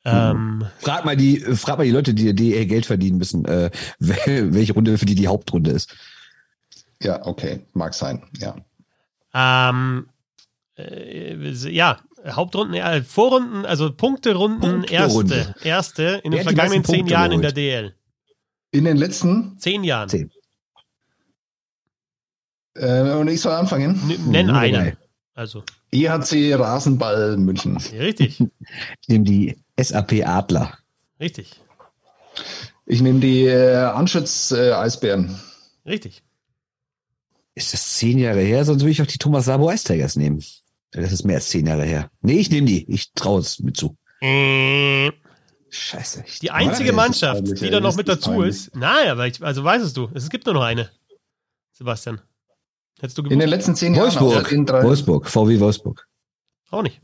Ähm, 0.04 0.64
Frag 0.78 1.04
mal 1.04 1.16
die, 1.16 1.38
frag 1.40 1.76
mal 1.78 1.84
die 1.84 1.90
Leute, 1.90 2.14
die 2.14 2.34
die 2.34 2.66
Geld 2.66 2.86
verdienen 2.86 3.18
müssen, 3.18 3.44
äh, 3.44 3.70
wel- 4.00 4.54
welche 4.54 4.72
Runde 4.72 4.96
für 4.98 5.06
die 5.06 5.14
die 5.14 5.28
Hauptrunde 5.28 5.70
ist. 5.72 5.94
Ja, 7.02 7.24
okay, 7.26 7.60
mag 7.74 7.94
sein, 7.94 8.22
ja. 8.38 8.56
ähm, 9.34 10.08
äh, 10.76 11.34
ja, 11.50 12.00
Hauptrunden, 12.26 12.74
äh, 12.74 13.02
Vorrunden, 13.02 13.64
also 13.66 13.92
Punkterunden, 13.92 14.80
Punkterunde. 14.82 15.34
erste, 15.36 15.54
erste 15.68 16.02
in 16.24 16.30
den 16.32 16.38
Wer 16.38 16.42
vergangenen 16.44 16.84
zehn 16.84 16.96
Punkte 17.00 17.12
Jahren 17.14 17.32
in 17.32 17.42
der? 17.42 17.52
DL. 17.52 17.94
In 18.72 18.84
den 18.84 18.96
letzten, 18.96 19.56
Zehn 19.58 19.84
Jahren. 19.84 20.08
Zehn. 20.08 20.30
äh, 22.74 23.12
und 23.12 23.28
ich 23.28 23.40
soll 23.40 23.52
anfangen, 23.52 24.00
N 24.10 24.30
nenn 24.30 24.46
Nur 24.46 24.56
einen. 24.56 24.96
Also, 25.34 25.62
EHC 25.92 26.54
Rasenball 26.54 27.36
München. 27.36 27.76
richtig, 27.92 28.40
Ich 28.40 29.08
nehme 29.08 29.24
die 29.24 29.56
SAP 29.80 30.24
Adler. 30.26 30.76
richtig, 31.20 31.60
Ich 32.86 33.00
nehme 33.00 33.20
die 33.20 33.44
äh, 33.46 33.76
Anschütz 33.84 34.50
äh, 34.52 34.72
Eisbären. 34.72 35.38
richtig. 35.86 36.22
Ist 37.54 37.72
das 37.72 37.94
zehn 37.96 38.18
Jahre 38.18 38.40
her? 38.40 38.64
Sonst 38.64 38.82
würde 38.82 38.92
ich 38.92 39.02
auch 39.02 39.06
die 39.06 39.18
Thomas 39.18 39.46
Sabo 39.46 39.68
Ice 39.72 39.82
Tigers 39.84 40.14
nehmen. 40.14 40.44
Das 40.92 41.10
ist 41.10 41.24
mehr 41.24 41.36
als 41.36 41.48
zehn 41.48 41.66
Jahre 41.66 41.84
her. 41.84 42.08
Nee, 42.20 42.38
ich 42.38 42.50
nehme 42.50 42.66
die. 42.68 42.88
Ich 42.88 43.12
traue 43.14 43.40
es 43.40 43.58
mit 43.58 43.76
zu. 43.76 43.96
Äh, 44.20 45.10
Scheiße. 45.68 46.24
Die 46.40 46.50
einzige 46.52 46.92
Mannschaft, 46.92 47.42
peinlich, 47.42 47.58
die 47.60 47.70
da 47.70 47.80
noch 47.80 47.96
mit 47.96 48.08
dazu 48.08 48.30
peinlich. 48.30 48.50
ist. 48.50 48.76
Nein, 48.76 49.08
aber 49.08 49.26
ich, 49.26 49.42
also 49.42 49.64
weißt 49.64 49.96
du, 49.96 50.08
es 50.14 50.30
gibt 50.30 50.46
nur 50.46 50.54
noch 50.54 50.62
eine. 50.62 50.88
Sebastian. 51.72 52.20
Hättest 53.00 53.16
du 53.18 53.22
In 53.22 53.28
den 53.30 53.38
gewusst? 53.38 53.50
letzten 53.50 53.74
zehn 53.76 53.94
Jahren. 53.94 54.04
Wolfsburg. 54.06 54.52
in 54.52 54.66
drei, 54.66 54.82
Wolfsburg. 54.82 55.28
VW 55.28 55.60
Wolfsburg. 55.60 56.06
Auch 56.70 56.82
nicht. 56.82 57.00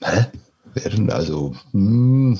Hä? 0.00 0.26
Wer 0.74 0.90
denn 0.90 1.10
also? 1.10 1.54
Hm, 1.72 2.38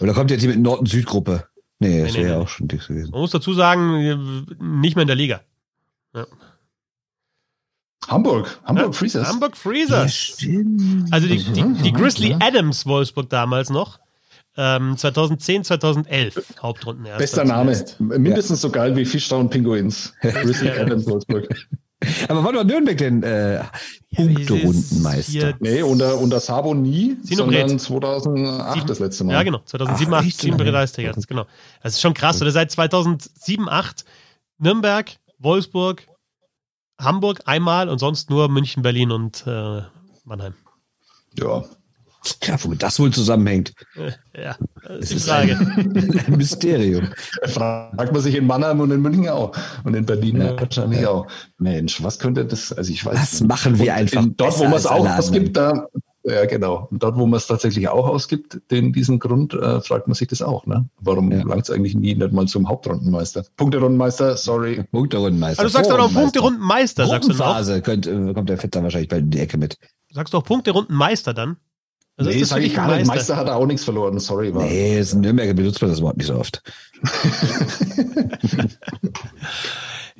Oder 0.00 0.12
kommt 0.12 0.30
jetzt 0.30 0.40
hier 0.42 0.50
mit 0.50 0.58
Nord-Süd-Gruppe? 0.60 1.48
Nee, 1.78 2.02
das 2.02 2.12
Nee, 2.12 2.18
wäre 2.18 2.24
nee, 2.26 2.30
ja 2.32 2.38
nee. 2.38 2.44
auch 2.44 2.48
schon 2.48 2.68
dick 2.68 2.86
gewesen. 2.86 3.10
Man 3.10 3.20
muss 3.20 3.30
dazu 3.30 3.54
sagen, 3.54 4.44
nicht 4.82 4.94
mehr 4.96 5.02
in 5.02 5.06
der 5.08 5.16
Liga. 5.16 5.40
Hamburg. 8.06 8.60
Hamburg 8.64 8.86
Ja, 8.86 8.92
Freezers. 8.92 9.28
Hamburg 9.28 9.56
Freezers. 9.56 10.14
stimmt. 10.14 11.10
Also 11.12 11.26
die, 11.26 11.38
die, 11.42 11.52
die 11.82 11.92
Mhm, 11.92 11.96
Grizzly 11.96 12.30
ja. 12.32 12.38
Adams 12.40 12.84
Wolfsburg 12.86 13.30
damals 13.30 13.70
noch. 13.70 13.98
Ähm, 14.56 14.96
2010, 14.96 15.64
2011 15.64 16.54
Hauptrunden 16.62 17.06
erst. 17.06 17.18
Bester 17.18 17.44
Name. 17.44 17.76
Mindestens 17.98 18.60
so 18.60 18.70
geil 18.70 18.94
wie 18.96 19.04
Fischtown 19.04 19.50
Pinguins. 19.50 20.14
Grizzly 20.20 20.70
Adams 20.70 21.06
Wolfsburg. 21.06 21.48
Aber 22.28 22.44
wann 22.44 22.54
war 22.54 22.64
Nürnberg 22.64 22.98
denn 22.98 23.22
äh, 23.22 23.62
Punkterundenmeister? 24.14 25.54
Nee, 25.60 25.82
unter, 25.82 26.18
unter 26.18 26.40
Sabo 26.40 26.74
nie, 26.74 27.16
Sinobret. 27.22 27.60
sondern 27.60 27.78
2008 27.78 28.90
das 28.90 28.98
letzte 28.98 29.24
Mal. 29.24 29.32
Ja, 29.32 29.42
genau. 29.42 29.60
2007, 29.64 30.12
Ach, 30.12 30.18
8, 30.18 30.26
echt? 30.26 30.40
7 30.40 30.56
Preis 30.56 30.92
genau. 30.92 31.46
Das 31.82 31.94
ist 31.94 32.00
schon 32.00 32.14
krass. 32.14 32.40
Oder 32.42 32.50
seit 32.50 32.70
2007, 32.70 33.68
8 33.68 34.04
Nürnberg, 34.58 35.10
Wolfsburg, 35.38 36.06
Hamburg 37.00 37.40
einmal 37.46 37.88
und 37.88 37.98
sonst 37.98 38.30
nur 38.30 38.48
München, 38.48 38.82
Berlin 38.82 39.10
und 39.10 39.44
äh, 39.46 39.82
Mannheim. 40.24 40.54
Ja. 41.38 41.64
Ja, 42.42 42.56
womit 42.62 42.82
das 42.82 42.98
wohl 42.98 43.10
zusammenhängt. 43.12 43.72
Ja, 44.36 44.56
das 44.82 45.12
ist 45.12 45.12
die 45.12 45.18
Frage. 45.30 45.56
Ein 45.56 46.34
Mysterium. 46.36 47.06
Fragt 47.44 48.12
man 48.12 48.20
sich 48.20 48.34
in 48.34 48.48
Mannheim 48.48 48.80
und 48.80 48.90
in 48.90 49.00
München 49.00 49.28
auch. 49.28 49.52
Und 49.84 49.94
in 49.94 50.04
Berlin 50.04 50.40
Ja. 50.40 50.60
wahrscheinlich 50.60 51.06
auch. 51.06 51.28
Mensch, 51.58 52.02
was 52.02 52.18
könnte 52.18 52.44
das, 52.44 52.72
also 52.72 52.90
ich 52.92 53.06
weiß 53.06 53.14
Was 53.16 53.40
machen 53.42 53.78
wir 53.78 53.94
einfach 53.94 54.24
in, 54.24 54.36
Dort, 54.36 54.58
wo 54.58 54.64
man 54.64 54.74
es 54.74 54.86
auch 54.86 55.06
ausgibt, 55.08 55.56
da, 55.56 55.86
ja 56.24 56.46
genau. 56.46 56.88
Und 56.90 57.00
dort, 57.04 57.16
wo 57.16 57.26
man 57.26 57.36
es 57.36 57.46
tatsächlich 57.46 57.86
auch 57.88 58.08
ausgibt, 58.08 58.60
den, 58.72 58.92
diesen 58.92 59.20
Grund, 59.20 59.54
äh, 59.54 59.80
fragt 59.82 60.08
man 60.08 60.14
sich 60.16 60.26
das 60.26 60.42
auch. 60.42 60.66
Ne? 60.66 60.88
Warum 61.00 61.30
Ja. 61.30 61.44
langt 61.44 61.62
es 61.62 61.70
eigentlich 61.70 61.94
nie 61.94 62.16
nicht 62.16 62.32
mal 62.32 62.48
zum 62.48 62.68
Hauptrundenmeister? 62.68 63.44
Punkterundenmeister, 63.56 64.36
sorry. 64.36 64.82
Punkterundenmeister. 64.90 65.62
Also 65.62 65.78
du 65.78 65.78
sagst 65.78 65.92
doch 65.92 65.98
noch. 65.98 66.12
Punkterundenmeister, 66.12 67.06
sagst 67.06 67.28
du 67.30 67.34
noch. 67.34 67.82
Könnte, 67.84 68.10
äh, 68.10 68.34
kommt 68.34 68.48
der 68.48 68.58
Fett 68.58 68.74
dann 68.74 68.82
wahrscheinlich 68.82 69.10
bald 69.10 69.22
in 69.22 69.30
die 69.30 69.38
Ecke 69.38 69.58
mit. 69.58 69.78
Sagst 70.10 70.34
du 70.34 70.38
auch 70.38 70.44
Punkterundenmeister 70.44 71.34
dann? 71.34 71.56
Also 72.16 72.30
nee, 72.30 72.36
ist 72.36 72.42
das 72.42 72.48
sag 72.50 72.58
für 72.60 72.64
ich 72.64 72.74
gar 72.74 72.86
nicht. 72.86 73.06
Meister? 73.06 73.14
Meister 73.14 73.36
hat 73.36 73.48
auch 73.48 73.66
nichts 73.66 73.84
verloren, 73.84 74.18
sorry. 74.20 74.54
War. 74.54 74.62
Nee, 74.62 74.98
das 74.98 75.12
in 75.12 75.20
Nürnberger 75.20 75.54
benutzt 75.54 75.82
man 75.82 75.90
das 75.90 76.00
Wort 76.00 76.16
nicht 76.16 76.26
so 76.26 76.36
oft. 76.36 76.62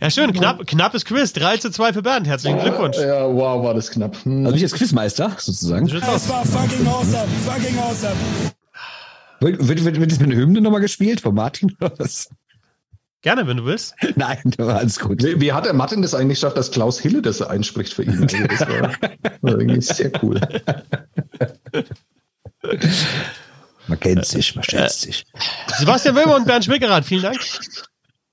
Ja, 0.01 0.11
schön. 0.11 0.33
Knapp, 0.33 0.67
knappes 0.67 1.05
Quiz. 1.05 1.33
3 1.33 1.59
zu 1.59 1.71
2 1.71 1.93
für 1.93 2.03
Bernd. 2.03 2.27
Herzlichen 2.27 2.59
Glückwunsch. 2.59 2.97
Ja, 2.99 3.33
wow, 3.33 3.65
war 3.65 3.75
das 3.75 3.91
knapp. 3.91 4.17
Hm. 4.25 4.45
Also 4.45 4.57
ich 4.57 4.63
jetzt 4.63 4.75
Quizmeister, 4.75 5.31
sozusagen. 5.39 5.87
Das 5.87 6.29
war 6.29 6.45
fucking 6.45 6.87
awesome, 6.87 7.29
fucking 7.47 7.79
awesome. 7.79 8.15
Wird, 9.41 9.67
wird, 9.67 9.85
wird, 9.85 10.01
wird 10.01 10.11
jetzt 10.11 10.21
mit 10.21 10.31
einer 10.31 10.41
Hymne 10.41 10.61
nochmal 10.61 10.81
gespielt 10.81 11.21
von 11.21 11.35
Martin 11.35 11.77
oder 11.81 11.93
was? 11.97 12.29
Gerne, 13.25 13.47
wenn 13.47 13.57
du 13.57 13.65
willst. 13.65 13.95
Nein, 14.17 14.53
alles 14.59 15.01
gut. 15.01 15.23
Wie, 15.23 15.41
wie 15.41 15.51
hat 15.51 15.65
der 15.65 15.73
Martin 15.73 16.03
das 16.03 16.15
eigentlich 16.15 16.39
geschafft, 16.39 16.59
dass 16.59 16.71
Klaus 16.71 17.01
Hille 17.01 17.23
das 17.23 17.41
einspricht 17.41 17.95
für 17.95 18.03
ihn? 18.03 18.23
Also 18.23 18.37
das 18.47 18.61
war, 18.61 18.93
war 19.41 19.59
irgendwie 19.59 19.81
sehr 19.81 20.13
cool. 20.23 20.39
Man 23.87 24.01
kennt 24.01 24.25
sich, 24.25 24.55
man 24.55 24.65
schätzt 24.65 25.03
sich. 25.03 25.27
Sebastian 25.77 26.15
Wilmer 26.15 26.37
und 26.37 26.47
Bernd 26.47 26.65
Schwickerath, 26.65 27.05
vielen 27.05 27.23
Dank. 27.23 27.39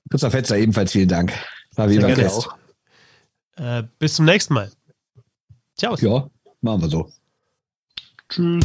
Christoph 0.08 0.32
Fetzer, 0.32 0.56
ebenfalls 0.56 0.92
vielen 0.92 1.08
Dank. 1.08 1.30
War 1.74 1.90
wie 1.90 1.98
gerne 1.98 2.16
fest. 2.16 2.48
Äh, 3.56 3.82
bis 3.98 4.14
zum 4.14 4.24
nächsten 4.24 4.54
Mal. 4.54 4.70
Ciao. 5.76 5.94
Ja, 5.96 6.26
machen 6.62 6.80
wir 6.80 6.88
so. 6.88 7.12
Tschüss. 8.30 8.64